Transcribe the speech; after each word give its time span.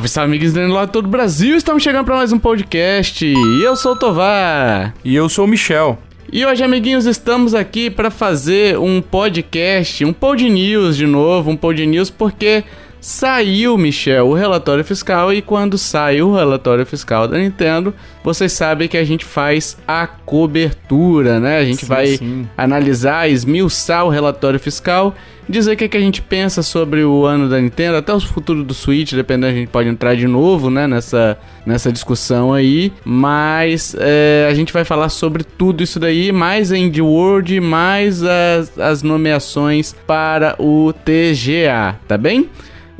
Salve, 0.00 0.08
salve, 0.08 0.28
amigos 0.28 0.52
do 0.52 0.66
lá 0.68 0.86
todo 0.86 1.06
o 1.06 1.08
Brasil! 1.08 1.56
Estamos 1.56 1.82
chegando 1.82 2.06
para 2.06 2.16
mais 2.16 2.32
um 2.32 2.38
podcast. 2.38 3.26
E 3.26 3.62
eu 3.62 3.76
sou 3.76 3.92
o 3.92 3.96
Tovar. 3.96 4.94
E 5.04 5.14
eu 5.14 5.28
sou 5.28 5.44
o 5.44 5.48
Michel. 5.48 5.98
E 6.32 6.46
hoje, 6.46 6.62
amiguinhos, 6.62 7.06
estamos 7.06 7.56
aqui 7.56 7.90
para 7.90 8.08
fazer 8.08 8.78
um 8.78 9.02
podcast, 9.02 10.04
um 10.04 10.12
pod 10.12 10.48
news 10.48 10.96
de 10.96 11.04
novo, 11.04 11.50
um 11.50 11.56
pod 11.56 11.84
news 11.84 12.08
porque 12.08 12.62
saiu, 13.00 13.76
Michel, 13.76 14.28
o 14.28 14.34
relatório 14.34 14.84
fiscal 14.84 15.32
e 15.32 15.42
quando 15.42 15.76
sai 15.76 16.22
o 16.22 16.32
relatório 16.32 16.86
fiscal 16.86 17.26
da 17.26 17.36
Nintendo, 17.36 17.92
vocês 18.22 18.52
sabem 18.52 18.86
que 18.86 18.96
a 18.96 19.02
gente 19.02 19.24
faz 19.24 19.76
a 19.88 20.06
cobertura, 20.06 21.40
né? 21.40 21.58
A 21.58 21.64
gente 21.64 21.80
Sim, 21.80 21.86
vai 21.86 22.06
sim. 22.06 22.48
analisar, 22.56 23.28
esmiuçar 23.28 24.04
o 24.04 24.08
relatório 24.08 24.60
fiscal, 24.60 25.12
dizer 25.50 25.72
o 25.72 25.76
que, 25.76 25.88
que 25.88 25.96
a 25.96 26.00
gente 26.00 26.22
pensa 26.22 26.62
sobre 26.62 27.02
o 27.04 27.26
ano 27.26 27.48
da 27.48 27.60
Nintendo, 27.60 27.96
até 27.96 28.12
o 28.12 28.20
futuro 28.20 28.62
do 28.62 28.72
Switch, 28.72 29.12
dependendo, 29.12 29.52
a 29.52 29.52
gente 29.52 29.68
pode 29.68 29.88
entrar 29.88 30.14
de 30.14 30.26
novo, 30.26 30.70
né, 30.70 30.86
nessa, 30.86 31.38
nessa 31.66 31.92
discussão 31.92 32.52
aí, 32.52 32.92
mas 33.04 33.94
é, 33.98 34.46
a 34.50 34.54
gente 34.54 34.72
vai 34.72 34.84
falar 34.84 35.08
sobre 35.08 35.44
tudo 35.44 35.82
isso 35.82 35.98
daí, 35.98 36.32
mais 36.32 36.72
a 36.72 36.78
Indie 36.78 37.02
World, 37.02 37.60
mais 37.60 38.22
as, 38.22 38.78
as 38.78 39.02
nomeações 39.02 39.94
para 40.06 40.54
o 40.58 40.92
TGA, 40.92 41.98
tá 42.06 42.16
bem? 42.16 42.48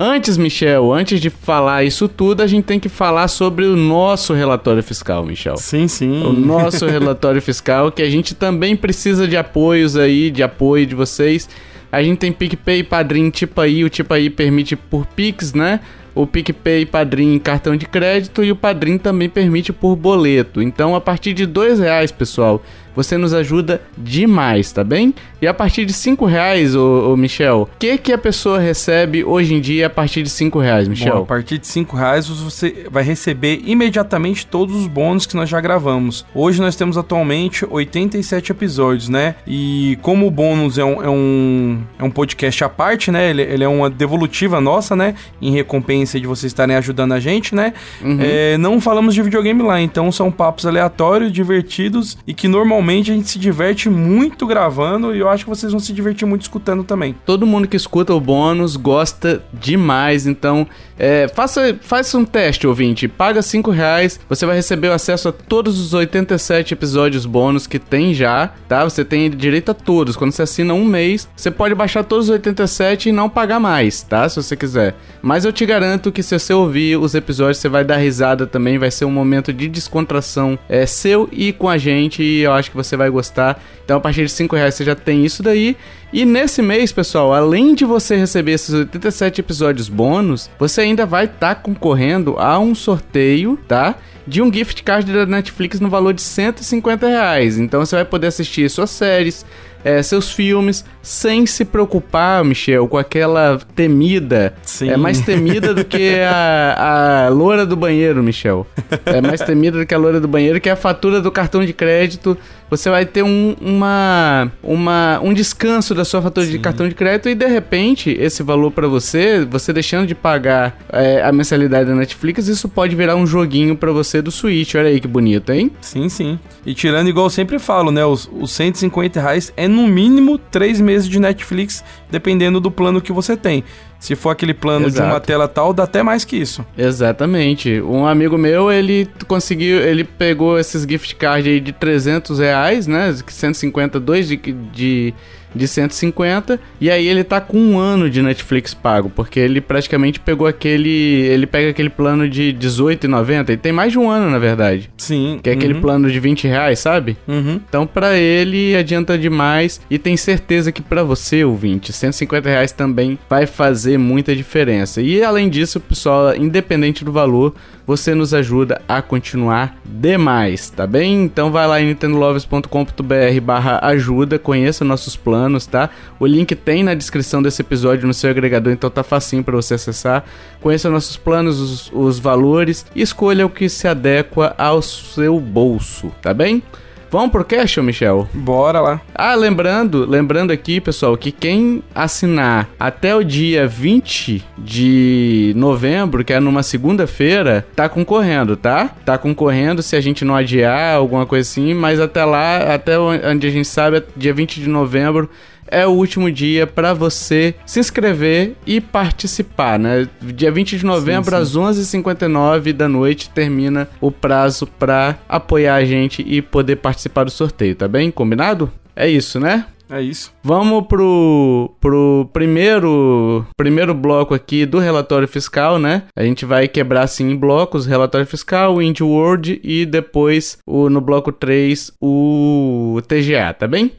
Antes, 0.03 0.39
Michel, 0.39 0.95
antes 0.95 1.21
de 1.21 1.29
falar 1.29 1.85
isso 1.85 2.09
tudo, 2.09 2.41
a 2.41 2.47
gente 2.47 2.65
tem 2.65 2.81
que 2.81 2.89
falar 2.89 3.29
sobre 3.29 3.67
o 3.67 3.77
nosso 3.77 4.33
relatório 4.33 4.83
fiscal, 4.83 5.27
Michel. 5.27 5.59
Sim, 5.59 5.87
sim. 5.89 6.25
O 6.25 6.33
nosso 6.33 6.87
relatório 6.87 7.43
fiscal, 7.43 7.93
que 7.93 8.01
a 8.01 8.09
gente 8.09 8.35
também 8.35 8.75
precisa 8.75 9.29
de 9.29 9.37
apoios 9.37 9.99
aí, 9.99 10.31
de 10.31 10.43
apoio 10.43 10.87
de 10.87 10.95
vocês. 10.95 11.47
A 11.93 12.03
gente 12.03 12.19
tem 12.19 12.33
PicPay, 12.33 12.83
Padrim, 12.85 13.31
Tipaí. 13.31 13.85
O 13.85 13.91
Tipaí 13.91 14.31
permite 14.31 14.77
por 14.77 15.07
Pix, 15.07 15.53
né? 15.53 15.81
O 16.15 16.27
PicPay, 16.27 16.87
Padrim, 16.87 17.39
cartão 17.39 17.77
de 17.77 17.87
crédito 17.87 18.43
e 18.43 18.51
o 18.51 18.57
Padrim 18.57 18.99
também 18.99 19.29
permite 19.29 19.73
por 19.73 19.97
boleto. 19.97 20.61
Então, 20.61 20.95
a 20.95 21.01
partir 21.01 21.33
de 21.33 21.47
dois 21.47 21.79
reais, 21.79 22.11
pessoal, 22.11 22.63
você 23.03 23.17
nos 23.17 23.33
ajuda 23.33 23.81
demais, 23.97 24.71
tá 24.73 24.85
bem? 24.85 25.15
E 25.41 25.47
a 25.47 25.55
partir 25.55 25.87
de 25.87 25.93
cinco 25.93 26.27
reais, 26.27 26.77
ô, 26.77 27.13
ô 27.13 27.17
Michel, 27.17 27.63
o 27.63 27.79
que 27.79 27.97
que 27.97 28.13
a 28.13 28.19
pessoa 28.19 28.59
recebe 28.59 29.25
hoje 29.25 29.55
em 29.55 29.61
dia 29.61 29.87
a 29.87 29.91
partir 29.91 30.23
de 30.23 30.29
cinco 30.29 30.59
reais, 30.59 30.87
Michel? 30.87 31.17
Bom, 31.17 31.23
a 31.23 31.27
partir 31.27 31.59
de 31.59 31.67
5 31.67 31.97
reais 31.97 32.29
você 32.29 32.87
vai 32.91 33.03
receber 33.03 33.63
imediatamente 33.65 34.47
todos 34.47 34.75
os 34.75 34.87
bônus 34.87 35.25
que 35.25 35.35
nós 35.37 35.49
já 35.49 35.61
gravamos. 35.61 36.27
Hoje 36.35 36.61
nós 36.61 36.77
temos 36.77 36.99
atualmente 36.99 37.65
87 37.69 38.53
episódios, 38.53 39.09
né? 39.09 39.37
E 39.47 39.99
como 40.03 40.27
o 40.27 40.31
bônus 40.31 40.77
é 40.77 40.85
um, 40.85 41.03
é 41.03 41.09
um, 41.09 41.83
é 41.99 42.05
um 42.05 42.11
podcast 42.11 42.63
à 42.65 42.69
parte, 42.69 43.11
né? 43.11 43.31
Ele, 43.31 43.43
ele 43.43 43.65
é 43.65 43.69
uma 43.69 43.89
devolutiva 43.89 44.61
nossa, 44.61 44.95
né? 44.95 45.15
Em 45.41 45.53
recompensa 45.53 46.21
de 46.21 46.27
vocês 46.27 46.51
estarem 46.51 46.77
ajudando 46.77 47.13
a 47.13 47.21
gente, 47.21 47.55
né? 47.55 47.73
É, 48.21 48.59
não 48.59 48.81
falamos 48.81 49.15
de 49.15 49.23
videogame 49.23 49.63
lá, 49.63 49.81
então 49.81 50.11
são 50.13 50.31
papos 50.31 50.67
aleatórios, 50.67 51.33
divertidos 51.33 52.19
e 52.27 52.35
que 52.35 52.49
normalmente 52.49 52.90
a 52.99 53.03
gente 53.03 53.29
se 53.29 53.39
diverte 53.39 53.89
muito 53.89 54.47
gravando 54.47 55.15
e 55.15 55.19
eu 55.19 55.29
acho 55.29 55.45
que 55.45 55.51
vocês 55.51 55.71
vão 55.71 55.81
se 55.81 55.93
divertir 55.93 56.27
muito 56.27 56.43
escutando 56.43 56.83
também. 56.83 57.15
Todo 57.25 57.47
mundo 57.47 57.69
que 57.69 57.77
escuta 57.77 58.15
o 58.15 58.21
bônus 58.21 58.77
gosta 58.77 59.43
demais, 59.53 60.27
então 60.27 60.67
é, 60.99 61.29
faça, 61.29 61.79
faça 61.81 62.19
um 62.19 62.25
teste, 62.25 62.67
ouvinte. 62.67 63.09
Paga 63.09 63.41
5 63.41 63.71
reais, 63.71 64.21
você 64.29 64.45
vai 64.45 64.57
receber 64.57 64.89
o 64.89 64.93
acesso 64.93 65.29
a 65.29 65.33
todos 65.33 65.79
os 65.79 65.95
87 65.95 66.75
episódios 66.75 67.25
bônus 67.25 67.67
que 67.67 67.79
tem 67.79 68.13
já, 68.13 68.49
tá? 68.69 68.85
Você 68.85 69.05
tem 69.05 69.31
direito 69.31 69.71
a 69.71 69.75
todos. 69.75 70.17
Quando 70.17 70.33
você 70.33 70.43
assina 70.43 70.75
um 70.75 70.85
mês, 70.85 71.29
você 71.35 71.51
pode 71.51 71.75
baixar 71.75 72.05
todos 72.05 72.27
os 72.27 72.31
87 72.31 73.09
e 73.09 73.13
não 73.13 73.29
pagar 73.29 73.61
mais, 73.61 74.03
tá? 74.03 74.29
Se 74.29 74.37
você 74.37 74.57
quiser. 74.57 74.95
Mas 75.23 75.45
eu 75.45 75.53
te 75.53 75.65
garanto 75.65 76.13
que 76.13 76.23
se 76.23 76.39
você 76.39 76.53
ouvir 76.53 76.99
os 76.99 77.15
episódios, 77.15 77.59
você 77.59 77.69
vai 77.69 77.85
dar 77.85 77.97
risada 77.97 78.47
também, 78.47 78.79
vai 78.79 78.91
ser 78.91 79.05
um 79.05 79.11
momento 79.11 79.53
de 79.53 79.69
descontração 79.69 80.59
é, 80.69 80.85
seu 80.87 81.29
e 81.33 81.53
com 81.53 81.69
a 81.69 81.79
gente, 81.79 82.23
e 82.23 82.41
eu 82.41 82.53
acho 82.53 82.70
que 82.71 82.77
você 82.77 82.97
vai 82.97 83.11
gostar. 83.11 83.63
Então, 83.85 83.97
a 83.97 84.01
partir 84.01 84.25
de 84.25 84.33
5 84.33 84.55
reais 84.57 84.75
você 84.75 84.85
já 84.85 84.95
tem 84.95 85.25
isso 85.25 85.43
daí. 85.43 85.77
E 86.13 86.25
nesse 86.25 86.61
mês, 86.61 86.91
pessoal, 86.91 87.33
além 87.33 87.73
de 87.73 87.85
você 87.85 88.17
receber 88.17 88.53
esses 88.53 88.75
87 88.75 89.41
episódios 89.41 89.89
bônus, 89.89 90.51
você 90.59 90.81
ainda 90.81 91.07
vai 91.07 91.27
estar 91.27 91.55
concorrendo 91.57 92.35
a 92.37 92.59
um 92.59 92.75
sorteio, 92.75 93.57
tá? 93.69 93.95
De 94.27 94.43
um 94.43 94.53
gift 94.53 94.83
card 94.83 95.13
da 95.13 95.25
Netflix 95.25 95.79
no 95.79 95.89
valor 95.89 96.13
de 96.13 96.21
150 96.21 97.07
reais. 97.07 97.59
Então 97.59 97.85
você 97.85 97.95
vai 97.95 98.05
poder 98.05 98.27
assistir 98.27 98.69
suas 98.69 98.91
séries, 98.91 99.47
é, 99.85 100.03
seus 100.03 100.31
filmes, 100.31 100.85
sem 101.03 101.47
se 101.47 101.65
preocupar, 101.65 102.45
Michel, 102.45 102.87
com 102.87 102.99
aquela 102.99 103.59
temida. 103.75 104.55
Sim. 104.63 104.91
É 104.91 104.97
mais 104.97 105.21
temida 105.21 105.73
do 105.73 105.85
que 105.85 106.19
a, 106.21 107.27
a 107.27 107.29
loura 107.29 107.65
do 107.65 107.77
banheiro, 107.77 108.23
Michel. 108.23 108.67
É 109.07 109.21
mais 109.21 109.41
temida 109.41 109.79
do 109.79 109.87
que 109.87 109.95
a 109.95 109.99
loura 109.99 110.21
do 110.21 110.29
banheiro, 110.29 110.61
que 110.61 110.69
é 110.69 110.73
a 110.73 110.77
fatura 110.77 111.21
do 111.21 111.31
cartão 111.31 111.65
de 111.65 111.73
crédito. 111.73 112.37
Você 112.69 112.91
vai 112.91 113.07
ter 113.07 113.23
um, 113.23 113.57
uma, 113.61 114.53
uma, 114.63 115.21
um 115.23 115.33
descanso 115.33 115.95
da 116.01 116.05
sua 116.05 116.23
fatura 116.23 116.47
de 116.47 116.59
cartão 116.59 116.89
de 116.89 116.95
crédito 116.95 117.29
e 117.29 117.35
de 117.35 117.47
repente 117.47 118.11
esse 118.19 118.43
valor 118.43 118.71
pra 118.71 118.89
você, 118.89 119.45
você 119.45 119.73
deixando 119.73 120.07
de 120.07 120.15
pagar 120.15 120.79
é, 120.91 121.23
a 121.23 121.31
mensalidade 121.31 121.89
da 121.89 121.95
Netflix, 121.95 122.49
isso 122.49 122.69
pode 122.69 122.97
virar 122.97 123.17
um 123.17 123.27
joguinho 123.27 123.77
pra 123.77 123.93
você 123.93 124.23
do 124.23 124.31
Switch. 124.31 124.75
Olha 124.75 124.89
aí 124.89 124.99
que 124.99 125.07
bonito, 125.07 125.53
hein? 125.53 125.71
Sim, 125.81 126.09
sim. 126.09 126.39
E 126.65 126.75
tirando, 126.75 127.09
igual 127.09 127.27
eu 127.27 127.31
sempre 127.31 127.59
falo, 127.59 127.91
né? 127.91 128.05
Os, 128.05 128.29
os 128.33 128.51
150 128.53 129.21
reais 129.21 129.53
é 129.57 129.69
no 129.69 129.87
mínimo 129.87 130.39
3 130.39 130.81
meses 130.81 131.09
de 131.09 131.21
Netflix, 131.21 131.85
dependendo 132.11 132.61
do 132.61 132.71
plano 132.71 133.01
que 133.01 133.13
você 133.13 133.37
tem. 133.37 133.63
Se 133.99 134.17
for 134.17 134.31
aquele 134.31 134.55
plano 134.55 134.91
de 134.91 134.99
uma 134.99 135.09
Exato. 135.09 135.27
tela 135.27 135.47
tal, 135.47 135.75
dá 135.75 135.83
até 135.83 136.03
mais 136.03 136.25
que 136.25 136.35
isso. 136.35 136.65
Exatamente. 136.77 137.83
Um 137.83 138.07
amigo 138.07 138.39
meu, 138.39 138.73
ele 138.73 139.07
conseguiu, 139.29 139.79
ele 139.79 140.05
pegou 140.05 140.59
esses 140.59 140.85
gift 140.85 141.15
cards 141.17 141.47
aí 141.47 141.61
de 141.61 141.73
300 141.73 142.39
reais, 142.39 142.87
né? 142.87 143.15
150, 143.27 144.01
dois 144.01 144.27
de, 144.27 144.37
de, 144.73 145.13
de 145.55 145.67
150. 145.67 146.59
E 146.81 146.91
aí 146.91 147.07
ele 147.07 147.25
tá 147.25 147.41
com 147.41 147.59
um 147.59 147.79
ano 147.79 148.09
de 148.09 148.23
Netflix 148.23 148.75
pago, 148.75 149.11
porque 149.11 149.41
ele 149.41 149.61
praticamente 149.61 150.21
pegou 150.21 150.47
aquele, 150.47 150.91
ele 150.91 151.47
pega 151.47 151.71
aquele 151.71 151.91
plano 151.91 152.29
de 152.29 152.57
18,90 152.59 153.51
e 153.51 153.57
tem 153.57 153.73
mais 153.73 153.93
de 153.93 153.99
um 153.99 154.11
ano, 154.11 154.31
na 154.31 154.39
verdade. 154.39 154.91
Sim. 154.97 155.41
Que 155.43 155.51
é 155.51 155.53
aquele 155.53 155.75
uhum, 155.75 155.81
plano 155.81 156.11
de 156.11 156.21
20 156.21 156.47
reais, 156.47 156.79
sabe? 156.79 157.17
Uhum. 157.27 157.61
Então, 157.69 157.87
pra 157.87 158.17
ele, 158.17 158.77
adianta 158.77 159.19
demais. 159.19 159.81
E 159.91 159.99
tem 159.99 160.17
certeza 160.17 160.73
que 160.73 160.83
pra 160.83 161.03
você, 161.03 161.45
ouvinte, 161.45 161.93
150 161.93 162.49
reais 162.49 162.73
também 162.73 163.19
vai 163.29 163.47
fazer 163.47 163.99
muita 163.99 164.35
diferença. 164.35 165.01
E 165.01 165.23
além 165.23 165.49
disso, 165.49 165.81
pessoal, 165.81 166.37
independente 166.37 167.05
do 167.05 167.13
valor, 167.13 167.55
você 167.87 168.15
nos 168.15 168.33
ajuda 168.33 168.81
a 168.89 169.03
continuar 169.03 169.77
demais, 169.85 170.71
tá 170.71 170.87
bem? 170.87 171.25
Então 171.25 171.51
vai 171.51 171.67
lá 171.67 171.81
em 171.81 171.87
nintendolovers.com.br 171.87 173.41
barra 173.43 173.79
ajuda, 173.83 174.39
conheça 174.39 174.85
nossos 174.85 175.17
planos, 175.17 175.67
tá? 175.67 175.91
O 176.19 176.27
link 176.27 176.55
tem 176.55 176.83
na 176.83 176.95
descrição 176.95 177.43
desse 177.43 177.63
episódio 177.63 178.07
no 178.07 178.15
seu 178.15 178.31
agregador, 178.31 178.73
então 178.73 178.91
tá 178.91 179.03
facinho 179.03 179.43
pra 179.43 179.57
você 179.57 179.75
acessar. 179.75 180.25
Conheça 180.61 180.91
nossos 180.91 181.17
planos, 181.17 181.61
os, 181.61 181.91
os 181.93 182.19
valores 182.19 182.87
e 182.95 183.03
escolha 183.03 183.47
o 183.47 183.51
que 183.51 183.69
se 183.69 183.89
adequa 183.89 184.55
ao 184.57 184.81
seu 184.83 185.39
bolso, 185.41 186.13
tá 186.23 186.33
bem? 186.33 186.63
Vamos 187.11 187.33
pro 187.33 187.45
cash, 187.45 187.77
Michel? 187.79 188.29
Bora 188.33 188.81
lá. 188.81 189.01
Ah, 189.13 189.35
lembrando, 189.35 190.09
lembrando 190.09 190.53
aqui, 190.53 190.81
pessoal, 190.81 191.17
que 191.17 191.33
quem 191.33 191.83
assinar 191.93 192.69
até 192.79 193.17
o 193.17 193.25
dia 193.25 193.67
20 193.67 194.45
de 194.57 195.53
novembro, 195.57 196.25
que 196.25 196.33
é 196.33 196.39
numa 196.39 196.63
segunda-feira, 196.63 197.67
tá 197.75 197.89
concorrendo, 197.89 198.57
tá? 198.57 198.91
Tá 199.05 199.19
concorrendo 199.19 199.83
se 199.83 199.97
a 199.97 200.01
gente 200.01 200.25
não 200.25 200.37
adiar, 200.37 200.95
alguma 200.95 201.27
coisa 201.27 201.51
assim, 201.51 201.75
mas 201.75 201.99
até 201.99 202.25
lá, 202.25 202.75
até 202.75 202.97
onde 202.97 203.45
a 203.45 203.51
gente 203.51 203.67
sabe, 203.67 203.97
é 203.97 204.05
dia 204.17 204.33
20 204.33 204.61
de 204.61 204.69
novembro 204.69 205.29
é 205.71 205.87
o 205.87 205.91
último 205.91 206.31
dia 206.31 206.67
para 206.67 206.93
você 206.93 207.55
se 207.65 207.81
inscrever 207.81 208.57
e 208.67 208.81
participar, 208.81 209.79
né? 209.79 210.09
Dia 210.21 210.51
20 210.51 210.79
de 210.79 210.85
novembro, 210.85 211.31
Sim, 211.31 211.37
às 211.37 211.57
11h59 211.57 212.73
da 212.73 212.89
noite, 212.89 213.31
termina 213.31 213.89
o 214.01 214.11
prazo 214.11 214.67
para 214.67 215.19
apoiar 215.29 215.77
a 215.77 215.85
gente 215.85 216.23
e 216.27 216.43
poder 216.43 216.77
participar 216.77 217.25
do 217.25 217.31
sorteio, 217.31 217.75
tá 217.77 217.87
bem? 217.87 218.11
Combinado? 218.11 218.71
É 218.95 219.09
isso, 219.09 219.39
né? 219.39 219.67
É 219.91 220.01
isso. 220.01 220.33
Vamos 220.43 220.87
pro, 220.87 221.75
pro 221.81 222.31
primeiro, 222.33 223.45
primeiro 223.57 223.93
bloco 223.93 224.33
aqui 224.33 224.65
do 224.65 224.79
relatório 224.79 225.27
fiscal, 225.27 225.81
né? 225.81 226.05
A 226.15 226.23
gente 226.23 226.45
vai 226.45 226.69
quebrar 226.69 227.03
assim 227.03 227.29
em 227.29 227.37
blocos, 227.37 227.87
relatório 227.87 228.27
fiscal, 228.27 228.81
Indie 228.81 229.03
World 229.03 229.61
e 229.65 229.85
depois 229.85 230.59
o, 230.65 230.89
no 230.89 231.01
bloco 231.01 231.33
3 231.33 231.93
o 232.01 233.01
TGA, 233.09 233.53
tá 233.53 233.67
bem? 233.67 233.91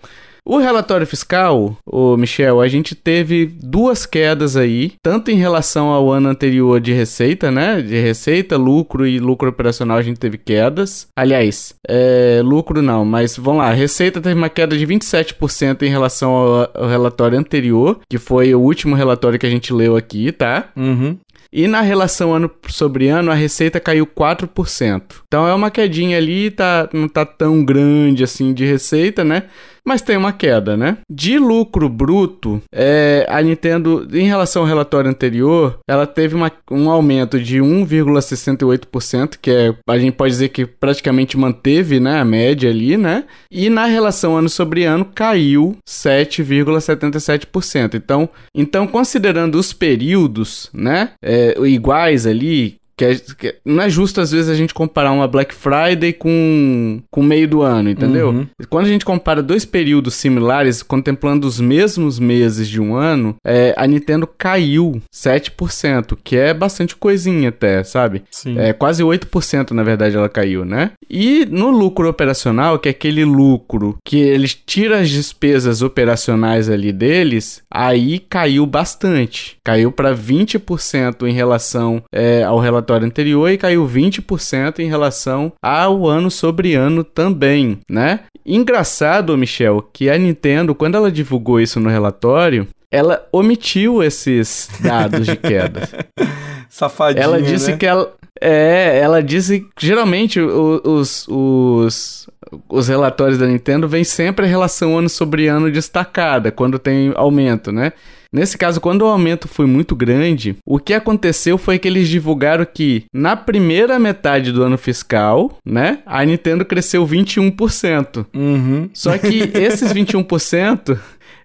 O 0.46 0.58
relatório 0.58 1.06
fiscal, 1.06 1.78
o 1.86 2.18
Michel, 2.18 2.62
a 2.62 2.68
gente 2.68 2.96
teve 2.96 3.46
duas 3.46 4.06
quedas 4.06 4.58
aí, 4.58 4.94
tanto 5.02 5.30
em 5.30 5.36
relação 5.36 5.90
ao 5.90 6.12
ano 6.12 6.30
anterior 6.30 6.80
de 6.80 6.92
receita, 6.94 7.52
né? 7.52 7.82
De 7.82 8.00
receita, 8.00 8.58
lucro 8.58 9.06
e 9.06 9.20
lucro 9.20 9.50
operacional 9.50 9.98
a 9.98 10.02
gente 10.02 10.20
teve 10.20 10.38
quedas. 10.38 11.08
Aliás, 11.16 11.76
é, 11.88 12.42
lucro 12.44 12.82
não, 12.82 13.06
mas 13.06 13.38
vamos 13.38 13.60
lá, 13.60 13.70
a 13.70 13.74
receita 13.74 14.20
teve 14.20 14.36
uma 14.36 14.50
queda 14.50 14.76
de 14.76 14.86
27% 14.86 15.84
em 15.84 15.90
relação 15.90 16.32
ao, 16.32 16.72
ao, 16.74 16.90
relatório 16.90 17.38
anterior, 17.38 18.00
que 18.10 18.18
foi 18.18 18.54
o 18.56 18.60
último 18.60 18.96
relatório 18.96 19.38
que 19.38 19.46
a 19.46 19.50
gente 19.50 19.72
leu 19.72 19.96
aqui, 19.96 20.32
tá? 20.32 20.70
Uhum. 20.76 21.18
E 21.54 21.68
na 21.68 21.82
relação 21.82 22.34
ano 22.34 22.50
sobre 22.70 23.10
ano, 23.10 23.30
a 23.30 23.36
receita 23.36 23.80
caiu 23.80 24.08
4%. 24.08 25.02
Então 25.28 25.46
é 25.46 25.54
uma 25.54 25.70
quedinha 25.70 26.18
ali, 26.18 26.50
tá, 26.50 26.90
não 26.94 27.10
tá 27.10 27.26
tão 27.26 27.64
grande 27.64 28.24
assim 28.24 28.54
de 28.54 28.66
receita, 28.66 29.24
né? 29.24 29.44
Mas 29.86 30.02
tem 30.02 30.18
uma 30.18 30.32
queda, 30.32 30.78
né? 30.78 31.00
De 31.10 31.38
lucro 31.38 31.90
bruto, 31.90 32.62
é, 32.74 33.26
a 33.30 33.42
Nintendo, 33.42 34.08
em 34.14 34.28
relação 34.28 34.62
ao 34.62 34.68
relatório 34.68 35.10
anterior, 35.10 35.80
ela 35.88 36.06
teve 36.06 36.36
uma, 36.36 36.52
um 36.70 36.90
aumento 36.90 37.40
de 37.40 37.60
1,68%, 37.60 39.38
que 39.42 39.52
é, 39.52 39.74
a 39.88 39.98
gente 39.98 40.14
pode 40.14 40.34
dizer 40.34 40.50
que 40.50 40.66
praticamente 40.66 41.38
manteve, 41.38 41.98
né, 42.00 42.20
a 42.20 42.26
média 42.26 42.70
ali, 42.70 42.98
né? 42.98 43.24
E 43.50 43.70
na 43.70 43.86
relação 43.86 44.38
ano 44.38 44.50
sobre 44.50 44.84
ano 44.86 45.06
caiu 45.06 45.78
7,77%. 45.88 47.96
Então, 47.96 48.30
então 48.56 48.88
considerando 48.88 49.56
os 49.56 49.74
períodos, 49.74 50.70
né, 50.74 51.12
é, 51.24 51.56
iguais 51.62 52.26
ali, 52.26 52.81
que, 53.02 53.06
é, 53.06 53.16
que, 53.16 53.56
não 53.66 53.84
é 53.84 53.90
justo, 53.90 54.22
às 54.22 54.32
vezes, 54.32 54.50
a 54.50 54.54
gente 54.54 54.76
comparar 54.76 55.12
uma 55.12 55.28
Black 55.28 55.56
Friday 55.56 56.14
com 56.14 57.02
o 57.12 57.24
meio 57.24 57.48
do 57.48 57.62
ano, 57.64 57.90
entendeu? 57.90 58.30
Uhum. 58.30 58.48
Quando 58.70 58.86
a 58.86 58.90
gente 58.90 59.04
compara 59.04 59.42
dois 59.42 59.66
períodos 59.66 60.14
similares, 60.14 60.84
contemplando 60.84 61.48
os 61.48 61.60
mesmos 61.60 62.20
meses 62.20 62.68
de 62.68 62.80
um 62.80 62.96
ano, 62.96 63.36
é, 63.44 63.74
a 63.76 63.88
Nintendo 63.88 64.28
caiu 64.28 65.02
7%, 65.12 66.16
que 66.24 66.36
é 66.36 66.54
bastante 66.54 66.96
coisinha 66.96 67.50
até, 67.50 67.84
sabe? 67.84 68.22
Sim. 68.30 68.60
É 68.60 68.72
quase 68.72 69.02
8%, 69.02 69.72
na 69.72 69.82
verdade, 69.82 70.16
ela 70.16 70.30
caiu, 70.30 70.64
né? 70.64 70.92
E 71.10 71.46
no 71.50 71.72
lucro 71.72 72.08
operacional, 72.08 72.78
que 72.78 72.88
é 72.88 72.92
aquele 72.92 73.26
lucro 73.26 73.98
que 74.06 74.18
eles 74.18 74.54
tiram 74.54 74.98
as 74.98 75.10
despesas 75.10 75.82
operacionais 75.82 76.70
ali 76.70 76.92
deles, 76.92 77.64
aí 77.72 78.20
caiu 78.20 78.66
bastante. 78.68 79.58
Caiu 79.64 79.92
para 79.92 80.16
20% 80.16 81.28
em 81.28 81.34
relação 81.34 82.04
é, 82.14 82.44
ao 82.44 82.60
relatório 82.60 82.91
relatório 82.92 83.08
anterior 83.08 83.50
e 83.50 83.58
caiu 83.58 83.88
20% 83.88 84.80
em 84.80 84.88
relação 84.88 85.54
ao 85.62 86.08
ano 86.08 86.30
sobre 86.30 86.76
ano 86.76 87.04
também, 87.04 87.80
né? 87.90 88.22
Engraçado, 88.46 89.38
Michel, 89.38 89.88
que 89.94 90.10
a 90.10 90.18
Nintendo, 90.18 90.76
quando 90.76 90.96
ela 90.96 91.12
divulgou 91.12 91.60
isso 91.60 91.80
no 91.80 91.90
relatório, 91.90 92.68
ela 92.92 93.26
omitiu 93.32 94.04
esses 94.04 94.70
dados 94.82 95.26
de 95.26 95.36
queda. 95.38 95.88
Safadinha, 96.70 97.24
Ela 97.24 97.42
disse 97.42 97.72
né? 97.72 97.78
que 97.78 97.86
ela... 97.86 98.14
É, 98.44 99.00
ela 99.00 99.22
disse 99.22 99.60
que 99.76 99.86
geralmente 99.86 100.40
os, 100.40 101.28
os, 101.28 102.28
os 102.68 102.88
relatórios 102.88 103.38
da 103.38 103.46
Nintendo 103.46 103.88
vêm 103.88 104.04
sempre 104.04 104.46
a 104.46 104.50
relação 104.50 104.98
ano 104.98 105.10
sobre 105.10 105.48
ano 105.48 105.70
destacada, 105.70 106.52
quando 106.52 106.80
tem 106.80 107.14
aumento, 107.16 107.72
né? 107.72 107.94
Nesse 108.34 108.58
caso, 108.58 108.80
quando 108.80 109.02
o 109.02 109.08
aumento 109.08 109.48
foi 109.48 109.66
muito 109.66 109.94
grande, 109.96 110.56
o 110.66 110.80
que 110.80 110.94
aconteceu 110.94 111.58
foi 111.58 111.78
que 111.78 111.88
eles 111.88 112.08
divulgaram 112.08 112.66
que 112.66 113.04
na 113.14 113.36
primeira 113.36 114.00
metade 114.00 114.54
do 114.54 114.64
ano 114.64 114.78
fiscal, 114.78 115.58
né, 115.66 116.00
a 116.06 116.24
Nintendo 116.24 116.64
cresceu 116.64 117.06
21%. 117.06 118.26
Uhum. 118.34 118.90
Só 118.94 119.18
que 119.18 119.52
esses 119.54 119.92
21% 119.92 120.98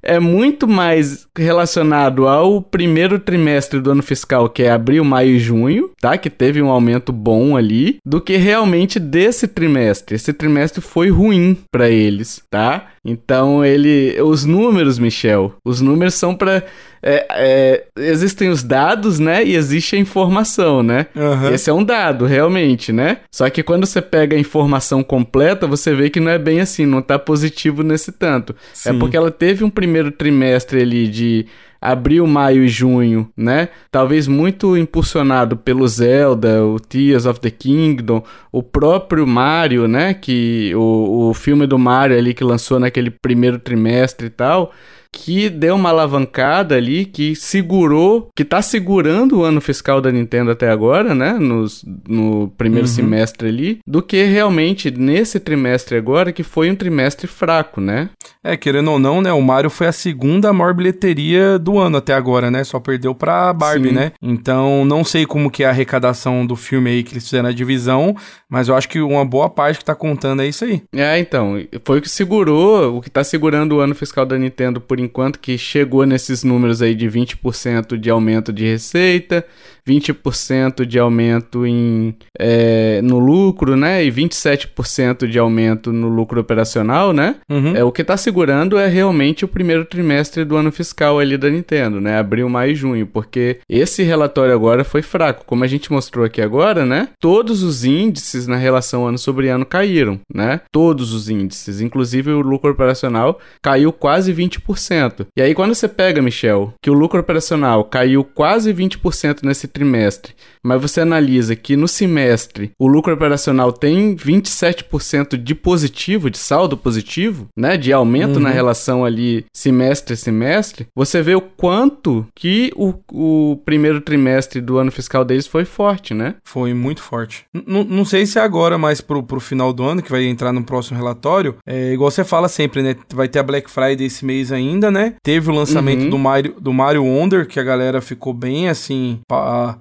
é 0.07 0.21
muito 0.21 0.67
mais 0.67 1.27
relacionado 1.37 2.27
ao 2.27 2.63
primeiro 2.63 3.19
trimestre 3.19 3.81
do 3.81 3.91
ano 3.91 4.03
fiscal, 4.03 4.49
que 4.49 4.63
é 4.63 4.71
abril, 4.71 5.05
maio 5.05 5.31
e 5.31 5.39
junho, 5.39 5.91
tá? 6.01 6.17
Que 6.17 6.31
teve 6.31 6.63
um 6.63 6.71
aumento 6.71 7.13
bom 7.13 7.57
ali, 7.57 7.99
do 8.05 8.21
que 8.21 8.37
realmente 8.37 8.99
desse 8.99 9.49
trimestre. 9.49 10.15
Esse 10.15 10.33
trimestre 10.33 10.81
foi 10.81 11.11
ruim 11.11 11.59
para 11.71 11.91
eles, 11.91 12.43
tá? 12.51 12.87
Então 13.05 13.65
ele, 13.65 14.21
os 14.23 14.45
números, 14.45 14.99
Michel, 14.99 15.55
os 15.65 15.81
números 15.81 16.15
são 16.15 16.35
para 16.35 16.65
é, 17.09 17.27
é, 17.31 17.87
existem 17.99 18.49
os 18.49 18.65
dados, 18.65 19.21
né? 19.21 19.45
E 19.45 19.55
existe 19.55 19.95
a 19.95 19.99
informação, 19.99 20.83
né? 20.83 21.07
Uhum. 21.15 21.55
Esse 21.55 21.71
é 21.71 21.73
um 21.73 21.85
dado, 21.85 22.27
realmente, 22.27 22.93
né? 22.93 23.19
Só 23.31 23.49
que 23.49 23.63
quando 23.63 23.87
você 23.87 24.03
pega 24.03 24.35
a 24.35 24.41
informação 24.41 25.05
completa, 25.05 25.69
você 25.69 25.95
vê 25.95 26.11
que 26.11 26.19
não 26.19 26.33
é 26.33 26.39
bem 26.39 26.61
assim, 26.61 26.85
não 26.85 27.01
tá 27.01 27.17
positivo 27.17 27.85
nesse 27.85 28.11
tanto. 28.11 28.55
É 28.55 28.57
Sim. 28.73 28.89
É 28.91 28.93
porque 28.99 29.17
ela 29.17 29.31
teve 29.31 29.63
um 29.63 29.71
primeiro 29.71 30.11
trimestre 30.11 30.83
ali 30.83 31.07
de 31.07 31.47
abril, 31.81 32.27
maio 32.27 32.65
e 32.65 32.69
junho, 32.69 33.31
né? 33.37 33.69
Talvez 33.89 34.27
muito 34.27 34.77
impulsionado 34.77 35.57
pelo 35.57 35.87
Zelda, 35.87 36.65
o 36.65 36.81
Tears 36.81 37.25
of 37.25 37.39
the 37.39 37.51
Kingdom, 37.51 38.25
o 38.51 38.65
próprio 38.65 39.25
Mario, 39.25 39.87
né? 39.87 40.13
Que 40.13 40.73
o, 40.75 41.29
o 41.29 41.35
filme 41.35 41.69
do 41.69 41.79
Mario 41.79 42.19
ali 42.19 42.35
que 42.35 42.43
lançou 42.43 42.81
naquele 42.81 43.13
primeiro 43.13 43.61
trimestre 43.61 44.27
e 44.27 44.31
tal 44.31 44.73
que 45.17 45.49
deu 45.49 45.77
uma 45.77 45.89
alavancada 45.89 46.77
ali, 46.77 47.07
que 47.07 47.35
segurou, 47.35 48.29
que 48.37 48.45
tá 48.45 48.61
segurando 48.61 49.39
o 49.39 49.43
ano 49.43 49.63
fiscal 49.63 49.99
da 49.99 50.13
Nintendo 50.13 50.51
até 50.51 50.69
agora, 50.69 51.15
né? 51.15 51.33
Nos, 51.33 51.83
no 52.07 52.49
primeiro 52.59 52.87
uhum. 52.87 52.93
semestre 52.93 53.49
ali, 53.49 53.79
do 53.87 54.03
que 54.03 54.23
realmente 54.25 54.91
nesse 54.91 55.41
trimestre 55.41 55.97
agora, 55.97 56.33
que 56.33 56.43
foi 56.43 56.71
um 56.71 56.77
trimestre 56.77 57.27
fraco, 57.27 57.81
né? 57.81 58.11
É, 58.45 58.59
querendo 58.59 58.91
ou 58.91 58.99
não, 58.99 59.23
né? 59.23 59.33
O 59.33 59.41
Mario 59.41 59.71
foi 59.71 59.87
a 59.87 59.93
segunda 59.93 60.53
maior 60.53 60.75
bilheteria 60.75 61.59
do 61.59 61.79
ano 61.79 61.97
até 61.97 62.13
agora, 62.13 62.51
né? 62.51 62.63
Só 62.63 62.79
perdeu 62.79 63.15
pra 63.15 63.55
Barbie, 63.55 63.89
Sim. 63.89 63.95
né? 63.95 64.13
Então, 64.21 64.85
não 64.85 65.03
sei 65.03 65.25
como 65.25 65.51
que 65.51 65.65
é 65.65 65.67
a 65.67 65.71
arrecadação 65.71 66.45
do 66.45 66.57
filme 66.57 66.91
aí 66.91 67.03
que 67.03 67.15
eles 67.15 67.25
fizeram 67.25 67.45
na 67.45 67.53
divisão, 67.53 68.15
mas 68.51 68.69
eu 68.69 68.77
acho 68.77 68.89
que 68.89 69.01
uma 69.01 69.25
boa 69.25 69.49
parte 69.49 69.79
que 69.79 69.85
tá 69.85 69.95
contando 69.95 70.43
é 70.43 70.47
isso 70.47 70.65
aí. 70.65 70.83
É, 70.95 71.19
então, 71.19 71.55
foi 71.85 71.99
o 71.99 72.03
que 72.03 72.09
segurou, 72.11 72.99
o 72.99 73.01
que 73.01 73.09
tá 73.09 73.25
segurando 73.25 73.77
o 73.77 73.81
ano 73.81 73.95
fiscal 73.95 74.27
da 74.27 74.37
Nintendo 74.37 74.79
por 74.79 75.01
enquanto, 75.01 75.06
que 75.39 75.57
chegou 75.57 76.05
nesses 76.05 76.43
números 76.43 76.83
aí 76.83 76.95
de 76.95 77.07
20% 77.07 77.97
de 77.97 78.11
aumento 78.11 78.53
de 78.53 78.65
receita, 78.65 79.47
20% 79.87 80.85
de 80.85 80.99
aumento 80.99 81.65
em, 81.65 82.15
é, 82.39 83.01
no 83.03 83.19
lucro, 83.19 83.77
né? 83.77 84.05
E 84.05 84.11
27% 84.11 85.27
de 85.27 85.39
aumento 85.39 85.93
no 85.93 86.09
lucro 86.09 86.41
operacional, 86.41 87.13
né? 87.13 87.37
Uhum. 87.49 87.77
É, 87.77 87.85
o 87.85 87.93
que 87.93 88.03
tá 88.03 88.17
segurando 88.17 88.77
é 88.77 88.89
realmente 88.89 89.45
o 89.45 89.49
primeiro 89.49 89.85
trimestre 89.85 90.45
do 90.45 90.57
ano 90.57 90.73
fiscal 90.73 91.19
ali 91.19 91.37
da 91.37 91.49
Nintendo, 91.49 92.01
né? 92.01 92.19
Abril, 92.19 92.49
maio 92.49 92.73
e 92.73 92.75
junho, 92.75 93.07
porque 93.07 93.61
esse 93.69 94.03
relatório 94.03 94.53
agora 94.53 94.83
foi 94.85 95.03
fraco. 95.03 95.45
Como 95.47 95.63
a 95.63 95.67
gente 95.67 95.93
mostrou 95.93 96.25
aqui 96.25 96.43
agora, 96.43 96.85
né? 96.85 97.09
Todos 97.21 97.63
os 97.63 97.85
índices 97.85 98.47
na 98.47 98.57
relação 98.57 99.07
ano 99.07 99.19
sobre 99.19 99.49
ano 99.49 99.65
caíram, 99.65 100.19
né? 100.33 100.61
Todos 100.73 101.13
os 101.13 101.29
índices, 101.29 101.81
inclusive 101.81 102.31
o 102.31 102.41
lucro 102.41 102.71
operacional 102.71 103.39
caiu 103.63 103.93
quase 103.93 104.33
20%. 104.33 105.27
E 105.37 105.43
aí 105.43 105.55
quando 105.55 105.75
você 105.75 105.89
pega, 105.89 106.21
Michel, 106.21 106.73
que 106.83 106.91
o 106.91 106.95
lucro 106.95 107.21
operacional 107.21 107.85
caiu 107.85 108.25
quase 108.25 108.73
20% 108.73 109.41
nesse 109.43 109.69
trimestre, 109.77 110.35
mas 110.63 110.81
você 110.81 111.03
analisa 111.03 111.55
que 111.55 111.77
no 111.77 111.87
semestre 111.87 112.71
o 112.79 112.87
lucro 112.87 113.13
operacional 113.13 113.71
tem 113.71 114.17
27% 114.17 115.37
de 115.37 115.55
positivo, 115.55 116.31
de 116.31 116.39
saldo 116.39 116.79
positivo, 116.79 117.49
né, 117.55 117.77
de 117.77 117.93
aumento 117.93 118.37
uhum. 118.37 118.43
na 118.43 118.51
relação 118.51 119.05
ali 119.05 119.45
semestre 119.55 120.15
a 120.15 120.17
semestre, 120.17 120.87
você 120.95 121.21
vê 121.21 121.35
o 121.35 121.43
quanto 121.43 122.27
que 122.35 122.73
o, 122.75 122.95
o 123.13 123.57
primeiro 123.67 124.01
trimestre 124.01 124.63
do 124.63 124.79
ano 124.79 124.91
fiscal 124.91 125.27
deles 125.27 125.47
foi 125.47 125.67
forte, 125.67 126.15
né? 126.15 126.37
Foi 126.43 126.73
muito 126.73 127.03
forte. 127.03 127.45
N 127.55 127.85
não 127.85 128.05
sei 128.05 128.25
se 128.25 128.39
é 128.39 128.43
agora, 128.43 128.79
mas 128.79 129.01
pro, 129.01 129.23
pro 129.23 129.41
final 129.41 129.73
do 129.73 129.85
ano, 129.85 130.03
que 130.03 130.11
vai 130.11 130.25
entrar 130.25 130.53
no 130.53 130.65
próximo 130.65 130.97
relatório, 130.97 131.57
é 131.67 131.93
igual 131.93 132.11
você 132.11 132.25
fala 132.25 132.49
sempre, 132.49 132.83
né? 132.83 132.97
Vai 133.13 133.29
ter 133.29 133.41
a 133.41 133.43
Black 133.43 133.71
Friday 133.71 134.07
esse 134.07 134.25
mês 134.25 134.51
ainda, 134.51 134.91
né? 134.91 135.15
Teve 135.23 135.51
o 135.51 135.55
lançamento 135.55 136.05
uhum. 136.05 136.11
do 136.11 136.19
Mario 136.19 136.55
do 136.61 136.73
Mario 136.73 137.05
Wonder, 137.05 137.47
que 137.47 137.61
a 137.61 137.65
galera 137.65 138.01
ficou 138.01 138.33
bem 138.33 138.69
assim, 138.69 139.21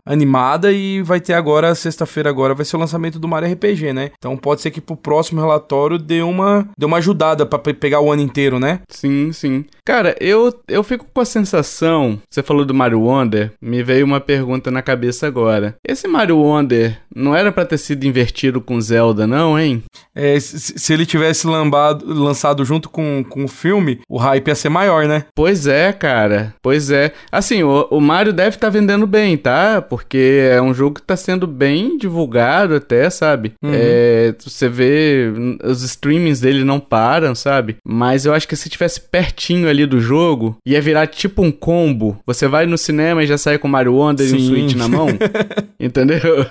animada 0.05 0.71
e 0.71 1.01
vai 1.01 1.19
ter 1.19 1.33
agora, 1.33 1.75
sexta-feira 1.75 2.29
agora, 2.29 2.53
vai 2.53 2.65
ser 2.65 2.75
o 2.75 2.79
lançamento 2.79 3.19
do 3.19 3.27
Mario 3.27 3.51
RPG, 3.51 3.93
né? 3.93 4.11
Então 4.17 4.37
pode 4.37 4.61
ser 4.61 4.71
que 4.71 4.81
pro 4.81 4.95
próximo 4.95 5.41
relatório 5.41 5.97
dê 5.97 6.21
uma, 6.21 6.67
dê 6.77 6.85
uma 6.85 6.97
ajudada 6.97 7.45
para 7.45 7.59
pegar 7.59 7.99
o 7.99 8.11
ano 8.11 8.21
inteiro, 8.21 8.59
né? 8.59 8.81
Sim, 8.89 9.31
sim. 9.31 9.65
Cara, 9.85 10.15
eu, 10.19 10.53
eu 10.67 10.83
fico 10.83 11.05
com 11.13 11.21
a 11.21 11.25
sensação 11.25 12.19
você 12.29 12.43
falou 12.43 12.65
do 12.65 12.73
Mario 12.73 13.01
Wonder, 13.01 13.51
me 13.61 13.83
veio 13.83 14.05
uma 14.05 14.19
pergunta 14.19 14.69
na 14.69 14.81
cabeça 14.81 15.27
agora. 15.27 15.75
Esse 15.87 16.07
Mario 16.07 16.37
Wonder 16.37 16.99
não 17.13 17.35
era 17.35 17.51
para 17.51 17.65
ter 17.65 17.77
sido 17.77 18.05
invertido 18.05 18.59
com 18.59 18.79
Zelda, 18.81 19.25
não, 19.25 19.57
hein? 19.57 19.83
É, 20.13 20.39
se, 20.39 20.77
se 20.77 20.93
ele 20.93 21.05
tivesse 21.05 21.47
lambado, 21.47 22.05
lançado 22.13 22.63
junto 22.65 22.89
com, 22.89 23.23
com 23.27 23.45
o 23.45 23.47
filme, 23.47 24.01
o 24.09 24.17
hype 24.17 24.47
ia 24.47 24.55
ser 24.55 24.69
maior, 24.69 25.05
né? 25.07 25.25
Pois 25.33 25.67
é, 25.67 25.93
cara. 25.93 26.53
Pois 26.61 26.91
é. 26.91 27.13
Assim, 27.31 27.63
o, 27.63 27.87
o 27.89 28.01
Mario 28.01 28.33
deve 28.33 28.57
estar 28.57 28.67
tá 28.67 28.71
vendendo 28.71 29.07
bem, 29.07 29.37
tá? 29.37 29.74
Porque 29.81 30.49
é 30.51 30.61
um 30.61 30.73
jogo 30.73 30.95
que 30.95 31.01
tá 31.01 31.15
sendo 31.15 31.47
bem 31.47 31.97
divulgado 31.97 32.75
até, 32.75 33.09
sabe? 33.09 33.53
Uhum. 33.63 33.71
É, 33.73 34.35
você 34.39 34.69
vê, 34.69 35.31
os 35.63 35.83
streamings 35.83 36.39
dele 36.39 36.63
não 36.63 36.79
param, 36.79 37.35
sabe? 37.35 37.77
Mas 37.85 38.25
eu 38.25 38.33
acho 38.33 38.47
que 38.47 38.55
se 38.55 38.69
tivesse 38.69 39.01
pertinho 39.01 39.69
ali 39.69 39.85
do 39.85 39.99
jogo, 39.99 40.57
ia 40.65 40.81
virar 40.81 41.07
tipo 41.07 41.43
um 41.43 41.51
combo. 41.51 42.17
Você 42.25 42.47
vai 42.47 42.65
no 42.65 42.77
cinema 42.77 43.23
e 43.23 43.27
já 43.27 43.37
sai 43.37 43.57
com 43.57 43.67
Mario 43.67 43.95
Wonder 43.95 44.27
Sim. 44.27 44.37
e 44.37 44.41
um 44.41 44.47
Switch 44.47 44.75
na 44.75 44.87
mão. 44.87 45.07
Entendeu? 45.79 46.45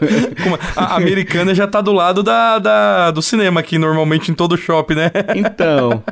a 0.76 0.96
americana 0.96 1.54
já 1.54 1.66
tá 1.66 1.80
do 1.80 1.92
lado 1.92 2.22
da, 2.22 2.58
da, 2.58 3.10
do 3.10 3.22
cinema 3.22 3.60
aqui, 3.60 3.78
normalmente 3.78 4.30
em 4.30 4.34
todo 4.34 4.56
shopping, 4.56 4.94
né? 4.94 5.10
Então. 5.34 6.02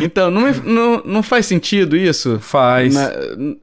Então, 0.00 0.30
não, 0.30 0.50
não, 0.64 1.02
não 1.04 1.22
faz 1.22 1.46
sentido 1.46 1.96
isso? 1.96 2.38
Faz. 2.40 2.94
Na, 2.94 3.10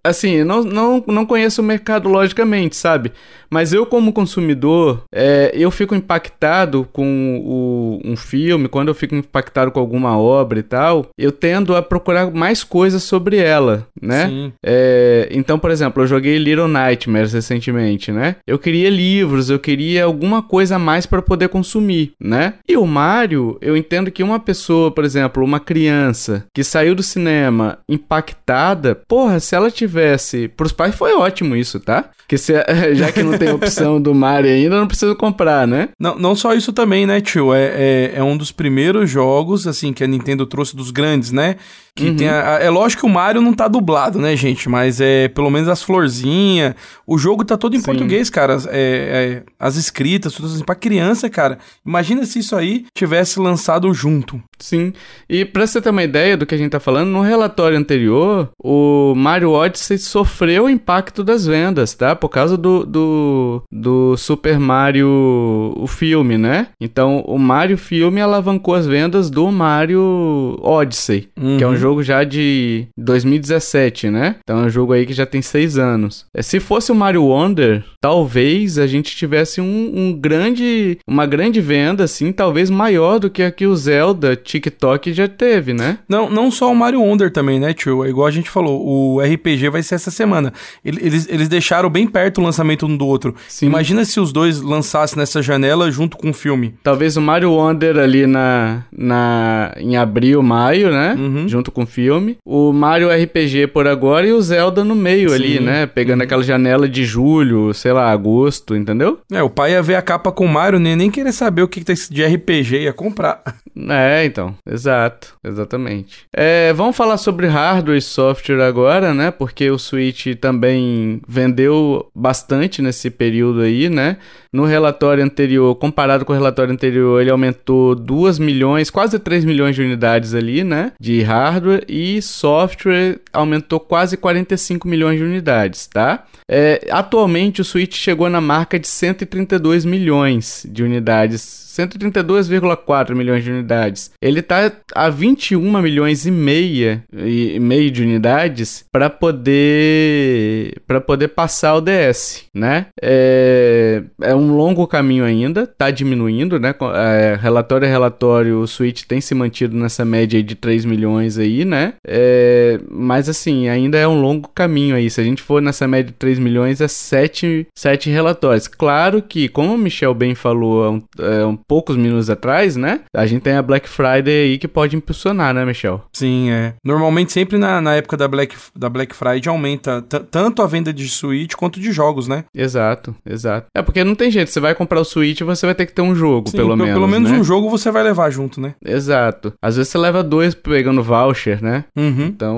assim, 0.04 0.44
não, 0.44 0.64
não, 0.64 1.04
não 1.08 1.26
conheço 1.26 1.62
o 1.62 1.66
mercado 1.66 2.08
logicamente, 2.10 2.76
sabe? 2.80 3.12
Mas 3.50 3.74
eu, 3.74 3.86
como 3.86 4.14
consumidor, 4.14 5.04
é, 5.14 5.52
eu 5.54 5.72
fico 5.72 5.96
impactado 5.96 6.88
com 6.92 7.42
o, 7.44 8.00
um 8.04 8.16
filme, 8.16 8.68
quando 8.68 8.90
eu 8.90 8.96
fico 8.96 9.16
impactado 9.16 9.72
com 9.72 9.80
alguma 9.80 10.18
obra 10.18 10.60
e 10.60 10.64
tal, 10.64 11.08
eu 11.18 11.32
tendo 11.32 11.76
a 11.76 11.82
procurar 11.82 12.32
mais 12.32 12.64
coisas 12.64 13.04
sobre 13.04 13.38
ela, 13.38 13.88
né? 14.00 14.28
Sim. 14.28 14.54
É, 14.64 15.28
então, 15.32 15.58
por 15.58 15.72
exemplo, 15.72 16.04
eu 16.04 16.08
joguei 16.08 16.38
Little 16.38 16.68
Nightmares 16.68 17.34
recentemente, 17.34 18.12
né? 18.12 18.38
Eu 18.48 18.60
queria 18.60 18.90
livros, 18.90 19.50
eu 19.50 19.60
queria 19.60 20.04
alguma 20.04 20.42
coisa 20.44 20.76
a 20.76 20.80
mais 20.80 21.06
para 21.06 21.22
poder 21.22 21.50
consumir, 21.50 22.14
né? 22.20 22.56
E 22.68 22.78
o 22.78 22.86
Mario, 22.86 23.58
eu 23.62 23.76
entendo 23.76 24.12
que 24.12 24.24
uma 24.24 24.40
pessoa, 24.40 24.92
por 24.92 25.04
exemplo, 25.04 25.44
uma 25.44 25.60
criança 25.60 26.46
que 26.54 26.64
saiu 26.64 26.94
do 26.94 27.04
cinema 27.04 27.80
impactada, 27.88 28.96
porra, 29.08 29.40
se 29.40 29.56
ela 29.56 29.72
tivesse. 29.72 30.48
Pros 30.48 30.72
pais 30.72 30.96
foi 30.96 31.14
ótimo 31.14 31.56
isso, 31.56 31.80
tá? 31.80 32.10
Que 32.28 32.38
se, 32.38 32.54
já 32.94 33.12
que 33.12 33.24
não 33.24 33.38
tem 33.38 33.52
opção 33.52 34.02
do 34.02 34.14
Mario 34.14 34.52
ainda, 34.52 34.80
não 34.80 34.88
precisa 34.88 35.16
comprar, 35.16 35.68
né? 35.68 35.90
Não, 36.00 36.18
não 36.18 36.36
só 36.36 36.54
isso 36.54 36.72
também, 36.72 37.06
né, 37.06 37.22
tio? 37.22 37.54
É, 37.54 37.66
é, 37.66 38.12
é 38.16 38.24
um 38.24 38.38
dos 38.38 38.52
primeiros 38.52 39.10
jogos, 39.10 39.68
assim, 39.68 39.94
que 39.94 40.04
a 40.04 40.08
Nintendo 40.08 40.46
trouxe 40.46 40.76
dos 40.76 40.92
grandes, 40.92 41.32
né? 41.32 41.56
Que 42.00 42.10
uhum. 42.10 42.16
tem 42.16 42.30
a, 42.30 42.56
a, 42.56 42.64
é 42.64 42.70
lógico 42.70 43.02
que 43.02 43.06
o 43.06 43.14
Mario 43.14 43.42
não 43.42 43.54
tá 43.54 43.68
dublado, 43.68 44.20
né, 44.20 44.36
gente? 44.36 44.70
Mas 44.70 45.02
é 45.02 45.28
pelo 45.28 45.50
menos 45.50 45.68
as 45.68 45.84
florzinhas. 45.84 46.74
O 47.06 47.18
jogo 47.18 47.44
tá 47.44 47.58
todo 47.58 47.76
em 47.76 47.80
Sim. 47.80 47.86
português, 47.86 48.30
cara. 48.30 48.58
É, 48.70 49.44
é, 49.44 49.44
as 49.60 49.76
escritas, 49.76 50.34
tudo 50.34 50.48
assim. 50.48 50.64
Pra 50.64 50.76
criança, 50.76 51.30
cara. 51.30 51.60
Imagina 51.86 52.26
se 52.26 52.40
isso 52.40 52.56
aí 52.56 52.86
tivesse 52.96 53.40
lançado 53.40 53.94
junto. 53.94 54.42
Sim. 54.58 54.94
E 55.30 55.44
pra 55.44 55.68
você 55.68 55.82
ter 55.82 55.90
uma 55.90 56.04
ideia 56.04 56.38
do 56.38 56.46
que 56.46 56.56
a 56.56 56.58
gente 56.58 56.72
tá 56.72 56.80
falando, 56.80 57.10
no 57.10 57.22
relatório 57.22 57.78
anterior, 57.78 58.50
o 58.62 59.14
Mario 59.16 59.52
Odyssey 59.52 59.98
sofreu 59.98 60.66
o 60.66 60.70
impacto 60.70 61.24
das 61.24 61.46
vendas, 61.46 61.94
tá? 61.94 62.16
Por 62.16 62.30
causa 62.30 62.56
do, 62.56 62.86
do, 62.86 63.64
do 63.72 64.16
Super 64.16 64.60
Mario, 64.60 65.74
o 65.76 65.88
filme, 65.88 66.38
né? 66.38 66.68
Então, 66.80 67.24
o 67.26 67.38
Mario 67.38 67.78
filme 67.78 68.22
alavancou 68.22 68.76
as 68.76 68.86
vendas 68.86 69.30
do 69.30 69.52
Mario 69.52 70.60
Odyssey, 70.62 71.30
uhum. 71.38 71.58
que 71.58 71.64
é 71.64 71.68
um 71.68 71.76
jogo 71.76 71.89
jogo 71.90 72.04
já 72.04 72.24
de 72.24 72.88
2017, 72.98 74.10
né? 74.10 74.36
Então 74.44 74.60
é 74.60 74.66
um 74.68 74.70
jogo 74.70 74.94
aí 74.94 75.06
que 75.06 75.14
já 75.14 75.26
tem 75.26 75.42
seis 75.42 75.78
anos. 75.78 76.26
É, 76.34 76.42
se 76.42 76.60
fosse 76.60 76.92
o 76.92 76.96
Mario 76.96 77.24
Wonder, 77.24 77.84
talvez 78.00 78.78
a 78.78 78.86
gente 78.86 79.16
tivesse 79.16 79.60
um, 79.60 79.92
um 79.96 80.14
grande, 80.14 81.00
uma 81.08 81.26
grande 81.26 81.60
venda, 81.60 82.04
assim, 82.04 82.32
talvez 82.32 82.70
maior 82.70 83.20
do 83.20 83.30
que 83.30 83.42
a 83.42 83.52
que 83.52 83.66
o 83.66 83.76
Zelda 83.76 84.36
TikTok 84.36 85.12
já 85.14 85.28
teve, 85.28 85.74
né? 85.74 85.98
Não, 86.08 86.30
não 86.30 86.52
só 86.52 86.72
o 86.72 86.76
Mario 86.76 87.02
Wonder 87.02 87.32
também, 87.32 87.60
né, 87.60 87.74
tio? 87.74 88.06
É 88.06 88.10
igual 88.10 88.28
a 88.28 88.32
gente 88.32 88.50
falou, 88.50 88.86
o 88.86 89.20
RPG 89.20 89.70
vai 89.70 89.82
ser 89.82 89.96
essa 89.96 90.12
semana. 90.12 90.54
Eles, 90.86 91.28
eles 91.28 91.50
deixaram 91.50 91.90
bem 91.90 92.06
perto 92.06 92.40
o 92.40 92.44
lançamento 92.44 92.86
um 92.86 92.96
do 92.96 93.08
outro. 93.08 93.34
Sim. 93.48 93.66
Imagina 93.66 94.06
se 94.06 94.20
os 94.20 94.32
dois 94.32 94.62
lançassem 94.62 95.18
nessa 95.18 95.42
janela 95.42 95.90
junto 95.90 96.16
com 96.18 96.30
o 96.30 96.34
filme. 96.34 96.76
Talvez 96.84 97.18
o 97.18 97.22
Mario 97.22 97.52
Wonder 97.52 97.98
ali 97.98 98.28
na, 98.28 98.84
na 98.92 99.74
em 99.78 99.98
abril, 99.98 100.44
maio, 100.44 100.92
né? 100.92 101.16
Uhum. 101.18 101.48
Junto 101.48 101.72
com 101.72 101.79
o 101.84 101.88
filme. 101.88 102.38
O 102.46 102.72
Mario 102.72 103.10
RPG 103.10 103.68
por 103.68 103.88
agora 103.88 104.28
e 104.28 104.32
o 104.32 104.42
Zelda 104.42 104.84
no 104.84 104.96
meio 104.96 105.30
Sim. 105.30 105.36
ali, 105.36 105.60
né? 105.60 105.86
Pegando 105.86 106.20
uhum. 106.20 106.26
aquela 106.26 106.44
janela 106.44 106.88
de 106.88 107.06
julho, 107.06 107.74
sei 107.74 107.92
lá, 107.92 108.12
agosto, 108.12 108.76
entendeu? 108.76 109.20
É, 109.32 109.42
o 109.42 109.50
pai 109.50 109.72
ia 109.72 109.82
ver 109.82 109.96
a 109.96 110.02
capa 110.02 110.32
com 110.32 110.46
o 110.46 110.50
Mario, 110.50 110.80
nem, 110.80 110.96
nem 110.96 111.12
querer 111.12 111.32
saber 111.32 111.62
o 111.62 111.68
que, 111.68 111.80
que 111.80 111.86
tem 111.86 111.96
de 112.10 112.26
RPG, 112.26 112.84
ia 112.84 112.94
comprar. 112.94 113.42
É, 113.88 114.26
então, 114.26 114.56
exato, 114.70 115.36
exatamente. 115.42 116.26
É, 116.36 116.74
vamos 116.74 116.98
falar 116.98 117.16
sobre 117.16 117.48
hardware 117.48 117.98
e 117.98 118.02
software 118.02 118.62
agora, 118.62 119.14
né? 119.14 119.32
Porque 119.32 119.70
o 119.70 119.80
Switch 119.80 120.36
também 120.36 121.22
vendeu 121.26 122.10
bastante 122.14 122.82
nesse 122.82 123.10
período 123.10 123.62
aí, 123.62 123.88
né? 123.88 124.18
No 124.52 124.66
relatório 124.66 125.24
anterior, 125.24 125.76
comparado 125.76 126.26
com 126.26 126.34
o 126.34 126.36
relatório 126.36 126.74
anterior, 126.74 127.22
ele 127.22 127.30
aumentou 127.30 127.96
2 127.96 128.40
milhões, 128.40 128.90
quase 128.90 129.18
3 129.20 129.46
milhões 129.46 129.76
de 129.76 129.82
unidades 129.82 130.34
ali, 130.34 130.64
né? 130.64 130.92
De 131.00 131.22
hardware 131.22 131.59
e 131.88 132.22
software 132.22 133.20
aumentou 133.32 133.80
quase 133.80 134.18
45 134.18 134.88
milhões 134.88 135.18
de 135.18 135.24
unidades, 135.24 135.88
tá? 135.88 136.26
É, 136.48 136.88
atualmente 136.90 137.62
o 137.62 137.66
Switch 137.66 137.96
chegou 137.96 138.30
na 138.30 138.42
marca 138.42 138.80
de 138.80 138.88
132 138.88 139.86
milhões 139.86 140.66
de 140.70 140.84
unidades 140.84 141.42
132,4 141.88 143.16
milhões 143.16 143.44
de 143.44 143.52
unidades. 143.52 144.12
Ele 144.22 144.42
tá 144.42 144.72
a 144.94 145.10
21 145.10 145.82
milhões 145.82 146.26
e 146.26 146.32
meia 146.32 147.04
e 147.14 147.60
meio 147.60 147.90
de 147.92 148.02
unidades 148.02 148.86
para 148.92 149.10
poder 149.10 150.74
para 150.86 151.00
poder 151.00 151.30
passar 151.30 151.76
o 151.76 151.82
DS, 151.82 152.46
né? 152.54 152.88
É, 153.02 154.04
é 154.22 154.36
um 154.36 154.56
longo 154.56 154.86
caminho 154.88 155.24
ainda, 155.24 155.66
tá 155.66 155.92
diminuindo, 155.92 156.60
né? 156.60 156.74
É, 156.96 157.38
relatório 157.40 157.88
a 157.88 157.90
relatório, 157.90 158.60
o 158.60 158.68
Switch 158.68 159.04
tem 159.04 159.22
se 159.22 159.34
mantido 159.34 159.76
nessa 159.76 160.04
média 160.04 160.42
de 160.42 160.56
3 160.56 160.86
milhões 160.86 161.38
aí, 161.38 161.64
né? 161.64 161.94
É, 162.06 162.80
mas 162.90 163.30
assim, 163.30 163.70
ainda 163.70 163.98
é 163.98 164.08
um 164.08 164.20
longo 164.20 164.50
caminho 164.50 164.96
aí. 164.96 165.10
Se 165.10 165.22
a 165.22 165.24
gente 165.24 165.42
for 165.42 165.62
nessa 165.62 165.88
média 165.88 166.12
de 166.12 166.18
3 166.18 166.40
milhões, 166.40 166.82
é 166.82 166.88
7, 166.88 167.68
7 167.76 168.10
relatórios. 168.10 168.68
Claro 168.68 169.22
que, 169.22 169.48
como 169.48 169.74
o 169.74 169.78
Michel 169.78 170.14
bem 170.14 170.36
falou 170.36 170.84
há 170.84 170.92
um, 170.92 171.02
é, 171.20 171.46
um 171.46 171.56
poucos 171.70 171.96
minutos 171.96 172.32
atrás, 172.32 172.76
né? 172.76 173.02
A 173.16 173.28
gente 173.28 173.44
tem 173.44 173.54
a 173.54 173.62
Black 173.62 173.88
Friday 173.88 174.50
aí 174.50 174.58
que 174.58 174.68
pode 174.68 174.96
impulsionar, 174.96 175.54
né, 175.54 175.64
Michel? 175.64 176.04
Sim, 176.12 176.50
é. 176.50 176.74
Normalmente 176.84 177.32
sempre 177.32 177.60
na, 177.60 177.80
na 177.80 177.94
época 177.94 178.18
da 178.18 178.28
Black, 178.28 178.56
da 178.76 178.90
Black 178.90 179.16
Friday 179.16 179.48
aumenta 179.48 180.02
tanto 180.02 180.64
a 180.64 180.68
venda 180.68 180.92
de 180.92 181.08
Switch 181.08 181.54
quanto 181.54 181.80
de 181.80 181.92
jogos, 181.92 182.28
né? 182.28 182.46
Exato, 182.56 183.16
exato. 183.24 183.68
É 183.76 183.84
porque 183.84 184.04
não 184.04 184.16
tem 184.16 184.32
jeito, 184.32 184.50
você 184.50 184.60
vai 184.60 184.74
comprar 184.74 185.00
o 185.00 185.06
Switch 185.06 185.42
você 185.42 185.66
vai 185.66 185.76
ter 185.76 185.86
que 185.86 185.94
ter 185.94 186.02
um 186.02 186.16
jogo, 186.16 186.50
Sim, 186.50 186.58
pelo, 186.58 186.76
menos. 186.76 186.94
Pelo 186.94 187.08
menos 187.08 187.32
né? 187.32 187.38
um 187.38 187.44
jogo 187.44 187.70
você 187.70 187.92
vai 187.92 188.04
levar 188.04 188.30
junto, 188.32 188.60
né? 188.60 188.74
Exato. 188.84 189.54
Às 189.62 189.76
vezes 189.76 189.92
você 189.92 189.98
leva 189.98 190.24
dois 190.24 190.56
pegando 190.56 191.04
voucher, 191.04 191.64
né? 191.64 191.86
Uhum. 191.96 192.26
Então, 192.26 192.58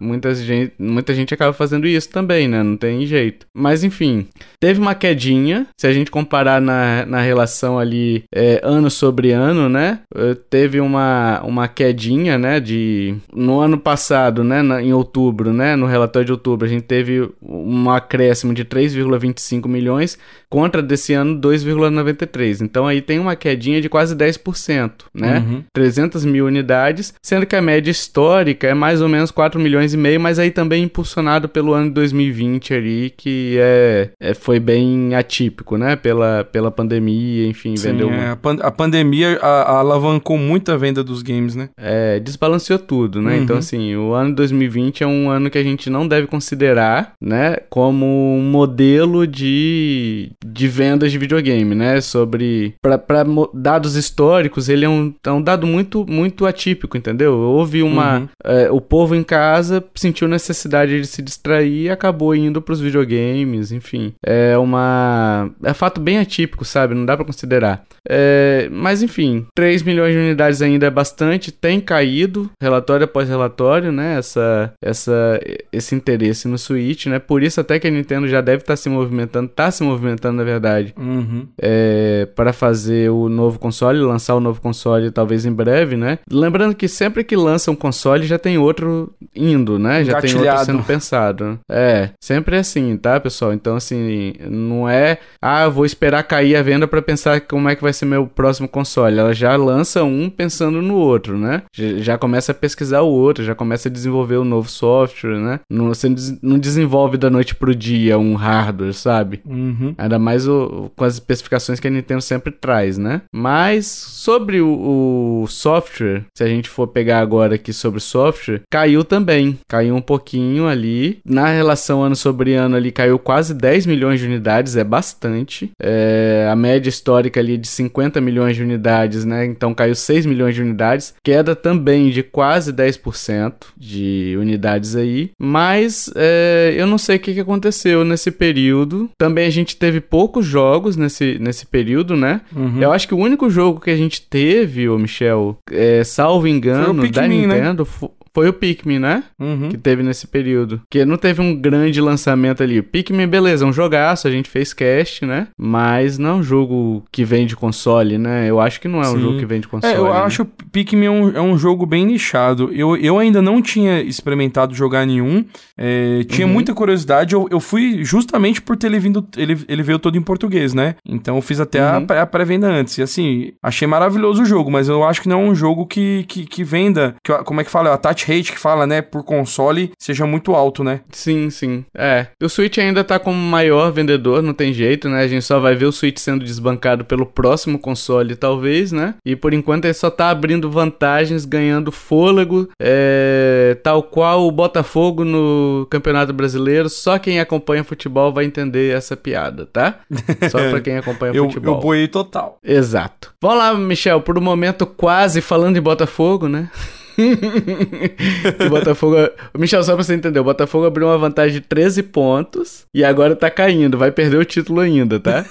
muita 0.00 0.34
gente, 0.34 0.72
muita 0.78 1.14
gente 1.14 1.32
acaba 1.32 1.52
fazendo 1.52 1.86
isso 1.86 2.08
também, 2.10 2.48
né? 2.48 2.62
Não 2.62 2.76
tem 2.76 3.06
jeito. 3.06 3.46
Mas 3.54 3.84
enfim, 3.84 4.26
teve 4.60 4.80
uma 4.80 4.94
quedinha. 4.94 5.66
Se 5.78 5.86
a 5.86 5.92
gente 5.92 6.10
comparar 6.10 6.60
na, 6.60 7.06
na 7.06 7.20
relação 7.20 7.78
ali 7.78 8.23
é, 8.32 8.60
ano 8.62 8.90
sobre 8.90 9.32
ano, 9.32 9.68
né? 9.68 10.00
Eh, 10.14 10.36
teve 10.48 10.80
uma, 10.80 11.40
uma 11.42 11.68
quedinha, 11.68 12.38
né? 12.38 12.60
De 12.60 13.16
no 13.34 13.60
ano 13.60 13.78
passado, 13.78 14.44
né? 14.44 14.62
Na, 14.62 14.82
em 14.82 14.92
outubro, 14.92 15.52
né? 15.52 15.76
No 15.76 15.86
relatório 15.86 16.26
de 16.26 16.32
outubro, 16.32 16.66
a 16.66 16.68
gente 16.68 16.84
teve 16.84 17.28
um 17.42 17.90
acréscimo 17.90 18.54
de 18.54 18.64
3,25 18.64 19.68
milhões 19.68 20.18
contra 20.54 20.80
desse 20.80 21.12
ano 21.12 21.40
2,93. 21.40 22.60
Então 22.60 22.86
aí 22.86 23.00
tem 23.00 23.18
uma 23.18 23.34
quedinha 23.34 23.80
de 23.80 23.88
quase 23.88 24.14
10%, 24.14 24.92
né? 25.12 25.38
Uhum. 25.38 25.64
300 25.72 26.24
mil 26.24 26.46
unidades, 26.46 27.12
sendo 27.20 27.44
que 27.44 27.56
a 27.56 27.62
média 27.62 27.90
histórica 27.90 28.68
é 28.68 28.74
mais 28.74 29.00
ou 29.02 29.08
menos 29.08 29.32
4 29.32 29.60
milhões 29.60 29.94
e 29.94 29.96
meio, 29.96 30.20
mas 30.20 30.38
aí 30.38 30.52
também 30.52 30.84
impulsionado 30.84 31.48
pelo 31.48 31.72
ano 31.72 31.88
de 31.88 31.94
2020 31.94 32.72
ali, 32.72 33.12
que 33.16 33.56
é, 33.58 34.10
é 34.20 34.32
foi 34.32 34.60
bem 34.60 35.14
atípico, 35.16 35.76
né? 35.76 35.96
Pela, 35.96 36.44
pela 36.44 36.70
pandemia, 36.70 37.48
enfim, 37.48 37.76
Sim, 37.76 37.88
vendeu 37.90 38.08
É, 38.14 38.30
a, 38.30 38.36
pan 38.36 38.56
a 38.60 38.70
pandemia 38.70 39.38
a, 39.40 39.46
a 39.46 39.78
alavancou 39.78 40.36
muito 40.38 40.70
a 40.70 40.76
venda 40.76 41.02
dos 41.02 41.22
games, 41.22 41.54
né? 41.54 41.68
É, 41.76 42.20
desbalanceou 42.20 42.78
tudo, 42.78 43.20
né? 43.20 43.36
Então, 43.36 43.38
uhum. 43.38 43.54
Então, 43.54 43.58
assim, 43.58 43.94
o 43.94 44.12
ano 44.14 44.34
2020 44.34 45.04
é 45.04 45.06
um 45.06 45.30
ano 45.30 45.48
que 45.48 45.58
a 45.58 45.62
gente 45.62 45.88
não 45.88 46.08
deve 46.08 46.26
considerar, 46.26 47.12
né, 47.20 47.56
como 47.70 48.04
um 48.36 48.42
modelo 48.42 49.26
de, 49.26 50.32
de 50.44 50.66
vendas 50.66 51.12
de 51.12 51.18
videogame, 51.18 51.74
né? 51.74 52.00
Sobre. 52.00 52.74
Para 52.82 53.24
dados 53.52 53.94
históricos, 53.94 54.68
ele 54.68 54.84
é 54.84 54.88
um, 54.88 55.14
é 55.24 55.30
um 55.30 55.40
dado 55.40 55.66
muito, 55.66 56.04
muito 56.08 56.46
atípico, 56.46 56.96
entendeu? 56.96 57.34
Houve 57.34 57.82
uma. 57.82 58.18
Uhum. 58.18 58.28
É, 58.44 58.70
o 58.70 58.80
povo 58.80 59.14
em 59.14 59.22
casa 59.22 59.84
sentiu 59.94 60.26
necessidade 60.26 61.00
de 61.00 61.06
se 61.06 61.22
distrair 61.22 61.84
e 61.84 61.90
acabou 61.90 62.34
indo 62.34 62.60
pros 62.60 62.80
videogames, 62.80 63.70
enfim. 63.70 64.14
É 64.24 64.58
uma. 64.58 65.50
É 65.62 65.72
fato 65.72 66.00
bem 66.00 66.18
atípico, 66.18 66.64
sabe? 66.64 66.94
Não 66.94 67.06
dá 67.06 67.16
para 67.16 67.26
considerar. 67.26 67.84
É, 68.08 68.68
mas 68.70 69.02
enfim, 69.02 69.46
3 69.54 69.82
milhões 69.82 70.12
de 70.12 70.18
unidades 70.18 70.62
ainda 70.62 70.86
é 70.86 70.90
bastante, 70.90 71.50
tem 71.50 71.80
caído, 71.80 72.50
relatório 72.60 73.04
após 73.04 73.28
relatório, 73.28 73.90
né? 73.90 74.18
Essa, 74.18 74.72
essa, 74.82 75.40
esse 75.72 75.94
interesse 75.94 76.46
no 76.46 76.58
Switch, 76.58 77.06
né? 77.06 77.18
Por 77.18 77.42
isso 77.42 77.60
até 77.60 77.78
que 77.78 77.86
a 77.86 77.90
Nintendo 77.90 78.28
já 78.28 78.40
deve 78.40 78.62
estar 78.62 78.74
tá 78.74 78.76
se 78.76 78.88
movimentando, 78.88 79.46
está 79.50 79.70
se 79.70 79.82
movimentando 79.82 80.36
na 80.36 80.44
verdade, 80.44 80.94
uhum. 80.98 81.46
é, 81.60 82.28
para 82.34 82.52
fazer 82.52 83.10
o 83.10 83.28
novo 83.28 83.58
console, 83.58 83.98
lançar 84.00 84.34
o 84.34 84.40
novo 84.40 84.60
console 84.60 85.10
talvez 85.10 85.46
em 85.46 85.52
breve, 85.52 85.96
né? 85.96 86.18
Lembrando 86.30 86.74
que 86.74 86.88
sempre 86.88 87.24
que 87.24 87.36
lança 87.36 87.70
um 87.70 87.76
console 87.76 88.26
já 88.26 88.38
tem 88.38 88.58
outro 88.58 89.14
indo, 89.34 89.78
né? 89.78 90.04
Já 90.04 90.20
tem 90.20 90.34
outro 90.34 90.64
sendo 90.64 90.82
pensado. 90.82 91.58
É, 91.70 92.10
sempre 92.20 92.56
é 92.56 92.58
assim, 92.58 92.96
tá, 92.96 93.18
pessoal? 93.18 93.52
Então 93.52 93.76
assim, 93.76 94.34
não 94.48 94.88
é, 94.88 95.18
ah, 95.40 95.64
eu 95.64 95.72
vou 95.72 95.86
esperar 95.86 96.22
cair 96.24 96.56
a 96.56 96.62
venda 96.62 96.86
para 96.86 97.00
pensar 97.00 97.40
como 97.40 97.68
é 97.68 97.74
que 97.74 97.82
vai 97.82 97.93
ser 97.94 98.04
meu 98.04 98.26
próximo 98.26 98.68
console. 98.68 99.18
Ela 99.18 99.32
já 99.32 99.56
lança 99.56 100.04
um 100.04 100.28
pensando 100.28 100.82
no 100.82 100.96
outro, 100.96 101.38
né? 101.38 101.62
Já 101.74 102.18
começa 102.18 102.52
a 102.52 102.54
pesquisar 102.54 103.00
o 103.00 103.10
outro, 103.10 103.44
já 103.44 103.54
começa 103.54 103.88
a 103.88 103.92
desenvolver 103.92 104.36
o 104.36 104.42
um 104.42 104.44
novo 104.44 104.68
software, 104.68 105.38
né? 105.38 105.60
Não, 105.70 105.88
você 105.88 106.12
não 106.42 106.58
desenvolve 106.58 107.16
da 107.16 107.30
noite 107.30 107.54
pro 107.54 107.74
dia 107.74 108.18
um 108.18 108.34
hardware, 108.34 108.92
sabe? 108.94 109.40
Uhum. 109.44 109.94
Ainda 109.96 110.18
mais 110.18 110.46
o, 110.46 110.90
com 110.94 111.04
as 111.04 111.14
especificações 111.14 111.80
que 111.80 111.88
a 111.88 111.90
Nintendo 111.90 112.22
sempre 112.22 112.52
traz, 112.52 112.98
né? 112.98 113.22
Mas 113.34 113.86
sobre 113.86 114.60
o, 114.60 115.42
o 115.42 115.46
software, 115.48 116.24
se 116.36 116.42
a 116.42 116.46
gente 116.46 116.68
for 116.68 116.88
pegar 116.88 117.20
agora 117.20 117.54
aqui 117.54 117.72
sobre 117.72 118.00
software, 118.00 118.62
caiu 118.70 119.04
também. 119.04 119.58
Caiu 119.68 119.94
um 119.94 120.00
pouquinho 120.00 120.66
ali. 120.66 121.18
Na 121.24 121.48
relação 121.48 122.02
ano 122.02 122.16
sobre 122.16 122.54
ano 122.54 122.76
ali, 122.76 122.90
caiu 122.90 123.18
quase 123.18 123.54
10 123.54 123.86
milhões 123.86 124.20
de 124.20 124.26
unidades, 124.26 124.76
é 124.76 124.84
bastante. 124.84 125.70
É, 125.80 126.48
a 126.50 126.56
média 126.56 126.88
histórica 126.88 127.40
ali 127.40 127.56
de 127.56 127.68
50 127.68 127.83
milhões 128.20 128.56
de 128.56 128.62
unidades, 128.62 129.24
né? 129.24 129.44
Então 129.44 129.74
caiu 129.74 129.94
6 129.94 130.26
milhões 130.26 130.54
de 130.54 130.62
unidades, 130.62 131.14
queda 131.22 131.54
também 131.54 132.10
de 132.10 132.22
quase 132.22 132.72
10% 132.72 133.54
de 133.76 134.36
unidades 134.38 134.96
aí. 134.96 135.30
Mas 135.38 136.10
é, 136.16 136.74
eu 136.76 136.86
não 136.86 136.98
sei 136.98 137.16
o 137.16 137.20
que, 137.20 137.34
que 137.34 137.40
aconteceu 137.40 138.04
nesse 138.04 138.30
período. 138.30 139.10
Também 139.18 139.46
a 139.46 139.50
gente 139.50 139.76
teve 139.76 140.00
poucos 140.00 140.44
jogos 140.44 140.96
nesse, 140.96 141.38
nesse 141.40 141.66
período, 141.66 142.16
né? 142.16 142.40
Uhum. 142.54 142.80
Eu 142.80 142.92
acho 142.92 143.08
que 143.08 143.14
o 143.14 143.18
único 143.18 143.48
jogo 143.50 143.80
que 143.80 143.90
a 143.90 143.96
gente 143.96 144.22
teve, 144.22 144.88
o 144.88 144.98
Michel, 144.98 145.56
é, 145.70 146.02
salvo 146.04 146.48
engano, 146.48 147.02
Pikmin, 147.02 147.10
da 147.10 147.22
né? 147.22 147.28
Nintendo, 147.28 147.88
né? 148.00 148.08
Foi 148.34 148.48
o 148.48 148.52
Pikmin, 148.52 148.98
né? 148.98 149.22
Uhum. 149.38 149.68
Que 149.68 149.78
teve 149.78 150.02
nesse 150.02 150.26
período. 150.26 150.82
Que 150.90 151.04
não 151.04 151.16
teve 151.16 151.40
um 151.40 151.54
grande 151.54 152.00
lançamento 152.00 152.62
ali. 152.62 152.82
Pikmin, 152.82 153.28
beleza, 153.28 153.64
é 153.64 153.68
um 153.68 153.72
jogaço, 153.72 154.26
a 154.26 154.30
gente 154.30 154.50
fez 154.50 154.74
cast, 154.74 155.24
né? 155.24 155.46
Mas 155.56 156.18
não 156.18 156.30
é 156.30 156.34
um 156.34 156.42
jogo 156.42 157.04
que 157.12 157.24
vem 157.24 157.46
de 157.46 157.54
console, 157.54 158.18
né? 158.18 158.50
Eu 158.50 158.60
acho 158.60 158.80
que 158.80 158.88
não 158.88 159.00
é 159.00 159.04
Sim. 159.04 159.16
um 159.16 159.20
jogo 159.20 159.38
que 159.38 159.46
vem 159.46 159.60
de 159.60 159.68
console. 159.68 159.94
É, 159.94 159.96
eu 159.96 160.04
né? 160.04 160.10
acho 160.10 160.42
o 160.42 160.46
Pikmin 160.46 161.06
é 161.06 161.10
um, 161.10 161.36
é 161.36 161.40
um 161.40 161.56
jogo 161.56 161.86
bem 161.86 162.04
nichado. 162.04 162.70
Eu, 162.72 162.96
eu 162.96 163.18
ainda 163.18 163.40
não 163.40 163.62
tinha 163.62 164.00
experimentado 164.00 164.74
jogar 164.74 165.06
nenhum. 165.06 165.44
É, 165.78 166.24
tinha 166.24 166.46
uhum. 166.46 166.52
muita 166.52 166.74
curiosidade. 166.74 167.34
Eu, 167.34 167.46
eu 167.50 167.60
fui 167.60 168.04
justamente 168.04 168.60
por 168.60 168.76
ter 168.76 168.88
ele 168.88 168.98
vindo. 168.98 169.24
Ele, 169.36 169.58
ele 169.68 169.82
veio 169.82 169.98
todo 169.98 170.18
em 170.18 170.22
português, 170.22 170.74
né? 170.74 170.96
Então 171.06 171.36
eu 171.36 171.42
fiz 171.42 171.60
até 171.60 171.80
uhum. 171.80 172.06
a, 172.08 172.22
a 172.22 172.26
pré-venda 172.26 172.66
antes. 172.66 172.98
E 172.98 173.02
assim, 173.02 173.52
achei 173.62 173.86
maravilhoso 173.86 174.42
o 174.42 174.44
jogo, 174.44 174.70
mas 174.70 174.88
eu 174.88 175.04
acho 175.04 175.22
que 175.22 175.28
não 175.28 175.42
é 175.42 175.44
um 175.44 175.54
jogo 175.54 175.86
que, 175.86 176.24
que, 176.26 176.44
que 176.44 176.64
venda. 176.64 177.14
Que, 177.22 177.32
como 177.44 177.60
é 177.60 177.64
que 177.64 177.70
fala? 177.70 177.92
A 177.92 177.96
Tati 177.96 178.23
rate 178.26 178.52
que 178.52 178.58
fala, 178.58 178.86
né, 178.86 179.02
por 179.02 179.24
console 179.24 179.92
seja 179.98 180.26
muito 180.26 180.54
alto, 180.54 180.82
né? 180.82 181.00
Sim, 181.10 181.50
sim. 181.50 181.84
É. 181.94 182.26
O 182.42 182.48
Switch 182.48 182.78
ainda 182.78 183.04
tá 183.04 183.18
como 183.18 183.38
maior 183.38 183.90
vendedor, 183.92 184.42
não 184.42 184.54
tem 184.54 184.72
jeito, 184.72 185.08
né? 185.08 185.22
A 185.22 185.28
gente 185.28 185.44
só 185.44 185.60
vai 185.60 185.74
ver 185.74 185.86
o 185.86 185.92
Switch 185.92 186.18
sendo 186.18 186.44
desbancado 186.44 187.04
pelo 187.04 187.26
próximo 187.26 187.78
console, 187.78 188.36
talvez, 188.36 188.92
né? 188.92 189.14
E 189.24 189.36
por 189.36 189.52
enquanto 189.54 189.84
ele 189.84 189.94
só 189.94 190.10
tá 190.10 190.30
abrindo 190.30 190.70
vantagens, 190.70 191.44
ganhando 191.44 191.92
fôlego, 191.92 192.68
é... 192.78 193.76
tal 193.82 194.02
qual 194.02 194.46
o 194.46 194.50
Botafogo 194.50 195.24
no 195.24 195.86
Campeonato 195.90 196.32
Brasileiro. 196.32 196.88
Só 196.88 197.18
quem 197.18 197.40
acompanha 197.40 197.84
futebol 197.84 198.32
vai 198.32 198.44
entender 198.44 198.94
essa 198.94 199.16
piada, 199.16 199.66
tá? 199.66 200.00
Só 200.50 200.58
pra 200.70 200.80
quem 200.80 200.96
acompanha 200.96 201.34
eu, 201.34 201.44
futebol. 201.44 201.76
Eu 201.76 201.80
boiei 201.80 202.08
total. 202.08 202.58
Exato. 202.62 203.32
Vamos 203.40 203.58
lá, 203.58 203.74
Michel, 203.74 204.20
por 204.20 204.38
um 204.38 204.42
momento 204.42 204.86
quase 204.86 205.40
falando 205.40 205.76
em 205.76 205.82
Botafogo, 205.82 206.48
né? 206.48 206.70
o 208.66 208.68
Botafogo. 208.70 209.16
Michel, 209.56 209.82
só 209.82 209.94
pra 209.94 210.04
você 210.04 210.14
entender, 210.14 210.40
o 210.40 210.44
Botafogo 210.44 210.86
abriu 210.86 211.06
uma 211.06 211.18
vantagem 211.18 211.54
de 211.54 211.60
13 211.60 212.02
pontos 212.04 212.86
e 212.92 213.04
agora 213.04 213.36
tá 213.36 213.50
caindo. 213.50 213.98
Vai 213.98 214.10
perder 214.10 214.36
o 214.36 214.44
título 214.44 214.80
ainda, 214.80 215.20
tá? 215.20 215.44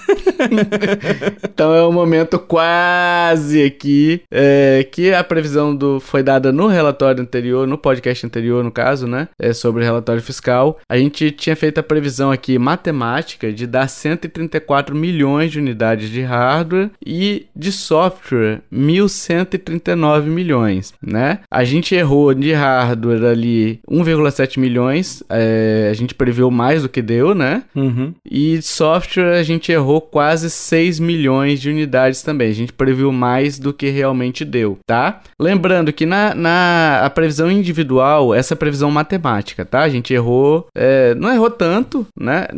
então 1.42 1.74
é 1.74 1.86
um 1.86 1.92
momento 1.92 2.38
quase 2.38 3.62
aqui. 3.62 4.22
É, 4.30 4.86
que 4.90 5.12
a 5.12 5.24
previsão 5.24 5.74
do, 5.74 6.00
foi 6.00 6.22
dada 6.22 6.52
no 6.52 6.66
relatório 6.66 7.22
anterior, 7.22 7.66
no 7.66 7.78
podcast 7.78 8.26
anterior, 8.26 8.62
no 8.62 8.70
caso, 8.70 9.06
né? 9.06 9.28
É, 9.38 9.52
sobre 9.52 9.82
o 9.82 9.84
relatório 9.84 10.22
fiscal. 10.22 10.78
A 10.88 10.96
gente 10.96 11.30
tinha 11.30 11.56
feito 11.56 11.78
a 11.78 11.82
previsão 11.82 12.30
aqui 12.30 12.58
matemática 12.58 13.52
de 13.52 13.66
dar 13.66 13.88
134 13.88 14.94
milhões 14.94 15.50
de 15.50 15.58
unidades 15.58 16.10
de 16.10 16.20
hardware 16.22 16.90
e 17.04 17.46
de 17.54 17.72
software 17.72 18.60
1.139 18.72 20.24
milhões, 20.24 20.92
né? 21.02 21.40
A 21.54 21.64
gente 21.64 21.94
errou 21.94 22.34
de 22.34 22.52
hardware 22.52 23.24
ali 23.24 23.80
1,7 23.88 24.58
milhões. 24.58 25.22
É, 25.28 25.88
a 25.90 25.94
gente 25.94 26.14
previu 26.14 26.50
mais 26.50 26.82
do 26.82 26.88
que 26.88 27.00
deu, 27.00 27.34
né? 27.34 27.62
Uhum. 27.74 28.12
E 28.28 28.60
software 28.60 29.38
a 29.38 29.42
gente 29.42 29.70
errou 29.70 30.00
quase 30.00 30.50
6 30.50 30.98
milhões 30.98 31.60
de 31.60 31.70
unidades 31.70 32.22
também. 32.22 32.50
A 32.50 32.54
gente 32.54 32.72
previu 32.72 33.12
mais 33.12 33.58
do 33.58 33.72
que 33.72 33.88
realmente 33.88 34.44
deu, 34.44 34.78
tá? 34.84 35.20
Lembrando 35.38 35.92
que 35.92 36.04
na, 36.04 36.34
na 36.34 37.00
a 37.04 37.10
previsão 37.10 37.50
individual, 37.50 38.34
essa 38.34 38.56
previsão 38.56 38.90
matemática, 38.90 39.64
tá? 39.64 39.82
A 39.82 39.88
gente 39.88 40.12
errou. 40.12 40.66
É, 40.74 41.14
não 41.14 41.32
errou 41.32 41.50
tanto, 41.50 42.04
né? 42.18 42.48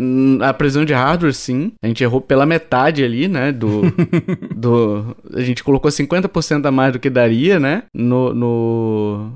A 0.41 0.55
previsão 0.55 0.85
de 0.85 0.95
hardware, 0.95 1.35
sim. 1.35 1.73
A 1.83 1.87
gente 1.87 2.03
errou 2.03 2.21
pela 2.21 2.47
metade 2.47 3.05
ali, 3.05 3.29
né? 3.29 3.53
Do. 3.53 3.83
do 4.57 5.17
a 5.35 5.43
gente 5.43 5.63
colocou 5.63 5.91
50% 5.91 6.65
a 6.65 6.71
mais 6.71 6.95
do 6.95 6.99
que 6.99 7.11
daria, 7.11 7.61
né? 7.61 7.83
no, 8.07 8.33
no 8.33 8.86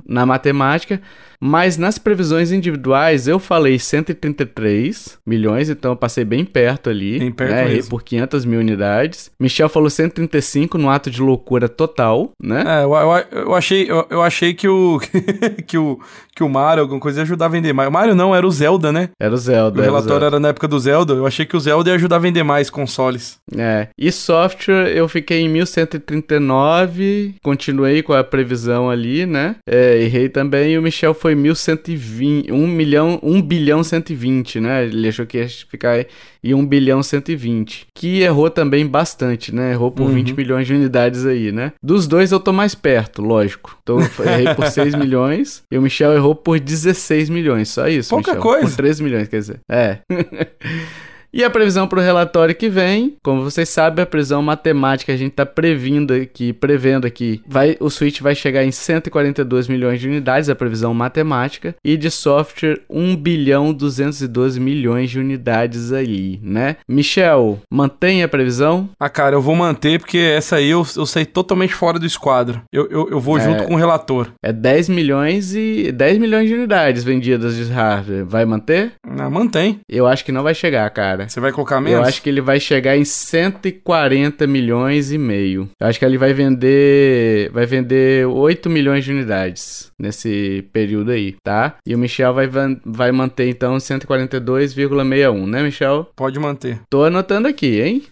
na 0.07 0.27
matemática, 0.27 1.01
mas 1.41 1.79
nas 1.79 1.99
previsões 1.99 2.53
individuais 2.53 3.27
eu 3.27 3.39
falei 3.39 3.79
133 3.79 5.19
milhões, 5.27 5.71
então 5.71 5.93
eu 5.93 5.97
passei 5.97 6.25
bem 6.25 6.45
perto 6.45 6.91
ali. 6.91 7.19
Bem 7.19 7.33
perto 7.33 7.51
né? 7.51 7.65
Errei 7.65 7.83
por 7.83 8.03
500 8.03 8.45
mil 8.45 8.61
unidades. 8.61 9.31
Michel 9.41 9.69
falou 9.69 9.89
135 9.89 10.77
no 10.77 10.91
ato 10.91 11.11
de 11.11 11.21
loucura 11.23 11.69
total, 11.69 12.31
né? 12.43 12.65
É, 12.67 12.85
eu, 12.85 12.93
eu, 12.93 13.43
eu 13.45 13.55
achei, 13.55 13.91
eu, 13.91 14.07
eu, 14.11 14.23
achei 14.23 14.53
que 14.53 14.69
o, 14.69 15.01
que 15.67 15.79
o 15.79 15.99
que 16.41 16.45
o 16.45 16.49
Mario, 16.49 16.81
alguma 16.81 16.99
coisa, 16.99 17.21
ia 17.21 17.23
ajudar 17.23 17.45
a 17.45 17.49
vender 17.49 17.75
mais. 17.75 17.91
O 17.91 17.93
Mario 17.93 18.15
não, 18.15 18.35
era 18.35 18.47
o 18.47 18.51
Zelda, 18.51 18.91
né? 18.91 19.11
Era 19.21 19.35
o 19.35 19.37
Zelda. 19.37 19.79
O 19.79 19.85
relatório 19.85 20.25
era, 20.25 20.37
era 20.37 20.41
na 20.41 20.49
época 20.49 20.67
do 20.67 20.81
Zelda. 20.81 21.13
Eu 21.13 21.27
achei 21.27 21.45
que 21.45 21.55
o 21.55 21.61
Zelda 21.61 21.91
ia 21.91 21.97
ajudar 21.97 22.17
a 22.17 22.21
vender 22.21 22.43
mais 22.43 22.71
consoles. 22.71 23.39
É. 23.55 23.89
E 23.99 24.11
software 24.11 24.89
eu 24.89 25.07
fiquei 25.07 25.41
em 25.41 25.51
1139, 25.51 27.35
continuei 27.43 28.03
com 28.03 28.15
a 28.15 28.25
previsão 28.25 28.89
ali, 28.89 29.27
né? 29.27 29.57
É, 29.67 30.01
errei 30.01 30.31
também. 30.31 30.73
E 30.73 30.79
o 30.79 30.83
Michel 30.83 31.13
foi 31.13 31.30
foi 31.31 31.35
1.120, 31.35 32.51
1 32.51 32.67
milhão, 32.67 33.19
1 33.23 33.43
bilhão 33.43 33.85
120, 33.85 34.61
né? 34.61 34.85
Ele 34.85 35.09
achou 35.09 35.25
que 35.25 35.39
ia 35.39 35.49
ficar 35.49 36.05
em 36.43 36.55
1 36.55 36.67
bilhão 36.67 37.03
120. 37.03 37.87
Que 37.95 38.23
errou 38.23 38.51
também 38.51 38.87
bastante, 38.87 39.55
né? 39.55 39.73
Errou 39.73 39.91
por 39.91 40.05
uhum. 40.05 40.15
20 40.15 40.35
milhões 40.35 40.67
de 40.67 40.75
unidades 40.75 41.25
aí, 41.25 41.53
né? 41.53 41.73
Dos 41.83 42.07
dois 42.07 42.33
eu 42.33 42.41
tô 42.41 42.53
mais 42.53 42.75
perto, 42.75 43.23
lógico. 43.23 43.79
Então 43.83 44.01
errei 44.01 44.55
por 44.55 44.67
6 44.67 44.95
milhões 44.99 45.63
e 45.71 45.79
o 45.79 45.83
Michel 45.83 46.13
errou 46.15 46.35
por 46.35 46.59
16 46.59 47.29
milhões, 47.29 47.69
só 47.69 47.89
isso. 47.89 48.11
Pouca 48.11 48.33
Michel. 48.33 48.43
coisa. 48.43 48.67
Por 48.69 48.77
13 48.77 49.03
milhões, 49.03 49.29
quer 49.29 49.39
dizer. 49.39 49.61
É. 49.69 49.99
E 51.33 51.45
a 51.45 51.51
previsão 51.51 51.87
para 51.87 52.01
o 52.01 52.03
relatório 52.03 52.55
que 52.55 52.69
vem, 52.69 53.17
como 53.23 53.43
vocês 53.43 53.69
sabem, 53.69 54.03
a 54.03 54.07
previsão 54.07 54.43
matemática 54.43 55.13
a 55.13 55.17
gente 55.17 55.31
está 55.31 55.47
previndo 55.47 56.13
aqui, 56.13 56.53
prevendo 56.53 57.07
aqui, 57.07 57.41
vai, 57.47 57.77
o 57.79 57.89
Switch 57.89 58.21
vai 58.21 58.35
chegar 58.35 58.65
em 58.65 58.73
142 58.73 59.69
milhões 59.69 60.01
de 60.01 60.09
unidades, 60.09 60.49
a 60.49 60.55
previsão 60.55 60.93
matemática, 60.93 61.75
e 61.85 61.97
de 61.97 62.11
software 62.11 62.81
1 62.91 63.15
bilhão 63.17 63.73
212 63.73 64.59
milhões 64.59 65.11
de 65.11 65.19
unidades 65.21 65.93
aí, 65.93 66.41
né? 66.43 66.77
Michel, 66.89 67.61
mantém 67.73 68.23
a 68.23 68.29
previsão? 68.29 68.91
Ah, 68.99 69.09
cara, 69.09 69.37
eu 69.37 69.41
vou 69.43 69.55
manter 69.55 70.01
porque 70.01 70.19
essa 70.19 70.57
aí 70.57 70.71
eu, 70.71 70.85
eu 70.97 71.07
sei 71.07 71.25
totalmente 71.25 71.75
fora 71.75 71.99
do 71.99 72.07
esquadro. 72.07 72.61
Eu, 72.73 72.89
eu, 72.91 73.09
eu 73.11 73.21
vou 73.21 73.39
É. 73.39 73.41
junto 73.41 73.65
com 73.65 73.75
o 73.75 73.79
relator. 73.79 74.29
É 74.43 74.53
10 74.53 74.89
milhões 74.89 75.55
e 75.55 75.93
10 75.93 76.19
milhões 76.19 76.49
de 76.49 76.55
unidades 76.55 77.05
vendidas 77.05 77.55
de 77.57 77.65
hardware. 77.73 78.25
Vai 78.25 78.45
manter? 78.45 78.93
Ah, 79.05 79.31
mantém. 79.31 79.81
Eu 79.89 80.07
acho 80.07 80.25
que 80.25 80.33
não 80.33 80.43
vai 80.43 80.55
chegar, 80.55 80.89
cara. 80.91 81.20
Você 81.29 81.41
vai 81.41 81.53
colocar 81.53 81.81
menos? 81.81 82.01
Eu 82.01 82.05
acho 82.05 82.23
que 82.23 82.29
ele 82.29 82.41
vai 82.41 82.61
chegar 82.61 82.97
em 82.97 83.05
140 83.05 84.47
milhões 84.47 85.13
e 85.13 85.19
meio. 85.19 85.69
Eu 85.81 85.87
acho 85.87 85.99
que 85.99 86.05
ele 86.05 86.19
vai 86.19 86.33
vender 86.33 87.51
vai 87.53 87.67
vender 87.67 88.27
8 88.27 88.69
milhões 88.69 89.05
de 89.05 89.13
unidades 89.13 89.91
nesse 89.99 90.65
período 90.73 91.11
aí, 91.11 91.37
tá? 91.45 91.75
E 91.87 91.95
o 91.95 91.99
Michel 91.99 92.33
vai, 92.33 92.49
vai 92.85 93.13
manter 93.13 93.49
então 93.49 93.77
142,61, 93.77 95.47
né, 95.47 95.63
Michel? 95.63 96.09
Pode 96.17 96.39
manter. 96.39 96.81
Tô 96.89 97.05
anotando 97.05 97.47
aqui, 97.49 97.81
hein? 97.81 98.03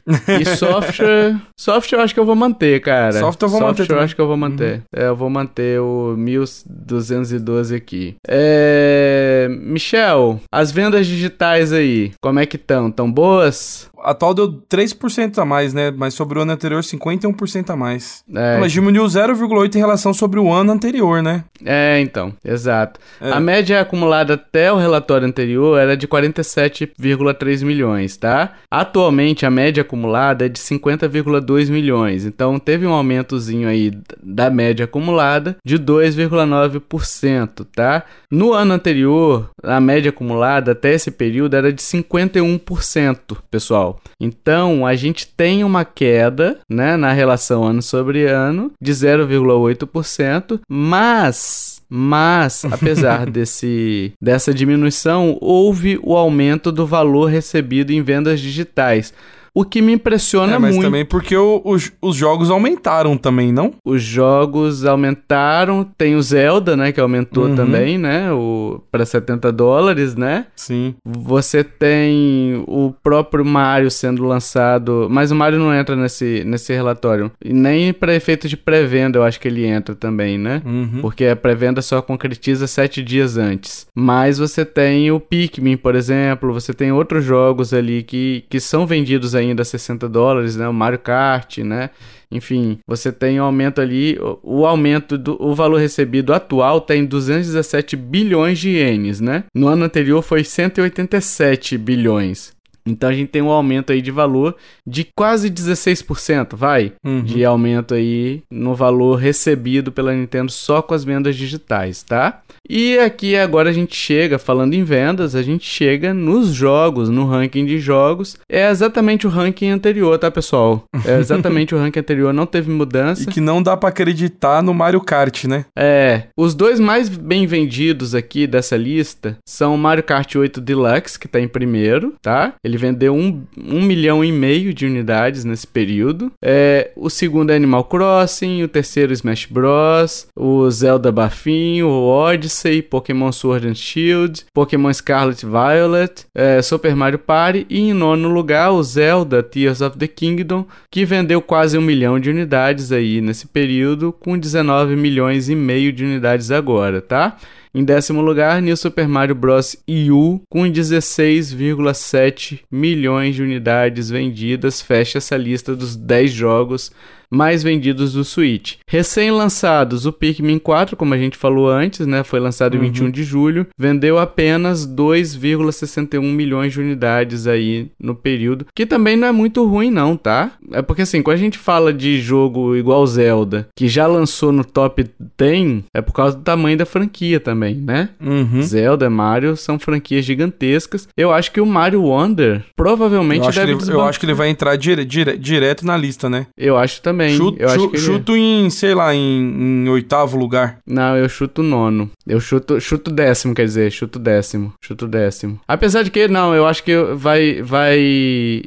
E 0.40 0.44
software, 0.56 1.36
software 1.58 1.98
eu 1.98 2.02
acho 2.02 2.14
que 2.14 2.20
eu 2.20 2.26
vou 2.26 2.36
manter, 2.36 2.80
cara. 2.80 3.12
Software 3.12 3.46
eu 3.46 3.50
vou 3.50 3.60
manter 3.60 3.76
Software 3.78 3.94
eu. 3.94 3.98
Uhum. 3.98 4.04
acho 4.04 4.14
que 4.14 4.20
eu 4.20 4.26
vou 4.26 4.36
manter. 4.36 4.82
É, 4.94 5.06
eu 5.08 5.16
vou 5.16 5.30
manter 5.30 5.80
o 5.80 6.14
1212 6.16 7.74
aqui. 7.74 8.16
É, 8.26 9.48
Michel, 9.50 10.40
as 10.52 10.70
vendas 10.70 11.06
digitais 11.06 11.72
aí, 11.72 12.12
como 12.20 12.38
é 12.38 12.46
que 12.46 12.56
estão? 12.56 12.90
Tão 12.98 13.12
boas? 13.12 13.88
A 14.02 14.10
atual 14.18 14.34
deu 14.34 14.52
3% 14.68 15.38
a 15.38 15.44
mais, 15.44 15.72
né? 15.72 15.90
Mas 15.90 16.14
sobre 16.14 16.38
o 16.38 16.42
ano 16.42 16.52
anterior, 16.52 16.82
51% 16.82 17.70
a 17.70 17.76
mais. 17.76 18.24
É, 18.34 18.58
Mas 18.58 18.72
diminuiu 18.72 19.04
0,8 19.04 19.74
em 19.76 19.78
relação 19.78 20.12
sobre 20.12 20.40
o 20.40 20.52
ano 20.52 20.72
anterior, 20.72 21.22
né? 21.22 21.44
É, 21.64 22.00
então, 22.00 22.32
exato. 22.44 23.00
É. 23.20 23.30
A 23.32 23.40
média 23.40 23.80
acumulada 23.80 24.34
até 24.34 24.72
o 24.72 24.76
relatório 24.76 25.26
anterior 25.26 25.78
era 25.78 25.96
de 25.96 26.06
47,3 26.06 27.64
milhões, 27.64 28.16
tá? 28.16 28.52
Atualmente 28.70 29.46
a 29.46 29.50
média 29.50 29.82
acumulada 29.82 30.46
é 30.46 30.48
de 30.48 30.60
50,2 30.60 31.70
milhões. 31.70 32.24
Então 32.24 32.58
teve 32.58 32.86
um 32.86 32.92
aumentozinho 32.92 33.68
aí 33.68 33.92
da 34.22 34.50
média 34.50 34.84
acumulada 34.84 35.56
de 35.64 35.78
2,9%, 35.78 37.66
tá? 37.74 38.04
No 38.30 38.52
ano 38.52 38.74
anterior, 38.74 39.50
a 39.62 39.80
média 39.80 40.10
acumulada 40.10 40.72
até 40.72 40.92
esse 40.92 41.10
período 41.10 41.54
era 41.54 41.72
de 41.72 41.82
51%, 41.82 43.36
pessoal. 43.50 43.87
Então, 44.20 44.86
a 44.86 44.94
gente 44.94 45.26
tem 45.26 45.62
uma 45.64 45.84
queda, 45.84 46.58
né, 46.68 46.96
na 46.96 47.12
relação 47.12 47.64
ano 47.64 47.82
sobre 47.82 48.26
ano 48.26 48.72
de 48.80 48.92
0,8%, 48.92 50.60
mas 50.68 51.78
mas, 51.90 52.66
apesar 52.70 53.30
desse, 53.30 54.12
dessa 54.20 54.52
diminuição, 54.52 55.38
houve 55.40 55.98
o 56.02 56.16
aumento 56.16 56.70
do 56.70 56.86
valor 56.86 57.30
recebido 57.30 57.92
em 57.92 58.02
vendas 58.02 58.40
digitais. 58.40 59.12
O 59.54 59.64
que 59.64 59.80
me 59.82 59.92
impressiona 59.92 60.54
É, 60.54 60.58
mas 60.58 60.74
muito. 60.74 60.86
também 60.86 61.04
porque 61.04 61.36
o- 61.36 61.60
os, 61.64 61.92
os 62.00 62.16
jogos 62.16 62.50
aumentaram 62.50 63.16
também, 63.16 63.52
não? 63.52 63.72
Os 63.84 64.02
jogos 64.02 64.84
aumentaram. 64.84 65.84
Tem 65.96 66.14
o 66.16 66.22
Zelda, 66.22 66.76
né? 66.76 66.92
Que 66.92 67.00
aumentou 67.00 67.46
Uhum. 67.46 67.54
também, 67.56 67.98
né? 67.98 68.32
O, 68.32 68.80
para 68.90 69.04
70 69.04 69.50
dólares, 69.52 70.14
né? 70.14 70.46
Sim. 70.56 70.94
Você 71.04 71.64
tem 71.64 72.62
o 72.66 72.92
próprio 73.02 73.44
Mario 73.44 73.90
sendo 73.90 74.24
lançado, 74.24 75.08
mas 75.10 75.30
o 75.30 75.34
Mario 75.34 75.58
não 75.58 75.74
entra 75.74 75.96
nesse, 75.96 76.42
nesse 76.44 76.72
relatório. 76.72 77.30
E 77.44 77.52
nem 77.52 77.92
para 77.92 78.14
efeito 78.14 78.48
de 78.48 78.56
pré-venda 78.56 79.18
eu 79.18 79.22
acho 79.24 79.40
que 79.40 79.48
ele 79.48 79.64
entra 79.66 79.94
também, 79.94 80.38
né? 80.38 80.62
Uhum. 80.64 80.98
Porque 81.00 81.24
a 81.24 81.36
pré-venda 81.36 81.80
só 81.82 82.00
concretiza 82.02 82.66
sete 82.66 83.02
dias 83.02 83.36
antes. 83.36 83.86
Mas 83.94 84.38
você 84.38 84.64
tem 84.64 85.10
o 85.10 85.20
Pikmin, 85.20 85.76
por 85.76 85.94
exemplo, 85.94 86.52
você 86.52 86.72
tem 86.72 86.92
outros 86.92 87.24
jogos 87.24 87.72
ali 87.72 88.02
que, 88.02 88.44
que 88.48 88.60
são 88.60 88.86
vendidos 88.86 89.34
ainda 89.38 89.62
a 89.62 89.64
60 89.64 90.08
dólares, 90.08 90.56
né? 90.56 90.68
O 90.68 90.72
Mario 90.72 90.98
Kart, 90.98 91.58
né? 91.58 91.90
Enfim, 92.30 92.78
você 92.86 93.10
tem 93.10 93.40
um 93.40 93.44
aumento 93.44 93.80
ali, 93.80 94.18
o, 94.42 94.66
aumento 94.66 95.16
do 95.16 95.36
o 95.42 95.54
valor 95.54 95.80
recebido 95.80 96.34
atual 96.34 96.78
está 96.78 96.94
em 96.94 97.06
217 97.06 97.96
bilhões 97.96 98.58
de 98.58 98.70
ienes, 98.70 99.20
né? 99.20 99.44
No 99.54 99.68
ano 99.68 99.84
anterior 99.84 100.22
foi 100.22 100.44
187 100.44 101.78
bilhões. 101.78 102.57
Então 102.90 103.08
a 103.08 103.12
gente 103.12 103.28
tem 103.28 103.42
um 103.42 103.50
aumento 103.50 103.92
aí 103.92 104.00
de 104.02 104.10
valor 104.10 104.56
de 104.86 105.06
quase 105.16 105.50
16%, 105.50 106.54
vai? 106.56 106.92
Uhum. 107.04 107.22
De 107.22 107.44
aumento 107.44 107.94
aí 107.94 108.42
no 108.50 108.74
valor 108.74 109.16
recebido 109.16 109.92
pela 109.92 110.14
Nintendo 110.14 110.50
só 110.50 110.80
com 110.82 110.94
as 110.94 111.04
vendas 111.04 111.36
digitais, 111.36 112.02
tá? 112.02 112.40
E 112.68 112.98
aqui 112.98 113.34
agora 113.34 113.70
a 113.70 113.72
gente 113.72 113.96
chega, 113.96 114.38
falando 114.38 114.74
em 114.74 114.84
vendas, 114.84 115.34
a 115.34 115.42
gente 115.42 115.66
chega 115.66 116.12
nos 116.12 116.48
jogos, 116.48 117.08
no 117.08 117.26
ranking 117.26 117.64
de 117.64 117.78
jogos. 117.78 118.36
É 118.50 118.68
exatamente 118.70 119.26
o 119.26 119.30
ranking 119.30 119.70
anterior, 119.70 120.18
tá, 120.18 120.30
pessoal? 120.30 120.84
É 121.04 121.16
exatamente 121.20 121.74
o 121.74 121.78
ranking 121.78 122.00
anterior, 122.00 122.32
não 122.32 122.44
teve 122.46 122.70
E 122.70 122.74
mudança. 122.74 123.30
que 123.30 123.40
não 123.40 123.62
dá 123.62 123.76
pra 123.76 123.88
acreditar 123.88 124.62
no 124.62 124.74
Mario 124.74 125.00
Kart, 125.00 125.44
né? 125.44 125.64
É, 125.76 126.24
os 126.36 126.54
dois 126.54 126.78
mais 126.78 127.08
bem 127.08 127.46
vendidos 127.46 128.14
aqui 128.14 128.46
dessa 128.46 128.76
lista 128.76 129.38
são 129.48 129.74
o 129.74 129.78
Mario 129.78 130.04
Kart 130.04 130.34
8 130.36 130.60
Deluxe, 130.60 131.18
que 131.18 131.28
tá 131.28 131.40
em 131.40 131.48
primeiro, 131.48 132.14
tá? 132.20 132.54
Ele 132.62 132.76
vendeu 132.78 133.14
um, 133.14 133.42
um 133.56 133.82
milhão 133.82 134.24
e 134.24 134.32
meio 134.32 134.72
de 134.72 134.86
unidades 134.86 135.44
nesse 135.44 135.66
período. 135.66 136.32
É, 136.42 136.90
o 136.96 137.10
segundo 137.10 137.50
é 137.50 137.56
Animal 137.56 137.84
Crossing, 137.84 138.62
o 138.62 138.68
terceiro 138.68 139.12
Smash 139.12 139.46
Bros, 139.46 140.28
o 140.36 140.70
Zelda 140.70 141.12
Bafinho, 141.12 141.88
o 141.88 142.06
Odyssey, 142.06 142.82
Pokémon 142.82 143.32
Sword 143.32 143.68
and 143.68 143.74
Shield, 143.74 144.46
Pokémon 144.54 144.92
Scarlet 144.92 145.44
Violet, 145.44 146.26
é, 146.34 146.62
Super 146.62 146.94
Mario 146.94 147.18
Party 147.18 147.66
e 147.68 147.80
em 147.80 147.92
nono 147.92 148.28
lugar 148.28 148.72
o 148.72 148.82
Zelda 148.82 149.42
Tears 149.42 149.80
of 149.80 149.98
the 149.98 150.06
Kingdom, 150.06 150.66
que 150.90 151.04
vendeu 151.04 151.42
quase 151.42 151.76
um 151.76 151.82
milhão 151.82 152.18
de 152.18 152.30
unidades 152.30 152.92
aí 152.92 153.20
nesse 153.20 153.46
período, 153.46 154.12
com 154.12 154.38
19 154.38 154.96
milhões 154.96 155.48
e 155.48 155.54
meio 155.54 155.92
de 155.92 156.04
unidades 156.04 156.50
agora, 156.50 157.00
tá? 157.00 157.36
Em 157.74 157.84
décimo 157.84 158.20
lugar, 158.20 158.62
New 158.62 158.76
Super 158.76 159.06
Mario 159.06 159.34
Bros. 159.34 159.76
U, 160.10 160.40
com 160.48 160.62
16,7 160.62 162.60
milhões 162.70 163.34
de 163.34 163.42
unidades 163.42 164.08
vendidas, 164.10 164.80
fecha 164.80 165.18
essa 165.18 165.36
lista 165.36 165.76
dos 165.76 165.94
10 165.94 166.32
jogos 166.32 166.90
mais 167.30 167.62
vendidos 167.62 168.12
do 168.12 168.24
Switch. 168.24 168.76
Recém-lançados, 168.86 170.06
o 170.06 170.12
Pikmin 170.12 170.58
4, 170.58 170.96
como 170.96 171.14
a 171.14 171.18
gente 171.18 171.36
falou 171.36 171.68
antes, 171.68 172.06
né, 172.06 172.22
foi 172.22 172.40
lançado 172.40 172.76
em 172.76 172.80
21 172.80 173.10
de 173.10 173.22
julho, 173.22 173.66
vendeu 173.78 174.18
apenas 174.18 174.86
2,61 174.86 176.20
milhões 176.22 176.72
de 176.72 176.80
unidades 176.80 177.46
aí 177.46 177.88
no 178.00 178.14
período, 178.14 178.66
que 178.74 178.86
também 178.86 179.16
não 179.16 179.28
é 179.28 179.32
muito 179.32 179.64
ruim 179.66 179.90
não, 179.90 180.16
tá? 180.16 180.52
É 180.72 180.82
porque 180.82 181.02
assim, 181.02 181.22
quando 181.22 181.36
a 181.36 181.40
gente 181.40 181.58
fala 181.58 181.92
de 181.92 182.20
jogo 182.20 182.76
igual 182.76 183.06
Zelda, 183.06 183.68
que 183.76 183.88
já 183.88 184.06
lançou 184.06 184.52
no 184.52 184.64
top 184.64 185.04
10, 185.36 185.84
é 185.94 186.00
por 186.00 186.12
causa 186.12 186.36
do 186.36 186.42
tamanho 186.42 186.76
da 186.78 186.86
franquia 186.86 187.40
também, 187.40 187.74
né? 187.74 188.10
Uhum. 188.20 188.62
Zelda, 188.62 189.08
Mario 189.10 189.56
são 189.56 189.78
franquias 189.78 190.24
gigantescas. 190.24 191.08
Eu 191.16 191.32
acho 191.32 191.52
que 191.52 191.60
o 191.60 191.66
Mario 191.66 192.02
Wonder 192.02 192.64
provavelmente 192.76 193.46
Eu 193.46 193.52
deve 193.52 193.72
ele, 193.72 193.92
eu 193.92 194.02
acho 194.02 194.18
que 194.20 194.26
ele 194.26 194.34
vai 194.34 194.48
entrar 194.48 194.76
dire- 194.76 195.04
dire- 195.04 195.36
direto 195.36 195.84
na 195.84 195.96
lista, 195.96 196.28
né? 196.28 196.46
Eu 196.56 196.76
acho 196.76 197.02
também. 197.02 197.17
Chuto, 197.30 197.60
eu 197.60 197.68
chu- 197.70 197.90
ele- 197.92 197.98
chuto 197.98 198.36
em, 198.36 198.68
sei 198.70 198.94
lá, 198.94 199.14
em, 199.14 199.84
em 199.84 199.88
oitavo 199.88 200.36
lugar. 200.36 200.78
Não, 200.86 201.16
eu 201.16 201.28
chuto 201.28 201.62
nono. 201.62 202.10
Eu 202.26 202.40
chuto, 202.40 202.80
chuto 202.80 203.10
décimo, 203.10 203.54
quer 203.54 203.64
dizer, 203.64 203.90
chuto 203.90 204.18
décimo. 204.18 204.72
Chuto 204.80 205.06
décimo. 205.08 205.58
Apesar 205.66 206.02
de 206.02 206.10
que, 206.10 206.28
não, 206.28 206.54
eu 206.54 206.66
acho 206.66 206.84
que 206.84 206.94
vai. 207.14 207.62
vai 207.62 207.98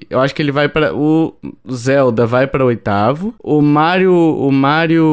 eu 0.09 0.19
acho 0.19 0.33
que 0.35 0.41
ele 0.41 0.51
vai 0.51 0.67
para 0.67 0.93
O 0.95 1.33
Zelda 1.71 2.25
vai 2.25 2.47
para 2.47 2.65
oitavo. 2.65 3.33
O 3.43 3.61
Mario. 3.61 4.11
O 4.13 4.51
Mario 4.51 5.05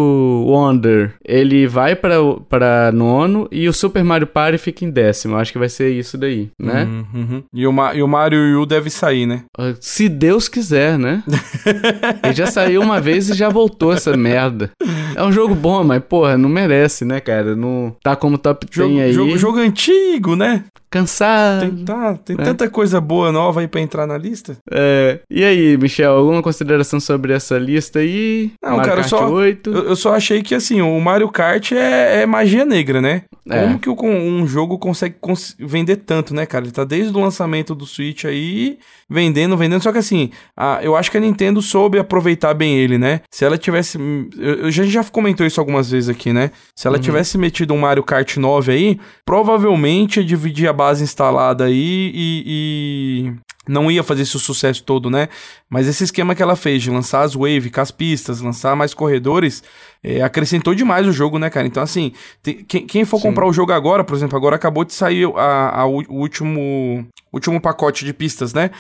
Wonder, 0.47 1.15
ele 1.25 1.67
vai 1.67 1.95
para 1.95 2.17
para 2.49 2.91
nono. 2.93 3.47
E 3.53 3.69
o 3.69 3.73
Super 3.73 4.03
Mario 4.05 4.27
Party 4.27 4.59
fica 4.59 4.85
em 4.85 4.91
décimo. 4.91 5.35
Eu 5.35 5.39
acho 5.39 5.53
que 5.53 5.59
vai 5.59 5.69
ser 5.69 5.91
isso 5.91 6.17
daí, 6.17 6.49
né? 6.61 6.85
Uhum, 6.85 7.05
uhum. 7.15 7.43
E, 7.55 7.67
o 7.67 7.73
Ma- 7.73 7.95
e 7.95 8.03
o 8.03 8.09
Mario 8.09 8.61
U 8.61 8.67
deve 8.67 8.89
sair, 8.91 9.27
né? 9.27 9.45
Se 9.81 10.09
Deus 10.09 10.49
quiser, 10.49 10.99
né? 10.99 11.23
Ele 12.25 12.33
já 12.35 12.47
saiu 12.47 12.81
uma 12.81 13.01
vez 13.01 13.28
e 13.29 13.35
já 13.35 13.49
voltou 13.49 13.93
essa 13.93 14.17
merda. 14.17 14.71
É 15.15 15.23
um 15.23 15.33
jogo 15.33 15.55
bom, 15.55 15.83
mas, 15.85 16.03
porra, 16.09 16.37
não 16.39 16.49
merece, 16.49 17.05
né, 17.05 17.21
cara? 17.21 17.55
Não 17.57 17.95
tá 18.03 18.15
como 18.17 18.39
top 18.39 18.67
10 18.67 18.75
Jogo, 18.77 19.01
aí. 19.01 19.13
jogo, 19.13 19.39
jogo 19.39 19.59
antigo, 19.59 20.37
né? 20.37 20.65
Cansado. 20.91 21.61
Tem, 21.71 21.85
tá, 21.85 22.15
tem 22.25 22.37
É. 22.39 22.43
tanta 22.43 22.69
coisa 22.71 22.99
boa 22.99 23.31
nova 23.31 23.61
aí 23.61 23.69
pra 23.69 23.79
entrar 23.81 24.07
na 24.07 24.17
lista. 24.17 24.57
É. 24.71 25.21
E 25.31 25.45
aí, 25.45 25.77
Michel, 25.77 26.13
alguma 26.13 26.43
consideração 26.43 26.99
sobre 26.99 27.35
essa 27.35 27.59
lista 27.59 27.99
aí? 27.99 28.51
Não, 28.63 28.71
Mario 28.79 28.85
cara, 28.85 28.97
Kart 29.03 29.09
só- 29.11 29.29
8? 29.31 29.71
Eu, 29.71 29.83
eu 29.91 29.97
só 29.97 30.15
achei 30.15 30.43
que, 30.43 30.55
assim, 30.55 30.81
o 30.81 30.99
Mario 30.99 31.29
Kart 31.29 31.73
é, 31.73 32.23
é 32.23 32.27
magia 32.27 32.65
negra, 32.65 33.03
né? 33.03 33.23
É. 33.51 33.63
Como 33.63 33.79
que 33.79 33.91
um 34.07 34.47
jogo 34.47 34.79
consegue 34.79 35.17
cons 35.21 35.55
vender 35.59 35.97
tanto, 35.97 36.35
né, 36.35 36.47
cara? 36.47 36.65
Ele 36.65 36.73
tá 36.73 36.85
desde 36.85 37.15
o 37.17 37.21
lançamento 37.21 37.75
do 37.75 37.85
Switch 37.85 38.25
aí, 38.25 38.79
vendendo, 39.11 39.57
vendendo. 39.59 39.83
Só 39.83 39.93
que 39.93 39.99
assim, 39.99 40.31
a, 40.57 40.79
eu 40.83 40.97
acho 40.97 41.11
que 41.11 41.17
a 41.19 41.21
Nintendo 41.21 41.61
soube 41.61 41.99
aproveitar 41.99 42.55
bem 42.55 42.79
ele, 42.79 42.97
né? 42.99 43.18
Se 43.31 43.45
ela 43.45 43.59
tivesse. 43.59 43.99
Eu, 44.37 44.55
eu 44.65 44.71
já, 44.71 44.85
já 44.85 45.05
comentou 45.05 45.47
isso 45.47 45.61
algumas 45.61 45.91
vezes 45.91 46.09
aqui, 46.09 46.33
né? 46.33 46.51
Se 46.75 46.87
ela 46.87 46.97
uhum. 46.97 47.03
tivesse 47.03 47.39
metido 47.39 47.75
um 47.75 47.79
Mario 47.79 48.03
Kart 48.03 48.37
9 48.37 48.73
aí, 48.73 49.01
provavelmente 49.25 50.21
ia 50.21 50.25
dividir 50.27 50.69
a 50.69 50.73
base 50.73 51.03
instalada 51.03 51.65
aí 51.65 52.13
e, 52.15 52.45
e 52.47 53.33
não 53.69 53.91
ia 53.91 54.03
fazer 54.03 54.23
esse 54.23 54.39
sucesso 54.39 54.83
todo, 54.83 55.11
né? 55.11 55.29
Mas 55.69 55.87
esse 55.87 56.03
esquema 56.03 56.35
que 56.35 56.43
ela 56.43 56.57
fez 56.57 56.83
de 56.83 56.91
lançar 56.91 57.23
as 57.23 57.35
wave 57.35 57.71
com 57.71 57.81
as 57.81 57.91
pistas, 57.91 58.41
lançar 58.41 58.75
mais 58.75 58.95
corredores, 58.95 59.63
é, 60.03 60.23
acrescentou 60.23 60.75
demais 60.75 61.07
o 61.07 61.13
jogo, 61.13 61.39
né, 61.39 61.51
cara? 61.51 61.67
Então, 61.67 61.83
assim, 61.83 62.13
quem, 62.67 62.87
quem, 62.87 63.05
for 63.05 63.19
Sim. 63.19 63.25
comprar 63.25 63.47
o 63.47 63.53
jogo 63.53 63.73
agora, 63.73 64.03
por 64.03 64.17
exemplo, 64.17 64.37
agora 64.37 64.57
acabou 64.57 64.85
de 64.85 64.95
sair 64.95 65.31
a, 65.37 65.83
a, 65.83 65.87
o 65.87 66.03
último, 66.09 67.07
último 67.33 67.61
pacote 67.61 68.05
de 68.05 68.15
pistas, 68.15 68.55
né? 68.55 68.71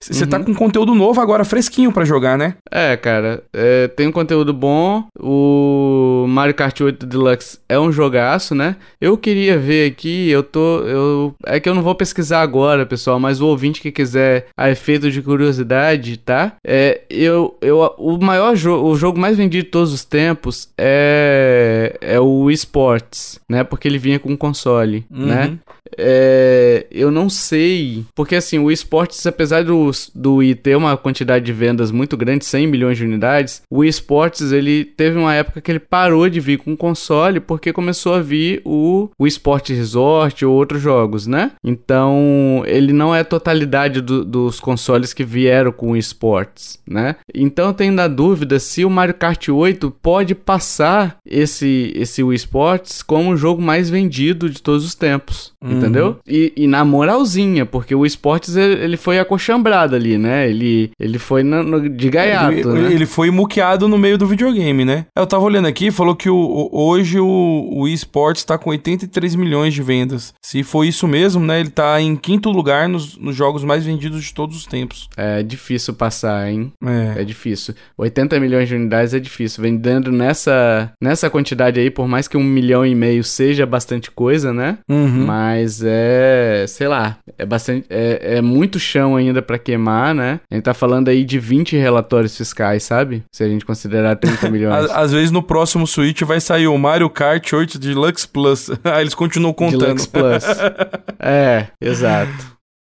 Você 0.00 0.26
tá 0.26 0.36
uhum. 0.36 0.44
tá 0.44 0.46
com 0.46 0.54
conteúdo 0.54 0.94
novo 0.94 1.20
agora, 1.20 1.44
fresquinho 1.44 1.90
para 1.90 2.04
jogar, 2.04 2.38
né? 2.38 2.54
É, 2.70 2.96
cara. 2.96 3.42
É, 3.52 3.88
tem 3.88 4.06
um 4.06 4.12
conteúdo 4.12 4.52
bom. 4.52 5.04
O 5.18 6.24
Mario 6.28 6.54
Kart 6.54 6.80
8 6.80 7.04
Deluxe 7.04 7.58
é 7.68 7.78
um 7.78 7.90
jogaço, 7.90 8.54
né? 8.54 8.76
Eu 9.00 9.18
queria 9.18 9.58
ver 9.58 9.90
aqui, 9.90 10.30
eu 10.30 10.42
tô. 10.42 10.80
Eu, 10.80 11.34
é 11.44 11.58
que 11.58 11.68
eu 11.68 11.74
não 11.74 11.82
vou 11.82 11.96
pesquisar 11.96 12.42
agora, 12.42 12.86
pessoal, 12.86 13.18
mas 13.18 13.40
o 13.40 13.46
ouvinte 13.46 13.80
que 13.80 13.90
quiser, 13.90 14.46
a 14.56 14.70
efeito 14.70 15.10
de 15.10 15.20
curiosidade, 15.20 16.16
tá? 16.18 16.52
É, 16.64 17.02
eu, 17.10 17.56
eu, 17.60 17.94
o 17.98 18.18
maior 18.18 18.54
jogo, 18.54 18.88
o 18.88 18.96
jogo 18.96 19.18
mais 19.18 19.36
vendido 19.36 19.64
de 19.64 19.70
todos 19.70 19.92
os 19.92 20.04
tempos 20.04 20.68
é, 20.78 21.98
é 22.00 22.20
o 22.20 22.48
eSports, 22.50 23.40
né? 23.50 23.64
Porque 23.64 23.88
ele 23.88 23.98
vinha 23.98 24.20
com 24.20 24.36
console, 24.36 25.04
né? 25.10 25.18
uhum. 25.18 25.26
né? 25.26 25.58
É, 25.96 26.86
eu 26.90 27.10
não 27.10 27.28
sei, 27.28 28.04
porque 28.14 28.36
assim, 28.36 28.58
o 28.58 28.70
esportes, 28.70 29.26
apesar 29.26 29.64
do, 29.64 29.87
do 30.14 30.36
Wii 30.36 30.54
ter 30.54 30.76
uma 30.76 30.96
quantidade 30.96 31.44
de 31.44 31.52
vendas 31.52 31.90
muito 31.90 32.16
grande, 32.16 32.44
100 32.44 32.66
milhões 32.66 32.98
de 32.98 33.04
unidades, 33.04 33.62
o 33.70 33.84
esportes 33.84 34.52
ele 34.52 34.84
teve 34.84 35.18
uma 35.18 35.34
época 35.34 35.60
que 35.60 35.70
ele 35.70 35.78
parou 35.78 36.28
de 36.28 36.40
vir 36.40 36.58
com 36.58 36.76
console 36.76 37.40
porque 37.40 37.72
começou 37.72 38.14
a 38.14 38.20
vir 38.20 38.60
o, 38.64 39.08
o 39.18 39.26
Sport 39.26 39.70
Resort 39.70 40.44
ou 40.44 40.54
outros 40.54 40.82
jogos, 40.82 41.26
né? 41.26 41.52
Então, 41.64 42.62
ele 42.66 42.92
não 42.92 43.14
é 43.14 43.20
a 43.20 43.24
totalidade 43.24 44.00
do, 44.00 44.24
dos 44.24 44.60
consoles 44.60 45.12
que 45.12 45.24
vieram 45.24 45.72
com 45.72 45.92
o 45.92 45.96
esportes, 45.96 46.78
né? 46.86 47.16
Então, 47.34 47.68
eu 47.68 47.74
tenho 47.74 47.92
na 47.92 48.08
dúvida 48.08 48.58
se 48.58 48.84
o 48.84 48.90
Mario 48.90 49.14
Kart 49.14 49.48
8 49.48 49.90
pode 50.02 50.34
passar 50.34 51.16
esse, 51.24 51.92
esse 51.94 52.22
Wii 52.22 52.36
Sports 52.36 53.02
como 53.02 53.30
o 53.30 53.36
jogo 53.36 53.62
mais 53.62 53.88
vendido 53.88 54.50
de 54.50 54.60
todos 54.60 54.84
os 54.84 54.94
tempos. 54.94 55.52
Hum 55.62 55.78
entendeu? 55.78 56.06
Uhum. 56.08 56.16
E, 56.26 56.52
e, 56.56 56.66
na 56.66 56.84
moralzinha, 56.84 57.64
porque 57.64 57.94
o 57.94 58.04
esportes 58.04 58.56
ele, 58.56 58.82
ele 58.82 58.96
foi 58.96 59.18
acochambrado 59.18 59.77
ali, 59.82 60.18
né? 60.18 60.48
Ele, 60.48 60.90
ele 60.98 61.18
foi 61.18 61.42
no, 61.42 61.62
no, 61.62 61.88
de 61.88 62.10
gaiato, 62.10 62.52
ele, 62.52 62.68
né? 62.68 62.92
ele 62.92 63.06
foi 63.06 63.30
muqueado 63.30 63.88
no 63.88 63.98
meio 63.98 64.18
do 64.18 64.26
videogame, 64.26 64.84
né? 64.84 65.06
Eu 65.16 65.26
tava 65.26 65.44
olhando 65.44 65.68
aqui, 65.68 65.90
falou 65.90 66.14
que 66.14 66.28
o, 66.28 66.68
hoje 66.72 67.18
o, 67.18 67.68
o 67.72 67.88
esportes 67.88 68.44
tá 68.44 68.58
com 68.58 68.70
83 68.70 69.34
milhões 69.34 69.74
de 69.74 69.82
vendas. 69.82 70.34
Se 70.42 70.62
for 70.62 70.84
isso 70.84 71.06
mesmo, 71.06 71.44
né? 71.44 71.60
Ele 71.60 71.70
tá 71.70 72.00
em 72.00 72.16
quinto 72.16 72.50
lugar 72.50 72.88
nos, 72.88 73.16
nos 73.16 73.36
jogos 73.36 73.64
mais 73.64 73.84
vendidos 73.84 74.24
de 74.24 74.34
todos 74.34 74.56
os 74.56 74.66
tempos. 74.66 75.08
É 75.16 75.42
difícil 75.42 75.94
passar, 75.94 76.50
hein? 76.50 76.72
É. 76.84 77.22
é 77.22 77.24
difícil. 77.24 77.74
80 77.96 78.38
milhões 78.40 78.68
de 78.68 78.74
unidades 78.74 79.14
é 79.14 79.18
difícil. 79.18 79.62
Vendendo 79.62 80.10
nessa, 80.10 80.92
nessa 81.00 81.30
quantidade 81.30 81.78
aí, 81.78 81.90
por 81.90 82.08
mais 82.08 82.26
que 82.26 82.36
um 82.36 82.44
milhão 82.44 82.84
e 82.84 82.94
meio 82.94 83.22
seja 83.22 83.66
bastante 83.66 84.10
coisa, 84.10 84.52
né? 84.52 84.78
Uhum. 84.88 85.26
Mas 85.26 85.48
mas 85.68 85.82
é, 85.84 86.64
sei 86.66 86.88
lá, 86.88 87.18
é 87.36 87.44
bastante, 87.44 87.86
é, 87.90 88.36
é 88.36 88.42
muito 88.42 88.78
chão 88.78 89.16
ainda 89.16 89.42
para 89.42 89.58
queimar, 89.68 90.14
né? 90.14 90.40
A 90.50 90.54
gente 90.54 90.64
tá 90.64 90.72
falando 90.72 91.08
aí 91.08 91.24
de 91.24 91.38
20 91.38 91.76
relatórios 91.76 92.34
fiscais, 92.34 92.82
sabe? 92.82 93.22
Se 93.30 93.44
a 93.44 93.48
gente 93.48 93.66
considerar 93.66 94.16
30 94.16 94.48
milhões. 94.50 94.84
às, 94.86 94.90
às, 94.90 95.12
vezes 95.12 95.30
no 95.30 95.42
próximo 95.42 95.86
Switch 95.86 96.22
vai 96.22 96.40
sair 96.40 96.66
o 96.66 96.78
Mario 96.78 97.10
Kart 97.10 97.52
8 97.52 97.78
Deluxe 97.78 98.26
Plus. 98.26 98.70
Aí 98.82 99.02
eles 99.02 99.14
continuam 99.14 99.52
contando. 99.52 99.80
Deluxe 99.80 100.08
Plus. 100.08 100.44
é, 101.20 101.66
exato. 101.82 102.56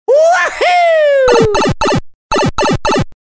Uhul! 0.09 2.00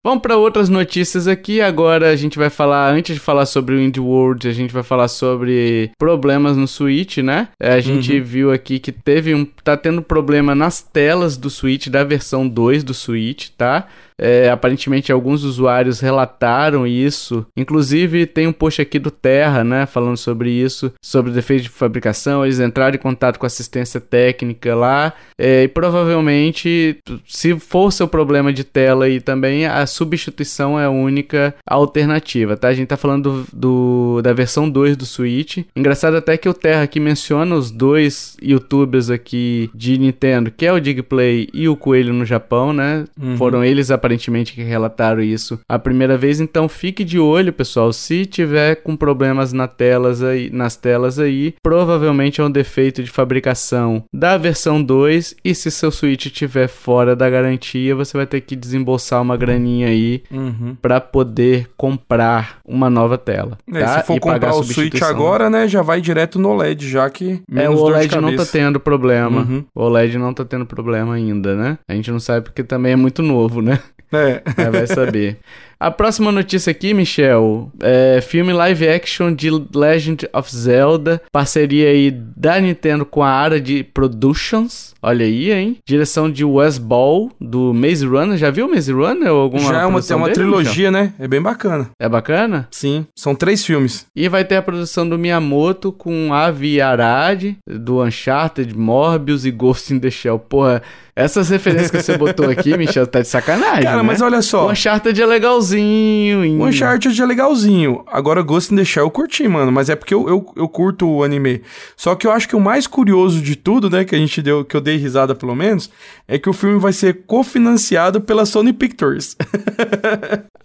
Vamos 0.03 0.23
para 0.23 0.35
outras 0.35 0.67
notícias 0.67 1.27
aqui. 1.27 1.61
Agora 1.61 2.09
a 2.09 2.15
gente 2.15 2.39
vai 2.39 2.49
falar, 2.49 2.91
antes 2.91 3.13
de 3.13 3.21
falar 3.21 3.45
sobre 3.45 3.75
o 3.75 3.79
Indie 3.79 3.99
World, 3.99 4.47
a 4.47 4.51
gente 4.51 4.73
vai 4.73 4.81
falar 4.81 5.07
sobre 5.07 5.91
problemas 5.95 6.57
no 6.57 6.67
Switch, 6.67 7.17
né? 7.17 7.49
É, 7.59 7.73
a 7.73 7.79
gente 7.79 8.17
uhum. 8.17 8.23
viu 8.23 8.51
aqui 8.51 8.79
que 8.79 8.91
teve 8.91 9.35
um. 9.35 9.45
tá 9.45 9.77
tendo 9.77 10.01
problema 10.01 10.55
nas 10.55 10.81
telas 10.81 11.37
do 11.37 11.51
Switch, 11.51 11.87
da 11.87 12.03
versão 12.03 12.47
2 12.47 12.83
do 12.83 12.95
Switch, 12.95 13.49
tá? 13.55 13.87
É, 14.23 14.51
aparentemente 14.51 15.11
alguns 15.11 15.43
usuários 15.43 15.99
relataram 15.99 16.85
isso. 16.85 17.43
Inclusive 17.57 18.27
tem 18.27 18.45
um 18.45 18.53
post 18.53 18.79
aqui 18.79 18.99
do 18.99 19.09
Terra, 19.09 19.63
né, 19.63 19.87
falando 19.87 20.17
sobre 20.17 20.51
isso, 20.51 20.93
sobre 21.01 21.31
defeito 21.31 21.63
de 21.63 21.69
fabricação. 21.69 22.45
Eles 22.45 22.59
entraram 22.59 22.95
em 22.95 22.99
contato 22.99 23.39
com 23.39 23.47
assistência 23.47 23.99
técnica 23.99 24.75
lá 24.75 25.13
é, 25.35 25.63
e 25.63 25.67
provavelmente, 25.67 26.99
se 27.27 27.57
for 27.59 27.91
seu 27.91 28.07
problema 28.07 28.53
de 28.53 28.63
tela 28.63 29.05
aí 29.05 29.19
também, 29.19 29.65
a 29.65 29.87
substituição 29.91 30.80
é 30.80 30.86
a 30.86 30.89
única 30.89 31.54
alternativa, 31.65 32.58
tá? 32.58 32.69
A 32.69 32.73
gente 32.73 32.88
tá 32.88 32.97
falando 32.97 33.21
do, 33.21 33.47
do 33.54 34.21
da 34.21 34.34
versão 34.34 34.69
2 34.69 34.97
do 34.97 35.06
Switch. 35.06 35.60
Engraçado 35.75 36.17
até 36.17 36.38
que 36.38 36.49
o 36.49 36.54
Terra 36.54 36.84
aqui 36.84 36.99
menciona 36.99 37.56
os 37.56 37.71
dois 37.71 38.36
youtubers 38.41 39.10
aqui 39.10 39.69
de 39.73 39.97
Nintendo, 39.97 40.51
que 40.51 40.65
é 40.65 40.73
o 40.73 40.80
Digplay 40.80 41.49
e 41.54 41.67
o 41.67 41.75
Coelho 41.75 42.13
no 42.13 42.25
Japão, 42.25 42.73
né? 42.73 43.06
Uhum. 43.19 43.38
Foram 43.38 43.63
eles 43.63 43.91
aparentemente 43.91 44.54
que 44.54 44.63
relataram 44.63 45.21
isso 45.21 45.60
a 45.67 45.77
primeira 45.77 46.17
vez, 46.17 46.39
então 46.39 46.67
fique 46.67 47.04
de 47.04 47.19
olho, 47.19 47.54
pessoal. 47.54 47.93
Se 47.93 48.25
tiver 48.25 48.75
com 48.75 48.95
problemas 48.95 49.54
na 49.54 49.67
telas 49.67 50.23
aí, 50.23 50.49
nas 50.49 50.75
telas 50.75 51.19
aí, 51.19 51.54
provavelmente 51.62 52.41
é 52.41 52.43
um 52.43 52.51
defeito 52.51 53.04
de 53.04 53.10
fabricação 53.10 54.04
da 54.13 54.38
versão 54.38 54.82
2 54.82 55.36
e 55.43 55.54
se 55.54 55.71
seu 55.71 55.91
Switch 55.91 56.25
estiver 56.25 56.67
fora 56.67 57.15
da 57.15 57.30
garantia, 57.30 57.95
você 57.95 58.15
vai 58.17 58.25
ter 58.25 58.41
que 58.41 58.56
desembolsar 58.56 59.21
uma 59.21 59.38
graninha 59.38 59.81
aí 59.84 60.24
uhum. 60.32 60.76
para 60.82 61.00
poder 61.00 61.70
comprar 61.78 62.60
uma 62.65 62.89
nova 62.89 63.17
tela. 63.17 63.58
É, 63.72 63.80
tá? 63.80 64.00
Se 64.00 64.08
for 64.08 64.17
e 64.17 64.20
comprar 64.20 64.56
o 64.56 64.63
Switch 64.63 65.02
agora, 65.02 65.50
né, 65.50 65.67
já 65.67 65.82
vai 65.82 66.02
direto 66.02 66.39
no 66.39 66.50
OLED, 66.50 66.89
já 66.89 67.10
que 67.10 67.41
É, 67.54 67.70
o 67.70 67.78
OLED 67.78 68.20
não 68.20 68.36
tá 68.36 68.46
tendo 68.46 68.80
problema. 68.80 69.41
Uhum. 69.41 69.63
O 69.76 69.84
OLED 69.84 70.17
não 70.17 70.34
tá 70.34 70.46
tendo 70.46 70.65
problema 70.65 71.15
ainda, 71.15 71.56
né? 71.56 71.78
A 71.88 71.94
gente 71.94 72.12
não 72.12 72.20
sabe 72.20 72.46
porque 72.46 72.63
também 72.63 72.94
é 72.94 72.96
muito 72.96 73.22
novo, 73.22 73.62
né? 73.62 73.80
É. 74.12 74.41
é 74.58 74.70
vai 74.70 74.88
saber. 74.88 75.39
A 75.82 75.89
próxima 75.89 76.32
notícia 76.32 76.70
aqui, 76.70 76.94
Michel, 76.94 77.72
é 77.82 78.22
filme 78.22 78.54
live 78.54 78.88
action 78.88 79.34
de 79.34 79.50
Legend 79.50 80.30
of 80.32 80.56
Zelda, 80.56 81.20
parceria 81.32 81.89
aí 81.89 82.12
da 82.12 82.60
Nintendo 82.60 83.04
com 83.04 83.24
a 83.24 83.30
área 83.32 83.60
de 83.60 83.84
Productions. 83.84 84.94
Olha 85.02 85.26
aí, 85.26 85.52
hein? 85.52 85.78
Direção 85.84 86.30
de 86.30 86.46
Wes 86.46 86.78
Ball, 86.78 87.32
do 87.41 87.74
Maze 87.74 88.06
Runner. 88.06 88.38
Já 88.38 88.52
viu 88.52 88.70
Maze 88.70 88.91
Runner? 88.91 89.34
Ou 89.34 89.41
alguma 89.41 89.74
Já 89.74 89.82
é 89.82 89.86
uma, 89.88 90.00
é 90.08 90.15
uma 90.15 90.28
dele, 90.28 90.36
trilogia, 90.36 90.91
Michel? 90.91 90.91
né? 90.91 91.13
É 91.17 91.28
bem 91.28 91.41
bacana. 91.41 91.89
É 92.00 92.08
bacana? 92.08 92.67
Sim, 92.70 93.08
são 93.15 93.34
três 93.34 93.65
filmes. 93.65 94.06
E 94.15 94.30
vai 94.30 94.46
ter 94.46 94.58
a 94.58 94.62
produção 94.62 95.10
do 95.10 95.17
Miyamoto 95.17 95.91
com 95.91 96.32
Avi 96.32 96.80
Arad, 96.80 97.56
do 97.65 98.04
Uncharted, 98.04 98.78
Morbius 98.78 99.46
e 99.46 99.50
Ghost 99.50 99.91
in 99.91 100.00
the 100.00 100.12
Shell. 100.12 100.38
Porra, 100.38 100.84
essas 101.21 101.49
referências 101.49 101.91
que 101.91 102.01
você 102.01 102.17
botou 102.17 102.49
aqui, 102.49 102.75
Michel, 102.77 103.07
tá 103.07 103.21
de 103.21 103.27
sacanagem. 103.27 103.84
Cara, 103.84 103.97
né? 103.97 104.03
mas 104.03 104.21
olha 104.21 104.41
só. 104.41 104.67
O 104.67 104.71
Uncharted 104.71 105.21
é 105.21 105.25
legalzinho 105.25 105.51
legalzinho. 105.62 106.62
O 106.62 106.65
Uncharted 106.67 107.21
é 107.21 107.25
legalzinho. 107.25 108.03
Agora, 108.07 108.41
Ghost 108.41 108.73
in 108.73 108.77
the 108.77 108.86
Shell 108.86 109.05
eu 109.05 109.12
curti, 109.12 109.47
mano. 109.47 109.71
Mas 109.71 109.89
é 109.89 109.95
porque 109.95 110.13
eu, 110.13 110.27
eu, 110.27 110.53
eu, 110.55 110.67
curto 110.67 111.07
o 111.07 111.23
anime. 111.23 111.62
Só 111.95 112.15
que 112.15 112.25
eu 112.25 112.31
acho 112.31 112.47
que 112.47 112.55
o 112.55 112.60
mais 112.60 112.88
curioso 112.88 113.41
de 113.41 113.55
tudo, 113.55 113.89
né? 113.89 114.03
Que 114.03 114.15
a 114.15 114.17
gente 114.17 114.41
deu, 114.41 114.63
que 114.63 114.75
eu 114.75 114.81
dei 114.81 114.97
risada 114.97 115.36
pelo 115.36 115.55
menos, 115.55 115.89
é 116.27 116.38
que 116.38 116.49
o 116.49 116.53
filme 116.53 116.79
vai 116.79 116.93
ser 116.93 117.23
cofinanciado 117.25 118.21
pela 118.21 118.45
Sony 118.45 118.73
Pictures. 118.73 119.36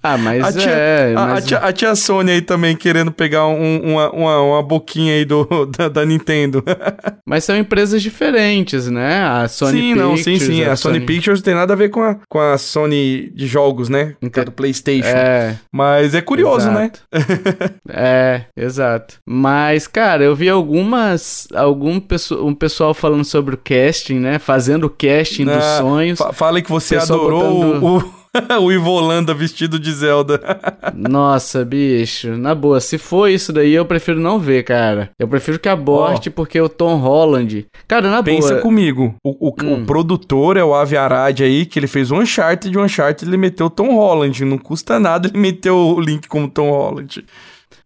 Ah, 0.03 0.17
mas 0.17 0.45
a 0.45 0.53
tia, 0.53 0.71
é. 0.71 1.15
Mas... 1.15 1.17
A, 1.17 1.35
a, 1.35 1.43
tia, 1.43 1.59
a, 1.59 1.73
tia, 1.73 1.95
Sony 1.97 2.31
aí 2.31 2.41
também 2.41 2.77
querendo 2.77 3.11
pegar 3.11 3.49
um, 3.49 3.81
uma, 3.81 4.11
uma, 4.13 4.41
uma, 4.41 4.63
boquinha 4.63 5.15
aí 5.15 5.25
do, 5.25 5.45
da, 5.77 5.89
da, 5.89 6.07
Nintendo. 6.07 6.63
mas 7.27 7.43
são 7.43 7.57
empresas 7.57 8.01
diferentes, 8.01 8.89
né? 8.89 9.25
A 9.25 9.49
Sony 9.49 9.81
sim, 9.81 9.95
Pictures. 9.95 10.23
Sim, 10.23 10.39
sim, 10.47 10.57
sim. 10.57 10.65
A, 10.65 10.73
a 10.73 10.77
Sony... 10.77 10.97
Sony 10.97 11.07
Pictures 11.07 11.43
tem 11.43 11.55
nada 11.55 11.73
a 11.73 11.77
ver 11.77 11.91
com 11.91 12.03
a, 12.03 12.17
com 12.29 12.39
a 12.39 12.59
Sony 12.59 13.31
de 13.35 13.47
jogos, 13.47 13.89
né? 13.89 14.15
Que 14.33 14.41
é 14.41 14.45
do 14.45 14.53
PlayStation. 14.53 15.09
É. 15.09 15.57
Mas 15.73 16.15
é 16.15 16.21
curioso, 16.21 16.71
né? 16.71 16.91
exato. 16.91 17.01
né? 17.11 17.71
é, 17.91 18.45
exato. 18.57 19.17
Mas, 19.27 19.87
cara, 19.87 20.25
eu 20.25 20.35
vi 20.35 20.49
algumas. 20.49 21.49
Algum 21.55 22.01
pessoal, 22.01 22.47
um 22.47 22.55
pessoal 22.55 22.95
falando 22.95 23.25
sobre 23.25 23.55
o 23.55 23.59
casting, 23.59 24.19
né? 24.19 24.39
Fazendo 24.39 24.85
o 24.85 24.91
casting 24.91 25.45
dos 25.45 25.65
sonhos. 25.79 26.19
Fala 26.33 26.61
que 26.61 26.71
você 26.71 26.97
adorou 26.97 27.81
botando... 27.81 27.85
o 27.85 28.26
o 28.61 28.73
Ivo 28.73 28.91
Holanda 28.91 29.35
vestido 29.35 29.79
de 29.79 29.93
Zelda. 29.93 30.41
Nossa, 30.95 31.65
bicho. 31.65 32.37
Na 32.37 32.55
boa, 32.55 32.81
se 32.81 32.99
for 32.99 33.29
isso 33.29 33.53
daí, 33.53 33.73
eu 33.73 33.85
prefiro 33.85 34.21
não 34.21 34.39
ver, 34.39 34.65
cara. 34.65 35.11
Eu 35.19 35.29
prefiro 35.29 35.59
que 35.59 35.69
aborte, 35.69 36.29
oh. 36.29 36.33
porque 36.33 36.61
o 36.61 36.69
Tom 36.69 36.97
Holland. 36.97 37.67
Cara, 37.87 38.11
na 38.11 38.23
Pensa 38.23 38.41
boa. 38.41 38.51
Pensa 38.51 38.63
comigo. 38.63 39.15
O, 39.25 39.49
o, 39.49 39.55
hum. 39.63 39.83
o, 39.83 39.87
produtor 39.87 40.57
é 40.57 40.65
o 40.65 40.75
Avi 40.75 40.97
Arad 40.97 41.41
aí, 41.41 41.67
que 41.67 41.79
ele 41.79 41.87
fez 41.87 42.11
um 42.11 42.21
Uncharted 42.21 42.71
de 42.71 42.79
Uncharted, 42.79 43.29
ele 43.29 43.37
meteu 43.37 43.67
o 43.67 43.71
Tom 43.71 43.95
Holland. 43.95 44.45
Não 44.45 44.59
custa 44.59 44.99
nada 44.99 45.29
ele 45.29 45.39
meter 45.39 45.71
o 45.71 46.01
Link 46.01 46.29
como 46.29 46.49
Tom 46.49 46.71
Holland. 46.71 47.25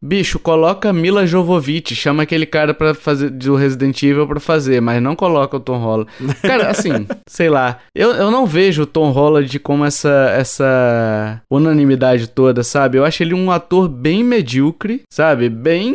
Bicho, 0.02 0.38
coloca 0.38 0.92
Mila 0.94 1.26
Jovovich, 1.26 1.94
chama 1.94 2.22
aquele 2.22 2.46
cara 2.46 2.72
para 2.72 2.94
fazer 2.94 3.28
do 3.28 3.54
Resident 3.54 4.02
Evil 4.02 4.26
para 4.26 4.40
fazer, 4.40 4.80
mas 4.80 5.02
não 5.02 5.14
coloca 5.14 5.58
o 5.58 5.60
Tom 5.60 5.76
Holland. 5.76 6.10
Cara, 6.40 6.70
assim, 6.70 7.06
sei 7.26 7.50
lá. 7.50 7.78
Eu, 7.94 8.12
eu 8.12 8.30
não 8.30 8.46
vejo 8.46 8.82
o 8.82 8.86
Tom 8.86 9.10
Holland 9.10 9.58
como 9.58 9.84
essa 9.84 10.32
essa 10.34 11.42
unanimidade 11.50 12.28
toda, 12.28 12.62
sabe? 12.62 12.96
Eu 12.96 13.04
acho 13.04 13.22
ele 13.22 13.34
um 13.34 13.50
ator 13.50 13.88
bem 13.88 14.24
medíocre, 14.24 15.02
sabe? 15.10 15.50
Bem 15.50 15.94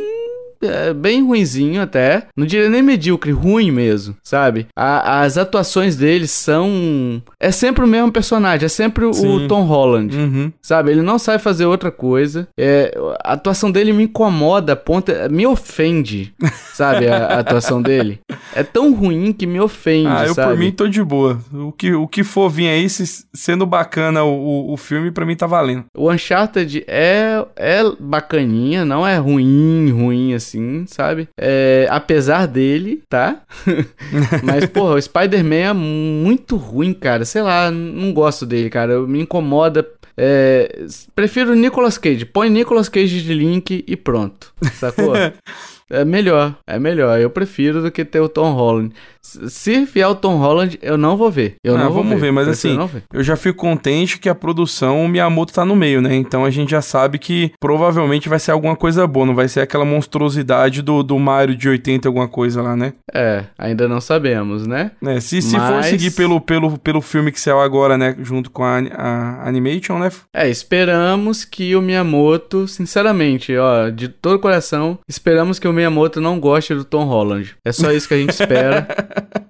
é, 0.65 0.93
bem 0.93 1.23
ruinzinho 1.23 1.81
até. 1.81 2.27
Não 2.35 2.45
diria 2.45 2.69
nem 2.69 2.81
medíocre, 2.81 3.31
ruim 3.31 3.71
mesmo, 3.71 4.15
sabe? 4.23 4.67
A, 4.75 5.21
as 5.21 5.37
atuações 5.37 5.95
dele 5.95 6.27
são. 6.27 7.21
É 7.39 7.51
sempre 7.51 7.83
o 7.83 7.87
mesmo 7.87 8.11
personagem, 8.11 8.65
é 8.65 8.69
sempre 8.69 9.11
Sim. 9.13 9.27
o 9.27 9.47
Tom 9.47 9.63
Holland, 9.63 10.15
uhum. 10.15 10.51
sabe? 10.61 10.91
Ele 10.91 11.01
não 11.01 11.19
sabe 11.19 11.41
fazer 11.41 11.65
outra 11.65 11.91
coisa. 11.91 12.47
É, 12.57 12.95
a 13.23 13.33
atuação 13.33 13.71
dele 13.71 13.93
me 13.93 14.03
incomoda, 14.03 14.75
ponta, 14.75 15.27
me 15.29 15.45
ofende, 15.45 16.33
sabe? 16.73 17.07
A, 17.07 17.25
a, 17.25 17.39
atuação 17.39 17.81
dele. 17.81 18.19
É 18.53 18.63
tão 18.63 18.93
ruim 18.93 19.31
que 19.33 19.45
me 19.45 19.59
ofende, 19.59 20.07
ah, 20.07 20.25
eu 20.25 20.33
sabe? 20.33 20.51
por 20.51 20.59
mim 20.59 20.71
tô 20.71 20.87
de 20.87 21.03
boa. 21.03 21.39
O 21.53 21.71
que, 21.71 21.93
o 21.93 22.07
que 22.07 22.23
for 22.23 22.49
vir 22.49 22.67
aí, 22.69 22.89
se, 22.89 23.25
sendo 23.33 23.65
bacana 23.65 24.23
o, 24.23 24.33
o, 24.33 24.73
o 24.73 24.77
filme, 24.77 25.11
pra 25.11 25.25
mim 25.25 25.35
tá 25.35 25.45
valendo. 25.45 25.85
O 25.95 26.11
Uncharted 26.11 26.83
é, 26.87 27.45
é 27.55 27.81
bacaninha, 27.99 28.85
não 28.85 29.05
é 29.05 29.17
ruim, 29.17 29.91
ruim 29.91 30.33
assim 30.33 30.54
assim, 30.55 30.85
sabe? 30.87 31.27
É, 31.39 31.87
apesar 31.89 32.47
dele, 32.47 33.03
tá? 33.09 33.41
Mas, 34.43 34.65
porra, 34.65 34.95
o 34.95 35.01
Spider-Man 35.01 35.55
é 35.55 35.73
muito 35.73 36.55
ruim, 36.55 36.93
cara. 36.93 37.25
Sei 37.25 37.41
lá, 37.41 37.69
não 37.69 38.13
gosto 38.13 38.45
dele, 38.45 38.69
cara. 38.69 39.01
Me 39.01 39.21
incomoda. 39.21 39.85
É, 40.17 40.85
prefiro 41.13 41.53
Nicolas 41.55 41.97
Cage. 41.97 42.25
Põe 42.25 42.49
Nicolas 42.49 42.87
Cage 42.87 43.21
de 43.21 43.33
link 43.33 43.83
e 43.85 43.95
pronto. 43.95 44.53
Sacou? 44.73 45.13
É 45.89 46.03
melhor, 46.03 46.55
é 46.65 46.79
melhor. 46.79 47.19
Eu 47.19 47.29
prefiro 47.29 47.81
do 47.81 47.91
que 47.91 48.03
ter 48.03 48.19
o 48.19 48.27
Tom 48.27 48.53
Holland. 48.53 48.91
Se 49.21 49.85
vier 49.85 50.07
o 50.07 50.15
Tom 50.15 50.37
Holland, 50.37 50.79
eu 50.81 50.97
não 50.97 51.15
vou 51.15 51.29
ver. 51.29 51.55
Eu 51.63 51.77
não, 51.77 51.85
não 51.85 51.93
vamos 51.93 52.13
ver, 52.13 52.27
ver 52.27 52.31
mas 52.31 52.47
assim, 52.47 52.77
ver. 52.87 53.03
eu 53.13 53.23
já 53.23 53.35
fico 53.35 53.57
contente 53.57 54.19
que 54.19 54.29
a 54.29 54.35
produção, 54.35 55.03
o 55.03 55.07
Miyamoto 55.07 55.53
tá 55.53 55.65
no 55.65 55.75
meio, 55.75 56.01
né? 56.01 56.15
Então 56.15 56.45
a 56.45 56.49
gente 56.49 56.71
já 56.71 56.81
sabe 56.81 57.19
que 57.19 57.51
provavelmente 57.59 58.29
vai 58.29 58.39
ser 58.39 58.51
alguma 58.51 58.75
coisa 58.75 59.05
boa, 59.05 59.25
não 59.25 59.35
vai 59.35 59.47
ser 59.47 59.61
aquela 59.61 59.85
monstruosidade 59.85 60.81
do, 60.81 61.03
do 61.03 61.17
Mario 61.19 61.55
de 61.55 61.69
80, 61.69 62.07
alguma 62.07 62.27
coisa 62.27 62.61
lá, 62.61 62.75
né? 62.75 62.93
É, 63.13 63.45
ainda 63.57 63.87
não 63.87 64.01
sabemos, 64.01 64.65
né? 64.65 64.91
É, 65.03 65.19
se, 65.19 65.41
se 65.41 65.57
mas... 65.57 65.69
for 65.69 65.83
seguir 65.83 66.11
pelo, 66.11 66.41
pelo, 66.41 66.77
pelo 66.77 67.01
filme 67.01 67.31
que 67.31 67.39
saiu 67.39 67.59
agora, 67.59 67.97
né? 67.97 68.15
Junto 68.19 68.49
com 68.49 68.63
a, 68.63 68.77
a 68.77 69.47
Animation, 69.47 69.99
né? 69.99 70.11
É, 70.33 70.49
esperamos 70.49 71.45
que 71.45 71.75
o 71.75 71.81
Miyamoto, 71.81 72.67
sinceramente, 72.67 73.55
ó, 73.55 73.89
de 73.89 74.07
todo 74.07 74.39
coração, 74.39 74.97
esperamos 75.07 75.59
que 75.59 75.67
o 75.67 75.74
Miyamoto 75.75 76.19
não 76.21 76.39
goste 76.39 76.73
do 76.73 76.83
Tom 76.83 77.05
Holland. 77.05 77.55
É 77.63 77.71
só 77.71 77.91
isso 77.91 78.07
que 78.07 78.13
a 78.13 78.17
gente 78.17 78.31
espera. 78.31 78.87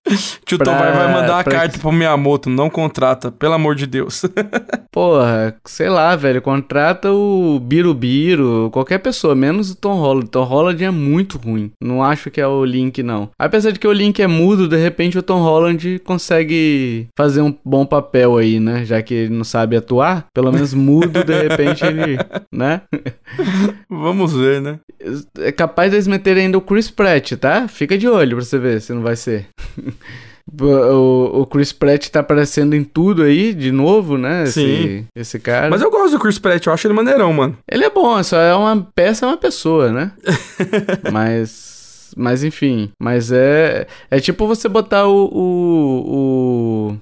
Tio 0.46 0.58
pra, 0.58 0.66
Tom 0.66 0.78
vai, 0.78 0.92
vai 0.94 1.14
mandar 1.14 1.40
a 1.40 1.44
pra... 1.44 1.54
carta 1.54 1.80
pro 1.80 1.92
Miyamoto, 1.92 2.50
não 2.50 2.70
contrata, 2.70 3.32
pelo 3.32 3.54
amor 3.54 3.76
de 3.76 3.88
Deus. 3.88 4.24
Porra, 4.92 5.56
sei 5.66 5.90
lá, 5.90 6.16
velho, 6.16 6.42
contrata 6.42 7.12
o 7.12 7.60
Birubiru, 7.60 8.70
qualquer 8.72 9.00
pessoa, 9.00 9.36
menos 9.36 9.72
o 9.72 9.76
Tom 9.76 9.96
Holland. 9.96 10.30
Tom 10.30 10.44
Holland 10.44 10.84
é 10.84 10.92
muito 10.92 11.38
ruim. 11.38 11.72
Não 11.82 12.04
acho 12.04 12.30
que 12.30 12.40
é 12.40 12.48
o 12.48 12.64
Link, 12.64 13.02
não. 13.02 13.30
Apesar 13.38 13.72
de 13.72 13.80
que 13.80 13.88
o 13.88 13.92
Link 13.92 14.22
é 14.22 14.28
mudo, 14.28 14.68
de 14.68 14.78
repente 14.78 15.18
o 15.18 15.24
Tom 15.24 15.42
Holland 15.42 16.00
consegue 16.00 17.08
fazer 17.18 17.42
um 17.42 17.54
bom 17.66 17.86
papel 17.86 18.38
aí, 18.38 18.60
né? 18.60 18.86
Já 18.86 19.02
que 19.02 19.14
ele 19.14 19.34
não 19.34 19.44
sabe 19.44 19.76
atuar, 19.76 20.28
pelo 20.34 20.52
menos 20.52 20.74
mudo, 20.74 21.24
de 21.24 21.48
repente 21.48 21.84
ele, 21.86 22.18
né? 22.52 22.82
Vamos 23.90 24.34
ver, 24.34 24.62
né? 24.62 24.80
É 25.40 25.52
capaz 25.52 25.92
de 25.92 25.98
meterem 26.16 26.46
ainda 26.46 26.58
o 26.58 26.62
Chris 26.62 26.90
Pratt, 26.90 27.34
tá? 27.34 27.68
Fica 27.68 27.98
de 27.98 28.08
olho 28.08 28.38
pra 28.38 28.46
você 28.46 28.58
ver 28.58 28.82
se 28.82 28.94
não 28.94 29.02
vai 29.02 29.16
ser. 29.16 29.48
O, 30.62 31.42
o, 31.42 31.46
Chris 31.48 31.74
Pratt 31.74 32.08
tá 32.10 32.20
aparecendo 32.20 32.76
em 32.76 32.84
tudo 32.84 33.24
aí, 33.24 33.52
de 33.52 33.72
novo, 33.72 34.16
né? 34.16 34.46
Sim. 34.46 34.62
Esse, 34.62 35.06
esse 35.16 35.40
cara. 35.40 35.72
Mas 35.72 35.82
eu 35.82 35.90
gosto 35.90 36.12
do 36.12 36.20
Chris 36.20 36.38
Pratt, 36.38 36.64
eu 36.64 36.72
acho 36.72 36.86
ele 36.86 36.94
maneirão, 36.94 37.34
mano. 37.34 37.58
Ele 37.70 37.84
é 37.84 37.90
bom, 37.90 38.22
só 38.22 38.40
é 38.40 38.54
uma 38.54 38.88
peça, 38.94 39.26
é 39.26 39.30
uma 39.30 39.38
pessoa, 39.38 39.92
né? 39.92 40.12
mas. 41.12 42.14
Mas 42.16 42.44
enfim. 42.44 42.92
Mas 43.02 43.32
é. 43.32 43.88
É 44.10 44.20
tipo 44.20 44.46
você 44.46 44.70
botar 44.70 45.08
o, 45.08 45.26
o, 45.26 46.92
o. 46.92 46.98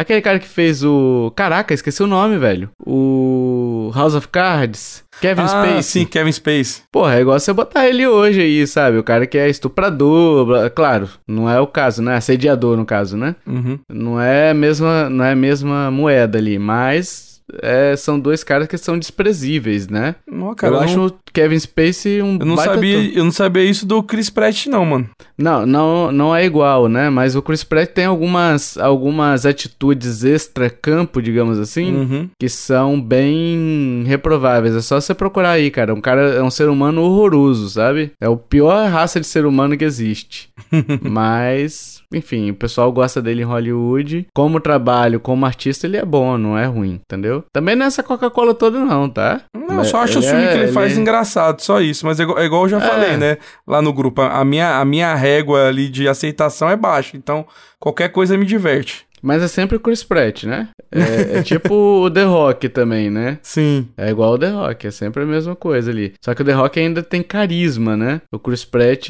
Aquele 0.00 0.22
cara 0.22 0.38
que 0.38 0.48
fez 0.48 0.82
o. 0.82 1.30
Caraca, 1.36 1.74
esqueci 1.74 2.02
o 2.02 2.06
nome, 2.06 2.38
velho. 2.38 2.70
O 2.86 3.92
House 3.94 4.14
of 4.14 4.28
Cards. 4.28 5.04
Kevin 5.20 5.42
ah, 5.42 5.48
Space. 5.48 5.90
Sim, 5.90 6.06
Kevin 6.06 6.32
Space. 6.32 6.82
Porra, 6.90 7.16
é 7.16 7.20
igual 7.20 7.38
você 7.38 7.52
botar 7.52 7.86
ele 7.86 8.06
hoje 8.06 8.40
aí, 8.40 8.66
sabe? 8.66 8.96
O 8.96 9.04
cara 9.04 9.26
que 9.26 9.36
é 9.36 9.50
estuprador, 9.50 10.70
claro, 10.70 11.10
não 11.28 11.50
é 11.50 11.60
o 11.60 11.66
caso, 11.66 12.00
né? 12.00 12.16
Assediador, 12.16 12.78
no 12.78 12.86
caso, 12.86 13.18
né? 13.18 13.36
Uhum. 13.46 13.78
Não 13.90 14.18
é 14.18 14.52
a 14.52 14.54
mesma, 14.54 15.10
não 15.10 15.22
é 15.22 15.32
a 15.32 15.36
mesma 15.36 15.90
moeda 15.90 16.38
ali, 16.38 16.58
mas 16.58 17.29
é, 17.62 17.94
são 17.96 18.18
dois 18.18 18.44
caras 18.44 18.68
que 18.68 18.78
são 18.78 18.98
desprezíveis, 18.98 19.88
né? 19.88 20.14
Não, 20.30 20.54
cara, 20.54 20.74
eu, 20.74 20.76
eu 20.78 20.82
acho 20.82 20.96
não... 20.96 21.06
o 21.06 21.14
Kevin 21.32 21.58
Spacey 21.58 22.22
um 22.22 22.38
eu 22.38 22.46
não 22.46 22.56
sabia 22.56 23.12
Eu 23.14 23.24
não 23.24 23.32
sabia 23.32 23.64
isso 23.64 23.86
do 23.86 24.02
Chris 24.02 24.30
Pratt, 24.30 24.66
não, 24.66 24.84
mano. 24.84 25.08
Não, 25.36 25.64
não, 25.64 26.12
não 26.12 26.36
é 26.36 26.44
igual, 26.44 26.88
né? 26.88 27.08
Mas 27.10 27.36
o 27.36 27.42
Chris 27.42 27.64
Pratt 27.64 27.90
tem 27.90 28.04
algumas, 28.04 28.76
algumas 28.78 29.46
atitudes 29.46 30.24
extra-campo, 30.24 31.22
digamos 31.22 31.58
assim, 31.58 31.94
uhum. 31.94 32.28
que 32.38 32.48
são 32.48 33.00
bem 33.00 34.04
reprováveis. 34.06 34.74
É 34.74 34.80
só 34.80 35.00
você 35.00 35.14
procurar 35.14 35.52
aí, 35.52 35.70
cara. 35.70 35.94
Um 35.94 36.00
cara 36.00 36.20
é 36.34 36.42
um 36.42 36.50
ser 36.50 36.68
humano 36.68 37.02
horroroso, 37.02 37.70
sabe? 37.70 38.12
É 38.20 38.28
o 38.28 38.36
pior 38.36 38.88
raça 38.90 39.20
de 39.20 39.26
ser 39.26 39.46
humano 39.46 39.76
que 39.76 39.84
existe. 39.84 40.50
Mas 41.02 41.99
enfim, 42.12 42.50
o 42.50 42.54
pessoal 42.54 42.90
gosta 42.92 43.22
dele 43.22 43.42
em 43.42 43.44
Hollywood. 43.44 44.26
Como 44.34 44.60
trabalho, 44.60 45.20
como 45.20 45.46
artista, 45.46 45.86
ele 45.86 45.96
é 45.96 46.04
bom, 46.04 46.36
não 46.36 46.58
é 46.58 46.66
ruim, 46.66 47.00
entendeu? 47.04 47.44
Também 47.52 47.76
não 47.76 47.84
é 47.84 47.88
essa 47.88 48.02
Coca-Cola 48.02 48.54
toda, 48.54 48.78
não, 48.80 49.08
tá? 49.08 49.42
Não, 49.54 49.84
só 49.84 50.02
acho 50.02 50.18
o 50.18 50.22
filme 50.22 50.42
é, 50.42 50.48
que 50.48 50.54
ele, 50.54 50.64
ele 50.64 50.72
faz 50.72 50.96
é... 50.96 51.00
engraçado, 51.00 51.60
só 51.60 51.80
isso. 51.80 52.04
Mas 52.04 52.18
é 52.18 52.24
igual, 52.24 52.38
é 52.38 52.44
igual 52.44 52.62
eu 52.64 52.68
já 52.68 52.78
é. 52.78 52.80
falei, 52.80 53.16
né? 53.16 53.38
Lá 53.66 53.80
no 53.80 53.92
grupo, 53.92 54.22
a 54.22 54.44
minha, 54.44 54.78
a 54.78 54.84
minha 54.84 55.14
régua 55.14 55.68
ali 55.68 55.88
de 55.88 56.08
aceitação 56.08 56.68
é 56.68 56.76
baixa. 56.76 57.16
Então, 57.16 57.46
qualquer 57.78 58.08
coisa 58.08 58.36
me 58.36 58.44
diverte. 58.44 59.06
Mas 59.22 59.42
é 59.42 59.48
sempre 59.48 59.76
o 59.76 59.80
Chris 59.80 60.02
Pratt, 60.02 60.44
né? 60.44 60.68
É, 60.90 61.38
é, 61.38 61.42
tipo 61.44 61.74
o 62.04 62.10
The 62.10 62.24
Rock 62.24 62.68
também, 62.68 63.10
né? 63.10 63.38
Sim. 63.42 63.88
É 63.96 64.10
igual 64.10 64.34
o 64.34 64.38
The 64.38 64.48
Rock, 64.48 64.86
é 64.86 64.90
sempre 64.90 65.22
a 65.22 65.26
mesma 65.26 65.54
coisa 65.54 65.90
ali. 65.90 66.14
Só 66.20 66.34
que 66.34 66.42
o 66.42 66.44
The 66.44 66.52
Rock 66.52 66.80
ainda 66.80 67.02
tem 67.02 67.22
carisma, 67.22 67.96
né? 67.96 68.22
O 68.32 68.38
Chris 68.38 68.64
Pratt, 68.64 69.08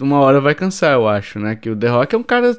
uma 0.00 0.20
hora 0.20 0.40
vai 0.40 0.54
cansar, 0.54 0.94
eu 0.94 1.08
acho, 1.08 1.38
né? 1.38 1.54
Que 1.54 1.70
o 1.70 1.76
The 1.76 1.88
Rock 1.88 2.14
é 2.14 2.18
um 2.18 2.22
cara. 2.22 2.56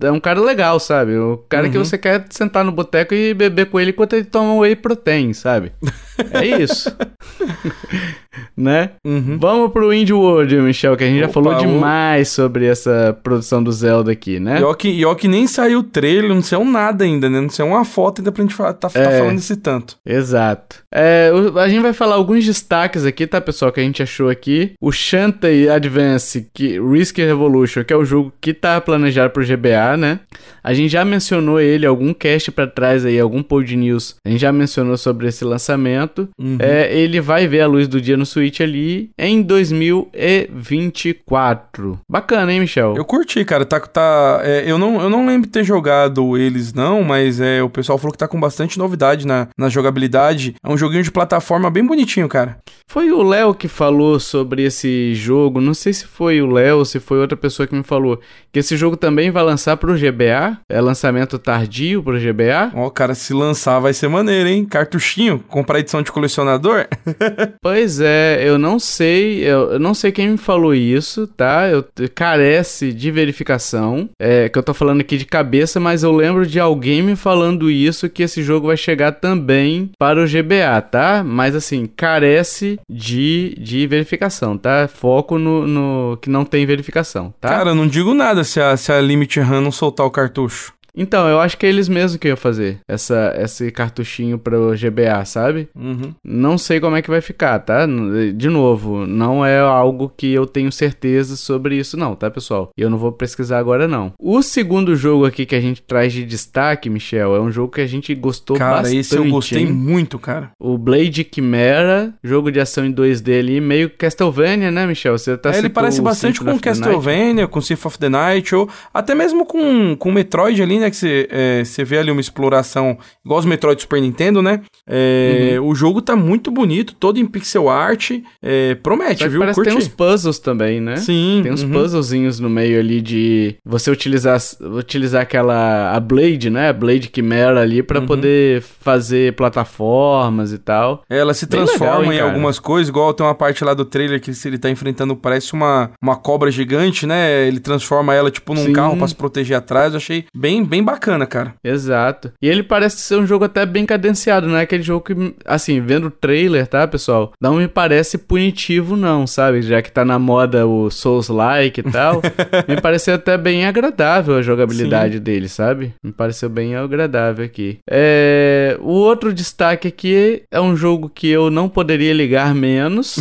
É 0.00 0.10
um 0.10 0.20
cara 0.20 0.40
legal, 0.40 0.80
sabe? 0.80 1.16
O 1.18 1.38
cara 1.48 1.66
uhum. 1.66 1.72
que 1.72 1.78
você 1.78 1.98
quer 1.98 2.24
sentar 2.30 2.64
no 2.64 2.72
boteco 2.72 3.14
e 3.14 3.34
beber 3.34 3.66
com 3.66 3.78
ele 3.78 3.90
enquanto 3.90 4.14
ele 4.14 4.24
toma 4.24 4.60
whey 4.60 4.74
protein, 4.74 5.32
sabe? 5.34 5.72
É 6.32 6.46
isso. 6.62 6.94
né? 8.56 8.90
Uhum. 9.04 9.38
Vamos 9.38 9.72
pro 9.72 9.92
Indie 9.92 10.12
World, 10.12 10.56
Michel, 10.56 10.96
que 10.96 11.04
a 11.04 11.06
gente 11.06 11.18
Opa, 11.18 11.26
já 11.26 11.32
falou 11.32 11.54
demais 11.54 12.28
sobre 12.28 12.66
essa 12.66 13.18
produção 13.22 13.62
do 13.62 13.70
Zelda 13.70 14.12
aqui, 14.12 14.40
né? 14.40 14.60
E 14.84 15.04
ó 15.04 15.14
que, 15.14 15.28
nem 15.28 15.46
saiu 15.46 15.80
o 15.80 15.82
trailer, 15.82 16.28
não 16.28 16.42
saiu 16.42 16.64
nada 16.64 17.04
ainda, 17.04 17.28
né? 17.28 17.40
Não 17.40 17.50
saiu 17.50 17.68
uma 17.68 17.84
foto 17.84 18.20
ainda 18.20 18.32
pra 18.32 18.42
gente 18.42 18.54
falar, 18.54 18.74
tá, 18.74 18.88
tá 18.88 19.00
é, 19.00 19.04
tá 19.04 19.10
falando 19.18 19.38
esse 19.38 19.56
tanto. 19.56 19.96
Exato. 20.04 20.76
É, 20.92 21.30
a 21.56 21.68
gente 21.68 21.82
vai 21.82 21.92
falar 21.92 22.14
alguns 22.14 22.44
destaques 22.44 23.04
aqui, 23.04 23.26
tá, 23.26 23.40
pessoal, 23.40 23.72
que 23.72 23.80
a 23.80 23.82
gente 23.82 24.02
achou 24.02 24.28
aqui. 24.28 24.72
O 24.80 24.90
Shantae 24.90 25.68
Advance, 25.68 26.48
que, 26.54 26.80
Risk 26.80 27.18
Revolution, 27.18 27.84
que 27.84 27.92
é 27.92 27.96
o 27.96 28.04
jogo 28.04 28.32
que 28.40 28.54
tá 28.54 28.80
planejado 28.80 29.32
pro 29.32 29.46
GBA, 29.46 29.96
né? 29.96 30.20
A 30.62 30.74
gente 30.74 30.90
já 30.90 31.04
mencionou 31.04 31.60
ele, 31.60 31.86
algum 31.86 32.12
cast 32.12 32.50
para 32.50 32.66
trás 32.66 33.04
aí, 33.04 33.20
algum 33.20 33.42
pod 33.42 33.76
news. 33.76 34.16
A 34.24 34.30
gente 34.30 34.40
já 34.40 34.52
mencionou 34.52 34.96
sobre 34.96 35.28
esse 35.28 35.44
lançamento. 35.44 36.05
Lançamento. 36.06 36.28
Uhum. 36.38 36.58
É, 36.60 36.96
ele 36.96 37.20
vai 37.20 37.48
ver 37.48 37.62
a 37.62 37.66
luz 37.66 37.88
do 37.88 38.00
dia 38.00 38.16
no 38.16 38.24
Switch 38.24 38.60
ali 38.60 39.10
em 39.18 39.42
2024. 39.42 41.98
Bacana, 42.08 42.52
hein, 42.52 42.60
Michel? 42.60 42.94
Eu 42.96 43.04
curti, 43.04 43.44
cara. 43.44 43.66
Tá, 43.66 43.80
tá, 43.80 44.40
é, 44.42 44.62
eu, 44.66 44.78
não, 44.78 45.00
eu 45.00 45.10
não 45.10 45.26
lembro 45.26 45.46
de 45.46 45.52
ter 45.52 45.64
jogado 45.64 46.38
eles, 46.38 46.72
não, 46.72 47.02
mas 47.02 47.40
é, 47.40 47.60
o 47.62 47.68
pessoal 47.68 47.98
falou 47.98 48.12
que 48.12 48.18
tá 48.18 48.28
com 48.28 48.38
bastante 48.38 48.78
novidade 48.78 49.26
na, 49.26 49.48
na 49.58 49.68
jogabilidade. 49.68 50.54
É 50.64 50.68
um 50.68 50.78
joguinho 50.78 51.02
de 51.02 51.10
plataforma 51.10 51.68
bem 51.70 51.84
bonitinho, 51.84 52.28
cara. 52.28 52.58
Foi 52.88 53.10
o 53.10 53.20
Léo 53.22 53.52
que 53.52 53.66
falou 53.66 54.20
sobre 54.20 54.62
esse 54.62 55.12
jogo. 55.14 55.60
Não 55.60 55.74
sei 55.74 55.92
se 55.92 56.06
foi 56.06 56.40
o 56.40 56.46
Léo 56.46 56.78
ou 56.78 56.84
se 56.84 57.00
foi 57.00 57.18
outra 57.18 57.36
pessoa 57.36 57.66
que 57.66 57.74
me 57.74 57.82
falou. 57.82 58.20
Que 58.52 58.60
esse 58.60 58.76
jogo 58.76 58.96
também 58.96 59.28
vai 59.30 59.42
lançar 59.42 59.76
pro 59.76 59.98
GBA. 59.98 60.56
É 60.68 60.80
lançamento 60.80 61.36
tardio 61.38 62.02
pro 62.02 62.18
GBA. 62.18 62.72
Ó, 62.74 62.86
oh, 62.86 62.90
cara, 62.90 63.14
se 63.14 63.34
lançar 63.34 63.80
vai 63.80 63.92
ser 63.92 64.08
maneiro, 64.08 64.48
hein? 64.48 64.64
Cartuchinho, 64.64 65.42
comprar 65.48 65.80
edição 65.80 65.95
de 66.02 66.12
colecionador. 66.12 66.86
pois 67.62 68.00
é, 68.00 68.42
eu 68.42 68.58
não 68.58 68.78
sei. 68.78 69.44
Eu, 69.44 69.72
eu, 69.72 69.78
não 69.78 69.94
sei 69.94 70.12
quem 70.12 70.30
me 70.30 70.36
falou 70.38 70.74
isso, 70.74 71.26
tá? 71.26 71.68
Eu 71.68 71.84
carece 72.14 72.92
de 72.92 73.10
verificação. 73.10 74.08
É 74.18 74.48
que 74.48 74.58
eu 74.58 74.62
tô 74.62 74.74
falando 74.74 75.00
aqui 75.00 75.16
de 75.16 75.24
cabeça, 75.24 75.78
mas 75.80 76.02
eu 76.02 76.12
lembro 76.12 76.46
de 76.46 76.58
alguém 76.60 77.02
me 77.02 77.16
falando 77.16 77.70
isso 77.70 78.08
que 78.08 78.22
esse 78.22 78.42
jogo 78.42 78.68
vai 78.68 78.76
chegar 78.76 79.12
também 79.12 79.90
para 79.98 80.22
o 80.22 80.26
GBA, 80.26 80.80
tá? 80.90 81.22
Mas 81.24 81.54
assim, 81.54 81.86
carece 81.86 82.78
de, 82.88 83.56
de 83.58 83.86
verificação, 83.86 84.56
tá? 84.56 84.88
Foco 84.88 85.38
no, 85.38 85.66
no 85.66 86.18
que 86.20 86.30
não 86.30 86.44
tem 86.44 86.66
verificação, 86.66 87.32
tá? 87.40 87.48
Cara, 87.48 87.70
eu 87.70 87.74
não 87.74 87.86
digo 87.86 88.14
nada 88.14 88.44
se 88.44 88.60
a, 88.60 88.76
se 88.76 88.92
a 88.92 89.00
Limit 89.00 89.40
Run 89.40 89.60
não 89.60 89.72
soltar 89.72 90.06
o 90.06 90.10
cartucho. 90.10 90.75
Então, 90.96 91.28
eu 91.28 91.38
acho 91.38 91.58
que 91.58 91.66
é 91.66 91.68
eles 91.68 91.88
mesmos 91.88 92.16
que 92.16 92.28
iam 92.28 92.36
fazer 92.36 92.78
essa, 92.88 93.34
esse 93.38 93.70
cartuchinho 93.70 94.38
pro 94.38 94.74
GBA, 94.74 95.24
sabe? 95.24 95.68
Uhum. 95.74 96.14
Não 96.24 96.56
sei 96.56 96.80
como 96.80 96.96
é 96.96 97.02
que 97.02 97.10
vai 97.10 97.20
ficar, 97.20 97.58
tá? 97.58 97.86
De 98.34 98.48
novo, 98.48 99.06
não 99.06 99.44
é 99.44 99.58
algo 99.58 100.12
que 100.16 100.32
eu 100.32 100.46
tenho 100.46 100.72
certeza 100.72 101.36
sobre 101.36 101.76
isso, 101.76 101.96
não, 101.96 102.14
tá, 102.14 102.30
pessoal? 102.30 102.70
E 102.76 102.82
eu 102.82 102.90
não 102.90 102.98
vou 102.98 103.12
pesquisar 103.12 103.58
agora, 103.58 103.86
não. 103.86 104.12
O 104.18 104.42
segundo 104.42 104.96
jogo 104.96 105.26
aqui 105.26 105.44
que 105.44 105.54
a 105.54 105.60
gente 105.60 105.82
traz 105.82 106.12
de 106.12 106.24
destaque, 106.24 106.88
Michel, 106.88 107.36
é 107.36 107.40
um 107.40 107.50
jogo 107.50 107.72
que 107.72 107.80
a 107.80 107.86
gente 107.86 108.14
gostou 108.14 108.56
cara, 108.56 108.76
bastante. 108.76 108.92
Cara, 108.92 109.00
esse 109.00 109.16
eu 109.16 109.30
gostei 109.30 109.62
hein? 109.62 109.72
muito, 109.72 110.18
cara. 110.18 110.50
O 110.58 110.78
Blade 110.78 111.26
Chimera, 111.32 112.14
jogo 112.22 112.50
de 112.50 112.60
ação 112.60 112.86
em 112.86 112.92
2D 112.92 113.38
ali, 113.38 113.60
meio 113.60 113.90
Castlevania, 113.90 114.70
né, 114.70 114.86
Michel? 114.86 115.18
Você 115.18 115.36
tá 115.36 115.52
é, 115.52 115.58
ele 115.58 115.68
parece 115.68 116.00
bastante 116.00 116.40
com 116.40 116.58
Castlevania, 116.58 117.46
com 117.46 117.60
Symphony 117.60 117.86
of 117.86 117.98
the 117.98 118.08
Night, 118.08 118.54
ou 118.54 118.68
até 118.92 119.14
mesmo 119.14 119.44
com, 119.44 119.94
com 119.96 120.10
Metroid 120.10 120.62
ali, 120.62 120.78
né? 120.78 120.85
Né? 120.86 120.90
Que 120.90 120.96
você 120.96 121.28
é, 121.30 121.84
vê 121.84 121.98
ali 121.98 122.10
uma 122.10 122.20
exploração, 122.20 122.96
igual 123.24 123.40
os 123.40 123.46
Metroid 123.46 123.80
Super 123.80 124.00
Nintendo, 124.00 124.40
né? 124.40 124.62
É, 124.88 125.56
uhum. 125.58 125.68
O 125.68 125.74
jogo 125.74 126.00
tá 126.00 126.14
muito 126.16 126.50
bonito, 126.50 126.94
todo 126.94 127.18
em 127.18 127.26
pixel 127.26 127.68
art. 127.68 128.12
É, 128.42 128.74
promete, 128.76 129.26
viu? 129.28 129.40
Parece 129.40 129.60
que 129.60 129.68
tem 129.68 129.76
uns 129.76 129.88
puzzles 129.88 130.38
também, 130.38 130.80
né? 130.80 130.96
Sim. 130.96 131.40
Tem 131.42 131.52
uns 131.52 131.62
uhum. 131.62 131.72
puzzlezinhos 131.72 132.40
no 132.40 132.48
meio 132.48 132.78
ali 132.78 133.00
de 133.00 133.56
você 133.64 133.90
utilizar, 133.90 134.40
utilizar 134.60 135.22
aquela. 135.22 135.92
a 135.94 136.00
Blade, 136.00 136.50
né? 136.50 136.70
A 136.70 136.72
Blade 136.72 137.10
Chimera 137.12 137.60
ali 137.60 137.82
para 137.82 138.00
uhum. 138.00 138.06
poder 138.06 138.62
fazer 138.62 139.34
plataformas 139.34 140.52
e 140.52 140.58
tal. 140.58 141.02
Ela 141.08 141.34
se 141.34 141.46
Bem 141.46 141.58
transforma 141.58 141.98
legal, 141.98 142.04
hein, 142.04 142.12
em 142.12 142.18
cara? 142.18 142.30
algumas 142.30 142.58
coisas, 142.58 142.88
igual 142.88 143.12
tem 143.12 143.26
uma 143.26 143.34
parte 143.34 143.64
lá 143.64 143.74
do 143.74 143.84
trailer 143.84 144.20
que 144.20 144.30
ele 144.44 144.58
tá 144.58 144.70
enfrentando, 144.70 145.16
parece 145.16 145.52
uma, 145.52 145.90
uma 146.00 146.16
cobra 146.16 146.50
gigante, 146.50 147.06
né? 147.06 147.46
Ele 147.46 147.58
transforma 147.58 148.14
ela 148.14 148.30
tipo 148.30 148.54
num 148.54 148.66
Sim. 148.66 148.72
carro 148.72 148.96
para 148.96 149.08
se 149.08 149.14
proteger 149.14 149.56
atrás. 149.56 149.92
Eu 149.92 149.98
achei 149.98 150.24
bem, 150.34 150.64
bem 150.64 150.75
bem 150.76 150.84
bacana, 150.84 151.26
cara. 151.26 151.54
Exato. 151.64 152.32
E 152.40 152.48
ele 152.48 152.62
parece 152.62 152.98
ser 152.98 153.16
um 153.16 153.26
jogo 153.26 153.46
até 153.46 153.64
bem 153.64 153.86
cadenciado, 153.86 154.46
não 154.46 154.56
é 154.56 154.62
aquele 154.62 154.82
jogo 154.82 155.04
que, 155.04 155.34
assim, 155.44 155.80
vendo 155.80 156.08
o 156.08 156.10
trailer, 156.10 156.66
tá, 156.66 156.86
pessoal? 156.86 157.32
Não 157.40 157.56
me 157.56 157.66
parece 157.66 158.18
punitivo, 158.18 158.94
não, 158.94 159.26
sabe? 159.26 159.62
Já 159.62 159.80
que 159.80 159.90
tá 159.90 160.04
na 160.04 160.18
moda 160.18 160.66
o 160.66 160.90
Souls-like 160.90 161.80
e 161.80 161.82
tal. 161.82 162.20
me 162.68 162.80
pareceu 162.80 163.14
até 163.14 163.38
bem 163.38 163.64
agradável 163.64 164.36
a 164.36 164.42
jogabilidade 164.42 165.14
Sim. 165.14 165.22
dele, 165.22 165.48
sabe? 165.48 165.94
Me 166.02 166.12
pareceu 166.12 166.50
bem 166.50 166.76
agradável 166.76 167.44
aqui. 167.44 167.78
É... 167.88 168.76
O 168.80 168.92
outro 168.92 169.32
destaque 169.32 169.88
aqui 169.88 170.42
é 170.50 170.60
um 170.60 170.76
jogo 170.76 171.08
que 171.08 171.28
eu 171.28 171.50
não 171.50 171.68
poderia 171.68 172.12
ligar 172.12 172.54
menos. 172.54 173.16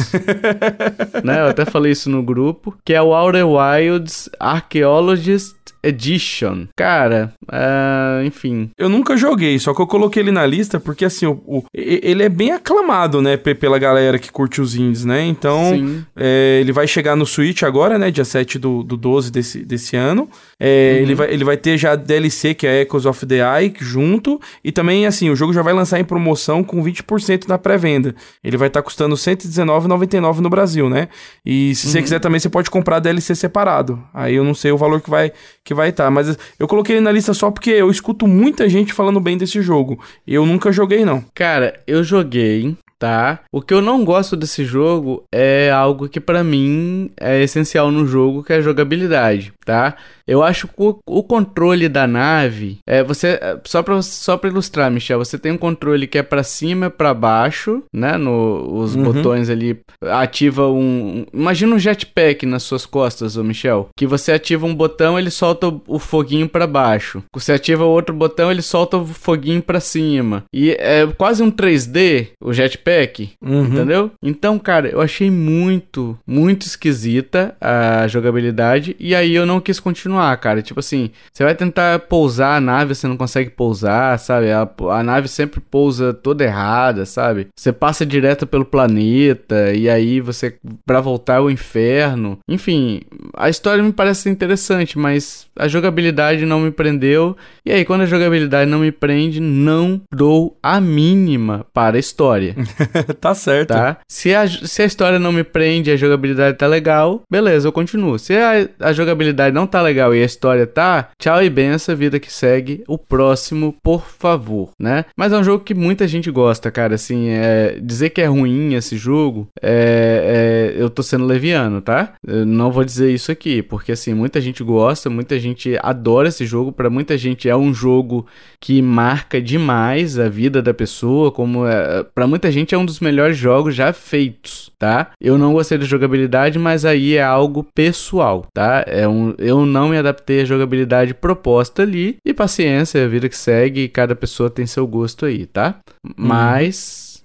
né? 1.24 1.39
Eu 1.39 1.47
até 1.47 1.64
falei 1.64 1.93
isso 1.93 2.10
no 2.10 2.22
grupo. 2.22 2.76
Que 2.84 2.93
é 2.93 3.01
o 3.01 3.16
Outer 3.16 3.47
Wilds 3.47 4.30
Archaeologist 4.39 5.56
Edition. 5.86 6.68
Cara, 6.76 7.34
uh, 7.44 8.24
enfim. 8.26 8.70
Eu 8.78 8.90
nunca 8.90 9.18
joguei, 9.18 9.58
só 9.60 9.74
que 9.74 9.82
eu 9.82 9.88
coloquei 9.88 10.24
ele 10.24 10.32
na 10.32 10.46
lista 10.46 10.80
porque, 10.80 11.06
assim, 11.06 11.26
o, 11.26 11.42
o 11.46 11.64
ele 11.74 12.24
é 12.24 12.30
bem 12.30 12.52
aclamado, 12.52 13.22
né, 13.22 13.38
pela 13.38 13.78
galera 13.78 14.18
que 14.18 14.32
curte 14.32 14.62
os 14.62 14.76
indies, 14.76 15.06
né? 15.06 15.26
Então, 15.26 16.04
é, 16.16 16.60
ele 16.62 16.72
vai 16.72 16.88
chegar 16.88 17.16
no 17.16 17.26
Switch 17.26 17.64
agora, 17.64 17.98
né, 17.98 18.12
dia 18.12 18.26
7 18.26 18.60
do, 18.60 18.84
do 18.84 18.98
12 18.98 19.32
desse, 19.32 19.66
desse 19.66 19.96
ano. 19.96 20.30
É, 20.60 20.96
uhum. 20.96 21.04
ele, 21.04 21.16
vai, 21.16 21.34
ele 21.34 21.44
vai 21.44 21.58
ter 21.58 21.78
já 21.78 21.96
DLC, 21.96 22.54
que 22.54 22.66
é 22.66 22.82
Echoes 22.82 23.06
of 23.06 23.26
the 23.26 23.38
Eye, 23.38 23.74
junto. 23.80 24.40
E 24.64 24.72
também, 24.72 25.06
assim, 25.06 25.30
o 25.30 25.36
jogo 25.36 25.54
já 25.54 25.62
vai 25.62 25.74
lançar 25.74 26.00
em 26.00 26.04
promoção 26.04 26.64
com 26.64 26.84
20% 26.84 27.48
na 27.48 27.58
pré-venda. 27.58 28.16
Ele 28.44 28.58
vai 28.58 28.68
estar 28.68 28.82
tá 28.82 28.86
custando 28.86 29.16
R$119,99 29.16 30.40
no 30.40 30.50
Brasil, 30.50 30.90
né? 30.90 31.08
E 31.46 31.76
se 31.76 31.88
uhum. 31.88 31.92
você 31.92 32.02
quiser 32.02 32.20
também, 32.20 32.40
você 32.40 32.50
pode 32.50 32.70
comprar 32.70 33.00
DLC 33.00 33.36
separado. 33.36 34.02
Aí 34.14 34.36
eu 34.36 34.44
não 34.44 34.54
sei 34.54 34.72
o 34.72 34.78
valor 34.78 35.02
que 35.02 35.10
vai 35.10 35.32
que 35.64 35.74
vai 35.74 35.90
estar. 35.90 36.06
Tá. 36.06 36.12
Mas 36.12 36.38
eu 36.60 36.68
coloquei 36.68 36.96
ele 36.96 37.04
na 37.04 37.12
lista 37.12 37.25
só 37.34 37.52
porque 37.52 37.72
eu 37.72 37.90
escuto 37.90 38.28
muita 38.28 38.68
gente 38.70 38.94
falando 38.94 39.20
bem 39.20 39.38
desse 39.38 39.62
jogo. 39.62 40.00
Eu 40.28 40.46
nunca 40.46 40.72
joguei, 40.72 41.06
não. 41.06 41.24
Cara, 41.34 41.80
eu 41.88 42.04
joguei 42.04 42.76
tá? 42.98 43.42
O 43.52 43.62
que 43.62 43.74
eu 43.74 43.82
não 43.82 44.06
gosto 44.06 44.36
desse 44.36 44.64
jogo 44.64 45.24
é 45.32 45.70
algo 45.70 46.08
que 46.08 46.20
para 46.20 46.44
mim 46.44 47.12
é 47.20 47.44
essencial 47.44 47.92
no 47.92 48.06
jogo, 48.08 48.44
que 48.44 48.54
é 48.54 48.58
a 48.58 48.62
jogabilidade, 48.62 49.54
tá? 49.66 49.96
Eu 50.28 50.44
acho 50.44 50.68
que 50.68 50.74
o, 50.78 51.00
o 51.06 51.24
controle 51.24 51.88
da 51.88 52.08
nave 52.08 52.80
é 52.88 53.04
você 53.04 53.40
só 53.64 53.84
para 53.84 54.02
só 54.02 54.38
para 54.38 54.50
ilustrar, 54.50 54.92
Michel, 54.92 55.20
você 55.20 55.38
tem 55.38 55.52
um 55.52 55.58
controle 55.58 56.08
que 56.08 56.18
é 56.18 56.24
para 56.24 56.44
cima, 56.44 56.90
para 56.90 57.14
baixo, 57.14 57.84
né? 57.94 58.18
No 58.18 58.76
os 58.76 58.96
uhum. 58.96 59.04
botões 59.04 59.50
ali 59.50 59.80
ativa 60.02 60.68
um, 60.68 61.26
imagina 61.34 61.76
um 61.76 61.80
jetpack 61.80 62.46
nas 62.46 62.64
suas 62.64 62.86
costas, 62.86 63.38
ô 63.38 63.44
Michel, 63.44 63.90
que 63.96 64.08
você 64.08 64.32
ativa 64.32 64.66
um 64.66 64.76
botão, 64.76 65.18
ele 65.18 65.30
solta 65.30 65.74
o 65.88 66.00
foguinho 66.00 66.48
para 66.48 66.68
baixo. 66.68 67.24
Você 67.34 67.54
ativa 67.54 67.86
o 67.86 67.90
outro 67.90 68.16
botão, 68.16 68.52
ele 68.52 68.62
solta 68.62 68.98
o 68.98 69.06
foguinho 69.06 69.62
para 69.62 69.80
cima. 69.80 70.44
E 70.54 70.72
é 70.72 71.06
quase 71.18 71.42
um 71.44 71.52
3D 71.52 72.28
o 72.42 72.54
jetpack 72.54 73.32
uhum. 73.42 73.66
entendeu? 73.66 74.12
Então, 74.22 74.58
cara, 74.60 74.88
eu 74.88 75.02
achei 75.02 75.30
muito, 75.30 76.18
muito 76.26 76.66
esquisita 76.66 77.56
a 77.60 78.08
jogabilidade 78.08 78.96
e 79.00 79.16
aí 79.16 79.34
eu 79.34 79.46
não 79.46 79.60
quis 79.60 79.80
continuar, 79.80 80.14
cara. 80.38 80.61
Tipo 80.61 80.80
assim, 80.80 81.11
você 81.32 81.43
vai 81.43 81.55
tentar 81.55 81.99
pousar 81.99 82.57
a 82.57 82.61
nave, 82.61 82.93
você 82.93 83.07
não 83.07 83.18
consegue 83.18 83.49
pousar, 83.49 84.18
sabe? 84.20 84.51
A, 84.51 84.70
a 84.91 85.03
nave 85.03 85.28
sempre 85.28 85.59
pousa 85.59 86.13
toda 86.13 86.43
errada, 86.43 87.05
sabe? 87.05 87.47
Você 87.55 87.72
passa 87.72 88.05
direto 88.05 88.45
pelo 88.45 88.66
planeta 88.66 89.74
e 89.74 89.89
aí 89.89 90.20
você 90.20 90.57
para 90.86 91.01
voltar 91.01 91.38
ao 91.38 91.49
inferno. 91.49 92.38
Enfim, 92.47 93.01
a 93.36 93.49
história 93.49 93.84
me 93.84 93.91
parece 93.91 94.30
interessante, 94.30 94.97
mas 94.97 95.47
a 95.57 95.68
jogabilidade 95.68 96.45
não 96.45 96.59
me 96.59 96.72
prendeu. 96.72 97.36
E 97.66 97.72
aí, 97.72 97.86
quando 97.86 98.01
a 98.01 98.05
jogabilidade 98.05 98.70
não 98.70 98.80
me 98.80 98.91
prende, 98.91 99.39
não 99.39 100.01
dou 100.13 100.57
a 100.61 100.80
mínima 100.82 101.66
para 101.74 101.97
a 101.97 101.99
história. 101.99 102.55
tá 103.20 103.34
certo. 103.34 103.70
Tá? 103.70 103.97
Se 104.07 104.34
a, 104.34 104.47
se 104.47 104.82
a 104.82 104.86
história 104.86 105.20
não 105.20 105.32
me 105.32 105.43
prende 105.43 105.91
a 105.91 105.97
jogabilidade 105.97 106.57
tá 106.57 106.68
legal, 106.68 107.24
beleza, 107.30 107.68
eu 107.68 107.72
continuo. 107.72 108.20
Se 108.20 108.34
a, 108.36 108.68
a 108.80 108.93
jogabilidade 108.93 109.53
não 109.55 109.66
tá 109.66 109.82
legal 109.82 110.05
e 110.14 110.22
a 110.22 110.26
história 110.26 110.68
tá, 110.68 111.10
tchau 111.20 111.43
e 111.43 111.49
benção, 111.49 111.95
vida 111.95 112.20
que 112.20 112.32
segue. 112.32 112.84
O 112.88 112.97
próximo, 112.97 113.76
por 113.82 114.06
favor, 114.06 114.72
né? 114.80 115.06
Mas 115.18 115.32
é 115.32 115.38
um 115.38 115.43
jogo 115.43 115.64
que 115.64 115.74
muita 115.74 116.08
gente 116.08 116.30
gosta, 116.30 116.70
cara. 116.70 116.95
Assim, 116.95 117.30
é, 117.30 117.80
dizer 117.82 118.10
que 118.10 118.22
é 118.22 118.26
ruim 118.26 118.74
esse 118.74 118.97
jogo, 118.97 119.47
é, 119.62 120.74
é, 120.76 120.82
eu 120.82 120.89
tô 120.89 121.01
sendo 121.01 121.26
leviano, 121.26 121.82
tá? 121.82 122.14
Eu 122.26 122.45
não 122.45 122.72
vou 122.72 122.84
dizer 122.84 123.12
isso 123.12 123.32
aqui, 123.32 123.62
porque 123.62 123.93
assim, 123.93 124.14
muita 124.14 124.41
gente 124.41 124.64
gosta, 124.64 125.10
muita 125.10 125.39
gente 125.39 125.78
adora 125.82 126.28
esse 126.28 126.45
jogo. 126.45 126.72
Para 126.72 126.89
muita 126.89 127.18
gente 127.18 127.49
é 127.49 127.56
um 127.56 127.74
jogo 127.74 128.26
que 128.60 128.82
marca 128.82 129.41
demais 129.41 130.18
a 130.20 130.28
vida 130.28 130.62
da 130.62 130.74
pessoa, 130.74 131.32
como 131.32 131.66
é, 131.66 132.03
para 132.03 132.28
muita 132.28 132.51
gente 132.51 132.74
é 132.74 132.78
um 132.78 132.86
dos 132.86 132.99
melhores 132.99 133.38
jogos 133.38 133.76
já 133.76 133.93
feitos, 133.93 134.72
tá? 134.78 135.12
Eu 135.22 135.38
não 135.38 135.53
gostei 135.53 135.78
da 135.78 135.86
jogabilidade, 135.86 136.58
mas 136.58 136.86
aí 136.86 137.16
é 137.16 137.24
algo 137.24 137.64
pessoal, 137.76 138.47
tá? 138.53 138.84
É 138.88 139.08
um, 139.08 139.34
eu 139.38 139.66
não 139.66 139.89
me 139.89 139.95
adaptei 139.98 140.41
à 140.41 140.46
jogabilidade 140.46 141.14
proposta 141.14 141.82
ali 141.82 142.18
e 142.26 142.34
paciência, 142.34 143.04
a 143.04 143.08
vida 143.08 143.30
que 143.30 143.38
segue, 143.38 143.88
cada 143.88 144.16
pessoa 144.16 144.50
tem 144.50 144.66
seu 144.66 144.86
gosto 144.88 145.26
aí, 145.26 145.46
tá? 145.46 145.80
Hum. 146.04 146.14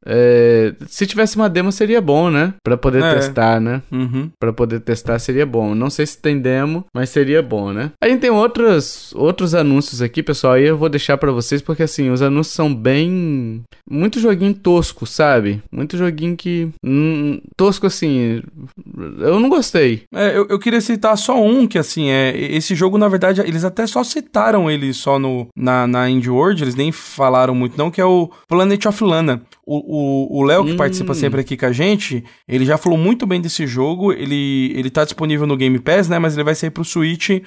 É, 0.07 0.75
se 0.87 1.07
tivesse 1.07 1.37
uma 1.37 1.49
demo 1.49 1.71
seria 1.71 2.01
bom, 2.01 2.31
né? 2.31 2.55
Pra 2.65 2.77
poder 2.77 3.03
É. 3.03 3.15
testar, 3.15 3.61
né? 3.61 3.83
Uhum. 3.93 4.31
Pra 4.39 4.53
poder 4.53 4.81
testar 4.81 5.19
seria 5.19 5.45
bom. 5.47 5.75
Não 5.75 5.91
sei 5.91 6.07
se 6.07 6.19
tem 6.19 6.39
demo, 6.39 6.85
mas 6.95 7.11
seria 7.11 7.43
bom, 7.43 7.73
né? 7.73 7.93
A 8.03 8.09
gente 8.09 8.21
tem 8.21 8.31
outros, 8.31 9.13
outros 9.15 9.55
anúncios 9.55 10.01
aqui, 10.03 10.23
pessoal. 10.23 10.55
Aí 10.55 10.65
eu 10.67 10.77
vou 10.77 10.89
deixar 10.89 11.17
pra 11.19 11.33
vocês, 11.33 11.61
porque 11.63 11.83
assim, 11.83 12.11
os 12.11 12.23
anúncios 12.23 12.55
são 12.55 12.75
bem. 12.75 13.63
Muito 13.89 14.21
joguinho 14.21 14.55
tosco, 14.55 15.07
sabe? 15.07 15.63
Muito 15.71 15.97
joguinho 15.97 16.37
que. 16.37 16.69
hum, 16.85 17.41
tosco 17.57 17.87
assim. 17.87 18.43
Eu 19.19 19.39
não 19.41 19.49
gostei. 19.49 20.03
É, 20.15 20.37
eu, 20.37 20.47
eu 20.49 20.59
queria 20.59 20.81
citar 20.81 21.17
só 21.19 21.41
um, 21.43 21.67
que 21.67 21.79
assim, 21.79 22.09
é. 22.09 22.35
Esse 22.37 22.75
jogo, 22.75 22.97
na 22.99 23.09
verdade, 23.09 23.41
eles 23.41 23.65
até 23.65 23.87
só 23.87 24.03
citaram 24.03 24.71
ele 24.71 24.93
só 24.93 25.19
no, 25.19 25.47
na, 25.57 25.87
na 25.87 26.09
Indie 26.09 26.31
World, 26.31 26.63
eles 26.65 26.75
nem 26.75 26.91
falaram 26.93 27.55
muito, 27.55 27.77
não, 27.77 27.91
que 27.91 28.01
é 28.01 28.05
o 28.05 28.31
Planet 28.49 28.85
of 28.87 29.05
Lana. 29.05 29.43
O 29.73 30.43
Léo, 30.43 30.65
que 30.65 30.73
Hum. 30.73 30.77
participa 30.77 31.15
sempre 31.15 31.41
aqui 31.41 31.57
com 31.57 31.67
a 31.67 31.73
gente, 31.73 32.25
ele 32.49 32.65
já 32.65 32.77
falou 32.77 32.99
muito 32.99 33.25
bem 33.27 33.41
desse 33.41 33.67
jogo. 33.67 34.13
Ele, 34.13 34.73
ele 34.75 34.91
tá 34.91 35.05
disponível 35.05 35.47
no 35.47 35.57
Game 35.57 35.79
Pass, 35.79 36.09
né? 36.09 36.19
Mas 36.19 36.35
ele 36.35 36.43
vai 36.45 36.55
sair 36.57 36.71
pro 36.71 36.85
Switch 36.85 37.41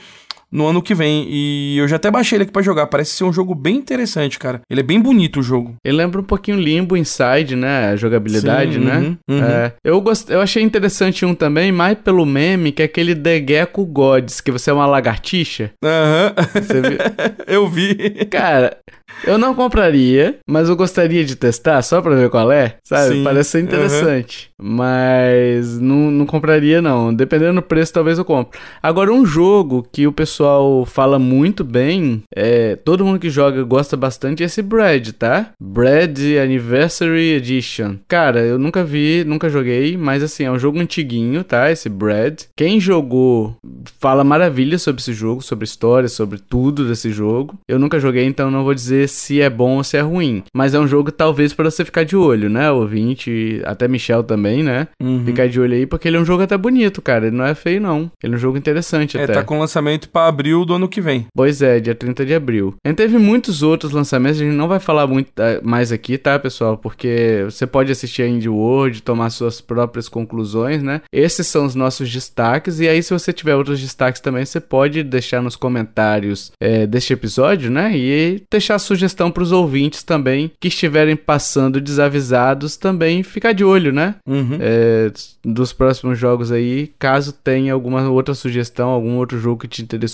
no 0.53 0.67
ano 0.67 0.81
que 0.81 0.93
vem. 0.93 1.25
E 1.27 1.77
eu 1.77 1.87
já 1.87 1.95
até 1.95 2.11
baixei 2.11 2.37
ele 2.37 2.43
aqui 2.43 2.51
pra 2.51 2.61
jogar. 2.61 2.85
Parece 2.85 3.11
ser 3.11 3.23
um 3.23 3.33
jogo 3.33 3.55
bem 3.55 3.75
interessante, 3.75 4.37
cara. 4.37 4.61
Ele 4.69 4.81
é 4.81 4.83
bem 4.83 5.01
bonito 5.01 5.39
o 5.39 5.43
jogo. 5.43 5.75
Ele 5.83 5.97
lembra 5.97 6.21
um 6.21 6.23
pouquinho 6.23 6.59
Limbo 6.59 6.95
Inside, 6.95 7.55
né? 7.55 7.89
A 7.89 7.95
jogabilidade, 7.95 8.73
Sim, 8.73 8.79
né? 8.79 8.97
uhum, 8.97 9.17
uhum. 9.29 9.43
É, 9.43 9.73
eu, 9.83 9.99
gost... 9.99 10.29
eu 10.29 10.39
achei 10.39 10.61
interessante 10.61 11.25
um 11.25 11.33
também, 11.33 11.71
mais 11.71 11.97
pelo 11.97 12.25
meme, 12.25 12.71
que 12.71 12.83
é 12.83 12.85
aquele 12.85 13.15
The 13.15 13.43
Gecko 13.47 13.85
Gods, 13.85 14.39
que 14.39 14.51
você 14.51 14.69
é 14.69 14.73
uma 14.73 14.85
lagartixa. 14.85 15.71
Aham. 15.83 16.33
Você 16.53 16.81
viu? 16.81 16.97
eu 17.47 17.67
vi. 17.67 17.95
Cara, 18.29 18.77
eu 19.25 19.37
não 19.37 19.55
compraria, 19.55 20.35
mas 20.47 20.67
eu 20.69 20.75
gostaria 20.75 21.23
de 21.23 21.35
testar 21.35 21.81
só 21.81 22.01
pra 22.01 22.15
ver 22.15 22.29
qual 22.29 22.51
é, 22.51 22.77
sabe? 22.83 23.15
Sim, 23.15 23.23
Parece 23.23 23.51
ser 23.51 23.63
interessante. 23.63 24.49
Mas 24.61 25.79
não, 25.79 26.11
não 26.11 26.25
compraria, 26.25 26.81
não. 26.81 27.13
Dependendo 27.13 27.55
do 27.55 27.61
preço, 27.61 27.93
talvez 27.93 28.17
eu 28.17 28.25
compre. 28.25 28.59
Agora, 28.81 29.13
um 29.13 29.25
jogo 29.25 29.87
que 29.91 30.05
o 30.05 30.11
pessoal 30.11 30.42
fala 30.85 31.17
muito 31.19 31.63
bem, 31.63 32.23
é, 32.35 32.75
todo 32.75 33.05
mundo 33.05 33.19
que 33.19 33.29
joga 33.29 33.63
gosta 33.63 33.95
bastante, 33.95 34.43
é 34.43 34.45
esse 34.45 34.61
Bread, 34.61 35.13
tá? 35.13 35.51
Bread 35.61 36.37
Anniversary 36.37 37.33
Edition. 37.33 37.95
Cara, 38.07 38.41
eu 38.41 38.57
nunca 38.57 38.83
vi, 38.83 39.23
nunca 39.25 39.49
joguei, 39.49 39.97
mas 39.97 40.23
assim, 40.23 40.43
é 40.45 40.51
um 40.51 40.59
jogo 40.59 40.79
antiguinho, 40.79 41.43
tá? 41.43 41.71
Esse 41.71 41.89
Bread. 41.89 42.45
Quem 42.55 42.79
jogou 42.79 43.55
fala 43.99 44.23
maravilhas 44.23 44.81
sobre 44.81 45.01
esse 45.01 45.13
jogo, 45.13 45.41
sobre 45.41 45.65
história, 45.65 46.07
sobre 46.09 46.39
tudo 46.39 46.87
desse 46.87 47.11
jogo. 47.11 47.57
Eu 47.67 47.79
nunca 47.79 47.99
joguei, 47.99 48.25
então 48.25 48.51
não 48.51 48.63
vou 48.63 48.73
dizer 48.73 49.07
se 49.09 49.41
é 49.41 49.49
bom 49.49 49.77
ou 49.77 49.83
se 49.83 49.97
é 49.97 50.01
ruim. 50.01 50.43
Mas 50.53 50.73
é 50.73 50.79
um 50.79 50.87
jogo 50.87 51.11
talvez 51.11 51.53
pra 51.53 51.69
você 51.69 51.83
ficar 51.85 52.03
de 52.03 52.15
olho, 52.15 52.49
né? 52.49 52.71
Ouvinte, 52.71 53.61
até 53.65 53.87
Michel 53.87 54.23
também, 54.23 54.63
né? 54.63 54.87
Uhum. 55.01 55.23
Ficar 55.25 55.47
de 55.47 55.59
olho 55.59 55.73
aí, 55.73 55.85
porque 55.85 56.07
ele 56.07 56.17
é 56.17 56.19
um 56.19 56.25
jogo 56.25 56.43
até 56.43 56.57
bonito, 56.57 57.01
cara. 57.01 57.27
Ele 57.27 57.35
não 57.35 57.45
é 57.45 57.55
feio, 57.55 57.81
não. 57.81 58.11
Ele 58.21 58.33
é 58.33 58.35
um 58.35 58.39
jogo 58.39 58.57
interessante 58.57 59.17
É, 59.17 59.23
até. 59.23 59.33
tá 59.33 59.43
com 59.43 59.59
lançamento 59.59 60.09
abril 60.27 60.65
do 60.65 60.73
ano 60.73 60.87
que 60.87 61.01
vem. 61.01 61.25
Pois 61.33 61.61
é, 61.61 61.79
dia 61.79 61.95
30 61.95 62.25
de 62.25 62.33
abril. 62.33 62.75
A 62.83 62.89
gente 62.89 62.97
teve 62.97 63.17
muitos 63.17 63.63
outros 63.63 63.91
lançamentos, 63.91 64.39
a 64.39 64.43
gente 64.43 64.55
não 64.55 64.67
vai 64.67 64.79
falar 64.79 65.07
muito 65.07 65.31
eh, 65.37 65.59
mais 65.63 65.91
aqui, 65.91 66.17
tá, 66.17 66.37
pessoal? 66.39 66.77
Porque 66.77 67.43
você 67.45 67.65
pode 67.65 67.91
assistir 67.91 68.23
a 68.23 68.27
Indie 68.27 68.49
World, 68.49 69.01
tomar 69.01 69.29
suas 69.29 69.61
próprias 69.61 70.09
conclusões, 70.09 70.81
né? 70.81 71.01
Esses 71.11 71.47
são 71.47 71.65
os 71.65 71.75
nossos 71.75 72.11
destaques, 72.11 72.79
e 72.79 72.87
aí 72.87 73.01
se 73.01 73.13
você 73.13 73.31
tiver 73.33 73.55
outros 73.55 73.79
destaques 73.79 74.21
também, 74.21 74.45
você 74.45 74.59
pode 74.59 75.03
deixar 75.03 75.41
nos 75.41 75.55
comentários 75.55 76.51
eh, 76.59 76.85
deste 76.87 77.13
episódio, 77.13 77.71
né? 77.71 77.91
E 77.95 78.43
deixar 78.49 78.79
sugestão 78.79 79.31
pros 79.31 79.51
ouvintes 79.51 80.03
também, 80.03 80.51
que 80.59 80.67
estiverem 80.67 81.15
passando 81.15 81.81
desavisados, 81.81 82.77
também 82.77 83.23
ficar 83.23 83.53
de 83.53 83.63
olho, 83.63 83.91
né? 83.91 84.15
Uhum. 84.27 84.57
é, 84.59 85.11
dos 85.43 85.73
próximos 85.73 86.17
jogos 86.17 86.51
aí, 86.51 86.91
caso 86.97 87.33
tenha 87.33 87.73
alguma 87.73 88.09
outra 88.09 88.33
sugestão, 88.33 88.89
algum 88.89 89.17
outro 89.17 89.39
jogo 89.39 89.61
que 89.61 89.67
te 89.67 89.81
interessou, 89.81 90.12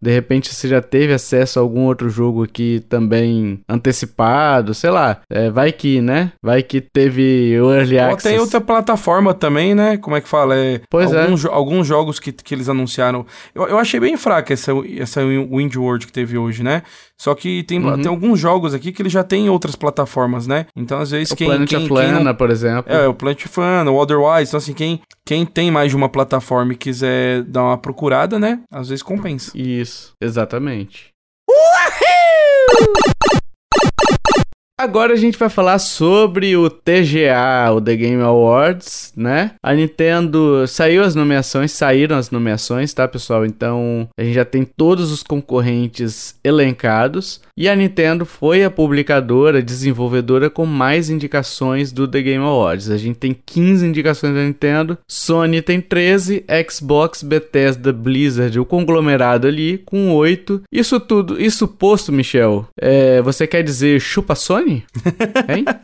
de 0.00 0.10
repente 0.10 0.54
você 0.54 0.68
já 0.68 0.80
teve 0.80 1.12
acesso 1.12 1.58
a 1.58 1.62
algum 1.62 1.82
outro 1.82 2.08
jogo 2.08 2.42
aqui 2.44 2.84
também 2.88 3.60
antecipado, 3.68 4.74
sei 4.74 4.90
lá, 4.90 5.20
é, 5.30 5.50
vai 5.50 5.72
que, 5.72 6.00
né? 6.00 6.32
Vai 6.42 6.62
que 6.62 6.80
teve 6.80 7.58
o 7.60 7.72
Early 7.72 7.96
Ou 7.98 8.04
Access. 8.04 8.28
tem 8.28 8.38
outra 8.38 8.60
plataforma 8.60 9.32
também, 9.34 9.74
né? 9.74 9.96
Como 9.96 10.16
é 10.16 10.20
que 10.20 10.28
fala? 10.28 10.56
É, 10.56 10.80
Pois 10.90 11.12
é. 11.12 11.22
alguns, 11.22 11.40
jo- 11.40 11.48
alguns 11.50 11.86
jogos 11.86 12.18
que, 12.18 12.32
que 12.32 12.54
eles 12.54 12.68
anunciaram. 12.68 13.24
Eu, 13.54 13.68
eu 13.68 13.78
achei 13.78 13.98
bem 14.00 14.16
fraca 14.16 14.52
essa, 14.52 14.72
essa 14.98 15.20
Wind 15.24 15.74
World 15.76 16.06
que 16.06 16.12
teve 16.12 16.36
hoje, 16.38 16.62
né? 16.62 16.82
Só 17.20 17.34
que 17.34 17.62
tem, 17.62 17.78
Uhum. 17.78 17.96
tem 18.02 18.08
alguns 18.10 18.40
jogos 18.40 18.74
aqui 18.74 18.90
que 18.92 19.00
eles 19.00 19.12
já 19.12 19.22
têm 19.22 19.46
em 19.46 19.48
outras 19.48 19.76
plataformas, 19.76 20.46
né? 20.46 20.66
Então, 20.74 20.98
às 20.98 21.12
vezes, 21.12 21.30
o 21.30 21.36
quem. 21.36 21.46
Planet 21.46 21.68
quem, 21.68 21.78
of 21.78 21.88
quem 21.88 22.08
não- 22.10 22.18
Lana, 22.18 22.34
por 22.34 22.50
exemplo. 22.50 22.92
É, 22.92 23.06
o 23.06 23.14
Plant 23.14 23.46
Fan, 23.46 23.88
o 23.88 23.96
Otherwise. 23.96 24.48
Então, 24.50 24.58
assim, 24.58 24.72
quem, 24.74 25.00
quem 25.24 25.46
tem 25.46 25.70
mais 25.70 25.90
de 25.90 25.96
uma 25.96 26.08
plataforma 26.08 26.72
e 26.72 26.76
quiser 26.76 27.42
dar 27.44 27.62
uma 27.62 27.78
procurada, 27.78 28.38
né? 28.38 28.60
Às 28.70 28.88
vezes 28.88 29.02
compensa. 29.02 29.52
Isso, 29.56 30.12
exatamente. 30.20 31.10
Agora 34.76 35.12
a 35.12 35.16
gente 35.16 35.38
vai 35.38 35.48
falar 35.48 35.78
sobre 35.78 36.56
o 36.56 36.68
TGA, 36.68 37.70
o 37.72 37.80
The 37.80 37.94
Game 37.94 38.20
Awards, 38.20 39.12
né? 39.16 39.52
A 39.62 39.72
Nintendo 39.72 40.66
saiu 40.66 41.04
as 41.04 41.14
nomeações, 41.14 41.70
saíram 41.70 42.16
as 42.16 42.32
nomeações, 42.32 42.92
tá, 42.92 43.06
pessoal? 43.06 43.46
Então 43.46 44.08
a 44.18 44.24
gente 44.24 44.34
já 44.34 44.44
tem 44.44 44.64
todos 44.64 45.12
os 45.12 45.22
concorrentes 45.22 46.34
elencados. 46.42 47.40
E 47.56 47.68
a 47.68 47.76
Nintendo 47.76 48.26
foi 48.26 48.64
a 48.64 48.70
publicadora, 48.70 49.62
desenvolvedora 49.62 50.50
com 50.50 50.66
mais 50.66 51.08
indicações 51.08 51.92
do 51.92 52.08
The 52.08 52.20
Game 52.20 52.44
Awards. 52.44 52.90
A 52.90 52.96
gente 52.96 53.16
tem 53.16 53.36
15 53.46 53.86
indicações 53.86 54.34
da 54.34 54.42
Nintendo, 54.42 54.98
Sony 55.06 55.62
tem 55.62 55.80
13, 55.80 56.44
Xbox, 56.68 57.22
Bethesda, 57.22 57.92
Blizzard, 57.92 58.58
o 58.58 58.64
conglomerado 58.64 59.46
ali 59.46 59.78
com 59.86 60.12
8. 60.12 60.62
Isso 60.72 60.98
tudo, 60.98 61.40
isso 61.40 61.68
posto, 61.68 62.10
Michel, 62.10 62.66
é, 62.76 63.22
você 63.22 63.46
quer 63.46 63.62
dizer 63.62 64.00
chupa 64.00 64.34
Sony? 64.34 64.63
Hein? 64.68 65.64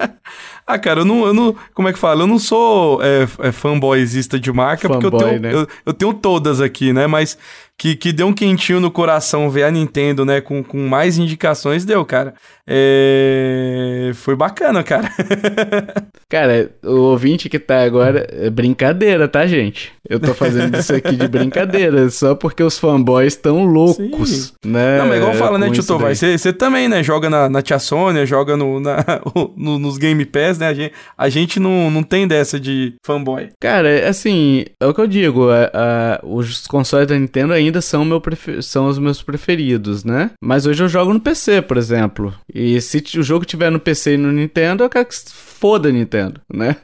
Ah, 0.67 0.79
cara, 0.79 1.01
eu 1.01 1.05
não, 1.05 1.27
eu 1.27 1.35
não. 1.35 1.57
Como 1.75 1.89
é 1.89 1.93
que 1.93 1.99
fala? 1.99 2.23
Eu 2.23 2.29
não 2.29 2.39
sou 2.39 3.03
é, 3.03 3.27
é, 3.41 3.51
fanboyzista 3.51 4.39
de 4.39 4.53
marca, 4.53 4.89
porque 4.89 5.05
eu 5.05 5.11
Fanboy, 5.11 5.29
tenho, 5.31 5.41
né? 5.41 5.53
eu, 5.53 5.67
eu 5.85 5.93
tenho 5.93 6.15
todas 6.15 6.61
aqui, 6.61 6.93
né? 6.93 7.09
Mas 7.09 7.37
que, 7.81 7.97
que 7.97 8.13
deu 8.13 8.27
um 8.27 8.33
quentinho 8.35 8.79
no 8.79 8.91
coração 8.91 9.49
ver 9.49 9.63
a 9.63 9.71
Nintendo, 9.71 10.23
né? 10.23 10.39
Com, 10.43 10.63
com 10.63 10.87
mais 10.87 11.17
indicações, 11.17 11.83
deu, 11.83 12.05
cara. 12.05 12.35
É... 12.69 14.11
Foi 14.15 14.37
bacana, 14.37 14.83
cara. 14.83 15.11
Cara, 16.31 16.71
o 16.85 16.95
ouvinte 17.11 17.49
que 17.49 17.59
tá 17.59 17.83
agora 17.83 18.25
é 18.31 18.49
brincadeira, 18.49 19.27
tá, 19.27 19.45
gente? 19.49 19.91
Eu 20.09 20.21
tô 20.21 20.33
fazendo 20.33 20.79
isso 20.79 20.95
aqui 20.95 21.17
de 21.17 21.27
brincadeira, 21.27 22.09
só 22.09 22.37
porque 22.37 22.63
os 22.63 22.79
fanboys 22.79 23.33
estão 23.35 23.65
loucos, 23.65 24.53
né? 24.65 24.99
Não, 24.99 25.09
mas 25.09 25.17
igual 25.19 25.35
fala, 25.35 25.59
né, 25.59 25.67
Tio 25.71 25.79
daí. 25.83 25.87
Tovar? 25.89 26.15
Você 26.15 26.39
você 26.39 26.53
também, 26.53 26.89
né? 26.89 27.03
Joga 27.03 27.29
na, 27.29 27.49
na 27.49 27.61
Tia 27.63 27.81
Sônia, 27.81 28.25
joga 28.25 28.57
no, 28.57 28.79
na- 28.79 29.05
no- 29.57 29.77
nos 29.81 29.99
Game 29.99 30.25
Pass, 30.25 30.57
né? 30.59 30.69
A 30.69 30.75
gente, 30.75 30.93
a 31.19 31.29
gente 31.29 31.59
não, 31.59 31.91
não 31.91 32.05
tem 32.05 32.29
dessa 32.29 32.61
de 32.61 32.95
fanboy. 33.05 33.49
Cara, 33.61 34.09
assim, 34.09 34.65
é 34.81 34.87
o 34.87 34.95
que 34.95 35.01
eu 35.01 35.09
digo, 35.09 35.51
a- 35.51 35.71
a- 35.75 36.21
os 36.23 36.65
consoles 36.69 37.09
da 37.09 37.19
Nintendo 37.19 37.53
ainda 37.53 37.70
são, 37.81 38.05
meu 38.05 38.21
são 38.63 38.87
os 38.87 38.99
meus 38.99 39.23
preferidos, 39.23 40.05
né? 40.05 40.31
Mas 40.41 40.67
hoje 40.67 40.83
eu 40.83 40.89
jogo 40.89 41.13
no 41.13 41.21
PC, 41.21 41.63
por 41.63 41.77
exemplo. 41.77 42.35
E 42.53 42.81
se 42.81 43.03
o 43.19 43.23
jogo 43.23 43.45
tiver 43.45 43.71
no 43.71 43.79
PC 43.79 44.15
e 44.15 44.17
no 44.17 44.33
Nintendo, 44.33 44.85
eu 44.85 44.89
quero 44.91 45.07
que 45.07 45.15
foda 45.61 45.93
Nintendo, 45.93 46.41
né? 46.53 46.77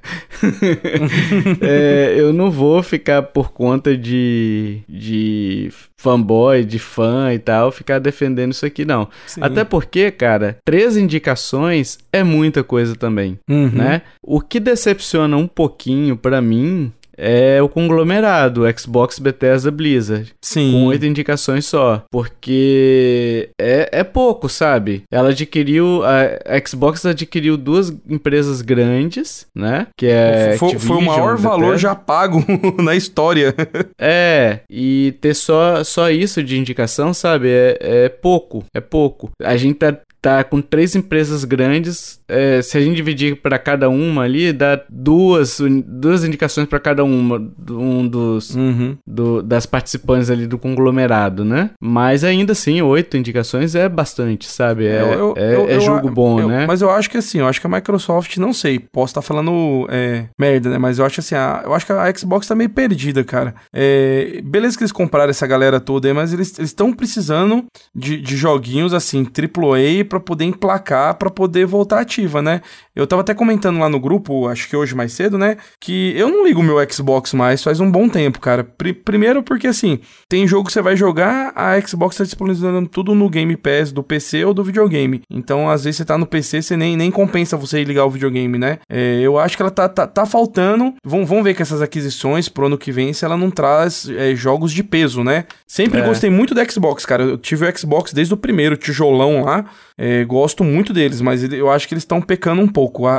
É, 1.60 2.14
eu 2.16 2.32
não 2.32 2.50
vou 2.50 2.82
ficar 2.82 3.22
por 3.22 3.52
conta 3.52 3.96
de, 3.96 4.80
de 4.88 5.70
fanboy, 5.96 6.64
de 6.64 6.78
fã 6.78 7.32
e 7.32 7.38
tal, 7.38 7.72
ficar 7.72 7.98
defendendo 7.98 8.52
isso 8.52 8.66
aqui, 8.66 8.84
não. 8.84 9.08
Sim. 9.26 9.40
Até 9.42 9.64
porque, 9.64 10.10
cara, 10.10 10.58
três 10.64 10.96
indicações 10.96 11.98
é 12.12 12.22
muita 12.22 12.62
coisa 12.62 12.94
também 12.94 13.38
Uhum. 13.48 13.70
né? 13.70 14.02
O 14.22 14.40
que 14.40 14.60
decepciona 14.60 15.36
um 15.36 15.46
pouquinho 15.46 16.16
pra 16.16 16.40
mim 16.40 16.92
é 17.16 17.62
o 17.62 17.68
conglomerado 17.68 18.64
Xbox, 18.76 19.18
Bethesda, 19.18 19.70
Blizzard, 19.70 20.32
Sim. 20.42 20.72
com 20.72 20.84
oito 20.86 21.06
indicações 21.06 21.64
só, 21.66 22.02
porque 22.10 23.50
é, 23.60 23.88
é 23.92 24.04
pouco, 24.04 24.48
sabe? 24.48 25.02
Ela 25.10 25.30
adquiriu 25.30 26.02
a, 26.04 26.56
a 26.56 26.66
Xbox 26.66 27.04
adquiriu 27.06 27.56
duas 27.56 27.92
empresas 28.08 28.62
grandes, 28.62 29.46
né? 29.54 29.86
Que 29.96 30.06
é 30.06 30.56
foi, 30.58 30.78
foi 30.78 30.96
o 30.96 31.02
maior 31.02 31.36
valor 31.36 31.72
Bethesda. 31.72 31.78
já 31.78 31.94
pago 31.94 32.44
na 32.82 32.94
história. 32.94 33.54
É, 33.98 34.60
e 34.70 35.14
ter 35.20 35.34
só, 35.34 35.82
só 35.84 36.10
isso 36.10 36.42
de 36.42 36.58
indicação, 36.58 37.14
sabe? 37.14 37.48
É, 37.48 37.76
é 37.80 38.08
pouco, 38.08 38.64
é 38.74 38.80
pouco. 38.80 39.30
A 39.42 39.56
gente 39.56 39.76
tá, 39.76 39.96
tá 40.26 40.42
com 40.42 40.60
três 40.60 40.96
empresas 40.96 41.44
grandes. 41.44 42.20
É, 42.26 42.60
se 42.60 42.76
a 42.76 42.80
gente 42.80 42.96
dividir 42.96 43.36
para 43.36 43.60
cada 43.60 43.88
uma 43.88 44.22
ali, 44.22 44.52
dá 44.52 44.80
duas, 44.88 45.60
duas 45.86 46.24
indicações 46.24 46.66
para 46.66 46.80
cada 46.80 47.04
uma, 47.04 47.48
um 47.70 48.08
dos 48.08 48.52
uhum. 48.56 48.96
do, 49.06 49.40
das 49.40 49.66
participantes 49.66 50.28
ali 50.28 50.48
do 50.48 50.58
conglomerado, 50.58 51.44
né? 51.44 51.70
Mas 51.80 52.24
ainda 52.24 52.52
assim, 52.52 52.82
oito 52.82 53.16
indicações 53.16 53.76
é 53.76 53.88
bastante, 53.88 54.48
sabe? 54.48 54.86
É, 54.86 55.00
eu, 55.00 55.12
eu, 55.12 55.34
é, 55.36 55.54
eu, 55.54 55.68
é 55.68 55.80
jogo 55.80 56.10
bom, 56.10 56.44
né? 56.48 56.66
Mas 56.66 56.82
eu 56.82 56.90
acho 56.90 57.08
que 57.08 57.18
assim, 57.18 57.38
eu 57.38 57.46
acho 57.46 57.60
que 57.60 57.66
a 57.68 57.70
Microsoft, 57.70 58.36
não 58.38 58.52
sei, 58.52 58.80
posso 58.80 59.12
estar 59.12 59.22
tá 59.22 59.26
falando 59.26 59.86
é, 59.88 60.24
merda, 60.36 60.70
né? 60.70 60.78
Mas 60.78 60.98
eu 60.98 61.06
acho 61.06 61.20
assim, 61.20 61.36
a, 61.36 61.62
eu 61.64 61.72
acho 61.72 61.86
que 61.86 61.92
a 61.92 62.12
Xbox 62.12 62.48
tá 62.48 62.54
meio 62.56 62.70
perdida, 62.70 63.22
cara. 63.22 63.54
É, 63.72 64.40
beleza 64.42 64.76
que 64.76 64.82
eles 64.82 64.92
compraram 64.92 65.30
essa 65.30 65.46
galera 65.46 65.78
toda 65.78 66.08
aí, 66.08 66.14
mas 66.14 66.32
eles 66.32 66.58
estão 66.58 66.92
precisando 66.92 67.64
de, 67.94 68.20
de 68.20 68.36
joguinhos 68.36 68.92
assim, 68.92 69.24
AAA, 69.24 70.04
para 70.16 70.20
poder 70.20 70.44
emplacar, 70.44 71.14
para 71.14 71.30
poder 71.30 71.66
voltar 71.66 72.00
ativa, 72.00 72.40
né? 72.40 72.60
Eu 72.94 73.06
tava 73.06 73.22
até 73.22 73.34
comentando 73.34 73.78
lá 73.78 73.88
no 73.88 74.00
grupo, 74.00 74.48
acho 74.48 74.68
que 74.68 74.76
hoje 74.76 74.94
mais 74.94 75.12
cedo, 75.12 75.36
né? 75.36 75.56
Que 75.80 76.14
eu 76.16 76.28
não 76.28 76.46
ligo 76.46 76.60
o 76.60 76.64
meu 76.64 76.76
Xbox 76.90 77.34
mais 77.34 77.62
faz 77.62 77.80
um 77.80 77.90
bom 77.90 78.08
tempo, 78.08 78.40
cara. 78.40 78.64
Pr 78.64 78.94
primeiro 79.04 79.42
porque 79.42 79.66
assim, 79.66 80.00
tem 80.28 80.48
jogo 80.48 80.66
que 80.66 80.72
você 80.72 80.80
vai 80.80 80.96
jogar, 80.96 81.52
a 81.54 81.78
Xbox 81.80 82.16
tá 82.16 82.24
disponibilizando 82.24 82.88
tudo 82.88 83.14
no 83.14 83.28
Game 83.28 83.56
Pass 83.56 83.92
do 83.92 84.02
PC 84.02 84.44
ou 84.44 84.54
do 84.54 84.64
videogame. 84.64 85.22
Então, 85.30 85.68
às 85.68 85.84
vezes 85.84 85.98
você 85.98 86.04
tá 86.04 86.16
no 86.16 86.26
PC, 86.26 86.62
você 86.62 86.76
nem, 86.76 86.96
nem 86.96 87.10
compensa 87.10 87.56
você 87.56 87.84
ligar 87.84 88.06
o 88.06 88.10
videogame, 88.10 88.58
né? 88.58 88.78
É, 88.88 89.20
eu 89.20 89.38
acho 89.38 89.56
que 89.56 89.62
ela 89.62 89.70
tá, 89.70 89.88
tá, 89.88 90.06
tá 90.06 90.24
faltando. 90.24 90.94
Vamos, 91.04 91.28
vamos 91.28 91.44
ver 91.44 91.54
que 91.54 91.62
essas 91.62 91.82
aquisições 91.82 92.48
pro 92.48 92.66
ano 92.66 92.78
que 92.78 92.90
vem, 92.90 93.12
se 93.12 93.24
ela 93.24 93.36
não 93.36 93.50
traz 93.50 94.08
é, 94.08 94.34
jogos 94.34 94.72
de 94.72 94.82
peso, 94.82 95.22
né? 95.22 95.44
Sempre 95.66 96.00
é. 96.00 96.06
gostei 96.06 96.30
muito 96.30 96.54
do 96.54 96.72
Xbox, 96.72 97.04
cara. 97.04 97.22
Eu 97.22 97.38
tive 97.38 97.68
o 97.68 97.78
Xbox 97.78 98.12
desde 98.12 98.32
o 98.32 98.36
primeiro 98.36 98.76
tijolão 98.76 99.44
lá. 99.44 99.66
É, 99.98 100.24
gosto 100.24 100.62
muito 100.62 100.92
deles, 100.92 101.20
mas 101.20 101.42
eu 101.52 101.70
acho 101.70 101.88
que 101.88 101.94
eles 101.94 102.02
estão 102.02 102.20
pecando 102.20 102.60
um 102.60 102.68
pouco. 102.68 103.06
A, 103.06 103.16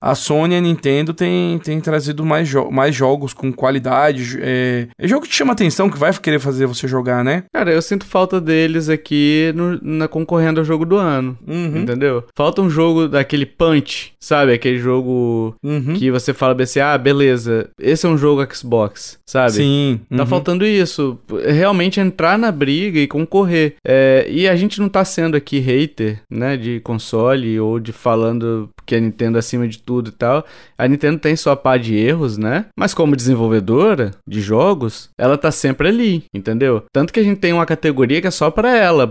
a, 0.00 0.10
a, 0.10 0.14
Sony 0.14 0.54
e 0.54 0.58
a 0.58 0.60
Nintendo 0.60 1.14
tem, 1.14 1.58
tem 1.60 1.80
trazido 1.80 2.24
mais, 2.24 2.48
jo 2.48 2.70
mais 2.70 2.94
jogos 2.94 3.32
com 3.32 3.52
qualidade. 3.52 4.38
É, 4.40 4.88
é 4.98 5.08
jogo 5.08 5.22
que 5.22 5.28
te 5.28 5.36
chama 5.36 5.52
atenção, 5.52 5.88
que 5.88 5.98
vai 5.98 6.12
querer 6.12 6.40
fazer 6.40 6.66
você 6.66 6.88
jogar, 6.88 7.24
né? 7.24 7.44
Cara, 7.52 7.72
eu 7.72 7.80
sinto 7.80 8.04
falta 8.04 8.40
deles 8.40 8.88
aqui 8.88 9.52
no, 9.54 9.78
na 9.82 10.08
concorrendo 10.08 10.60
ao 10.60 10.66
jogo 10.66 10.84
do 10.84 10.96
ano. 10.96 11.38
Uhum. 11.46 11.82
Entendeu? 11.82 12.24
Falta 12.34 12.60
um 12.60 12.70
jogo 12.70 13.08
daquele 13.08 13.46
punch, 13.46 14.12
sabe? 14.18 14.52
Aquele 14.52 14.78
jogo 14.78 15.54
uhum. 15.62 15.94
que 15.94 16.10
você 16.10 16.34
fala 16.34 16.60
assim: 16.60 16.80
ah, 16.80 16.98
beleza, 16.98 17.70
esse 17.78 18.04
é 18.06 18.08
um 18.08 18.18
jogo 18.18 18.46
Xbox, 18.52 19.18
sabe? 19.26 19.52
Sim. 19.52 20.00
Tá 20.10 20.22
uhum. 20.22 20.26
faltando 20.26 20.66
isso. 20.66 21.18
Realmente 21.46 22.00
entrar 22.00 22.38
na 22.38 22.50
briga 22.50 22.98
e 22.98 23.06
concorrer. 23.06 23.76
É, 23.86 24.26
e 24.28 24.48
a 24.48 24.56
gente 24.56 24.80
não 24.80 24.88
tá 24.88 25.04
sendo 25.04 25.36
aqui 25.36 25.58
hater 25.58 26.15
né, 26.30 26.56
de 26.56 26.80
console 26.80 27.58
ou 27.60 27.78
de 27.78 27.92
falando 27.92 28.70
que 28.84 28.94
a 28.94 29.00
Nintendo 29.00 29.36
é 29.36 29.40
acima 29.40 29.66
de 29.66 29.78
tudo 29.78 30.08
e 30.10 30.12
tal. 30.12 30.44
A 30.78 30.86
Nintendo 30.86 31.18
tem 31.18 31.34
sua 31.34 31.56
pá 31.56 31.76
de 31.76 31.96
erros, 31.96 32.38
né? 32.38 32.66
Mas 32.78 32.94
como 32.94 33.16
desenvolvedora 33.16 34.12
de 34.26 34.40
jogos, 34.40 35.10
ela 35.18 35.36
tá 35.36 35.50
sempre 35.50 35.88
ali, 35.88 36.24
entendeu? 36.32 36.84
Tanto 36.92 37.12
que 37.12 37.20
a 37.20 37.22
gente 37.22 37.38
tem 37.38 37.52
uma 37.52 37.66
categoria 37.66 38.20
que 38.20 38.26
é 38.26 38.30
só 38.30 38.50
para 38.50 38.76
ela, 38.76 39.08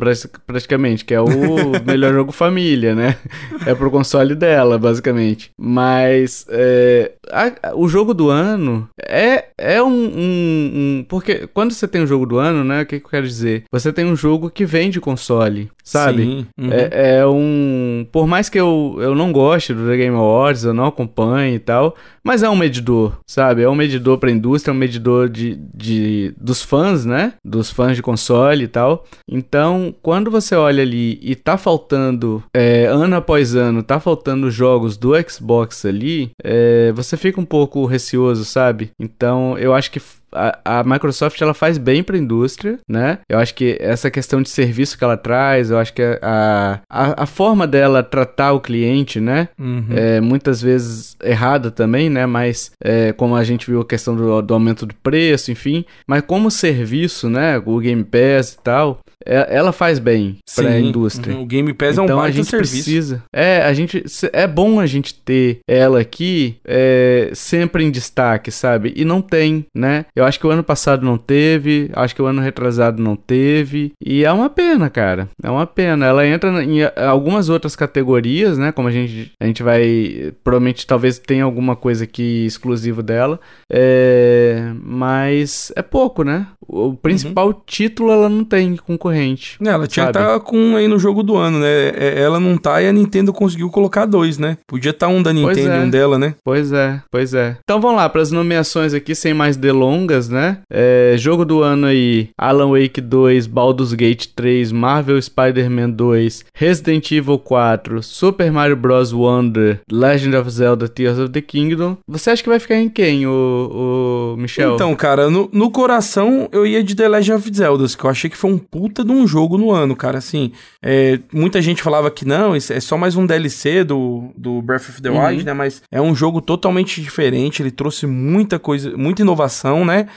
praticamente, 0.47 1.03
que 1.03 1.13
é 1.13 1.21
o 1.21 1.27
melhor 1.85 2.13
jogo 2.13 2.31
família, 2.31 2.95
né? 2.95 3.17
É 3.65 3.75
pro 3.75 3.91
console 3.91 4.35
dela, 4.35 4.77
basicamente. 4.77 5.51
Mas 5.59 6.45
é, 6.49 7.11
a, 7.31 7.75
o 7.75 7.87
jogo 7.87 8.13
do 8.13 8.29
ano 8.29 8.87
é, 9.01 9.45
é 9.57 9.81
um, 9.81 9.87
um, 9.87 10.71
um, 10.73 11.05
Porque 11.07 11.47
quando 11.47 11.73
você 11.73 11.87
tem 11.87 12.01
um 12.01 12.07
jogo 12.07 12.25
do 12.25 12.37
ano, 12.37 12.63
né? 12.63 12.81
O 12.81 12.85
que, 12.85 12.99
que 12.99 13.05
eu 13.05 13.09
quero 13.09 13.27
dizer? 13.27 13.63
Você 13.71 13.91
tem 13.91 14.05
um 14.05 14.15
jogo 14.15 14.49
que 14.49 14.65
vem 14.65 14.89
de 14.89 15.01
console, 15.01 15.69
sabe? 15.83 16.23
Sim. 16.23 16.47
Uhum. 16.57 16.71
É, 16.71 16.89
é 16.95 17.25
um. 17.27 18.07
Por 18.11 18.25
mais 18.25 18.47
que 18.47 18.59
eu, 18.59 18.97
eu 18.99 19.13
não 19.13 19.31
goste 19.31 19.73
do 19.73 19.85
The 19.87 19.97
Game 19.97 20.15
Awards, 20.15 20.63
eu 20.63 20.73
não 20.73 20.85
acompanho 20.85 21.55
e 21.55 21.59
tal, 21.59 21.95
mas 22.23 22.41
é 22.41 22.49
um 22.49 22.55
medidor, 22.55 23.19
sabe? 23.27 23.61
É 23.61 23.69
um 23.69 23.75
medidor 23.75 24.17
para 24.17 24.29
a 24.29 24.33
indústria, 24.33 24.71
é 24.71 24.75
um 24.75 24.77
medidor 24.77 25.29
de, 25.29 25.59
de, 25.73 26.33
dos 26.39 26.61
fãs, 26.61 27.05
né? 27.05 27.33
Dos 27.43 27.69
fãs 27.69 27.95
de 27.95 28.01
console 28.01 28.63
e 28.63 28.67
tal. 28.67 29.05
Então, 29.29 29.93
quando 30.01 30.31
você 30.31 30.55
olha 30.55 30.81
ali 30.81 31.19
e 31.21 31.35
tá 31.35 31.57
faltando, 31.57 32.43
é, 32.55 32.85
ano 32.85 33.15
após 33.15 33.55
ano, 33.55 33.83
tá 33.83 33.99
faltando 33.99 34.49
jogos 34.49 34.97
do 34.97 35.11
Xbox 35.29 35.85
ali, 35.85 36.31
é, 36.43 36.91
você 36.93 37.17
fica 37.17 37.39
um 37.39 37.45
pouco 37.45 37.85
receoso, 37.85 38.45
sabe? 38.45 38.91
Então, 38.99 39.57
eu 39.57 39.73
acho 39.73 39.91
que 39.91 39.99
a, 40.35 40.79
a, 40.79 40.83
Microsoft 40.83 41.41
ela 41.41 41.53
faz 41.53 41.77
bem 41.77 42.03
para 42.03 42.15
a 42.15 42.19
indústria, 42.19 42.79
né? 42.87 43.19
Eu 43.29 43.39
acho 43.39 43.55
que 43.55 43.77
essa 43.79 44.11
questão 44.11 44.41
de 44.41 44.49
serviço 44.49 44.97
que 44.97 45.03
ela 45.03 45.17
traz, 45.17 45.71
eu 45.71 45.77
acho 45.77 45.93
que 45.93 46.01
a, 46.21 46.79
a, 46.89 47.23
a 47.23 47.25
forma 47.25 47.65
dela 47.65 48.03
tratar 48.03 48.53
o 48.53 48.59
cliente, 48.59 49.19
né? 49.19 49.49
Uhum. 49.57 49.87
É 49.91 50.19
muitas 50.19 50.61
vezes 50.61 51.15
errada 51.23 51.71
também, 51.71 52.09
né? 52.09 52.25
Mas 52.25 52.71
é, 52.83 53.13
como 53.13 53.35
a 53.35 53.43
gente 53.43 53.69
viu 53.69 53.81
a 53.81 53.85
questão 53.85 54.15
do, 54.15 54.41
do 54.41 54.53
aumento 54.53 54.85
do 54.85 54.95
preço, 54.95 55.51
enfim. 55.51 55.85
Mas 56.07 56.21
como 56.21 56.51
serviço, 56.51 57.29
né? 57.29 57.61
O 57.65 57.79
Game 57.79 58.03
Pass 58.03 58.53
e 58.53 58.63
tal, 58.63 58.99
ela 59.25 59.71
faz 59.71 59.99
bem 59.99 60.37
para 60.55 60.69
a 60.69 60.79
indústria. 60.79 61.37
O 61.37 61.45
Game 61.45 61.73
Pass 61.73 61.93
então, 61.93 62.03
é 62.03 62.05
um 62.05 62.05
então, 62.05 62.17
baita 62.17 62.29
a 62.29 62.35
gente 62.35 62.49
serviço. 62.49 62.73
precisa. 62.73 63.23
É, 63.33 63.61
a 63.63 63.73
gente 63.73 64.03
é 64.31 64.47
bom 64.47 64.79
a 64.79 64.85
gente 64.85 65.13
ter 65.13 65.59
ela 65.67 65.99
aqui 65.99 66.57
é, 66.65 67.31
sempre 67.33 67.83
em 67.83 67.91
destaque, 67.91 68.51
sabe? 68.51 68.93
E 68.95 69.03
não 69.03 69.21
tem, 69.21 69.65
né? 69.75 70.05
Eu 70.15 70.25
acho 70.25 70.39
que 70.39 70.47
o 70.47 70.51
ano 70.51 70.63
passado 70.63 71.05
não 71.05 71.17
teve, 71.17 71.89
acho 71.93 72.15
que 72.15 72.21
o 72.21 72.25
ano 72.25 72.41
retrasado 72.41 73.01
não 73.01 73.15
teve, 73.15 73.93
e 74.03 74.23
é 74.23 74.31
uma 74.31 74.49
pena, 74.49 74.89
cara. 74.89 75.27
É 75.41 75.49
uma 75.49 75.65
pena. 75.65 76.05
Ela 76.05 76.27
entra 76.27 76.63
em 76.63 76.79
algumas 77.07 77.49
outras 77.49 77.75
categorias, 77.75 78.57
né? 78.57 78.71
Como 78.71 78.87
a 78.87 78.91
gente 78.91 79.31
a 79.39 79.45
gente 79.45 79.63
vai 79.63 80.33
provavelmente 80.43 80.85
talvez 80.85 81.19
tenha 81.19 81.43
alguma 81.43 81.75
coisa 81.75 82.03
aqui 82.03 82.45
exclusivo 82.45 83.01
dela, 83.01 83.39
é, 83.71 84.71
mas 84.81 85.71
é 85.75 85.81
pouco, 85.81 86.23
né? 86.23 86.47
O 86.67 86.93
principal 86.93 87.47
uhum. 87.47 87.61
título 87.65 88.11
ela 88.11 88.29
não 88.29 88.43
tem 88.43 88.75
concorrente. 88.75 89.14
É, 89.63 89.69
ela 89.69 89.87
tinha 89.87 90.05
que 90.05 90.11
estar 90.11 90.33
tá 90.33 90.39
com 90.39 90.75
aí 90.75 90.87
no 90.87 90.99
jogo 90.99 91.23
do 91.23 91.35
ano, 91.35 91.59
né? 91.59 91.89
É, 91.95 92.21
ela 92.21 92.39
não 92.39 92.57
tá 92.57 92.81
e 92.81 92.87
a 92.87 92.93
Nintendo 92.93 93.33
conseguiu 93.33 93.69
colocar 93.69 94.05
dois, 94.05 94.37
né? 94.37 94.57
Podia 94.67 94.91
estar 94.91 95.07
tá 95.07 95.13
um 95.13 95.21
da 95.21 95.33
Nintendo 95.33 95.71
é. 95.71 95.77
e 95.77 95.83
um 95.83 95.89
dela, 95.89 96.17
né? 96.17 96.35
Pois 96.43 96.71
é, 96.71 97.01
pois 97.11 97.33
é. 97.33 97.57
Então 97.63 97.79
vamos 97.79 97.97
lá 97.97 98.09
para 98.09 98.21
as 98.21 98.31
nomeações 98.31 98.93
aqui 98.93 99.15
sem 99.15 99.33
mais 99.33 99.57
delongas, 99.57 100.29
né? 100.29 100.59
É, 100.69 101.15
jogo 101.17 101.45
do 101.45 101.61
ano 101.61 101.87
aí: 101.87 102.29
Alan 102.37 102.71
Wake 102.71 103.01
2, 103.01 103.47
Baldur's 103.47 103.93
Gate 103.93 104.27
3, 104.35 104.71
Marvel 104.71 105.21
Spider-Man 105.21 105.91
2, 105.91 106.45
Resident 106.53 107.11
Evil 107.11 107.39
4, 107.39 108.03
Super 108.03 108.51
Mario 108.51 108.75
Bros. 108.75 109.13
Wonder, 109.13 109.79
Legend 109.91 110.35
of 110.35 110.49
Zelda 110.49 110.87
Tears 110.87 111.17
of 111.17 111.31
the 111.31 111.41
Kingdom. 111.41 111.97
Você 112.07 112.29
acha 112.29 112.43
que 112.43 112.49
vai 112.49 112.59
ficar 112.59 112.75
em 112.75 112.89
quem, 112.89 113.25
o, 113.25 114.33
o 114.35 114.37
Michel? 114.37 114.75
Então, 114.75 114.93
cara, 114.95 115.29
no, 115.29 115.49
no 115.51 115.71
coração 115.71 116.49
eu 116.51 116.65
ia 116.65 116.83
de 116.83 116.95
The 116.95 117.07
Legend 117.07 117.37
of 117.37 117.51
Zelda, 117.55 117.85
que 117.87 118.03
eu 118.03 118.09
achei 118.09 118.29
que 118.29 118.37
foi 118.37 118.51
um 118.51 118.57
puta 118.57 119.03
de 119.05 119.11
um 119.11 119.27
jogo 119.27 119.57
no 119.57 119.71
ano, 119.71 119.95
cara. 119.95 120.17
Assim, 120.17 120.51
é, 120.81 121.19
muita 121.31 121.61
gente 121.61 121.81
falava 121.81 122.09
que 122.11 122.25
não, 122.25 122.55
isso 122.55 122.73
é 122.73 122.79
só 122.79 122.97
mais 122.97 123.15
um 123.15 123.25
DLC 123.25 123.83
do, 123.83 124.31
do 124.35 124.61
Breath 124.61 124.89
of 124.89 125.01
the 125.01 125.09
uhum. 125.09 125.25
Wild, 125.25 125.45
né? 125.45 125.53
Mas 125.53 125.81
é 125.91 126.01
um 126.01 126.15
jogo 126.15 126.41
totalmente 126.41 127.01
diferente, 127.01 127.61
ele 127.61 127.71
trouxe 127.71 128.05
muita 128.05 128.59
coisa, 128.59 128.95
muita 128.97 129.21
inovação, 129.21 129.85
né? 129.85 130.07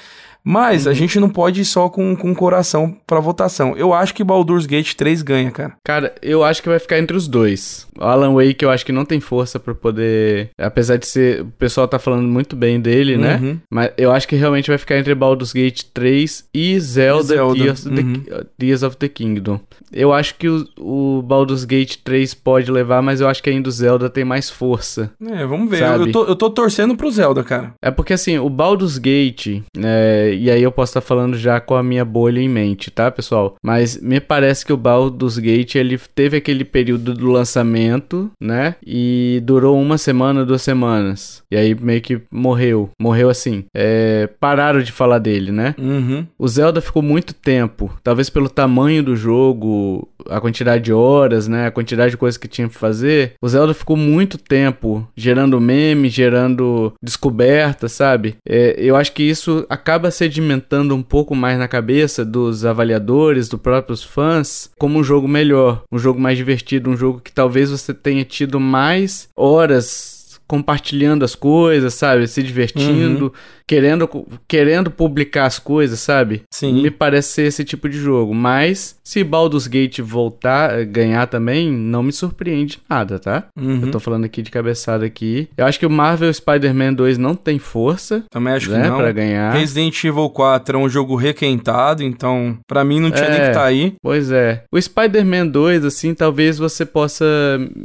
Mas 0.44 0.86
uhum. 0.86 0.92
a 0.92 0.94
gente 0.94 1.20
não 1.20 1.28
pode 1.28 1.60
ir 1.60 1.64
só 1.64 1.88
com, 1.88 2.16
com 2.16 2.34
coração 2.34 2.96
pra 3.06 3.20
votação. 3.20 3.76
Eu 3.76 3.92
acho 3.92 4.14
que 4.14 4.24
Baldur's 4.24 4.66
Gate 4.66 4.94
3 4.94 5.22
ganha, 5.22 5.50
cara. 5.50 5.74
Cara, 5.84 6.14
eu 6.22 6.42
acho 6.42 6.62
que 6.62 6.68
vai 6.68 6.78
ficar 6.78 6.98
entre 6.98 7.16
os 7.16 7.28
dois. 7.28 7.86
Alan 7.98 8.32
Wake 8.32 8.64
eu 8.64 8.70
acho 8.70 8.86
que 8.86 8.92
não 8.92 9.04
tem 9.04 9.20
força 9.20 9.58
para 9.58 9.74
poder... 9.74 10.50
Apesar 10.58 10.96
de 10.96 11.06
ser... 11.06 11.42
O 11.42 11.46
pessoal 11.58 11.86
tá 11.86 11.98
falando 11.98 12.26
muito 12.26 12.56
bem 12.56 12.80
dele, 12.80 13.16
né? 13.16 13.36
uhum. 13.36 13.52
né? 13.52 13.58
Mas 13.70 13.90
eu 13.98 14.12
acho 14.12 14.26
que 14.26 14.36
realmente 14.36 14.68
vai 14.68 14.78
ficar 14.78 14.96
entre 14.96 15.14
Baldur's 15.14 15.52
Gate 15.52 15.82
3 15.92 16.48
e 16.54 16.80
Zelda, 16.80 17.24
Zelda. 17.24 17.62
Tears, 17.62 17.86
uhum. 17.86 17.94
the, 17.94 18.46
Tears, 18.58 18.82
of 18.82 18.96
the 18.96 19.08
Kingdom. 19.08 19.60
Eu 19.92 20.12
acho 20.12 20.34
que 20.36 20.48
o, 20.48 20.66
o 20.78 21.22
Baldur's 21.22 21.64
Gate 21.64 21.96
3 22.02 22.34
pode 22.34 22.70
levar, 22.70 23.02
mas 23.02 23.20
eu 23.20 23.28
acho 23.28 23.42
que 23.42 23.50
ainda 23.50 23.68
o 23.68 23.72
Zelda 23.72 24.08
tem 24.08 24.24
mais 24.24 24.48
força. 24.48 25.10
É, 25.26 25.44
vamos 25.44 25.70
ver. 25.70 25.82
Eu, 25.82 26.06
eu, 26.06 26.12
tô, 26.12 26.24
eu 26.24 26.36
tô 26.36 26.50
torcendo 26.50 26.96
pro 26.96 27.10
Zelda, 27.10 27.42
cara. 27.42 27.74
É 27.82 27.90
porque 27.90 28.12
assim, 28.12 28.38
o 28.38 28.48
Baldur's 28.48 28.98
Gate... 28.98 29.62
É, 29.76 30.27
e 30.34 30.50
aí 30.50 30.62
eu 30.62 30.72
posso 30.72 30.90
estar 30.90 31.00
falando 31.00 31.36
já 31.36 31.60
com 31.60 31.74
a 31.74 31.82
minha 31.82 32.04
bolha 32.04 32.40
em 32.40 32.48
mente, 32.48 32.90
tá, 32.90 33.10
pessoal? 33.10 33.56
Mas 33.62 34.00
me 34.00 34.20
parece 34.20 34.64
que 34.64 34.72
o 34.72 34.76
Baldur's 34.76 35.38
Gate 35.38 35.76
ele 35.76 35.98
teve 36.14 36.36
aquele 36.36 36.64
período 36.64 37.14
do 37.14 37.30
lançamento, 37.30 38.30
né? 38.40 38.76
E 38.84 39.40
durou 39.44 39.80
uma 39.80 39.98
semana, 39.98 40.44
duas 40.44 40.62
semanas. 40.62 41.42
E 41.50 41.56
aí 41.56 41.74
meio 41.74 42.00
que 42.00 42.20
morreu. 42.30 42.90
Morreu 43.00 43.28
assim. 43.28 43.64
É, 43.74 44.28
pararam 44.40 44.82
de 44.82 44.92
falar 44.92 45.18
dele, 45.18 45.52
né? 45.52 45.74
Uhum. 45.78 46.26
O 46.38 46.48
Zelda 46.48 46.80
ficou 46.80 47.02
muito 47.02 47.34
tempo. 47.34 47.90
Talvez 48.02 48.28
pelo 48.28 48.48
tamanho 48.48 49.02
do 49.02 49.16
jogo, 49.16 50.08
a 50.28 50.40
quantidade 50.40 50.84
de 50.84 50.92
horas, 50.92 51.48
né? 51.48 51.66
A 51.66 51.70
quantidade 51.70 52.12
de 52.12 52.16
coisas 52.16 52.38
que 52.38 52.48
tinha 52.48 52.68
pra 52.68 52.78
fazer. 52.78 53.32
O 53.42 53.48
Zelda 53.48 53.74
ficou 53.74 53.96
muito 53.96 54.38
tempo 54.38 55.08
gerando 55.16 55.60
meme, 55.60 56.08
gerando 56.08 56.92
descoberta, 57.02 57.88
sabe? 57.88 58.36
É, 58.46 58.74
eu 58.78 58.96
acho 58.96 59.12
que 59.12 59.22
isso 59.22 59.66
acaba 59.68 60.10
sedimentando 60.18 60.94
um 60.94 61.02
pouco 61.02 61.34
mais 61.34 61.58
na 61.58 61.68
cabeça 61.68 62.24
dos 62.24 62.64
avaliadores, 62.64 63.48
dos 63.48 63.60
próprios 63.60 64.02
fãs, 64.02 64.70
como 64.76 64.98
um 64.98 65.04
jogo 65.04 65.28
melhor, 65.28 65.84
um 65.92 65.98
jogo 65.98 66.20
mais 66.20 66.36
divertido, 66.36 66.90
um 66.90 66.96
jogo 66.96 67.20
que 67.20 67.32
talvez 67.32 67.70
você 67.70 67.94
tenha 67.94 68.24
tido 68.24 68.58
mais 68.58 69.28
horas 69.36 70.17
compartilhando 70.48 71.24
as 71.24 71.34
coisas, 71.34 71.94
sabe? 71.94 72.26
Se 72.26 72.42
divertindo. 72.42 73.26
Uhum 73.26 73.32
querendo, 73.68 74.08
querendo 74.48 74.90
publicar 74.90 75.44
as 75.44 75.58
coisas, 75.58 76.00
sabe? 76.00 76.42
Sim. 76.50 76.82
Me 76.82 76.90
parece 76.90 77.28
ser 77.28 77.42
esse 77.42 77.62
tipo 77.62 77.86
de 77.86 77.98
jogo. 77.98 78.34
Mas 78.34 78.96
se 79.04 79.22
Baldur's 79.22 79.66
Gate 79.66 80.00
voltar, 80.00 80.84
ganhar 80.86 81.26
também, 81.26 81.70
não 81.70 82.02
me 82.02 82.10
surpreende 82.10 82.78
nada, 82.88 83.18
tá? 83.18 83.44
Uhum. 83.54 83.82
Eu 83.82 83.90
tô 83.90 84.00
falando 84.00 84.24
aqui 84.24 84.40
de 84.40 84.50
cabeçada 84.50 85.04
aqui. 85.04 85.48
Eu 85.56 85.66
acho 85.66 85.78
que 85.78 85.84
o 85.84 85.90
Marvel 85.90 86.32
Spider-Man 86.32 86.94
2 86.94 87.18
não 87.18 87.34
tem 87.34 87.58
força. 87.58 88.24
Também 88.30 88.54
acho 88.54 88.70
né, 88.70 88.82
que 88.82 88.88
não. 88.88 88.96
Pra 88.96 89.12
ganhar. 89.12 89.52
Resident 89.52 90.02
Evil 90.02 90.30
4 90.30 90.78
é 90.78 90.80
um 90.80 90.88
jogo 90.88 91.14
requentado, 91.14 92.02
então 92.02 92.58
pra 92.66 92.84
mim 92.84 93.00
não 93.00 93.10
tinha 93.10 93.26
é, 93.26 93.30
nem 93.30 93.48
que 93.48 93.54
tá 93.54 93.64
aí. 93.64 93.94
Pois 94.02 94.30
é. 94.30 94.64
O 94.72 94.80
Spider-Man 94.80 95.48
2, 95.48 95.84
assim, 95.84 96.14
talvez 96.14 96.56
você 96.58 96.86
possa 96.86 97.26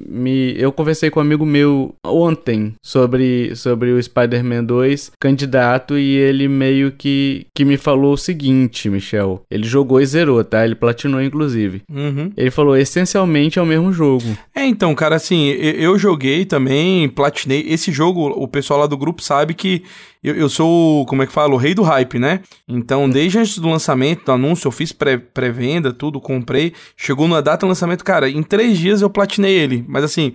me... 0.08 0.56
Eu 0.58 0.72
conversei 0.72 1.10
com 1.10 1.20
um 1.20 1.24
amigo 1.24 1.46
meu 1.46 1.94
ontem 2.06 2.53
sobre, 2.82 3.56
sobre 3.56 3.92
o 3.92 4.02
Spider-Man 4.02 4.64
2, 4.64 5.12
candidato 5.20 5.98
e 5.98 6.16
ele 6.16 6.48
meio 6.48 6.92
que, 6.92 7.46
que 7.56 7.66
me 7.66 7.78
falou 7.78 8.14
o 8.14 8.18
seguinte, 8.18 8.90
Michel. 8.90 9.44
Ele 9.50 9.66
jogou 9.66 10.02
e 10.02 10.06
zerou, 10.06 10.44
tá? 10.44 10.66
Ele 10.66 10.76
platinou, 10.76 11.22
inclusive. 11.22 11.82
Uhum. 11.90 12.32
Ele 12.36 12.52
falou, 12.52 12.76
essencialmente 12.76 13.60
é 13.60 13.62
o 13.62 13.66
mesmo 13.66 13.92
jogo. 13.92 14.26
É, 14.56 14.66
então, 14.66 14.94
cara, 14.96 15.16
assim, 15.16 15.48
eu, 15.48 15.74
eu 15.74 16.00
joguei 16.00 16.46
também, 16.46 17.10
platinei. 17.10 17.66
Esse 17.68 17.92
jogo, 17.92 18.28
o 18.28 18.48
pessoal 18.48 18.82
lá 18.82 18.88
do 18.88 18.98
grupo 18.98 19.22
sabe 19.22 19.54
que 19.54 19.84
eu, 20.24 20.36
eu 20.36 20.50
sou, 20.50 21.06
como 21.06 21.22
é 21.22 21.28
que 21.28 21.34
fala, 21.34 21.54
o 21.54 21.58
rei 21.58 21.74
do 21.74 21.84
hype, 21.84 22.18
né? 22.18 22.40
Então, 22.68 23.10
desde 23.10 23.38
antes 23.38 23.58
do 23.58 23.68
lançamento, 23.68 24.26
do 24.26 24.32
anúncio, 24.32 24.68
eu 24.68 24.72
fiz 24.72 24.94
pré-venda, 24.94 25.90
pré 25.90 25.98
tudo, 25.98 26.22
comprei. 26.22 26.74
Chegou 26.96 27.28
na 27.28 27.42
data 27.42 27.66
do 27.66 27.70
lançamento, 27.70 28.04
cara, 28.06 28.30
em 28.30 28.42
três 28.42 28.78
dias 28.78 29.02
eu 29.02 29.10
platinei 29.10 29.54
ele. 29.54 29.84
Mas 29.88 30.04
assim, 30.04 30.34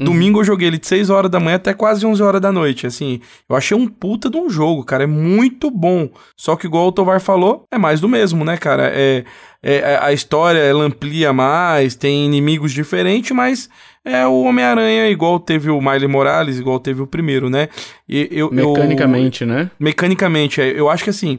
uhum. 0.00 0.06
domingo 0.06 0.40
eu 0.40 0.44
joguei 0.44 0.68
ele 0.68 0.78
de 0.78 0.86
6 0.86 1.10
horas 1.10 1.30
da 1.30 1.38
manhã 1.38 1.56
até 1.56 1.72
quase 1.72 2.04
11 2.04 2.22
horas 2.22 2.40
da 2.40 2.50
noite. 2.50 2.86
Assim, 2.86 3.20
eu 3.48 3.54
achei 3.54 3.76
um 3.76 3.86
puta 3.86 4.28
de 4.28 4.36
um 4.36 4.50
jogo, 4.50 4.84
cara. 4.84 5.04
É 5.04 5.06
muito 5.06 5.70
bom. 5.70 6.08
Só 6.36 6.56
que, 6.56 6.66
igual 6.66 6.88
o 6.88 6.92
Tovar 6.92 7.20
falou, 7.20 7.64
é 7.70 7.78
mais 7.78 8.00
do 8.00 8.08
mesmo, 8.08 8.44
né, 8.44 8.56
cara? 8.56 8.90
É, 8.92 9.24
é 9.62 9.98
a 10.00 10.12
história 10.12 10.58
ela 10.58 10.84
amplia 10.84 11.32
mais, 11.32 11.94
tem 11.94 12.24
inimigos 12.26 12.72
diferentes, 12.72 13.30
mas 13.30 13.68
é 14.04 14.26
o 14.26 14.42
Homem-Aranha, 14.44 15.10
igual 15.10 15.38
teve 15.38 15.70
o 15.70 15.80
Miley 15.80 16.08
Morales, 16.08 16.58
igual 16.58 16.80
teve 16.80 17.02
o 17.02 17.06
primeiro, 17.06 17.50
né? 17.50 17.68
E, 18.08 18.28
eu, 18.30 18.50
mecanicamente, 18.50 19.42
eu, 19.44 19.48
né? 19.48 19.70
Mecanicamente, 19.78 20.60
é, 20.60 20.78
eu 20.78 20.88
acho 20.88 21.04
que 21.04 21.10
assim, 21.10 21.38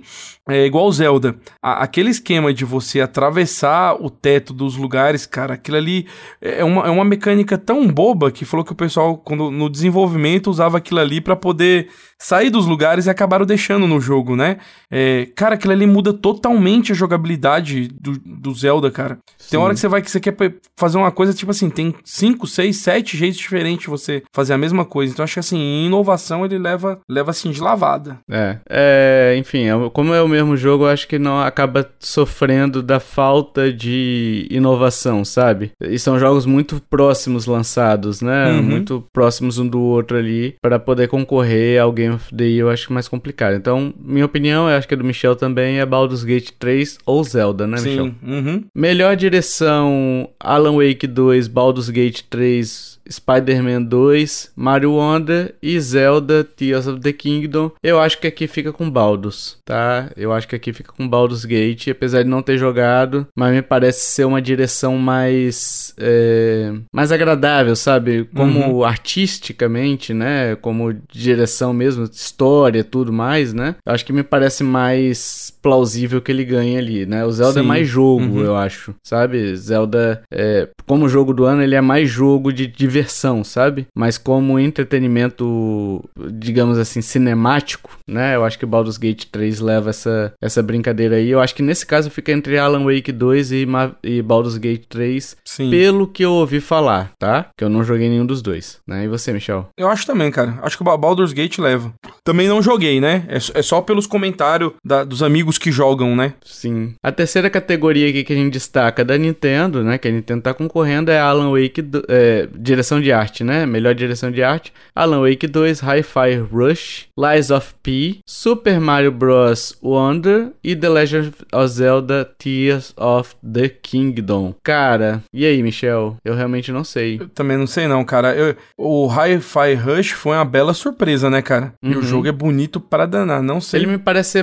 é 0.56 0.66
igual 0.66 0.92
Zelda. 0.92 1.36
A, 1.62 1.84
aquele 1.84 2.10
esquema 2.10 2.54
de 2.54 2.66
você 2.66 3.02
atravessar 3.02 3.96
o 4.02 4.10
teto 4.10 4.54
dos 4.54 4.76
lugares, 4.76 5.26
cara, 5.26 5.54
aquilo 5.54 5.78
ali 5.78 6.08
é 6.42 6.64
uma, 6.64 6.88
é 6.88 6.90
uma 6.90 7.06
mecânica 7.06 7.58
tão 7.58 7.88
boba 7.88 8.32
que 8.32 8.46
falou 8.46 8.66
que 8.66 8.72
o 8.72 8.76
pessoal, 8.76 9.18
quando, 9.18 9.52
no 9.52 9.70
desenvolvimento, 9.70 10.50
usava 10.50 10.78
aquilo 10.78 11.00
ali 11.00 11.22
para 11.22 11.36
poder 11.36 11.90
sair 12.22 12.52
dos 12.52 12.68
lugares 12.68 13.08
e 13.08 13.10
acabaram 13.10 13.46
deixando 13.46 13.88
no 13.88 14.00
jogo, 14.00 14.36
né? 14.36 14.58
É, 14.92 15.28
cara, 15.36 15.56
aquilo 15.56 15.74
ali 15.74 15.88
muda 15.88 16.14
totalmente 16.14 16.92
a 16.92 16.96
jogabilidade 16.96 17.88
do, 17.88 18.12
do 18.20 18.54
Zelda, 18.54 18.92
cara. 18.92 19.18
Sim. 19.40 19.52
Tem 19.52 19.60
hora 19.60 19.74
que 19.74 19.80
você 19.80 19.88
vai 19.88 20.02
que 20.04 20.12
você 20.12 20.20
quer 20.20 20.36
fazer 20.78 20.98
uma 20.98 21.12
coisa, 21.12 21.34
tipo 21.34 21.50
assim, 21.50 21.68
tem 21.68 21.96
5, 22.04 22.46
6, 22.46 22.78
7 22.78 23.18
jeitos 23.18 23.40
diferentes 23.40 23.86
de 23.86 23.90
você 23.90 24.22
fazer 24.32 24.54
a 24.54 24.58
mesma 24.58 24.86
coisa. 24.86 25.12
Então 25.12 25.24
acho 25.24 25.34
que 25.34 25.40
assim, 25.40 25.58
em 25.58 25.88
inovação 25.88 26.46
ele 26.46 26.60
leva, 26.60 27.00
leva 27.10 27.32
assim 27.32 27.50
de 27.50 27.60
lavada. 27.60 28.20
É, 28.30 28.60
é 28.70 29.36
enfim, 29.38 29.64
é 29.64 29.90
como 29.92 30.14
é 30.14 30.22
o 30.22 30.28
mesmo 30.42 30.58
jogo, 30.58 30.84
eu 30.84 30.90
acho 30.90 31.08
que 31.08 31.18
não 31.18 31.40
acaba 31.40 31.90
sofrendo 32.00 32.82
da 32.82 33.00
falta 33.00 33.72
de 33.72 34.48
inovação, 34.50 35.24
sabe? 35.24 35.72
E 35.82 35.98
são 35.98 36.20
jogos 36.20 36.46
muito 36.46 36.82
próximos 36.90 37.46
lançados, 37.46 38.22
né? 38.22 38.52
Uhum. 38.52 38.64
Muito 38.64 39.04
próximos 39.14 39.58
um 39.58 39.68
do 39.68 39.80
outro 39.80 40.18
ali 40.18 40.56
para 40.62 40.80
poder 40.80 41.08
concorrer 41.08 41.80
a 41.80 41.84
alguém 41.84 42.02
Game 42.02 42.16
of 42.16 42.36
the 42.36 42.44
Year 42.46 42.62
eu 42.62 42.70
acho 42.70 42.92
mais 42.92 43.08
complicado. 43.08 43.56
Então, 43.56 43.94
minha 44.00 44.26
opinião, 44.26 44.70
eu 44.70 44.76
acho 44.76 44.88
que 44.88 44.94
a 44.94 44.98
do 44.98 45.04
Michel 45.04 45.36
também 45.36 45.80
é 45.80 45.86
Baldur's 45.86 46.24
Gate 46.24 46.52
3 46.58 46.98
ou 47.06 47.24
Zelda, 47.24 47.68
né, 47.68 47.78
Sim. 47.78 47.90
Michel? 47.90 48.16
Uhum. 48.24 48.64
Melhor 48.76 49.16
direção: 49.16 50.30
Alan 50.40 50.76
Wake 50.76 51.08
2, 51.08 51.48
Baldur's 51.48 51.90
Gate 51.90 52.22
3, 52.30 53.00
Spider-Man 53.10 53.84
2, 53.84 54.52
Mario 54.56 54.94
Wonder 54.94 55.56
e 55.62 55.80
Zelda 55.80 56.44
Tears 56.44 56.88
of 56.88 57.02
the 57.02 57.14
Kingdom. 57.14 57.72
Eu 57.82 58.00
acho 58.00 58.20
que 58.20 58.28
aqui 58.28 58.48
fica 58.48 58.72
com 58.72 58.90
Baldur's, 58.90 59.58
tá? 59.66 60.10
Eu 60.16 60.34
acho 60.34 60.48
que 60.48 60.56
aqui 60.56 60.74
fica 60.74 60.92
com 60.92 61.08
Baldur's 61.08 61.46
Gate, 61.46 61.90
apesar 61.90 62.24
de 62.24 62.30
não 62.30 62.42
ter 62.42 62.58
jogado, 62.58 63.28
mas 63.36 63.54
me 63.54 63.62
parece 63.62 64.12
ser 64.12 64.26
uma 64.26 64.42
direção 64.42 64.98
mais 64.98 65.94
é, 65.98 66.74
mais 66.94 67.12
agradável, 67.12 67.76
sabe? 67.76 68.28
Como 68.36 68.60
uhum. 68.60 68.84
artisticamente, 68.84 70.14
né? 70.14 70.56
Como 70.56 70.94
direção 71.12 71.74
mesmo, 71.74 72.04
história, 72.04 72.84
tudo 72.84 73.12
mais, 73.12 73.54
né? 73.54 73.76
Eu 73.86 73.94
acho 73.94 74.06
que 74.06 74.14
me 74.14 74.24
parece 74.24 74.64
mais 74.64 75.54
plausível 75.62 76.22
que 76.22 76.32
ele 76.32 76.44
ganhe 76.44 76.78
ali, 76.78 77.06
né? 77.06 77.26
O 77.26 77.32
Zelda 77.32 77.60
é 77.60 77.62
Sim. 77.62 77.68
é 77.68 77.68
mais 77.68 77.88
jogo, 77.88 78.24
uhum. 78.24 78.44
eu 78.44 78.56
acho, 78.56 78.94
sabe? 79.04 79.56
Zelda, 79.56 80.22
é, 80.32 80.68
como 80.86 81.10
jogo 81.10 81.34
do 81.34 81.46
ano, 81.46 81.62
ele 81.62 81.76
é 81.76 81.82
mais 81.82 82.10
jogo 82.10 82.52
de 82.52 82.68
diversão 82.68 83.02
diversão, 83.02 83.44
sabe? 83.44 83.88
Mas 83.96 84.18
como 84.18 84.60
entretenimento, 84.60 86.04
digamos 86.32 86.78
assim, 86.78 87.02
cinemático, 87.02 87.92
né? 88.08 88.36
Eu 88.36 88.44
acho 88.44 88.60
que 88.60 88.66
Baldur's 88.66 88.98
Gate 88.98 89.26
3 89.26 89.60
leva 89.60 89.90
essa, 89.90 90.34
essa 90.42 90.62
brincadeira 90.62 91.16
aí. 91.16 91.30
Eu 91.30 91.40
acho 91.40 91.56
que 91.56 91.64
nesse 91.64 91.86
caso 91.86 92.10
fica 92.10 92.32
entre 92.32 92.58
Alan 92.58 92.84
Wake 92.84 93.12
2 93.12 93.52
e, 93.52 93.66
Ma 93.66 93.92
e 94.04 94.22
Baldur's 94.22 94.58
Gate 94.58 94.86
3, 94.88 95.38
Sim. 95.46 95.70
pelo 95.70 96.08
que 96.08 96.24
eu 96.24 96.32
ouvi 96.32 96.60
falar, 96.60 97.12
tá? 97.18 97.48
Que 97.58 97.64
eu 97.64 97.70
não 97.70 97.84
joguei 97.84 98.10
nenhum 98.10 98.26
dos 98.26 98.42
dois, 98.42 98.80
né? 98.88 99.06
E 99.06 99.08
você, 99.08 99.34
Michel? 99.34 99.70
Eu 99.78 99.88
acho 99.90 100.06
também, 100.06 100.32
cara. 100.32 100.60
Acho 100.62 100.78
que 100.78 100.84
o 100.84 100.98
Baldur's 100.98 101.34
Gate 101.34 101.58
leva. 101.58 101.94
Também 102.24 102.48
não 102.48 102.62
joguei, 102.62 103.00
né? 103.02 103.26
É, 103.28 103.60
é 103.60 103.62
só 103.62 103.82
pelos 103.82 104.06
comentários 104.06 104.74
da, 104.84 105.04
dos 105.04 105.24
amigos 105.24 105.51
que 105.58 105.72
jogam, 105.72 106.16
né? 106.16 106.34
Sim. 106.44 106.96
A 107.04 107.12
terceira 107.12 107.50
categoria 107.50 108.10
aqui 108.10 108.24
que 108.24 108.34
a 108.34 108.36
gente 108.36 108.54
destaca 108.54 109.04
da 109.04 109.18
Nintendo, 109.18 109.84
né? 109.84 109.98
Que 109.98 110.08
a 110.08 110.12
Nintendo 110.12 110.42
tá 110.42 110.54
concorrendo 110.54 111.12
é 111.12 111.20
Alan 111.20 111.52
Wake, 111.52 111.84
é, 112.08 112.48
direção 112.56 113.02
de 113.02 113.12
arte, 113.12 113.44
né? 113.44 113.66
Melhor 113.66 113.94
direção 113.94 114.32
de 114.32 114.44
arte. 114.44 114.74
Alan 114.96 115.22
Wake 115.22 115.48
2, 115.48 115.82
Hi-Fi 115.82 116.36
Rush, 116.52 117.08
Lies 117.18 117.50
of 117.50 117.74
P, 117.82 118.20
Super 118.26 118.80
Mario 118.80 119.12
Bros. 119.12 119.78
Wonder 119.82 120.52
e 120.64 120.76
The 120.76 120.90
Legend 120.90 121.34
of 121.52 121.68
Zelda 121.68 122.26
Tears 122.38 122.94
of 122.98 123.36
the 123.44 123.70
Kingdom. 123.70 124.54
Cara, 124.64 125.24
e 125.34 125.46
aí, 125.46 125.62
Michel? 125.62 126.18
Eu 126.24 126.36
realmente 126.36 126.72
não 126.72 126.84
sei. 126.84 127.20
Eu 127.20 127.30
também 127.30 127.58
não 127.58 127.68
sei 127.68 127.88
não, 127.88 128.04
cara. 128.04 128.36
Eu, 128.36 128.56
o 128.78 129.08
Hi-Fi 129.08 129.74
Rush 129.76 130.12
foi 130.12 130.36
uma 130.36 130.46
bela 130.46 130.74
surpresa, 130.74 131.30
né, 131.30 131.42
cara? 131.42 131.74
Uhum. 131.84 131.92
E 131.92 131.96
o 131.96 131.98
uhum. 131.98 132.04
jogo 132.04 132.28
é 132.28 132.32
bonito 132.32 132.80
para 132.80 133.06
danar, 133.06 133.42
não 133.42 133.60
sei. 133.60 133.82
Ele 133.82 133.92
me 133.92 133.98
parece 133.98 134.40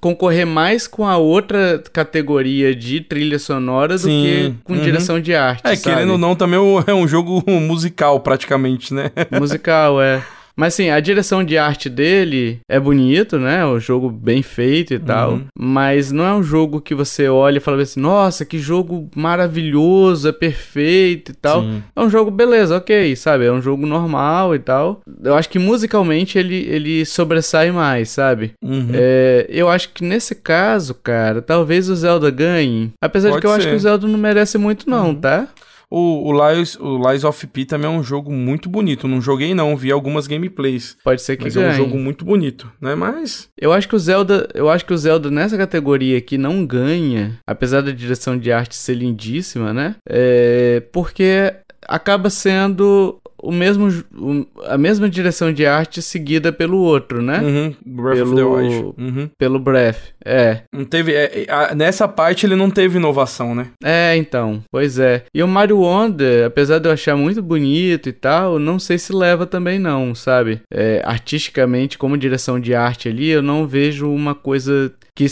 concorrer 0.00 0.45
mais 0.46 0.86
com 0.86 1.06
a 1.06 1.16
outra 1.16 1.82
categoria 1.92 2.74
de 2.74 3.00
trilha 3.00 3.38
sonora 3.38 3.98
Sim. 3.98 4.04
do 4.04 4.22
que 4.22 4.54
com 4.64 4.72
uhum. 4.74 4.80
direção 4.82 5.20
de 5.20 5.34
arte, 5.34 5.62
É, 5.64 5.76
sabe? 5.76 5.94
querendo 5.94 6.12
ou 6.12 6.18
não, 6.18 6.34
também 6.34 6.58
é 6.86 6.94
um 6.94 7.06
jogo 7.06 7.42
musical 7.60 8.20
praticamente, 8.20 8.94
né? 8.94 9.10
Musical, 9.38 10.00
é. 10.00 10.22
Mas 10.56 10.74
assim, 10.74 10.88
a 10.88 10.98
direção 11.00 11.44
de 11.44 11.58
arte 11.58 11.90
dele 11.90 12.60
é 12.68 12.80
bonito, 12.80 13.38
né? 13.38 13.64
O 13.66 13.78
jogo 13.78 14.08
bem 14.10 14.42
feito 14.42 14.94
e 14.94 14.98
tal. 14.98 15.32
Uhum. 15.32 15.46
Mas 15.58 16.10
não 16.10 16.24
é 16.24 16.34
um 16.34 16.42
jogo 16.42 16.80
que 16.80 16.94
você 16.94 17.28
olha 17.28 17.58
e 17.58 17.60
fala 17.60 17.82
assim, 17.82 18.00
nossa, 18.00 18.44
que 18.44 18.58
jogo 18.58 19.10
maravilhoso, 19.14 20.28
é 20.28 20.32
perfeito 20.32 21.32
e 21.32 21.34
tal. 21.34 21.62
Sim. 21.62 21.82
É 21.94 22.00
um 22.00 22.08
jogo, 22.08 22.30
beleza, 22.30 22.76
ok, 22.76 23.14
sabe? 23.16 23.44
É 23.44 23.52
um 23.52 23.60
jogo 23.60 23.86
normal 23.86 24.54
e 24.54 24.58
tal. 24.58 25.02
Eu 25.22 25.34
acho 25.34 25.48
que 25.48 25.58
musicalmente 25.58 26.38
ele, 26.38 26.66
ele 26.68 27.04
sobressai 27.04 27.70
mais, 27.70 28.08
sabe? 28.08 28.52
Uhum. 28.64 28.88
É, 28.94 29.46
eu 29.50 29.68
acho 29.68 29.90
que 29.90 30.02
nesse 30.02 30.34
caso, 30.34 30.94
cara, 30.94 31.42
talvez 31.42 31.90
o 31.90 31.96
Zelda 31.96 32.30
ganhe. 32.30 32.92
Apesar 33.00 33.28
Pode 33.28 33.36
de 33.36 33.40
que 33.42 33.46
eu 33.46 33.50
ser. 33.50 33.58
acho 33.58 33.68
que 33.68 33.76
o 33.76 33.80
Zelda 33.80 34.06
não 34.06 34.18
merece 34.18 34.56
muito, 34.56 34.88
não, 34.88 35.08
uhum. 35.08 35.14
tá? 35.14 35.48
O, 35.90 36.30
o, 36.30 36.50
Lies, 36.50 36.76
o 36.80 36.98
Lies 36.98 37.24
of 37.24 37.46
P 37.46 37.64
também 37.64 37.86
é 37.86 37.92
um 37.92 38.02
jogo 38.02 38.32
muito 38.32 38.68
bonito. 38.68 39.06
Não 39.06 39.20
joguei 39.20 39.54
não, 39.54 39.76
vi 39.76 39.90
algumas 39.90 40.26
gameplays. 40.26 40.96
Pode 41.04 41.22
ser 41.22 41.36
que 41.36 41.44
mas 41.44 41.54
ganhe. 41.54 41.66
é 41.66 41.70
um 41.70 41.76
jogo 41.76 41.96
muito 41.96 42.24
bonito, 42.24 42.70
né? 42.80 42.94
Mas 42.94 43.48
eu 43.56 43.72
acho 43.72 43.88
que 43.88 43.94
o 43.94 43.98
Zelda, 43.98 44.48
eu 44.54 44.68
acho 44.68 44.84
que 44.84 44.92
o 44.92 44.98
Zelda 44.98 45.30
nessa 45.30 45.56
categoria 45.56 46.18
aqui 46.18 46.36
não 46.36 46.66
ganha, 46.66 47.38
apesar 47.46 47.82
da 47.82 47.92
direção 47.92 48.36
de 48.36 48.50
arte 48.50 48.74
ser 48.74 48.94
lindíssima, 48.94 49.72
né? 49.72 49.96
É 50.08 50.82
porque 50.92 51.54
acaba 51.86 52.30
sendo 52.30 53.20
o 53.48 53.52
mesmo, 53.52 53.88
o- 54.14 54.46
a 54.66 54.76
mesma 54.78 55.08
direção 55.08 55.52
de 55.52 55.64
arte 55.66 56.00
seguida 56.02 56.52
pelo 56.52 56.78
outro, 56.78 57.22
né? 57.22 57.40
Uhum. 57.40 57.74
Breath 57.84 58.16
Pelo, 58.18 58.32
of 58.32 58.36
the 58.36 58.42
Wild. 58.44 58.94
Uhum. 58.98 59.30
pelo 59.38 59.58
Breath. 59.58 59.98
É. 60.24 60.62
Não 60.72 60.84
teve, 60.84 61.12
é, 61.14 61.46
a- 61.48 61.74
nessa 61.74 62.06
parte 62.08 62.46
ele 62.46 62.56
não 62.56 62.70
teve 62.70 62.98
inovação, 62.98 63.54
né? 63.54 63.68
É, 63.82 64.16
então. 64.16 64.62
Pois 64.70 64.98
é. 64.98 65.24
E 65.34 65.42
o 65.42 65.48
Mario 65.48 65.78
Wonder, 65.78 66.46
apesar 66.46 66.78
de 66.78 66.88
eu 66.88 66.92
achar 66.92 67.16
muito 67.16 67.42
bonito 67.42 68.08
e 68.08 68.12
tal, 68.12 68.58
não 68.58 68.78
sei 68.78 68.98
se 68.98 69.12
leva 69.12 69.46
também 69.46 69.78
não, 69.78 70.14
sabe? 70.14 70.60
É, 70.72 71.00
artisticamente, 71.04 71.98
como 71.98 72.16
direção 72.18 72.58
de 72.58 72.74
arte 72.74 73.08
ali, 73.08 73.28
eu 73.28 73.42
não 73.42 73.66
vejo 73.66 74.10
uma 74.10 74.34
coisa 74.34 74.92
que 75.14 75.26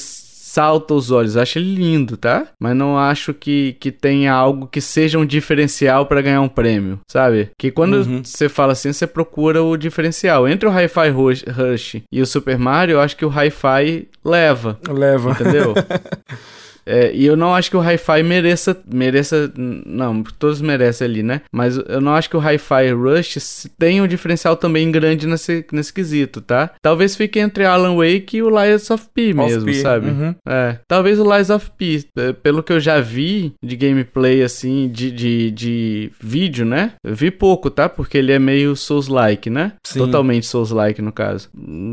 salta 0.55 0.95
os 0.95 1.11
olhos. 1.11 1.35
Eu 1.35 1.43
acho 1.43 1.59
ele 1.59 1.75
lindo, 1.75 2.17
tá? 2.17 2.47
Mas 2.61 2.77
não 2.77 2.97
acho 2.97 3.35
que, 3.35 3.77
que 3.81 3.91
tenha 3.91 4.33
algo 4.33 4.69
que 4.69 4.81
seja 4.81 5.19
um 5.19 5.27
diferencial 5.27 6.07
pra 6.07 6.23
ganhar 6.23 6.41
um 6.41 6.49
prêmio, 6.49 7.01
sabe? 7.11 7.51
Que 7.59 7.71
quando 7.73 7.95
Uhum. 7.95 8.23
você 8.25 8.49
fala 8.49 8.73
assim, 8.73 8.93
você 8.93 9.07
procura 9.07 9.63
o 9.63 9.77
diferencial. 9.77 10.47
Entre 10.49 10.69
o 10.69 10.73
Hi-Fi 10.73 11.09
Rush, 11.11 11.45
Rush 11.49 11.97
e 12.13 12.23
o 12.23 12.27
Super 12.27 12.59
Mario, 12.59 12.95
eu 12.95 13.01
acho 13.01 13.17
que 13.17 13.25
o 13.25 13.29
Hi-Fi 13.31 14.09
leva. 14.25 14.79
Leva. 14.89 15.33
Entendeu? 15.33 15.75
É, 16.87 17.13
e 17.15 17.25
eu 17.25 17.37
não 17.37 17.55
acho 17.55 17.71
que 17.71 17.77
o 17.77 17.81
Hi-Fi 17.81 18.23
mereça. 18.23 18.77
Mereça. 18.93 19.53
Não, 19.57 20.23
todos 20.23 20.61
merecem 20.61 21.07
ali, 21.07 21.23
né? 21.23 21.43
Mas 21.53 21.77
eu 21.77 22.01
não 22.01 22.15
acho 22.15 22.29
que 22.29 22.37
o 22.37 22.41
Hi-Fi 22.41 22.93
Rush 22.93 23.69
tenha 23.79 24.03
um 24.03 24.09
diferencial 24.09 24.57
também 24.57 24.91
grande 24.91 25.27
nesse, 25.27 25.65
nesse 25.73 25.93
quesito, 25.93 26.41
tá? 26.41 26.71
Talvez 26.83 27.17
fique 27.17 27.39
entre 27.39 27.65
Alan 27.65 27.97
Wake 27.97 28.37
e 28.37 28.43
o 28.43 28.51
Lies 28.51 28.91
of 28.91 29.07
P 29.15 29.33
mesmo, 29.33 29.65
P, 29.65 29.75
sabe? 29.75 30.09
uhum. 30.09 30.35
É. 30.47 30.79
Talvez 30.87 31.19
o 31.19 31.37
Lies 31.37 31.51
of 31.51 31.71
P, 31.77 32.05
é, 32.17 32.33
pelo 32.33 32.63
que 32.63 32.73
eu 32.73 32.81
já 32.81 33.01
vi 33.01 33.55
de 33.63 33.77
gameplay, 33.77 34.43
assim, 34.43 34.89
de, 34.89 35.11
de, 35.11 35.51
de 35.51 36.13
vídeo, 36.21 36.65
né? 36.65 36.93
Eu 37.03 37.15
vi 37.15 37.31
pouco, 37.31 37.71
tá? 37.71 37.89
Porque 37.89 38.19
ele 38.19 38.33
é 38.33 38.39
meio 38.39 38.77
Souls-like, 38.77 39.49
né? 39.49 39.73
Sim. 39.85 40.01
Totalmente 40.01 40.47
Souls-like, 40.47 41.01
no 41.01 41.13
caso. 41.13 41.49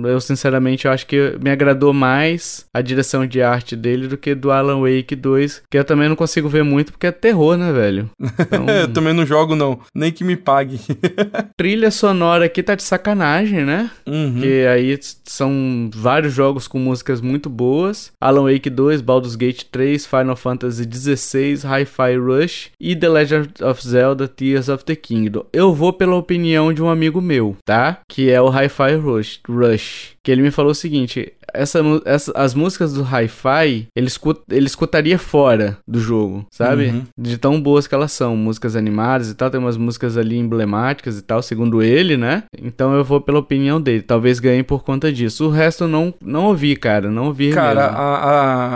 Eu, 0.05 0.19
sinceramente, 0.19 0.85
eu 0.85 0.91
acho 0.91 1.05
que 1.05 1.37
me 1.41 1.49
agradou 1.49 1.93
mais 1.93 2.65
a 2.73 2.81
direção 2.81 3.25
de 3.25 3.41
arte 3.41 3.75
dele 3.75 4.07
do 4.07 4.17
que 4.17 4.35
do 4.35 4.51
Alan 4.51 4.80
Wake 4.81 5.15
2, 5.15 5.63
que 5.69 5.77
eu 5.77 5.83
também 5.83 6.09
não 6.09 6.15
consigo 6.15 6.49
ver 6.49 6.63
muito 6.63 6.91
porque 6.91 7.07
é 7.07 7.11
terror, 7.11 7.57
né, 7.57 7.71
velho? 7.71 8.09
Então, 8.41 8.65
Eu 8.67 8.87
também 8.87 9.13
não 9.13 9.25
jogo, 9.25 9.55
não. 9.55 9.79
Nem 9.95 10.11
que 10.11 10.23
me 10.23 10.35
pague. 10.35 10.79
trilha 11.55 11.91
sonora 11.91 12.45
aqui 12.45 12.61
tá 12.61 12.75
de 12.75 12.83
sacanagem, 12.83 13.63
né? 13.63 13.89
Uhum. 14.05 14.39
Que 14.41 14.65
aí 14.65 14.97
são 15.25 15.89
vários 15.93 16.33
jogos 16.33 16.67
com 16.67 16.79
músicas 16.79 17.21
muito 17.21 17.49
boas. 17.49 18.11
Alan 18.19 18.51
Wake 18.51 18.69
2, 18.69 19.01
Baldur's 19.01 19.35
Gate 19.35 19.63
3, 19.71 20.05
Final 20.05 20.35
Fantasy 20.35 20.85
16, 20.85 21.63
Hi-Fi 21.63 22.17
Rush 22.17 22.71
e 22.79 22.95
The 22.95 23.09
Legend 23.09 23.49
of 23.63 23.87
Zelda 23.87 24.27
Tears 24.27 24.69
of 24.69 24.83
the 24.83 24.95
Kingdom. 24.95 25.45
Eu 25.53 25.73
vou 25.73 25.93
pela 25.93 26.15
opinião 26.15 26.73
de 26.73 26.81
um 26.81 26.89
amigo 26.89 27.21
meu, 27.21 27.55
tá? 27.65 27.99
Que 28.07 28.29
é 28.29 28.41
o 28.41 28.49
Hi-Fi 28.49 28.95
Rush, 28.95 29.39
Rush. 29.47 30.11
Que 30.23 30.31
ele 30.31 30.41
me 30.41 30.51
falou 30.51 30.71
o 30.71 30.75
seguinte: 30.75 31.33
essa, 31.53 31.79
essa- 32.05 32.31
as 32.35 32.53
músicas 32.53 32.93
do 32.93 33.03
Hi-Fi 33.03 33.87
ele, 33.95 34.07
escut, 34.07 34.41
ele 34.49 34.65
escutaria 34.67 35.17
fora 35.19 35.77
do 35.87 35.99
jogo, 35.99 36.45
sabe? 36.51 36.87
Uhum. 36.87 37.03
De 37.17 37.37
tão 37.37 37.61
boas 37.61 37.87
que 37.87 37.95
elas 37.95 38.11
são. 38.11 38.35
Músicas 38.35 38.75
animadas 38.75 39.29
e 39.29 39.35
tal, 39.35 39.49
tem 39.49 39.59
umas 39.59 39.77
músicas 39.77 40.17
ali 40.17 40.37
emblemáticas 40.37 41.17
e 41.17 41.21
tal, 41.21 41.41
segundo 41.41 41.81
ele, 41.81 42.17
né? 42.17 42.43
Então 42.61 42.93
eu 42.93 43.03
vou 43.03 43.21
pela 43.21 43.39
opinião 43.39 43.79
dele. 43.81 44.01
Talvez 44.01 44.39
ganhe 44.39 44.63
por 44.63 44.83
conta 44.83 45.11
disso. 45.11 45.45
O 45.47 45.49
resto 45.49 45.83
eu 45.85 45.87
não, 45.87 46.13
não 46.21 46.45
ouvi, 46.45 46.75
cara. 46.75 47.09
Não 47.11 47.25
ouvi 47.27 47.51
Cara, 47.51 47.85
a, 47.87 48.15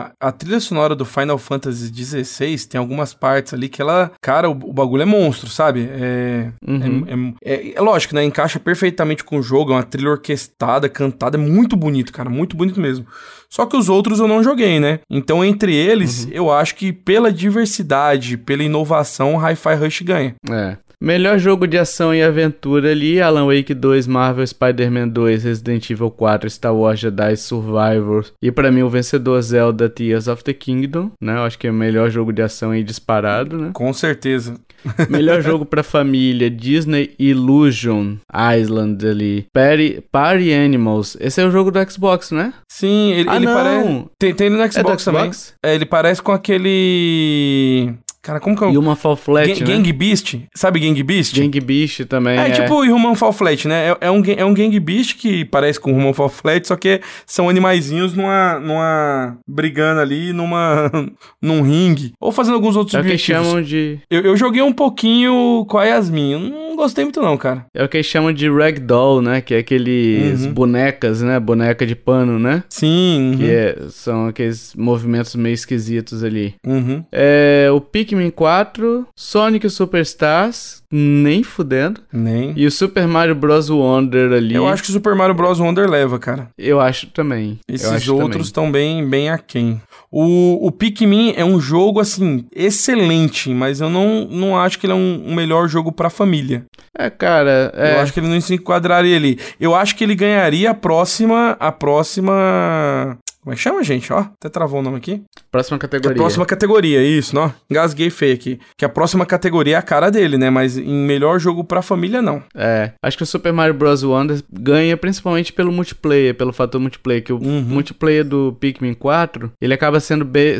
a, 0.09 0.11
a 0.19 0.31
trilha 0.31 0.59
sonora 0.59 0.95
do 0.95 1.05
Final 1.05 1.37
Fantasy 1.37 1.91
XVI 1.93 2.67
tem 2.67 2.79
algumas 2.79 3.13
partes 3.13 3.53
ali 3.53 3.69
que 3.69 3.81
ela. 3.81 4.11
Cara, 4.21 4.49
o, 4.49 4.53
o 4.53 4.73
bagulho 4.73 5.03
é 5.03 5.05
monstro, 5.05 5.49
sabe? 5.49 5.87
É, 5.91 6.51
Uhum. 6.67 7.35
é, 7.43 7.53
é, 7.53 7.73
é 7.77 7.81
lógico, 7.81 8.15
né? 8.15 8.23
Encaixa 8.23 8.59
perfeitamente 8.59 9.23
com 9.23 9.37
o 9.37 9.41
jogo, 9.43 9.71
é 9.71 9.75
uma 9.75 9.83
trilha 9.83 10.09
orquestrada, 10.11 10.89
cantada, 10.89 11.37
é 11.37 11.39
muito 11.39 11.75
bonito, 11.75 12.11
cara, 12.11 12.29
muito 12.29 12.55
bonito 12.55 12.64
mesmo. 12.73 13.05
Só 13.49 13.65
que 13.65 13.77
os 13.77 13.87
outros 13.87 14.19
eu 14.19 14.27
não 14.27 14.43
joguei, 14.43 14.79
né? 14.79 14.99
Então, 15.09 15.43
entre 15.43 15.73
eles, 15.73 16.27
eu 16.31 16.51
acho 16.51 16.75
que 16.75 16.91
pela 16.91 17.31
diversidade, 17.31 18.37
pela 18.37 18.63
inovação, 18.63 19.35
o 19.35 19.39
Hi-Fi 19.39 19.75
Rush 19.75 20.01
ganha. 20.01 20.35
É. 20.49 20.77
Melhor 21.05 21.37
jogo 21.37 21.67
de 21.67 21.77
ação 21.77 22.15
e 22.15 22.23
aventura 22.23 22.89
ali, 22.89 23.21
Alan 23.21 23.45
Wake 23.45 23.75
2, 23.75 24.07
Marvel 24.07 24.47
Spider-Man 24.47 25.09
2, 25.09 25.43
Resident 25.43 25.87
Evil 25.91 26.09
4, 26.09 26.49
Star 26.49 26.75
Wars 26.75 26.99
Jedi 26.99 27.37
Survivor 27.37 28.25
e 28.41 28.51
pra 28.51 28.71
mim 28.71 28.81
o 28.81 28.89
vencedor 28.89 29.39
Zelda 29.43 29.87
Tears 29.87 30.27
of 30.27 30.43
the 30.43 30.51
Kingdom, 30.51 31.11
né? 31.21 31.35
Eu 31.35 31.43
acho 31.43 31.59
que 31.59 31.67
é 31.67 31.69
o 31.69 31.73
melhor 31.75 32.09
jogo 32.09 32.33
de 32.33 32.41
ação 32.41 32.71
aí 32.71 32.83
disparado, 32.83 33.55
né? 33.55 33.69
Com 33.71 33.93
certeza. 33.93 34.55
Melhor 35.09 35.41
jogo 35.41 35.65
pra 35.65 35.81
família, 35.81 36.47
Disney 36.47 37.15
Illusion 37.17 38.17
Island 38.55 39.03
ali, 39.07 39.47
Party, 39.51 39.99
Party 40.11 40.53
Animals. 40.53 41.17
Esse 41.19 41.41
é 41.41 41.45
o 41.45 41.49
jogo 41.49 41.71
do 41.71 41.91
Xbox, 41.91 42.29
né? 42.29 42.53
Sim, 42.71 43.11
ele, 43.13 43.27
Ah, 43.27 43.35
ele 43.37 43.45
não. 43.45 43.53
parece. 43.55 44.05
Tem, 44.19 44.35
tem 44.35 44.47
ele 44.47 44.57
no 44.57 44.61
É 44.61 44.67
do 44.67 44.73
Xbox, 44.73 45.03
também. 45.03 45.21
Xbox? 45.23 45.53
É, 45.63 45.73
ele 45.73 45.85
parece 45.87 46.21
com 46.21 46.31
aquele. 46.31 47.95
Cara, 48.25 48.39
como 48.39 48.57
que 48.57 48.63
é 48.63 48.67
o. 48.67 48.71
E 48.73 48.77
uma 48.77 48.95
Fall 48.95 49.15
Flat, 49.15 49.47
Gang, 49.47 49.59
né? 49.61 49.67
Gang 49.77 49.93
Beast? 49.93 50.35
Sabe 50.53 50.79
Gang 50.79 51.03
Beast? 51.03 51.35
Gang 51.39 51.59
Beast 51.61 52.05
também. 52.05 52.37
É, 52.39 52.47
É, 52.47 52.51
tipo 52.51 52.73
o 52.73 52.81
Human 52.81 53.13
Fall 53.13 53.31
Flat, 53.31 53.67
né? 53.67 53.91
É, 53.91 54.07
é 54.07 54.11
um, 54.11 54.23
é 54.25 54.43
um 54.43 54.53
Gang 54.53 54.79
Beast 54.79 55.15
que 55.17 55.45
parece 55.45 55.79
com 55.79 55.91
o 55.93 55.95
Human 55.95 56.11
Fall 56.13 56.29
Flat, 56.29 56.67
só 56.67 56.75
que 56.75 57.01
são 57.25 57.47
animaizinhos 57.49 58.15
numa. 58.15 58.59
numa. 58.59 59.37
brigando 59.47 60.01
ali 60.01 60.33
numa. 60.33 60.91
num 61.39 61.61
ringue. 61.61 62.13
Ou 62.19 62.31
fazendo 62.31 62.55
alguns 62.55 62.75
outros 62.75 62.95
É 62.95 62.99
o 62.99 63.03
que 63.03 63.11
objetivos. 63.11 63.45
chamam 63.45 63.61
de. 63.61 63.99
Eu, 64.09 64.21
eu 64.21 64.35
joguei 64.37 64.61
um 64.63 64.73
pouquinho 64.73 65.65
com 65.69 65.77
a 65.77 65.85
Yasmin. 65.85 66.31
Eu 66.31 66.39
não 66.39 66.75
gostei 66.75 67.03
muito, 67.03 67.21
não, 67.21 67.37
cara. 67.37 67.65
É 67.73 67.83
o 67.83 67.87
que 67.89 68.01
chamam 68.01 68.33
de 68.33 68.49
Ragdoll, 68.49 69.21
né? 69.21 69.39
Que 69.41 69.53
é 69.53 69.57
aqueles 69.59 70.45
Uhum. 70.45 70.53
bonecas, 70.53 71.21
né? 71.21 71.39
Boneca 71.39 71.85
de 71.85 71.95
pano, 71.95 72.39
né? 72.39 72.63
Sim. 72.69 73.35
Que 73.37 73.43
uhum, 73.43 73.49
é- 73.49 73.75
são 73.89 74.27
aqueles 74.27 74.73
movimentos 74.75 75.35
meio 75.35 75.53
esquisitos 75.53 76.23
ali. 76.23 76.55
uhum. 76.65 77.03
É, 77.11 77.67
o 77.71 77.79
Pikmin 77.79 78.14
4, 78.31 79.07
Sonic 79.15 79.69
Superstars, 79.69 80.81
nem 80.91 81.43
fudendo. 81.43 82.01
Nem. 82.11 82.53
E 82.55 82.65
o 82.65 82.71
Super 82.71 83.07
Mario 83.07 83.35
Bros. 83.35 83.69
Wonder 83.69 84.31
ali. 84.31 84.55
Eu 84.55 84.67
acho 84.67 84.83
que 84.83 84.89
o 84.89 84.93
Super 84.93 85.15
Mario 85.15 85.35
Bros. 85.35 85.59
Wonder 85.59 85.89
leva, 85.89 86.17
cara. 86.19 86.49
Eu 86.57 86.79
acho 86.79 87.07
também. 87.07 87.59
Esses 87.67 87.91
acho 87.91 88.15
outros 88.15 88.47
estão 88.47 88.71
bem, 88.71 89.07
bem 89.07 89.29
aquém. 89.29 89.81
O, 90.11 90.67
o 90.67 90.71
Pikmin 90.71 91.33
é 91.35 91.43
um 91.43 91.59
jogo, 91.59 91.99
assim, 91.99 92.45
excelente, 92.55 93.53
mas 93.53 93.81
eu 93.81 93.89
não, 93.89 94.25
não 94.29 94.57
acho 94.57 94.79
que 94.79 94.85
ele 94.85 94.93
é 94.93 94.95
um, 94.95 95.23
um 95.27 95.35
melhor 95.35 95.67
jogo 95.67 95.91
pra 95.91 96.09
família. 96.09 96.65
É, 96.97 97.09
cara. 97.09 97.73
É, 97.75 97.95
Eu 97.95 97.99
acho 97.99 98.13
que 98.13 98.19
ele 98.21 98.27
não 98.29 98.39
se 98.39 98.53
enquadraria 98.53 99.15
ali. 99.17 99.37
Eu 99.59 99.75
acho 99.75 99.95
que 99.95 100.03
ele 100.03 100.15
ganharia 100.15 100.71
a 100.71 100.73
próxima. 100.73 101.57
A 101.59 101.71
próxima. 101.71 103.17
Como 103.45 103.53
é 103.53 103.55
que 103.55 103.61
chama, 103.61 103.83
gente? 103.83 104.11
Ó, 104.11 104.17
até 104.21 104.49
travou 104.49 104.79
o 104.79 104.81
nome 104.81 104.97
aqui. 104.97 105.21
próxima 105.51 105.77
a 105.77 105.79
categoria. 105.79 106.17
próxima 106.17 106.47
categoria, 106.47 107.03
isso, 107.03 107.37
ó. 107.37 107.51
Engasguei 107.69 108.09
feio 108.09 108.33
aqui. 108.33 108.59
Que 108.75 108.83
a 108.83 108.89
próxima 108.89 109.23
categoria 109.23 109.75
é 109.75 109.77
a 109.77 109.83
cara 109.83 110.09
dele, 110.09 110.35
né? 110.35 110.49
Mas 110.49 110.79
em 110.79 111.05
melhor 111.05 111.39
jogo 111.39 111.63
pra 111.63 111.83
família, 111.83 112.23
não. 112.23 112.41
É, 112.55 112.93
acho 113.03 113.15
que 113.15 113.21
o 113.21 113.25
Super 113.27 113.53
Mario 113.53 113.75
Bros. 113.75 114.01
Wonder 114.01 114.41
ganha 114.51 114.97
principalmente 114.97 115.53
pelo 115.53 115.71
multiplayer, 115.71 116.33
pelo 116.33 116.51
fator 116.51 116.81
multiplayer, 116.81 117.23
que 117.23 117.31
o 117.31 117.37
Uhum. 117.37 117.61
multiplayer 117.61 118.25
do 118.25 118.57
Pikmin 118.59 118.95
4, 118.95 119.51
ele 119.61 119.75
acaba 119.75 119.99
sendo 119.99 120.25
bem, 120.25 120.57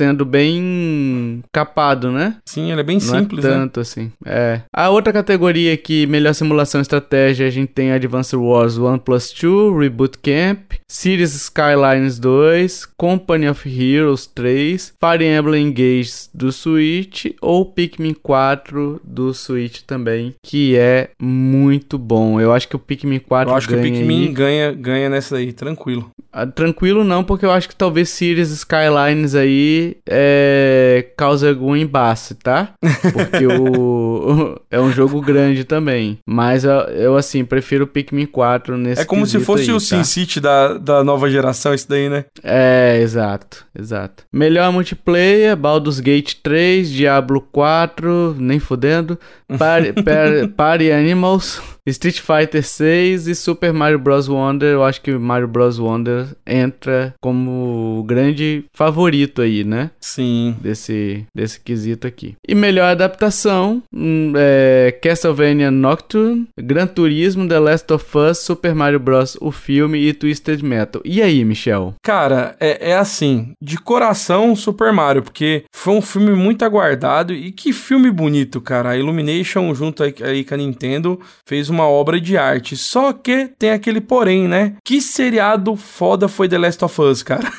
sendo 0.00 0.24
bem 0.24 1.42
capado, 1.52 2.10
né? 2.10 2.36
Sim, 2.46 2.72
ele 2.72 2.80
é 2.80 2.84
bem 2.84 2.96
Não 2.96 3.00
simples, 3.02 3.44
é 3.44 3.48
né? 3.48 3.54
tanto 3.54 3.80
assim. 3.80 4.10
É. 4.24 4.62
A 4.74 4.88
outra 4.88 5.12
categoria 5.12 5.74
aqui, 5.74 6.06
melhor 6.06 6.32
simulação 6.34 6.80
e 6.80 6.82
estratégia, 6.82 7.46
a 7.46 7.50
gente 7.50 7.68
tem 7.72 7.92
Advance 7.92 8.34
Wars 8.34 8.78
1 8.78 8.96
Plus 8.98 9.30
2, 9.30 9.78
Reboot 9.78 10.16
Camp, 10.18 10.72
Cities 10.88 11.34
Skylines 11.34 12.18
2, 12.18 12.86
Company 12.96 13.46
of 13.46 13.68
Heroes 13.68 14.26
3, 14.26 14.94
Fire 14.98 15.22
Emblem 15.24 15.66
Engage 15.66 16.12
do 16.32 16.50
Switch 16.50 17.26
ou 17.42 17.66
Pikmin 17.66 18.14
4 18.14 19.02
do 19.04 19.34
Switch 19.34 19.82
também, 19.82 20.34
que 20.42 20.76
é 20.78 21.10
muito 21.20 21.98
bom. 21.98 22.40
Eu 22.40 22.54
acho 22.54 22.66
que 22.66 22.76
o 22.76 22.78
Pikmin 22.78 23.18
4 23.18 23.52
Eu 23.52 23.56
acho 23.56 23.68
que 23.68 23.74
o 23.74 23.76
ganha 23.76 23.92
Pikmin 23.92 24.28
aí. 24.28 24.32
ganha, 24.32 24.72
ganha 24.72 25.10
nessa 25.10 25.36
aí, 25.36 25.52
tranquilo. 25.52 26.10
Ah, 26.32 26.46
Tranquilo 26.46 27.02
não, 27.04 27.22
porque 27.24 27.44
eu 27.44 27.50
acho 27.50 27.68
que 27.68 27.74
talvez 27.76 28.08
Cities 28.08 28.50
Skylines 28.50 29.34
aí 29.34 29.89
é, 30.08 31.06
cause 31.16 31.46
algum 31.46 31.74
embaço, 31.76 32.34
tá? 32.34 32.72
Porque 33.12 33.46
o 33.46 34.60
é 34.70 34.80
um 34.80 34.90
jogo 34.92 35.20
grande 35.20 35.64
também. 35.64 36.18
Mas 36.26 36.64
eu, 36.64 36.72
eu, 36.72 37.16
assim, 37.16 37.44
prefiro 37.44 37.84
o 37.84 37.86
Pikmin 37.86 38.26
4 38.26 38.76
nesse 38.76 39.02
É 39.02 39.04
como 39.04 39.26
se 39.26 39.40
fosse 39.40 39.64
aí, 39.64 39.70
o 39.70 39.74
tá? 39.74 39.80
Sin 39.80 40.04
City 40.04 40.40
da, 40.40 40.74
da 40.74 41.04
nova 41.04 41.28
geração, 41.30 41.74
isso 41.74 41.88
daí, 41.88 42.08
né? 42.08 42.24
É, 42.42 42.98
exato, 43.00 43.64
exato. 43.78 44.24
Melhor 44.32 44.72
multiplayer, 44.72 45.56
Baldur's 45.56 46.00
Gate 46.00 46.34
3, 46.42 46.90
Diablo 46.90 47.40
4, 47.40 48.36
nem 48.38 48.58
fudendo, 48.58 49.18
Party, 49.58 49.92
Par- 50.02 50.48
Party 50.56 50.90
Animals, 50.90 51.60
Street 51.90 52.20
Fighter 52.20 52.64
6 52.64 53.26
e 53.26 53.34
Super 53.34 53.72
Mario 53.72 53.98
Bros. 53.98 54.28
Wonder, 54.28 54.72
eu 54.72 54.84
acho 54.84 55.00
que 55.00 55.12
Mario 55.12 55.48
Bros. 55.48 55.78
Wonder 55.78 56.26
entra 56.46 57.14
como 57.20 57.98
o 57.98 58.04
grande 58.04 58.64
favorito 58.72 59.42
aí, 59.42 59.64
né? 59.64 59.90
Sim. 60.00 60.56
Desse, 60.60 61.26
desse 61.34 61.60
quesito 61.60 62.06
aqui. 62.06 62.36
E 62.46 62.54
melhor 62.54 62.90
adaptação, 62.90 63.82
hum, 63.92 64.32
é, 64.36 64.96
Castlevania 65.02 65.70
Nocturne, 65.70 66.48
Gran 66.58 66.86
Turismo, 66.86 67.48
The 67.48 67.58
Last 67.58 67.92
of 67.92 68.18
Us, 68.18 68.38
Super 68.38 68.74
Mario 68.74 69.00
Bros. 69.00 69.36
o 69.40 69.50
filme 69.50 69.98
e 69.98 70.12
Twisted 70.12 70.62
Metal. 70.62 71.02
E 71.04 71.22
aí, 71.22 71.44
Michel? 71.44 71.94
Cara, 72.02 72.56
é, 72.60 72.90
é 72.90 72.96
assim, 72.96 73.52
de 73.60 73.76
coração 73.78 74.54
Super 74.54 74.92
Mario, 74.92 75.22
porque 75.22 75.64
foi 75.72 75.94
um 75.94 76.02
filme 76.02 76.32
muito 76.32 76.64
aguardado 76.64 77.32
e 77.32 77.52
que 77.52 77.72
filme 77.72 78.10
bonito, 78.10 78.60
cara. 78.60 78.90
A 78.90 78.96
Illumination, 78.96 79.72
junto 79.74 80.02
aí, 80.02 80.14
aí 80.22 80.44
com 80.44 80.54
a 80.54 80.56
Nintendo, 80.56 81.20
fez 81.46 81.68
uma 81.68 81.79
obra 81.86 82.20
de 82.20 82.36
arte. 82.36 82.76
Só 82.76 83.12
que 83.12 83.50
tem 83.58 83.70
aquele 83.70 84.00
porém, 84.00 84.48
né? 84.48 84.74
Que 84.84 85.00
seriado 85.00 85.76
foda 85.76 86.28
foi 86.28 86.48
The 86.48 86.58
Last 86.58 86.84
of 86.84 87.00
Us, 87.00 87.22
cara. 87.22 87.50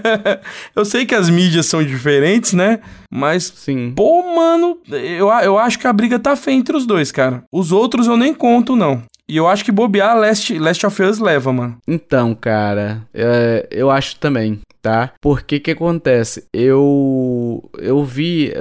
eu 0.74 0.84
sei 0.84 1.04
que 1.04 1.14
as 1.14 1.30
mídias 1.30 1.66
são 1.66 1.82
diferentes, 1.82 2.52
né? 2.52 2.80
Mas, 3.10 3.52
Sim. 3.54 3.92
pô, 3.96 4.22
mano, 4.34 4.78
eu, 4.90 5.28
eu 5.28 5.58
acho 5.58 5.78
que 5.78 5.86
a 5.86 5.92
briga 5.92 6.18
tá 6.18 6.36
feia 6.36 6.56
entre 6.56 6.76
os 6.76 6.86
dois, 6.86 7.10
cara. 7.10 7.42
Os 7.52 7.72
outros 7.72 8.06
eu 8.06 8.16
nem 8.16 8.34
conto, 8.34 8.76
não. 8.76 9.02
E 9.28 9.36
eu 9.36 9.46
acho 9.46 9.62
que 9.62 9.70
bobear 9.70 10.16
Last, 10.16 10.58
Last 10.58 10.86
of 10.86 11.02
Us 11.02 11.18
leva, 11.18 11.52
mano. 11.52 11.76
Então, 11.86 12.34
cara, 12.34 13.02
é, 13.12 13.68
eu 13.70 13.90
acho 13.90 14.16
também, 14.16 14.58
tá? 14.82 15.12
Porque 15.20 15.58
que 15.60 15.70
acontece? 15.72 16.44
Eu 16.52 17.68
eu 17.78 18.04
vi 18.04 18.52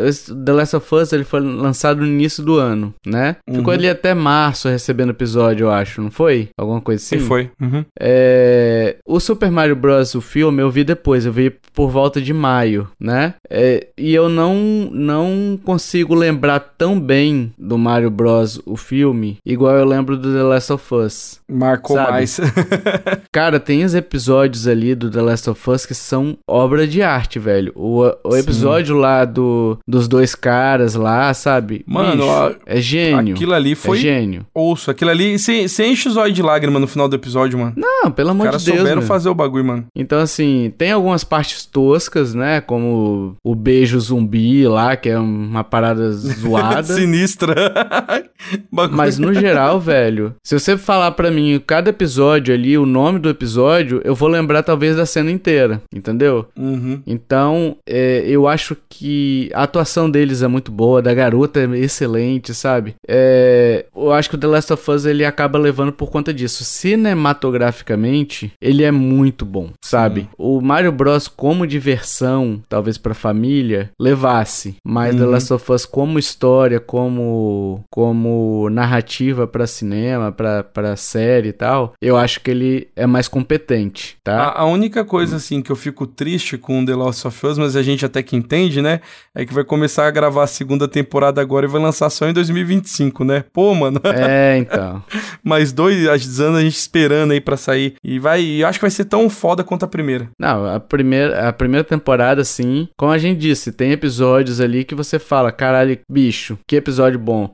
The 0.45 0.51
Last 0.53 0.75
of 0.75 0.95
Us, 0.95 1.13
ele 1.13 1.23
foi 1.23 1.39
lançado 1.39 2.01
no 2.01 2.07
início 2.07 2.43
do 2.43 2.55
ano, 2.57 2.93
né? 3.05 3.37
Ficou 3.49 3.73
Uhum. 3.73 3.79
ali 3.79 3.89
até 3.89 4.13
março 4.13 4.67
recebendo 4.69 5.09
episódio, 5.11 5.65
eu 5.65 5.71
acho, 5.71 6.01
não 6.01 6.11
foi? 6.11 6.49
Alguma 6.57 6.81
coisa 6.81 7.03
assim? 7.03 7.19
Sim, 7.19 7.25
foi. 7.25 7.51
Uhum. 7.61 7.83
É, 7.99 8.97
o 9.05 9.19
Super 9.19 9.51
Mario 9.51 9.75
Bros. 9.75 10.15
o 10.15 10.21
filme 10.21 10.61
eu 10.61 10.69
vi 10.71 10.83
depois, 10.83 11.25
eu 11.25 11.31
vi 11.31 11.49
por 11.73 11.89
volta 11.89 12.21
de 12.21 12.33
maio, 12.33 12.87
né? 12.99 13.35
É, 13.49 13.87
e 13.97 14.13
eu 14.13 14.29
não 14.29 14.55
não 14.91 15.59
consigo 15.63 16.13
lembrar 16.15 16.59
tão 16.77 16.99
bem 16.99 17.51
do 17.57 17.77
Mario 17.77 18.09
Bros. 18.09 18.59
o 18.65 18.75
filme, 18.75 19.37
igual 19.45 19.75
eu 19.75 19.85
lembro 19.85 20.17
do 20.17 20.33
The 20.33 20.43
Last 20.43 20.73
of 20.73 20.93
Us. 20.95 21.39
Marcou 21.49 21.95
Sabe? 21.95 22.11
mais. 22.11 22.39
Cara, 23.31 23.59
tem 23.59 23.83
os 23.83 23.93
episódios 23.95 24.67
ali 24.67 24.95
do 24.95 25.09
The 25.09 25.21
Last 25.21 25.49
of 25.49 25.69
Us 25.69 25.85
que 25.85 25.93
são 26.07 26.37
obra 26.49 26.87
de 26.87 27.01
arte, 27.01 27.37
velho. 27.39 27.71
O, 27.75 28.01
o 28.23 28.31
Sim. 28.33 28.39
episódio 28.39 28.95
lá 28.95 29.25
do, 29.25 29.77
dos 29.87 30.07
dois 30.07 30.33
caras 30.33 30.95
lá, 30.95 31.33
sabe? 31.33 31.83
Mano, 31.85 32.23
Bicho, 32.23 32.27
ó, 32.27 32.51
é 32.65 32.81
gênio. 32.81 33.35
Aquilo 33.35 33.53
ali 33.53 33.73
É 33.73 33.75
foi 33.75 33.97
gênio. 33.97 34.45
osso. 34.55 34.89
Aquilo 34.89 35.11
ali. 35.11 35.37
Você 35.37 35.85
enche 35.85 36.07
os 36.07 36.17
olhos 36.17 36.35
de 36.35 36.41
lágrima 36.41 36.79
no 36.79 36.87
final 36.87 37.07
do 37.07 37.15
episódio, 37.15 37.59
mano. 37.59 37.73
Não, 37.75 38.09
pelo 38.11 38.29
Os 38.29 38.35
amor 38.35 38.45
caras 38.45 38.61
de 38.63 38.67
Deus. 38.71 38.77
souberam 38.79 39.01
meu. 39.01 39.07
fazer 39.07 39.29
o 39.29 39.35
bagulho, 39.35 39.65
mano. 39.65 39.85
Então, 39.95 40.19
assim, 40.19 40.73
tem 40.77 40.91
algumas 40.91 41.23
partes 41.23 41.65
toscas, 41.65 42.33
né? 42.33 42.61
Como 42.61 43.35
o 43.43 43.53
beijo 43.55 43.99
zumbi 43.99 44.67
lá, 44.67 44.95
que 44.95 45.09
é 45.09 45.19
uma 45.19 45.63
parada 45.63 46.11
zoada. 46.13 46.83
Sinistra. 46.93 47.73
Mas 48.91 49.17
no 49.17 49.33
geral, 49.33 49.79
velho, 49.81 50.33
se 50.43 50.57
você 50.57 50.77
falar 50.77 51.11
pra 51.11 51.31
mim 51.31 51.61
cada 51.65 51.89
episódio 51.89 52.53
ali, 52.53 52.77
o 52.77 52.85
nome 52.85 53.19
do 53.19 53.29
episódio, 53.29 54.01
eu 54.03 54.15
vou 54.15 54.29
lembrar 54.29 54.63
talvez 54.63 54.95
da 54.95 55.05
cena 55.05 55.31
inteira, 55.31 55.81
entendeu? 55.97 56.45
Uhum. 56.57 57.01
Então, 57.05 57.77
é, 57.87 58.23
eu 58.25 58.47
acho 58.47 58.77
que 58.89 59.49
a 59.53 59.63
atuação 59.63 60.09
deles 60.09 60.41
é 60.41 60.47
muito 60.47 60.71
boa, 60.71 61.01
da 61.01 61.13
garota 61.13 61.59
é 61.59 61.77
excelente, 61.79 62.53
sabe? 62.53 62.95
É, 63.07 63.85
eu 63.95 64.11
acho 64.11 64.29
que 64.29 64.35
o 64.35 64.39
The 64.39 64.47
Last 64.47 64.73
of 64.73 64.91
Us 64.91 65.05
ele 65.05 65.25
acaba 65.25 65.57
levando 65.59 65.91
por 65.91 66.09
conta 66.09 66.33
disso. 66.33 66.63
Cinematograficamente, 66.63 68.51
ele 68.61 68.83
é 68.83 68.91
muito 68.91 69.45
bom, 69.45 69.69
sabe? 69.83 70.29
O 70.37 70.61
Mario 70.61 70.91
Bros 70.91 71.27
como 71.27 71.65
diversão, 71.67 72.61
talvez 72.69 72.97
pra 72.97 73.13
família, 73.13 73.89
levasse, 73.99 74.75
mas 74.83 75.15
The 75.15 75.23
Uhum. 75.23 75.31
Last 75.31 75.53
of 75.53 75.71
Us 75.71 75.85
como 75.85 76.19
história, 76.19 76.79
como 76.79 77.83
como 77.89 78.69
narrativa 78.69 79.47
pra 79.47 79.65
cinema, 79.65 80.31
pra 80.31 80.63
para 80.63 80.95
série 80.95 81.49
e 81.49 81.53
tal, 81.53 81.93
eu 82.01 82.17
acho 82.17 82.41
que 82.41 82.51
ele 82.51 82.87
é 82.95 83.05
mais 83.07 83.27
competente, 83.27 84.17
tá? 84.23 84.37
A, 84.49 84.61
a 84.61 84.65
única 84.65 85.03
coisa, 85.05 85.37
assim, 85.37 85.61
que 85.61 85.71
eu 85.71 85.75
fico 85.75 85.86
triste 85.91 86.57
com 86.57 86.83
The 86.85 86.95
Last 86.95 87.27
of 87.27 87.45
Us, 87.45 87.57
mas 87.57 87.75
a 87.75 87.81
gente 87.83 88.05
até 88.05 88.21
que 88.23 88.35
entende, 88.35 88.81
né? 88.81 88.99
É 89.35 89.45
que 89.45 89.53
vai 89.53 89.63
começar 89.63 90.07
a 90.07 90.11
gravar 90.11 90.43
a 90.43 90.47
segunda 90.47 90.87
temporada 90.87 91.41
agora 91.41 91.65
e 91.65 91.69
vai 91.69 91.81
lançar 91.81 92.09
só 92.09 92.27
em 92.27 92.33
2025, 92.33 93.23
né? 93.23 93.43
Pô, 93.53 93.73
mano, 93.73 93.99
É, 94.03 94.57
então. 94.59 95.03
mais 95.43 95.71
dois 95.71 96.07
anos 96.39 96.59
a 96.59 96.61
gente 96.61 96.75
esperando 96.77 97.31
aí 97.31 97.41
pra 97.41 97.57
sair. 97.57 97.95
E 98.03 98.19
vai, 98.19 98.41
e 98.41 98.61
eu 98.61 98.67
acho 98.67 98.79
que 98.79 98.83
vai 98.83 98.91
ser 98.91 99.05
tão 99.05 99.29
foda 99.29 99.63
quanto 99.63 99.83
a 99.83 99.87
primeira. 99.87 100.29
Não, 100.39 100.65
a 100.65 100.79
primeira, 100.79 101.47
a 101.47 101.53
primeira 101.53 101.83
temporada, 101.83 102.43
sim, 102.43 102.87
como 102.97 103.11
a 103.11 103.17
gente 103.17 103.39
disse, 103.39 103.71
tem 103.71 103.91
episódios 103.91 104.59
ali 104.61 104.83
que 104.83 104.95
você 104.95 105.19
fala, 105.19 105.51
caralho, 105.51 105.97
bicho, 106.09 106.57
que 106.67 106.75
episódio 106.75 107.19
bom. 107.19 107.51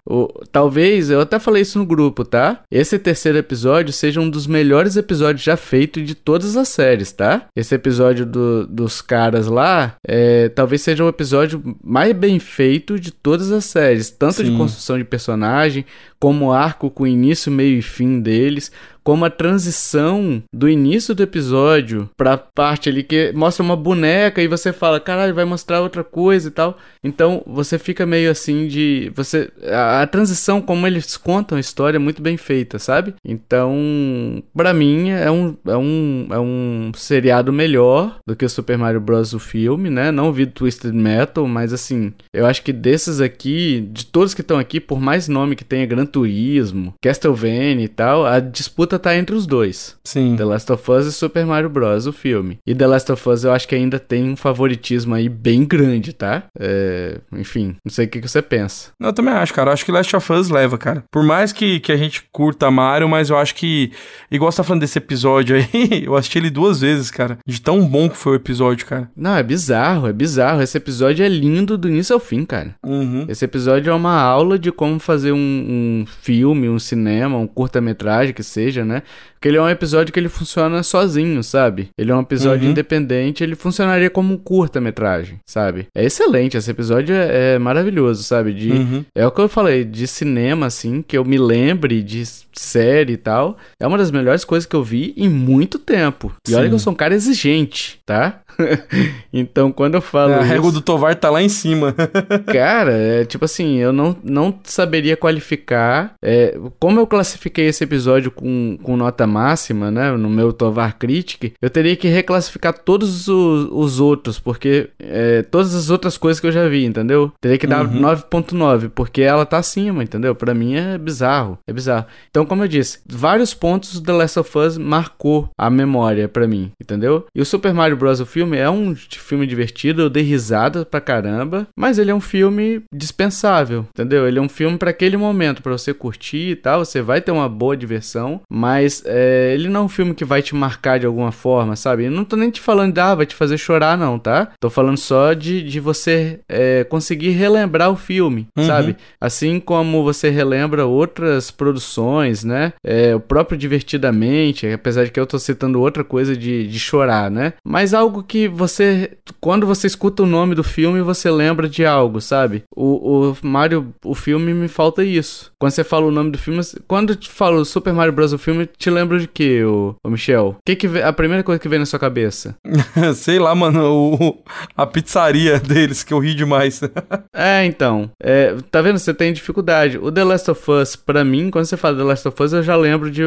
Talvez, 0.51 1.09
eu 1.09 1.21
até 1.21 1.39
falei 1.39 1.61
isso 1.61 1.79
no 1.79 1.86
grupo, 1.86 2.23
tá? 2.25 2.61
Esse 2.71 2.97
terceiro 2.99 3.38
episódio 3.38 3.91
seja 3.93 4.19
um 4.21 4.29
dos 4.29 4.47
melhores 4.47 4.95
episódios 4.95 5.43
já 5.43 5.57
feitos 5.57 6.03
de 6.05 6.15
todas 6.15 6.55
as 6.57 6.69
séries, 6.69 7.11
tá? 7.11 7.45
Esse 7.55 7.75
episódio 7.75 8.22
do- 8.26 8.65
dos 8.67 9.01
caras 9.01 9.47
lá, 9.47 9.95
é, 10.07 10.49
talvez 10.49 10.82
seja 10.82 11.03
o 11.03 11.07
episódio 11.09 11.61
mais 11.84 12.13
bem 12.13 12.39
feito 12.39 12.99
de 12.99 13.11
todas 13.11 13.51
as 13.51 13.65
séries, 13.65 14.09
tanto 14.09 14.43
de 14.43 14.49
Sim. 14.51 14.57
construção 14.57 14.97
de 14.97 15.03
personagem, 15.03 15.86
como 16.24 16.53
arco 16.53 16.89
com 16.89 17.05
início, 17.05 17.51
meio 17.51 17.80
e 17.80 17.82
fim 17.82 18.21
deles, 18.21 18.71
como 19.03 19.26
a 19.26 19.30
transição 19.30 20.41
do 20.53 20.69
início 20.69 21.13
do 21.13 21.21
episódio 21.21 22.09
pra 22.15 22.38
parte 22.38 22.88
ali 22.88 23.03
que 23.03 23.34
mostra 23.34 23.61
uma 23.61 23.76
boneca 23.76 24.41
e 24.41 24.47
você 24.47 24.71
fala, 24.71 24.99
caralho, 24.99 25.36
vai 25.36 25.43
mostrar 25.43 25.82
outra 25.82 26.03
coisa 26.03 26.47
e 26.47 26.51
tal. 26.51 26.78
Então 27.03 27.43
você 27.45 27.78
fica 27.78 28.05
meio 28.05 28.32
assim 28.32 28.67
de. 28.67 29.11
você 29.13 29.51
A, 29.63 30.03
a 30.03 30.07
transição, 30.07 30.61
como 30.61 30.88
eles 30.88 31.17
contam 31.17 31.57
a 31.57 31.61
história, 31.61 31.97
é 31.97 31.99
muito 31.99 32.21
bem 32.21 32.38
feita, 32.38 32.80
sabe? 32.80 33.13
Então, 33.26 34.41
pra 34.55 34.74
mim, 34.74 35.09
é 35.09 35.30
um, 35.30 35.57
é 35.65 35.76
um, 35.76 36.28
é 36.32 36.39
um 36.39 36.91
seriado 36.95 37.51
melhor 37.51 38.19
do 38.26 38.36
que 38.36 38.45
o 38.45 38.49
Super 38.49 38.78
Mario 38.78 39.01
Bros. 39.01 39.34
o 39.34 39.39
filme, 39.39 39.89
né? 39.89 40.11
Não 40.11 40.32
vi 40.32 40.45
Twisted 40.45 40.93
Metal, 40.93 41.45
mas 41.45 41.74
assim, 41.74 42.13
eu 42.34 42.45
acho 42.45 42.63
que 42.63 42.71
desses 42.71 43.19
aqui, 43.19 43.82
de 43.91 44.05
todos 44.05 44.34
que 44.34 44.41
estão 44.41 44.57
aqui, 44.57 44.80
por 44.80 45.01
mais 45.01 45.28
nome 45.28 45.57
que 45.57 45.65
tenha 45.65 45.86
Gran 45.86 46.05
Turismo, 46.14 46.93
Castlevania 47.01 47.86
e 47.86 47.88
tal, 47.88 48.26
a 48.26 48.39
disputa 48.39 48.99
tá 48.99 49.16
entre 49.16 49.36
os 49.36 49.47
dois. 49.47 49.97
Sim. 50.03 50.36
The 50.38 50.45
Last 50.45 50.72
of 50.72 50.91
Us 50.91 51.07
e 51.07 51.11
Super 51.11 51.45
Mario 51.45 51.70
Bros. 51.70 52.05
o 52.05 52.14
filme. 52.14 52.59
E 52.66 52.76
The 52.76 52.86
Last 52.86 53.11
of 53.11 53.30
Us 53.30 53.43
eu 53.43 53.51
acho 53.51 53.68
que 53.68 53.74
ainda 53.74 53.97
tem 53.97 54.24
um 54.24 54.36
favoritismo 54.36 55.16
aí 55.16 55.28
bem 55.28 55.66
grande, 55.66 56.14
tá? 56.14 56.43
É, 56.59 57.20
enfim, 57.34 57.76
não 57.84 57.91
sei 57.91 58.05
o 58.05 58.07
que, 58.07 58.22
que 58.22 58.28
você 58.28 58.41
pensa. 58.41 58.91
Não, 58.99 59.09
Eu 59.09 59.14
também 59.14 59.34
acho, 59.34 59.53
cara. 59.53 59.70
Eu 59.70 59.74
acho 59.74 59.84
que 59.84 59.91
Last 59.91 60.16
of 60.16 60.34
Us 60.34 60.49
leva, 60.49 60.78
cara. 60.78 61.03
Por 61.11 61.24
mais 61.24 61.51
que, 61.51 61.80
que 61.80 61.91
a 61.91 61.97
gente 61.97 62.24
curta 62.32 62.70
Mario, 62.70 63.09
mas 63.09 63.30
eu 63.30 63.38
acho 63.38 63.55
que. 63.55 63.91
Igual 64.30 64.51
você 64.51 64.57
tá 64.57 64.64
falando 64.64 64.82
desse 64.82 64.97
episódio 64.99 65.55
aí, 65.55 66.03
eu 66.05 66.16
assisti 66.16 66.38
ele 66.38 66.49
duas 66.49 66.82
vezes, 66.82 67.09
cara. 67.09 67.39
De 67.45 67.59
tão 67.59 67.86
bom 67.88 68.07
que 68.07 68.18
foi 68.18 68.34
o 68.34 68.36
episódio, 68.36 68.86
cara. 68.86 69.09
Não, 69.16 69.36
é 69.36 69.41
bizarro, 69.41 70.07
é 70.07 70.14
bizarro. 70.14 70.61
Esse 70.61 70.78
episódio 70.78 71.26
é 71.26 71.30
lindo 71.30 71.78
do 71.78 71.89
início 71.89 72.14
ao 72.14 72.20
fim, 72.20 72.45
cara. 72.45 72.76
Uhum. 72.86 73.26
Esse 73.28 73.45
episódio 73.45 73.89
é 73.89 73.93
uma 73.95 74.22
aula 74.22 74.59
de 74.59 74.72
como 74.72 74.99
fazer 74.99 75.32
um, 75.32 75.38
um 75.38 76.02
filme, 76.05 76.69
um 76.69 76.79
cinema, 76.79 77.37
um 77.37 77.47
curta-metragem 77.47 78.33
que 78.33 78.43
seja, 78.43 78.83
né? 78.85 79.03
Porque 79.33 79.49
ele 79.49 79.57
é 79.57 79.61
um 79.61 79.67
episódio 79.69 80.13
que 80.13 80.19
ele 80.19 80.29
funciona 80.29 80.81
sozinho, 80.83 81.43
sabe? 81.43 81.89
Ele 81.97 82.11
é 82.11 82.15
um 82.15 82.21
episódio 82.21 82.63
Uhum. 82.65 82.71
independente, 82.71 83.43
ele 83.43 83.55
funcionaria 83.55 84.09
como 84.09 84.33
um 84.33 84.37
curta-metragem, 84.37 85.39
sabe? 85.45 85.87
É 85.93 86.05
excelente, 86.05 86.55
esse 86.55 86.71
episódio 86.71 87.13
é, 87.13 87.55
é 87.55 87.59
maravilhoso, 87.59 88.23
sabe? 88.23 88.53
De, 88.53 88.71
Uhum. 88.71 89.05
É 89.13 89.27
o 89.27 89.31
que 89.31 89.41
eu 89.41 89.49
falei, 89.49 89.83
de 89.83 90.07
cinema, 90.07 90.65
assim, 90.67 91.01
que 91.05 91.17
eu 91.17 91.25
me 91.25 91.37
lembre 91.37 92.01
de 92.01 92.23
série 92.53 93.13
e 93.13 93.17
tal. 93.17 93.57
É 93.79 93.85
uma 93.85 93.97
das 93.97 94.11
melhores 94.11 94.45
coisas 94.45 94.65
que 94.65 94.75
eu 94.75 94.83
vi 94.83 95.13
em 95.17 95.27
muito 95.29 95.77
tempo. 95.77 96.31
E 96.47 96.53
olha 96.55 96.63
Sim. 96.63 96.69
que 96.69 96.75
eu 96.75 96.79
sou 96.79 96.93
um 96.93 96.95
cara 96.95 97.13
exigente, 97.13 97.99
tá? 98.05 98.41
então, 99.31 99.71
quando 99.71 99.95
eu 99.95 100.01
falo. 100.01 100.33
a 100.33 100.37
isso- 100.39 100.47
régua 100.47 100.71
do 100.71 100.81
Tovar 100.81 101.15
tá 101.15 101.29
lá 101.29 101.41
em 101.41 101.49
cima. 101.49 101.93
Cara, 102.51 102.91
é 102.93 103.25
tipo 103.25 103.45
assim, 103.45 103.77
eu 103.77 103.91
não, 103.93 104.15
não 104.23 104.59
saberia 104.63 105.15
qualificar. 105.17 106.13
é, 106.23 106.57
como 106.79 106.99
eu 106.99 107.07
classifiquei 107.07 107.67
esse 107.67 107.83
episódio 107.83 108.31
com, 108.31 108.77
com 108.81 108.95
nota 108.97 109.25
máxima, 109.27 109.89
né? 109.91 110.11
No 110.11 110.29
meu 110.29 110.51
Tovar 110.53 110.97
Critic, 110.97 111.53
eu 111.61 111.69
teria 111.69 111.95
que 111.95 112.07
reclassificar 112.07 112.73
todos 112.73 113.27
os, 113.27 113.67
os 113.71 113.99
outros, 113.99 114.39
porque 114.39 114.89
é, 114.99 115.41
todas 115.43 115.73
as 115.75 115.89
outras 115.89 116.17
coisas 116.17 116.39
que 116.39 116.47
eu 116.47 116.51
já 116.51 116.67
vi, 116.67 116.85
entendeu? 116.85 117.31
Teria 117.41 117.57
que 117.57 117.67
dar 117.67 117.83
Uhum. 117.85 118.01
9.9, 118.01 118.89
porque 118.93 119.21
ela 119.21 119.45
tá 119.45 119.57
acima, 119.57 120.03
entendeu? 120.03 120.33
Pra 120.35 120.53
mim 120.53 120.75
é 120.75 120.97
bizarro, 120.97 121.57
é 121.67 121.73
bizarro. 121.73 122.05
Então, 122.29 122.45
como 122.45 122.63
eu 122.63 122.67
disse, 122.67 122.99
vários 123.07 123.53
pontos 123.53 123.99
The 123.99 124.11
Last 124.13 124.39
of 124.39 124.57
Us 124.57 124.77
marcou 124.77 125.49
a 125.57 125.69
memória 125.69 126.27
pra 126.27 126.47
mim, 126.47 126.71
entendeu? 126.81 127.25
E 127.35 127.41
o 127.41 127.45
Super 127.45 127.73
Mario 127.73 127.97
Bros. 127.97 128.19
o 128.19 128.25
filme 128.25 128.42
filme 128.43 128.57
é 128.57 128.69
um 128.69 128.95
filme 128.95 129.47
divertido, 129.47 130.01
eu 130.01 130.09
dei 130.09 130.23
risada 130.23 130.85
pra 130.85 130.99
caramba, 130.99 131.67
mas 131.75 131.97
ele 131.97 132.11
é 132.11 132.15
um 132.15 132.21
filme 132.21 132.83
dispensável, 132.93 133.85
entendeu? 133.89 134.27
Ele 134.27 134.39
é 134.39 134.41
um 134.41 134.49
filme 134.49 134.77
para 134.77 134.89
aquele 134.89 135.15
momento, 135.15 135.61
para 135.61 135.71
você 135.71 135.93
curtir 135.93 136.49
e 136.51 136.55
tal, 136.55 136.83
você 136.83 137.01
vai 137.01 137.21
ter 137.21 137.31
uma 137.31 137.47
boa 137.47 137.75
diversão, 137.75 138.41
mas 138.49 139.01
é, 139.05 139.53
ele 139.53 139.69
não 139.69 139.81
é 139.81 139.83
um 139.83 139.89
filme 139.89 140.13
que 140.13 140.25
vai 140.25 140.41
te 140.41 140.53
marcar 140.53 140.99
de 140.99 141.05
alguma 141.05 141.31
forma, 141.31 141.75
sabe? 141.75 142.05
Eu 142.05 142.11
não 142.11 142.25
tô 142.25 142.35
nem 142.35 142.49
te 142.49 142.59
falando 142.59 142.93
de, 142.93 142.99
ah, 142.99 143.15
vai 143.15 143.25
te 143.25 143.35
fazer 143.35 143.57
chorar 143.57 143.97
não, 143.97 144.19
tá? 144.19 144.49
Tô 144.59 144.69
falando 144.69 144.97
só 144.97 145.33
de, 145.33 145.61
de 145.63 145.79
você 145.79 146.41
é, 146.49 146.83
conseguir 146.83 147.31
relembrar 147.31 147.89
o 147.89 147.95
filme, 147.95 148.47
uhum. 148.57 148.65
sabe? 148.65 148.97
Assim 149.21 149.59
como 149.59 150.03
você 150.03 150.29
relembra 150.29 150.85
outras 150.85 151.49
produções, 151.49 152.43
né? 152.43 152.73
É, 152.85 153.15
o 153.15 153.19
próprio 153.19 153.57
Divertidamente, 153.63 154.67
apesar 154.67 155.05
de 155.05 155.11
que 155.11 155.19
eu 155.19 155.25
tô 155.25 155.39
citando 155.39 155.79
outra 155.79 156.03
coisa 156.03 156.35
de, 156.35 156.67
de 156.67 156.79
chorar, 156.79 157.31
né? 157.31 157.53
Mas 157.65 157.93
algo 157.93 158.21
que 158.21 158.32
você, 158.47 159.17
quando 159.39 159.65
você 159.65 159.88
escuta 159.88 160.23
o 160.23 160.27
nome 160.27 160.55
do 160.55 160.63
filme, 160.63 161.01
você 161.01 161.29
lembra 161.29 161.67
de 161.67 161.86
algo, 161.86 162.21
sabe? 162.21 162.63
O, 162.75 163.29
o 163.29 163.38
Mario, 163.41 163.93
o 164.03 164.15
filme 164.15 164.53
me 164.53 164.67
falta 164.67 165.03
isso. 165.03 165.51
Quando 165.59 165.71
você 165.71 165.84
fala 165.84 166.05
o 166.05 166.11
nome 166.11 166.31
do 166.31 166.38
filme, 166.38 166.61
quando 166.88 167.11
eu 167.11 167.15
te 167.15 167.29
falo 167.29 167.63
Super 167.65 167.93
Mario 167.93 168.13
Bros. 168.13 168.34
o 168.34 168.38
filme, 168.38 168.65
te 168.65 168.89
lembra 168.89 169.19
de 169.19 169.27
quê, 169.27 169.63
o, 169.63 169.95
o 170.03 170.09
Michel? 170.09 170.57
Que 170.65 170.75
que 170.75 170.88
a 171.01 171.13
primeira 171.13 171.43
coisa 171.43 171.59
que 171.59 171.69
vem 171.69 171.79
na 171.79 171.86
sua 171.86 171.99
cabeça? 171.99 172.55
Sei 173.15 173.39
lá, 173.39 173.53
mano, 173.55 173.84
o, 173.91 174.43
a 174.75 174.86
pizzaria 174.86 175.59
deles, 175.61 176.03
que 176.03 176.13
eu 176.13 176.19
ri 176.19 176.34
demais. 176.34 176.81
é, 177.34 177.65
então. 177.65 178.09
É, 178.21 178.55
tá 178.69 178.81
vendo? 178.81 178.99
Você 178.99 179.13
tem 179.13 179.34
dificuldade. 179.34 179.97
O 179.97 180.11
The 180.11 180.23
Last 180.23 180.51
of 180.51 180.71
Us, 180.71 180.95
pra 180.95 181.23
mim, 181.23 181.49
quando 181.49 181.65
você 181.65 181.77
fala 181.77 181.97
The 181.97 182.03
Last 182.03 182.27
of 182.27 182.43
Us, 182.43 182.53
eu 182.53 182.63
já 182.63 182.75
lembro 182.75 183.09
de, 183.09 183.23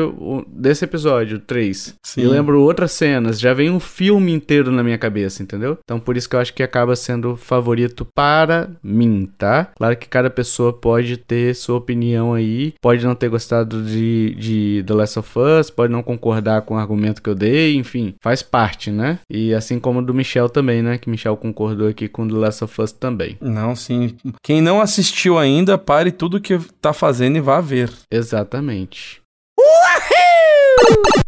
desse 0.49 0.85
episódio 0.85 1.39
3. 1.39 1.95
Sim. 2.03 2.23
Eu 2.23 2.31
lembro 2.31 2.61
outras 2.61 2.93
cenas, 2.93 3.41
já 3.41 3.53
vem 3.55 3.71
um 3.71 3.81
filme 3.81 4.33
inteiro 4.33 4.71
na 4.71 4.83
minha 4.83 4.96
cabeça, 4.99 5.43
entendeu? 5.43 5.79
Então 5.85 5.99
por 5.99 6.17
isso 6.17 6.29
que 6.29 6.37
eu 6.37 6.41
acho 6.41 6.55
que 6.55 6.63
acaba 6.63 6.97
sendo 6.97 7.37
favorito 7.37 8.07
para 8.15 8.71
mim, 8.83 9.31
tá? 9.39 9.71
Claro 9.77 9.97
que 9.97 10.09
cada 10.09 10.31
pessoa 10.31 10.73
pode 10.73 11.17
ter 11.17 11.55
sua 11.55 11.77
opinião 11.77 12.35
aí, 12.35 12.75
pode 12.81 13.05
não 13.05 13.15
ter 13.15 13.29
gostado 13.29 13.83
de, 13.83 14.35
de 14.35 14.85
The 14.87 14.95
Last 14.95 15.19
of 15.19 15.39
Us, 15.39 15.71
pode 15.71 15.93
não 15.93 16.03
concordar 16.03 16.63
com 16.63 16.75
o 16.75 16.79
argumento 16.79 17.23
que 17.23 17.29
eu 17.29 17.35
dei, 17.35 17.77
enfim, 17.77 18.15
faz 18.23 18.43
parte, 18.43 18.91
né? 18.91 19.19
E 19.31 19.55
assim 19.55 19.79
como 19.79 20.03
do 20.03 20.15
Michel 20.15 20.49
também, 20.49 20.83
né? 20.83 20.99
Que 20.99 21.11
Michel 21.11 21.37
concordou 21.37 21.89
aqui 21.89 22.09
com 22.09 22.27
The 22.27 22.35
Last 22.35 22.65
of 22.65 22.81
Us 22.81 22.93
também. 22.93 23.37
Não, 23.41 23.75
sim. 23.75 24.17
Quem 24.43 24.61
não 24.61 24.81
assistiu 24.81 25.39
ainda, 25.39 25.79
pare 25.79 26.11
tudo 26.11 26.41
que 26.41 26.59
tá 26.81 26.93
fazendo 26.93 27.37
e 27.37 27.41
vá 27.41 27.61
ver. 27.61 27.91
Exatamente. 28.11 29.21
Uhul! 29.59 31.26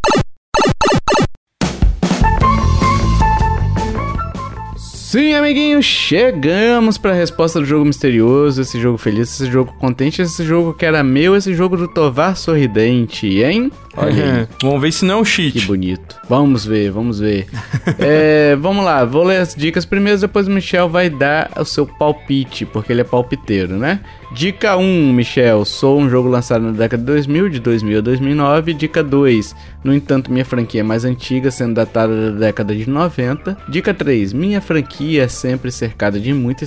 Sim, 5.11 5.33
amiguinho, 5.33 5.81
chegamos 5.81 6.99
para 6.99 7.09
a 7.09 7.15
resposta 7.15 7.59
do 7.59 7.65
jogo 7.65 7.83
misterioso, 7.83 8.61
esse 8.61 8.79
jogo 8.79 8.95
feliz, 8.95 9.33
esse 9.33 9.51
jogo 9.51 9.73
contente, 9.79 10.21
esse 10.21 10.45
jogo 10.45 10.71
que 10.71 10.85
era 10.85 11.03
meu, 11.03 11.35
esse 11.35 11.51
jogo 11.55 11.75
do 11.75 11.87
Tovar 11.87 12.37
sorridente, 12.37 13.25
hein? 13.41 13.71
Olha 13.97 14.41
aí. 14.41 14.47
vamos 14.61 14.81
ver 14.81 14.91
se 14.91 15.05
não 15.05 15.15
é 15.15 15.21
um 15.21 15.25
cheat. 15.25 15.59
Que 15.59 15.65
bonito. 15.65 16.17
Vamos 16.27 16.65
ver, 16.65 16.91
vamos 16.91 17.19
ver. 17.19 17.47
é, 17.99 18.55
vamos 18.55 18.83
lá, 18.83 19.03
vou 19.05 19.23
ler 19.23 19.37
as 19.37 19.55
dicas 19.55 19.85
primeiro, 19.85 20.19
depois 20.19 20.47
o 20.47 20.51
Michel 20.51 20.89
vai 20.89 21.09
dar 21.09 21.51
o 21.57 21.65
seu 21.65 21.85
palpite, 21.85 22.65
porque 22.65 22.91
ele 22.91 23.01
é 23.01 23.03
palpiteiro, 23.03 23.77
né? 23.77 23.99
Dica 24.31 24.77
1, 24.77 25.11
Michel, 25.11 25.65
sou 25.65 25.99
um 25.99 26.07
jogo 26.07 26.29
lançado 26.29 26.61
na 26.61 26.71
década 26.71 27.01
de 27.01 27.07
2000, 27.07 27.49
de 27.49 27.59
2000 27.59 27.97
a 27.97 28.01
2009. 28.01 28.73
Dica 28.75 29.03
2, 29.03 29.55
no 29.83 29.91
entanto, 29.91 30.31
minha 30.31 30.45
franquia 30.45 30.81
é 30.81 30.83
mais 30.83 31.03
antiga, 31.03 31.49
sendo 31.49 31.73
datada 31.73 32.31
da 32.31 32.39
década 32.45 32.75
de 32.75 32.87
90. 32.87 33.57
Dica 33.67 33.91
3, 33.91 34.31
minha 34.33 34.61
franquia 34.61 35.23
é 35.23 35.27
sempre 35.27 35.71
cercada 35.71 36.19
de 36.19 36.31
muita 36.31 36.63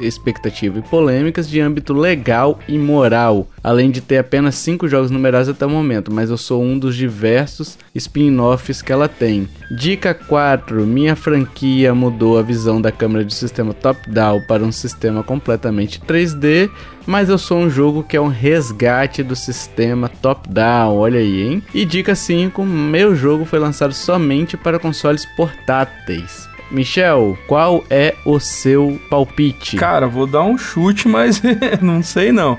expectativa 0.00 0.78
e 0.78 0.82
polêmicas 0.82 1.48
de 1.48 1.60
âmbito 1.60 1.94
legal 1.94 2.58
e 2.68 2.76
moral, 2.76 3.48
além 3.68 3.90
de 3.90 4.00
ter 4.00 4.16
apenas 4.16 4.54
5 4.54 4.88
jogos 4.88 5.10
numerados 5.10 5.46
até 5.46 5.66
o 5.66 5.68
momento, 5.68 6.10
mas 6.10 6.30
eu 6.30 6.38
sou 6.38 6.62
um 6.62 6.78
dos 6.78 6.96
diversos 6.96 7.76
spin-offs 7.94 8.80
que 8.80 8.90
ela 8.90 9.06
tem. 9.10 9.46
Dica 9.70 10.14
4, 10.14 10.86
minha 10.86 11.14
franquia 11.14 11.94
mudou 11.94 12.38
a 12.38 12.42
visão 12.42 12.80
da 12.80 12.90
câmera 12.90 13.26
de 13.26 13.34
sistema 13.34 13.74
top-down 13.74 14.40
para 14.48 14.64
um 14.64 14.72
sistema 14.72 15.22
completamente 15.22 16.00
3D 16.00 16.70
mas 17.06 17.30
eu 17.30 17.38
sou 17.38 17.58
um 17.58 17.70
jogo 17.70 18.02
que 18.02 18.18
é 18.18 18.20
um 18.20 18.28
resgate 18.28 19.22
do 19.22 19.34
sistema 19.34 20.10
top-down, 20.10 20.94
olha 20.94 21.18
aí, 21.18 21.42
hein? 21.42 21.62
E 21.72 21.86
dica 21.86 22.14
5, 22.14 22.62
meu 22.66 23.16
jogo 23.16 23.46
foi 23.46 23.58
lançado 23.58 23.94
somente 23.94 24.58
para 24.58 24.78
consoles 24.78 25.24
portáteis. 25.34 26.46
Michel, 26.70 27.38
qual 27.46 27.82
é 27.88 28.14
o 28.26 28.38
seu 28.38 29.00
palpite? 29.08 29.76
Cara, 29.76 30.06
vou 30.06 30.26
dar 30.26 30.42
um 30.42 30.58
chute, 30.58 31.08
mas 31.08 31.40
não 31.80 32.02
sei 32.02 32.30
não. 32.30 32.58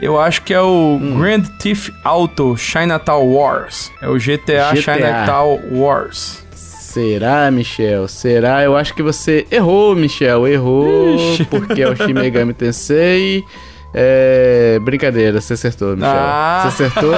Eu 0.00 0.18
acho 0.18 0.42
que 0.42 0.54
é 0.54 0.60
o 0.60 0.98
hum. 1.00 1.18
Grand 1.18 1.42
Theft 1.58 1.92
Auto 2.02 2.56
Chinatown 2.56 3.24
Wars. 3.32 3.92
É 4.00 4.08
o 4.08 4.14
GTA, 4.14 4.72
GTA. 4.72 4.76
Chinatown 4.76 5.60
Wars. 5.72 6.42
Será, 6.54 7.50
Michel? 7.50 8.08
Será? 8.08 8.62
Eu 8.62 8.76
acho 8.76 8.94
que 8.94 9.02
você 9.02 9.46
errou, 9.50 9.94
Michel. 9.94 10.48
Errou, 10.48 11.14
Ixi. 11.14 11.44
porque 11.44 11.82
é 11.82 11.88
o 11.88 11.94
Shin 11.94 12.14
Megami 12.14 12.52
Tensei. 12.54 13.44
É. 13.92 14.78
Brincadeira, 14.82 15.40
você 15.40 15.54
acertou, 15.54 15.96
Michel. 15.96 16.10
Ah. 16.10 16.68
Você 16.70 16.84
acertou? 16.84 17.12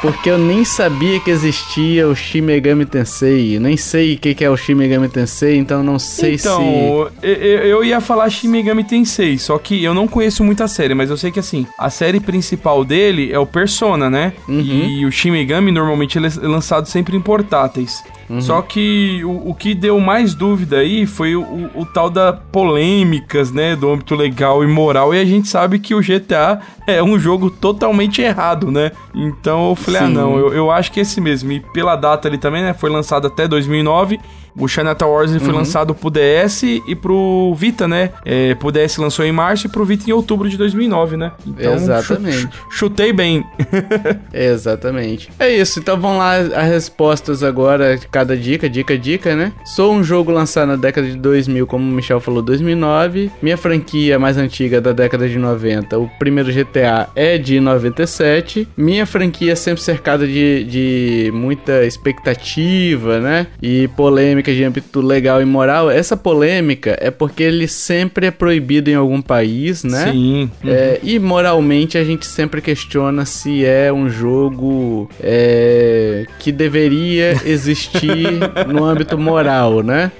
Porque 0.00 0.30
eu 0.30 0.38
nem 0.38 0.64
sabia 0.64 1.20
que 1.20 1.30
existia 1.30 2.08
o 2.08 2.14
Shin 2.14 2.40
Megami 2.40 2.84
Tensei. 2.84 3.58
Nem 3.58 3.76
sei 3.76 4.14
o 4.14 4.18
que 4.18 4.44
é 4.44 4.50
o 4.50 4.56
Shin 4.56 4.74
Megami 4.74 5.08
Tensei, 5.08 5.56
então 5.56 5.82
não 5.82 5.98
sei 5.98 6.34
então, 6.34 6.60
se. 6.60 6.66
Então, 6.66 7.10
eu 7.22 7.84
ia 7.84 8.00
falar 8.00 8.28
Shin 8.30 8.48
Megami 8.48 8.84
Tensei, 8.84 9.38
só 9.38 9.58
que 9.58 9.82
eu 9.82 9.94
não 9.94 10.08
conheço 10.08 10.42
muito 10.42 10.62
a 10.62 10.68
série, 10.68 10.94
mas 10.94 11.10
eu 11.10 11.16
sei 11.16 11.30
que 11.30 11.38
assim, 11.38 11.66
a 11.78 11.90
série 11.90 12.20
principal 12.20 12.84
dele 12.84 13.32
é 13.32 13.38
o 13.38 13.46
Persona, 13.46 14.10
né? 14.10 14.32
Uhum. 14.48 14.60
E 14.60 15.06
o 15.06 15.12
Shin 15.12 15.30
Megami 15.30 15.70
normalmente 15.70 16.18
ele 16.18 16.26
é 16.26 16.46
lançado 16.46 16.86
sempre 16.86 17.16
em 17.16 17.20
portáteis. 17.20 18.02
Uhum. 18.32 18.40
Só 18.40 18.62
que 18.62 19.22
o, 19.24 19.50
o, 19.50 19.54
que 19.54 19.74
deu 19.74 20.00
mais 20.00 20.34
dúvida 20.34 20.78
aí 20.78 21.04
foi 21.04 21.36
o, 21.36 21.42
o, 21.42 21.82
o, 21.82 21.84
tal 21.84 22.08
da 22.08 22.32
polêmicas, 22.32 23.52
né, 23.52 23.76
do 23.76 23.92
âmbito 23.92 24.14
legal 24.14 24.64
e 24.64 24.66
moral, 24.66 25.14
e 25.14 25.20
a 25.20 25.24
gente 25.24 25.48
sabe 25.48 25.78
que 25.78 25.94
o 25.94 26.00
GTA 26.00 26.60
é 26.86 27.02
um 27.02 27.18
jogo 27.18 27.50
totalmente 27.50 28.22
errado, 28.22 28.70
né? 28.70 28.90
Então 29.14 29.68
eu 29.68 29.76
falei, 29.76 30.00
ah, 30.00 30.06
Sim. 30.06 30.12
ah 30.12 30.14
não, 30.14 30.38
eu, 30.38 30.54
eu 30.54 30.70
acho 30.70 30.90
que 30.90 31.00
é 31.00 31.02
esse 31.02 31.20
mesmo. 31.20 31.52
E 31.52 31.60
pela 31.60 31.94
data 31.94 32.26
ali 32.26 32.38
também, 32.38 32.62
né, 32.62 32.72
foi 32.72 32.88
lançado 32.88 33.26
até 33.26 33.46
2009, 33.46 34.18
o 34.56 34.68
Chinatown 34.68 35.10
Wars 35.10 35.30
ele 35.30 35.40
foi 35.40 35.50
uhum. 35.50 35.56
lançado 35.56 35.94
pro 35.94 36.10
DS 36.10 36.62
e 36.62 36.94
pro 36.94 37.54
Vita, 37.56 37.88
né? 37.88 38.10
É, 38.24 38.54
pro 38.54 38.70
DS 38.70 38.96
lançou 38.98 39.24
em 39.24 39.32
março 39.32 39.66
e 39.66 39.70
pro 39.70 39.84
Vita 39.84 40.08
em 40.08 40.12
outubro 40.12 40.48
de 40.48 40.56
2009, 40.56 41.16
né? 41.16 41.32
Então, 41.46 41.74
Exatamente. 41.74 42.48
chutei 42.70 43.12
bem. 43.12 43.44
Exatamente. 44.32 45.30
É 45.38 45.50
isso, 45.50 45.78
então 45.78 45.98
vamos 45.98 46.18
lá 46.18 46.36
as 46.36 46.68
respostas 46.68 47.42
agora, 47.42 47.98
cada 48.10 48.36
dica, 48.36 48.68
dica, 48.68 48.96
dica, 48.96 49.34
né? 49.34 49.52
Sou 49.64 49.92
um 49.92 50.02
jogo 50.02 50.30
lançado 50.30 50.68
na 50.68 50.76
década 50.76 51.06
de 51.08 51.16
2000, 51.16 51.66
como 51.66 51.84
o 51.84 51.92
Michel 51.92 52.20
falou, 52.20 52.42
2009. 52.42 53.30
Minha 53.40 53.56
franquia 53.56 54.18
mais 54.18 54.36
antiga 54.36 54.80
da 54.80 54.92
década 54.92 55.28
de 55.28 55.38
90, 55.38 55.98
o 55.98 56.08
primeiro 56.18 56.52
GTA 56.52 57.08
é 57.14 57.38
de 57.38 57.60
97. 57.60 58.68
Minha 58.76 59.06
franquia 59.06 59.52
é 59.52 59.54
sempre 59.54 59.82
cercada 59.82 60.26
de, 60.26 60.64
de 60.64 61.30
muita 61.34 61.84
expectativa, 61.84 63.20
né? 63.20 63.46
E 63.60 63.88
polêmica 63.88 64.41
polêmica 64.42 64.52
de 64.52 64.64
âmbito 64.64 65.00
legal 65.00 65.40
e 65.40 65.44
moral, 65.44 65.90
essa 65.90 66.16
polêmica 66.16 66.96
é 67.00 67.10
porque 67.10 67.42
ele 67.42 67.68
sempre 67.68 68.26
é 68.26 68.30
proibido 68.30 68.90
em 68.90 68.94
algum 68.94 69.22
país, 69.22 69.84
né? 69.84 70.10
Sim. 70.10 70.50
Uhum. 70.62 70.70
É, 70.70 71.00
e 71.02 71.18
moralmente 71.18 71.96
a 71.96 72.04
gente 72.04 72.26
sempre 72.26 72.60
questiona 72.60 73.24
se 73.24 73.64
é 73.64 73.92
um 73.92 74.10
jogo 74.10 75.08
é, 75.20 76.26
que 76.38 76.50
deveria 76.50 77.40
existir 77.44 78.16
no 78.68 78.84
âmbito 78.84 79.16
moral, 79.16 79.82
né? 79.82 80.10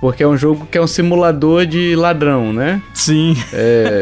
Porque 0.00 0.24
é 0.24 0.26
um 0.26 0.36
jogo 0.36 0.66
que 0.68 0.76
é 0.76 0.82
um 0.82 0.86
simulador 0.86 1.64
de 1.64 1.94
ladrão, 1.94 2.52
né? 2.52 2.82
Sim. 2.92 3.36
É, 3.52 4.00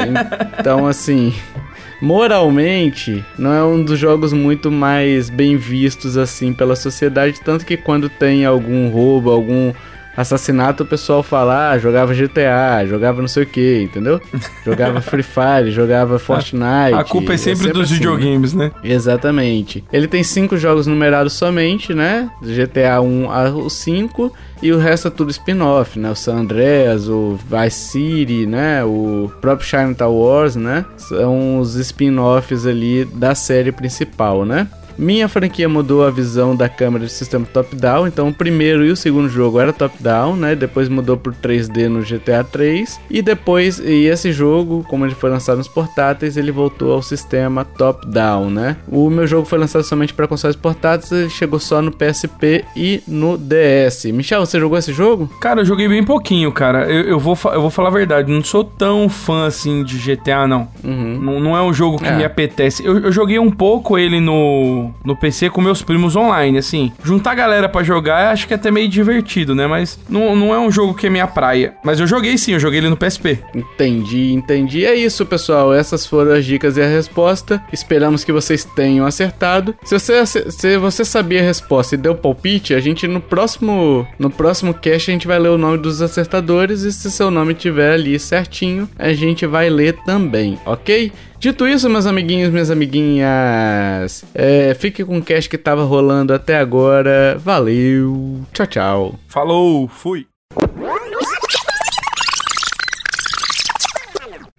então, 0.59 0.87
assim, 0.87 1.35
moralmente, 2.01 3.25
não 3.39 3.53
é 3.53 3.63
um 3.63 3.83
dos 3.83 3.99
jogos 3.99 4.33
muito 4.33 4.71
mais 4.71 5.29
bem 5.29 5.57
vistos 5.57 6.17
assim 6.17 6.53
pela 6.53 6.75
sociedade, 6.75 7.41
tanto 7.45 7.67
que 7.67 7.77
quando 7.77 8.09
tem 8.09 8.45
algum 8.45 8.89
roubo, 8.89 9.31
algum 9.31 9.73
assassinato, 10.21 10.83
o 10.83 10.87
pessoal 10.87 11.23
fala, 11.23 11.71
ah, 11.71 11.79
jogava 11.79 12.15
GTA, 12.15 12.87
jogava 12.87 13.21
não 13.21 13.29
sei 13.29 13.43
o 13.45 13.47
que, 13.47 13.83
entendeu? 13.83 14.21
Jogava 14.65 15.01
Free 15.01 15.23
Fire, 15.23 15.71
jogava 15.71 16.19
Fortnite. 16.19 16.95
A 16.95 17.05
culpa 17.05 17.33
é 17.33 17.37
sempre, 17.37 17.53
é 17.53 17.57
sempre 17.57 17.73
dos 17.73 17.87
assim, 17.87 17.95
videogames, 17.95 18.53
né? 18.53 18.71
Exatamente. 18.85 19.83
Ele 19.93 20.07
tem 20.07 20.23
cinco 20.23 20.57
jogos 20.57 20.87
numerados 20.87 21.33
somente, 21.33 21.95
né? 21.95 22.31
GTA 22.43 23.01
1 23.01 23.31
ao 23.31 23.71
5 23.71 24.33
e 24.63 24.73
o 24.73 24.79
resto 24.79 25.09
é 25.09 25.11
tudo 25.11 25.31
spin-off, 25.31 25.99
né? 25.99 26.11
O 26.11 26.15
San 26.15 26.37
Andreas, 26.41 27.09
o 27.09 27.39
Vice 27.49 27.77
City, 27.77 28.47
né? 28.47 28.85
O 28.85 29.33
próprio 29.41 29.67
Chinatown 29.67 30.15
Wars, 30.15 30.57
né? 30.57 30.85
São 30.99 31.59
os 31.59 31.75
spin-offs 31.77 32.67
ali 32.67 33.07
da 33.07 33.35
série 33.35 33.73
principal, 33.73 34.45
né? 34.45 34.69
Minha 35.01 35.31
franquia 35.31 35.67
mudou 35.67 36.07
a 36.07 36.11
visão 36.11 36.55
da 36.55 36.69
câmera 36.69 37.07
de 37.07 37.11
sistema 37.11 37.47
top-down, 37.51 38.07
então 38.07 38.29
o 38.29 38.35
primeiro 38.35 38.85
e 38.85 38.91
o 38.91 38.97
segundo 38.97 39.31
jogo 39.31 39.59
era 39.59 39.73
top-down, 39.73 40.37
né? 40.37 40.55
Depois 40.55 40.91
mudou 40.91 41.17
pro 41.17 41.33
3D 41.33 41.89
no 41.89 42.03
GTA 42.03 42.45
3 42.45 43.01
e 43.09 43.23
depois 43.23 43.79
e 43.79 44.05
esse 44.05 44.31
jogo, 44.31 44.85
como 44.91 45.07
ele 45.07 45.15
foi 45.15 45.31
lançado 45.31 45.57
nos 45.57 45.69
portáteis, 45.69 46.37
ele 46.37 46.53
voltou 46.53 46.93
ao 46.93 47.01
sistema 47.01 47.65
top-down, 47.65 48.51
né? 48.51 48.77
O 48.87 49.09
meu 49.09 49.27
jogo 49.27 49.47
foi 49.47 49.59
lançado 49.59 49.85
somente 49.85 50.13
para 50.13 50.29
consoles 50.29 50.55
portáteis, 50.55 51.11
ele 51.11 51.31
chegou 51.31 51.59
só 51.59 51.81
no 51.81 51.91
PSP 51.91 52.67
e 52.77 53.03
no 53.09 53.39
DS. 53.39 54.05
Michel, 54.13 54.45
você 54.45 54.61
jogou 54.61 54.77
esse 54.77 54.93
jogo? 54.93 55.31
Cara, 55.41 55.63
eu 55.63 55.65
joguei 55.65 55.89
bem 55.89 56.05
pouquinho, 56.05 56.53
cara. 56.53 56.85
Eu, 56.93 57.05
eu 57.05 57.19
vou, 57.19 57.39
eu 57.55 57.63
vou 57.63 57.71
falar 57.71 57.89
a 57.89 57.93
verdade, 57.93 58.31
não 58.31 58.45
sou 58.45 58.65
tão 58.65 59.09
fã 59.09 59.47
assim 59.47 59.83
de 59.83 59.97
GTA, 59.97 60.47
não. 60.47 60.69
Uhum. 60.85 61.19
Não, 61.19 61.41
não 61.41 61.57
é 61.57 61.63
um 61.63 61.73
jogo 61.73 61.99
que 61.99 62.07
é. 62.07 62.15
me 62.15 62.23
apetece. 62.23 62.85
Eu, 62.85 62.99
eu, 62.99 63.11
joguei 63.11 63.39
um 63.39 63.51
pouco 63.51 63.97
ele 63.97 64.21
no, 64.21 64.90
no 65.05 65.17
PC 65.17 65.51
com 65.51 65.61
meus 65.61 65.83
primos 65.83 66.17
online, 66.17 66.59
assim. 66.59 66.93
Juntar 67.03 67.33
a 67.33 67.35
galera 67.35 67.69
para 67.69 67.85
jogar, 67.85 68.33
acho 68.33 68.47
que 68.47 68.55
é 68.55 68.57
até 68.57 68.71
meio 68.71 68.89
divertido, 68.89 69.55
né? 69.55 69.67
Mas 69.67 69.99
não, 70.09 70.35
não 70.37 70.55
é 70.55 70.59
um 70.59 70.71
jogo 70.71 70.95
que 70.95 71.07
é 71.07 71.11
minha 71.11 71.27
praia. 71.27 71.75
Mas 71.85 72.01
eu 72.01 72.07
joguei 72.07 72.37
sim, 72.37 72.53
eu 72.53 72.61
joguei 72.61 72.81
ele 72.81 72.89
no 72.89 72.97
PSP. 72.97 73.39
Entendi, 73.55 74.33
entendi. 74.33 74.85
É 74.85 74.95
isso, 74.95 75.25
pessoal. 75.27 75.73
Essas 75.73 76.07
foram 76.07 76.33
as 76.33 76.45
dicas 76.45 76.77
e 76.77 76.83
a 76.83 76.87
resposta. 76.87 77.63
Esperamos 77.73 78.25
que 78.25 78.33
vocês 78.33 78.65
tenham 78.65 79.07
acertado. 79.07 79.75
Se 79.85 79.99
você, 79.99 80.27
se 80.27 80.79
você 80.79 81.05
sabia 81.05 81.41
a 81.41 81.45
resposta 81.45 81.95
e 81.95 81.99
deu 81.99 82.15
palpite, 82.15 82.75
a 82.75 82.81
gente 82.81 83.07
no 83.07 83.21
próximo 83.21 84.07
no 84.19 84.31
próximo 84.31 84.75
cast 84.75 85.11
a 85.11 85.15
gente 85.15 85.27
vai 85.27 85.39
ler 85.39 85.49
o 85.49 85.59
nome 85.59 85.79
dos 85.79 86.03
acertadores 86.03 86.83
e 86.83 86.93
se 86.93 87.11
seu 87.11 87.31
nome 87.31 87.55
tiver 87.55 87.93
ali 87.93 88.19
certinho, 88.19 88.89
a 88.99 89.13
gente 89.13 89.47
vai 89.47 89.69
ler 89.71 89.99
também, 90.05 90.59
ok? 90.65 91.13
Dito 91.41 91.67
isso, 91.67 91.89
meus 91.89 92.05
amiguinhos, 92.05 92.51
minhas 92.51 92.71
amiguinhas, 92.71 94.27
é, 94.35 94.75
fique 94.75 95.03
com 95.03 95.17
o 95.17 95.23
cast 95.23 95.49
que 95.49 95.57
tava 95.57 95.85
rolando 95.85 96.35
até 96.35 96.59
agora. 96.59 97.39
Valeu, 97.43 98.43
tchau, 98.53 98.67
tchau. 98.67 99.19
Falou, 99.27 99.89
fui. 99.89 100.27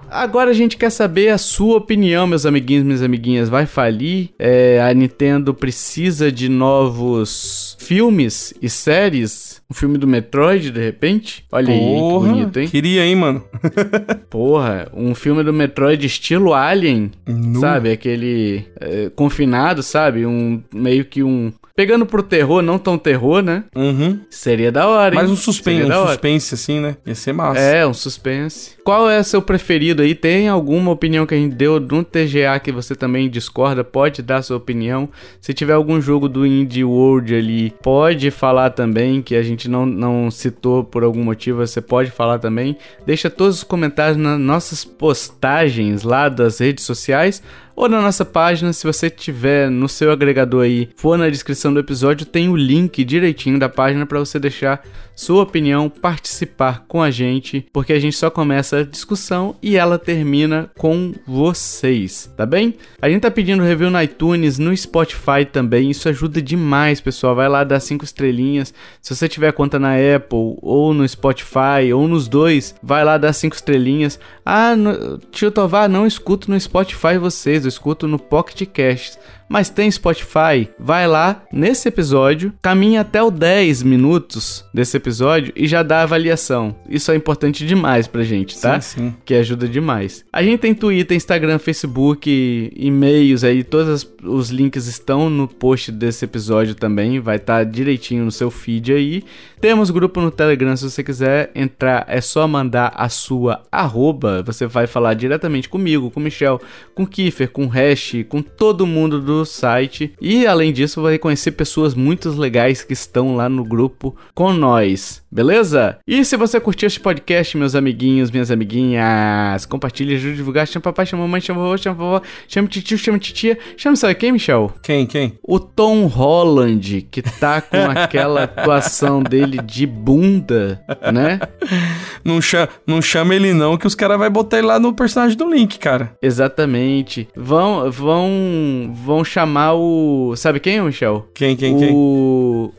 Agora 0.09 0.49
a 0.49 0.53
gente 0.53 0.75
quer 0.75 0.89
saber 0.89 1.29
a 1.29 1.37
sua 1.37 1.77
opinião, 1.77 2.25
meus 2.25 2.47
amiguinhos, 2.47 2.83
minhas 2.83 3.03
amiguinhas. 3.03 3.47
Vai 3.47 3.67
falir? 3.67 4.31
É, 4.39 4.81
a 4.81 4.91
Nintendo 4.91 5.53
precisa 5.53 6.31
de 6.31 6.49
novos 6.49 7.77
filmes 7.79 8.55
e 8.59 8.67
séries? 8.67 9.60
Um 9.71 9.73
filme 9.73 9.97
do 9.97 10.05
Metroid, 10.05 10.69
de 10.69 10.83
repente? 10.83 11.45
Olha 11.49 11.67
Porra, 11.67 11.79
aí, 11.79 11.85
que 11.85 12.29
bonito, 12.33 12.59
hein? 12.59 12.67
Queria, 12.67 13.05
hein, 13.05 13.15
mano? 13.15 13.41
Porra, 14.29 14.89
um 14.93 15.15
filme 15.15 15.43
do 15.43 15.53
Metroid 15.53 16.05
estilo 16.05 16.53
Alien, 16.53 17.09
no. 17.25 17.61
sabe? 17.61 17.89
Aquele 17.89 18.65
é, 18.77 19.09
confinado, 19.15 19.81
sabe? 19.81 20.25
Um 20.25 20.61
meio 20.73 21.05
que 21.05 21.23
um 21.23 21.53
Pegando 21.75 22.05
pro 22.05 22.21
terror, 22.21 22.61
não 22.61 22.77
tão 22.77 22.97
terror, 22.97 23.41
né? 23.41 23.63
Uhum. 23.75 24.19
Seria 24.29 24.71
da 24.71 24.87
hora, 24.87 25.15
hein? 25.15 25.21
Mas 25.21 25.31
um 25.31 25.35
suspense, 25.35 25.89
um 25.89 26.07
suspense 26.07 26.53
assim, 26.53 26.79
né? 26.79 26.97
Ia 27.05 27.15
ser 27.15 27.33
massa. 27.33 27.59
É, 27.59 27.87
um 27.87 27.93
suspense. 27.93 28.75
Qual 28.83 29.09
é 29.09 29.19
o 29.19 29.23
seu 29.23 29.41
preferido 29.41 30.01
aí? 30.01 30.13
Tem 30.13 30.49
alguma 30.49 30.91
opinião 30.91 31.25
que 31.25 31.33
a 31.33 31.37
gente 31.37 31.55
deu 31.55 31.79
no 31.79 32.03
TGA 32.03 32.59
que 32.61 32.71
você 32.71 32.93
também 32.93 33.29
discorda? 33.29 33.83
Pode 33.83 34.21
dar 34.21 34.41
sua 34.41 34.57
opinião. 34.57 35.09
Se 35.39 35.53
tiver 35.53 35.73
algum 35.73 36.01
jogo 36.01 36.27
do 36.27 36.45
Indie 36.45 36.83
World 36.83 37.33
ali, 37.33 37.73
pode 37.81 38.29
falar 38.31 38.71
também, 38.71 39.21
que 39.21 39.35
a 39.35 39.43
gente 39.43 39.60
não, 39.69 39.85
não 39.85 40.31
citou 40.31 40.83
por 40.83 41.03
algum 41.03 41.23
motivo, 41.23 41.65
você 41.65 41.81
pode 41.81 42.11
falar 42.11 42.39
também. 42.39 42.77
Deixa 43.05 43.29
todos 43.29 43.57
os 43.57 43.63
comentários 43.63 44.17
nas 44.17 44.39
nossas 44.39 44.83
postagens 44.83 46.03
lá 46.03 46.29
das 46.29 46.59
redes 46.59 46.83
sociais 46.83 47.41
ou 47.81 47.89
na 47.89 47.99
nossa 47.99 48.23
página, 48.23 48.71
se 48.73 48.85
você 48.85 49.09
tiver 49.09 49.67
no 49.67 49.89
seu 49.89 50.11
agregador 50.11 50.65
aí, 50.65 50.89
for 50.95 51.17
na 51.17 51.27
descrição 51.27 51.73
do 51.73 51.79
episódio, 51.79 52.27
tem 52.27 52.47
o 52.47 52.55
link 52.55 53.03
direitinho 53.03 53.57
da 53.57 53.67
página 53.67 54.05
para 54.05 54.19
você 54.19 54.37
deixar 54.37 54.83
sua 55.15 55.43
opinião, 55.43 55.89
participar 55.89 56.85
com 56.87 57.01
a 57.01 57.11
gente, 57.11 57.65
porque 57.73 57.93
a 57.93 57.99
gente 57.99 58.15
só 58.15 58.29
começa 58.29 58.77
a 58.77 58.83
discussão 58.83 59.55
e 59.61 59.77
ela 59.77 59.99
termina 59.99 60.69
com 60.77 61.13
vocês, 61.27 62.31
tá 62.37 62.45
bem? 62.45 62.75
A 63.01 63.09
gente 63.09 63.21
tá 63.21 63.31
pedindo 63.31 63.63
review 63.63 63.89
no 63.89 64.01
iTunes, 64.01 64.57
no 64.57 64.75
Spotify 64.75 65.45
também, 65.51 65.91
isso 65.91 66.07
ajuda 66.07 66.41
demais, 66.41 67.01
pessoal. 67.01 67.35
Vai 67.35 67.49
lá 67.49 67.63
dar 67.63 67.79
cinco 67.79 68.05
estrelinhas. 68.05 68.73
Se 69.01 69.15
você 69.15 69.27
tiver 69.27 69.51
conta 69.53 69.77
na 69.77 69.93
Apple 69.93 70.57
ou 70.61 70.93
no 70.93 71.07
Spotify 71.07 71.91
ou 71.93 72.07
nos 72.07 72.27
dois, 72.27 72.75
vai 72.81 73.03
lá 73.03 73.17
dar 73.17 73.33
cinco 73.33 73.55
estrelinhas. 73.55 74.19
Ah, 74.45 74.75
no... 74.75 75.17
tio 75.31 75.51
Tovar, 75.51 75.89
não 75.89 76.07
escuto 76.07 76.49
no 76.49 76.59
Spotify 76.59 77.17
vocês, 77.19 77.65
escuto 77.71 78.07
no 78.07 78.19
Pocket 78.19 78.65
Casts 78.67 79.17
mas 79.51 79.69
tem 79.69 79.91
Spotify, 79.91 80.69
vai 80.79 81.05
lá 81.05 81.43
nesse 81.51 81.89
episódio, 81.89 82.53
caminha 82.61 83.01
até 83.01 83.21
o 83.21 83.29
10 83.29 83.83
minutos 83.83 84.63
desse 84.73 84.95
episódio 84.95 85.51
e 85.57 85.67
já 85.67 85.83
dá 85.83 85.99
a 85.99 86.03
avaliação. 86.03 86.73
Isso 86.89 87.11
é 87.11 87.15
importante 87.17 87.65
demais 87.65 88.07
pra 88.07 88.23
gente, 88.23 88.57
tá? 88.57 88.79
Sim, 88.79 88.97
sim. 88.97 89.15
Que 89.25 89.33
ajuda 89.33 89.67
demais. 89.67 90.23
A 90.31 90.41
gente 90.41 90.61
tem 90.61 90.73
Twitter, 90.73 91.17
Instagram, 91.17 91.59
Facebook, 91.59 92.71
e-mails 92.73 93.43
aí, 93.43 93.61
todos 93.61 94.09
os 94.23 94.51
links 94.51 94.87
estão 94.87 95.29
no 95.29 95.49
post 95.49 95.91
desse 95.91 96.23
episódio 96.23 96.73
também, 96.73 97.19
vai 97.19 97.35
estar 97.35 97.57
tá 97.57 97.63
direitinho 97.69 98.23
no 98.23 98.31
seu 98.31 98.49
feed 98.49 98.93
aí. 98.93 99.21
Temos 99.59 99.89
grupo 99.89 100.21
no 100.21 100.31
Telegram, 100.31 100.77
se 100.77 100.89
você 100.89 101.03
quiser 101.03 101.51
entrar, 101.53 102.05
é 102.07 102.21
só 102.21 102.47
mandar 102.47 102.93
a 102.95 103.09
sua 103.09 103.63
arroba, 103.69 104.41
você 104.41 104.65
vai 104.65 104.87
falar 104.87 105.13
diretamente 105.13 105.67
comigo, 105.67 106.09
com 106.09 106.21
o 106.21 106.23
Michel, 106.23 106.61
com 106.95 107.03
o 107.03 107.07
Kiefer, 107.07 107.51
com 107.51 107.65
o 107.65 107.67
Hash, 107.67 108.13
com 108.29 108.41
todo 108.41 108.87
mundo 108.87 109.19
do 109.19 109.40
site. 109.45 110.13
E 110.19 110.45
além 110.45 110.71
disso, 110.73 111.01
vai 111.01 111.17
conhecer 111.17 111.51
pessoas 111.51 111.93
muito 111.93 112.29
legais 112.29 112.83
que 112.83 112.93
estão 112.93 113.35
lá 113.35 113.47
no 113.47 113.63
grupo 113.63 114.15
com 114.33 114.53
nós, 114.53 115.20
beleza? 115.31 115.97
E 116.05 116.25
se 116.25 116.35
você 116.35 116.59
curtiu 116.59 116.87
este 116.87 116.99
podcast, 116.99 117.57
meus 117.57 117.75
amiguinhos, 117.75 118.29
minhas 118.29 118.51
amiguinhas, 118.51 119.65
compartilhe, 119.65 120.15
ajude 120.15 120.33
a 120.33 120.35
divulgar, 120.35 120.67
chama 120.67 120.83
papai, 120.83 121.05
chama 121.05 121.23
mamãe, 121.23 121.39
chama 121.39 121.61
vovô, 121.61 121.77
chama 121.77 121.95
vovó, 121.95 122.21
chama 122.47 122.67
titio, 122.67 122.97
chama 122.97 123.17
titia, 123.17 123.57
chama 123.77 123.95
sabe 123.95 124.15
quem, 124.15 124.33
Michel? 124.33 124.73
Quem, 124.83 125.05
quem? 125.05 125.39
O 125.41 125.59
Tom 125.59 126.05
Holland, 126.07 127.07
que 127.09 127.21
tá 127.21 127.61
com 127.61 127.77
aquela 127.95 128.43
atuação 128.43 129.23
dele 129.23 129.61
de 129.61 129.85
bunda, 129.85 130.83
né? 131.11 131.39
Não 132.23 132.39
chama, 132.39 132.69
não 132.85 133.01
chama 133.01 133.33
ele 133.33 133.51
não, 133.51 133.77
que 133.77 133.87
os 133.87 133.95
caras 133.95 134.19
vão 134.19 134.29
botar 134.29 134.59
ele 134.59 134.67
lá 134.67 134.79
no 134.79 134.93
personagem 134.93 135.35
do 135.35 135.49
Link, 135.49 135.79
cara. 135.79 136.15
Exatamente. 136.21 137.27
Vão, 137.35 137.89
vão, 137.89 138.93
vão 138.93 139.23
chamar 139.23 139.73
o. 139.73 140.35
Sabe 140.35 140.59
quem, 140.59 140.81
Michel? 140.81 141.27
Quem, 141.33 141.55
quem, 141.55 141.73
o... 141.73 141.79
quem? 141.79 141.91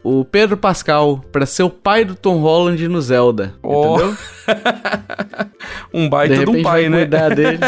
O 0.04 0.24
Pedro 0.24 0.56
Pascal 0.56 1.24
pra 1.32 1.44
ser 1.44 1.64
o 1.64 1.70
pai 1.70 2.04
do 2.04 2.14
Tom 2.14 2.41
Holland 2.42 2.86
no 2.88 3.00
Zelda. 3.00 3.54
Oh. 3.62 3.96
Entendeu? 3.96 4.16
um 5.94 6.08
baita 6.08 6.36
de, 6.36 6.44
de 6.44 6.50
um 6.50 6.62
pai, 6.62 6.88
né? 6.88 7.06
dele. 7.06 7.58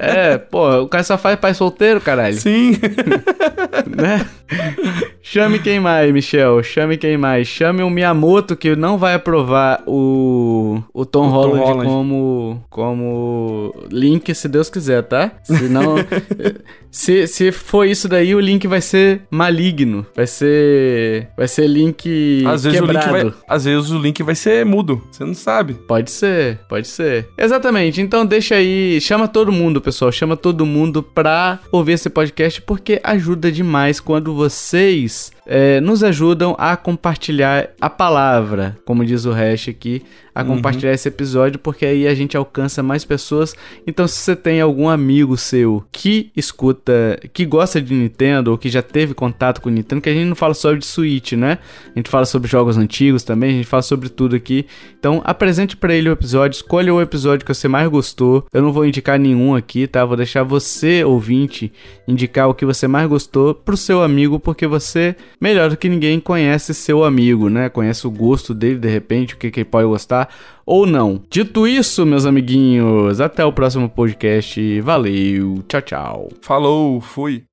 É, 0.00 0.38
pô, 0.38 0.82
o 0.82 0.88
cara 0.88 1.04
só 1.04 1.18
faz 1.18 1.38
pai 1.38 1.54
solteiro, 1.54 2.00
caralho. 2.00 2.34
Sim. 2.34 2.72
né? 3.86 4.26
Chame 5.22 5.58
quem 5.58 5.78
mais, 5.78 6.12
Michel. 6.12 6.62
Chame 6.62 6.96
quem 6.96 7.16
mais. 7.16 7.46
Chame 7.46 7.82
o 7.82 7.90
Miyamoto, 7.90 8.56
que 8.56 8.74
não 8.74 8.96
vai 8.96 9.14
aprovar 9.14 9.82
o, 9.86 10.82
o 10.92 11.04
Tom, 11.04 11.26
o 11.26 11.30
Holland, 11.30 11.58
Tom 11.58 11.66
Holland 11.66 11.84
como, 11.84 12.64
como 12.70 13.74
Link, 13.90 14.34
se 14.34 14.48
Deus 14.48 14.70
quiser, 14.70 15.02
tá? 15.02 15.32
Senão. 15.42 15.96
se, 16.90 17.26
se 17.26 17.52
for 17.52 17.86
isso 17.86 18.08
daí, 18.08 18.34
o 18.34 18.40
Link 18.40 18.66
vai 18.66 18.80
ser 18.80 19.22
maligno. 19.30 20.06
Vai 20.14 20.26
ser. 20.26 21.28
Vai 21.36 21.48
ser 21.48 21.66
Link 21.66 22.44
às 22.46 22.64
vezes 22.64 22.80
quebrado. 22.80 23.10
O 23.10 23.16
Link 23.18 23.24
vai, 23.24 23.34
às 23.48 23.64
vezes 23.64 23.90
o 23.90 23.98
Link 23.98 24.22
vai 24.22 24.34
ser 24.34 24.64
mudo. 24.64 25.02
Você 25.10 25.24
não 25.24 25.34
sabe. 25.34 25.74
Pode 25.74 26.10
ser, 26.10 26.58
pode 26.68 26.88
ser. 26.88 27.28
Exatamente. 27.36 28.00
Então 28.00 28.24
deixa 28.24 28.54
aí. 28.54 29.00
Chama 29.00 29.28
todo 29.28 29.52
mundo, 29.52 29.80
pessoal. 29.80 30.10
Chama 30.10 30.36
todo 30.36 30.64
mundo 30.64 31.02
pra 31.02 31.60
ouvir 31.70 31.92
esse 31.92 32.08
podcast, 32.08 32.62
porque 32.62 33.00
ajuda 33.04 33.52
demais 33.52 34.00
quando 34.00 34.34
vocês 34.34 35.09
release 35.10 35.39
é, 35.52 35.80
nos 35.80 36.04
ajudam 36.04 36.54
a 36.56 36.76
compartilhar 36.76 37.70
a 37.80 37.90
palavra, 37.90 38.78
como 38.84 39.04
diz 39.04 39.24
o 39.24 39.32
Hash 39.32 39.68
aqui, 39.68 40.00
a 40.32 40.42
uhum. 40.42 40.56
compartilhar 40.56 40.92
esse 40.92 41.08
episódio, 41.08 41.58
porque 41.58 41.84
aí 41.84 42.06
a 42.06 42.14
gente 42.14 42.36
alcança 42.36 42.84
mais 42.84 43.04
pessoas. 43.04 43.52
Então, 43.84 44.06
se 44.06 44.14
você 44.14 44.36
tem 44.36 44.60
algum 44.60 44.88
amigo 44.88 45.36
seu 45.36 45.84
que 45.90 46.30
escuta, 46.36 47.18
que 47.32 47.44
gosta 47.44 47.82
de 47.82 47.92
Nintendo, 47.92 48.52
ou 48.52 48.58
que 48.58 48.68
já 48.68 48.80
teve 48.80 49.12
contato 49.12 49.60
com 49.60 49.68
Nintendo, 49.68 50.00
que 50.00 50.08
a 50.08 50.14
gente 50.14 50.28
não 50.28 50.36
fala 50.36 50.54
só 50.54 50.72
de 50.72 50.86
Switch, 50.86 51.32
né? 51.32 51.58
A 51.94 51.98
gente 51.98 52.08
fala 52.08 52.24
sobre 52.24 52.48
jogos 52.48 52.76
antigos 52.76 53.24
também, 53.24 53.50
a 53.50 53.54
gente 53.54 53.66
fala 53.66 53.82
sobre 53.82 54.08
tudo 54.08 54.36
aqui. 54.36 54.66
Então, 55.00 55.20
apresente 55.24 55.76
para 55.76 55.92
ele 55.92 56.08
o 56.08 56.12
episódio, 56.12 56.54
escolha 56.54 56.94
o 56.94 57.02
episódio 57.02 57.44
que 57.44 57.52
você 57.52 57.66
mais 57.66 57.88
gostou. 57.88 58.46
Eu 58.52 58.62
não 58.62 58.72
vou 58.72 58.86
indicar 58.86 59.18
nenhum 59.18 59.56
aqui, 59.56 59.88
tá? 59.88 60.04
Vou 60.04 60.16
deixar 60.16 60.44
você, 60.44 61.02
ouvinte, 61.02 61.72
indicar 62.06 62.48
o 62.48 62.54
que 62.54 62.64
você 62.64 62.86
mais 62.86 63.08
gostou 63.08 63.52
pro 63.52 63.76
seu 63.76 64.00
amigo, 64.00 64.38
porque 64.38 64.66
você 64.68 65.16
melhor 65.40 65.70
do 65.70 65.76
que 65.76 65.88
ninguém 65.88 66.20
conhece 66.20 66.74
seu 66.74 67.02
amigo, 67.02 67.48
né? 67.48 67.68
Conhece 67.68 68.06
o 68.06 68.10
gosto 68.10 68.52
dele 68.52 68.78
de 68.78 68.88
repente, 68.88 69.34
o 69.34 69.36
que, 69.38 69.50
que 69.50 69.60
ele 69.60 69.68
pode 69.68 69.88
gostar 69.88 70.28
ou 70.66 70.86
não. 70.86 71.22
Dito 71.30 71.66
isso, 71.66 72.04
meus 72.04 72.26
amiguinhos, 72.26 73.20
até 73.20 73.44
o 73.44 73.52
próximo 73.52 73.88
podcast. 73.88 74.80
Valeu, 74.80 75.64
tchau, 75.66 75.82
tchau. 75.82 76.28
Falou, 76.42 77.00
fui. 77.00 77.44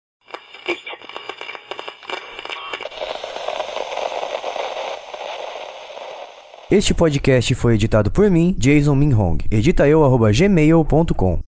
Este 6.70 6.94
podcast 6.94 7.56
foi 7.56 7.76
editado 7.76 8.12
por 8.12 8.30
mim, 8.30 8.54
Jason 8.60 8.94
Minhong. 8.94 9.38
Edita 9.50 9.88
eu, 9.88 11.40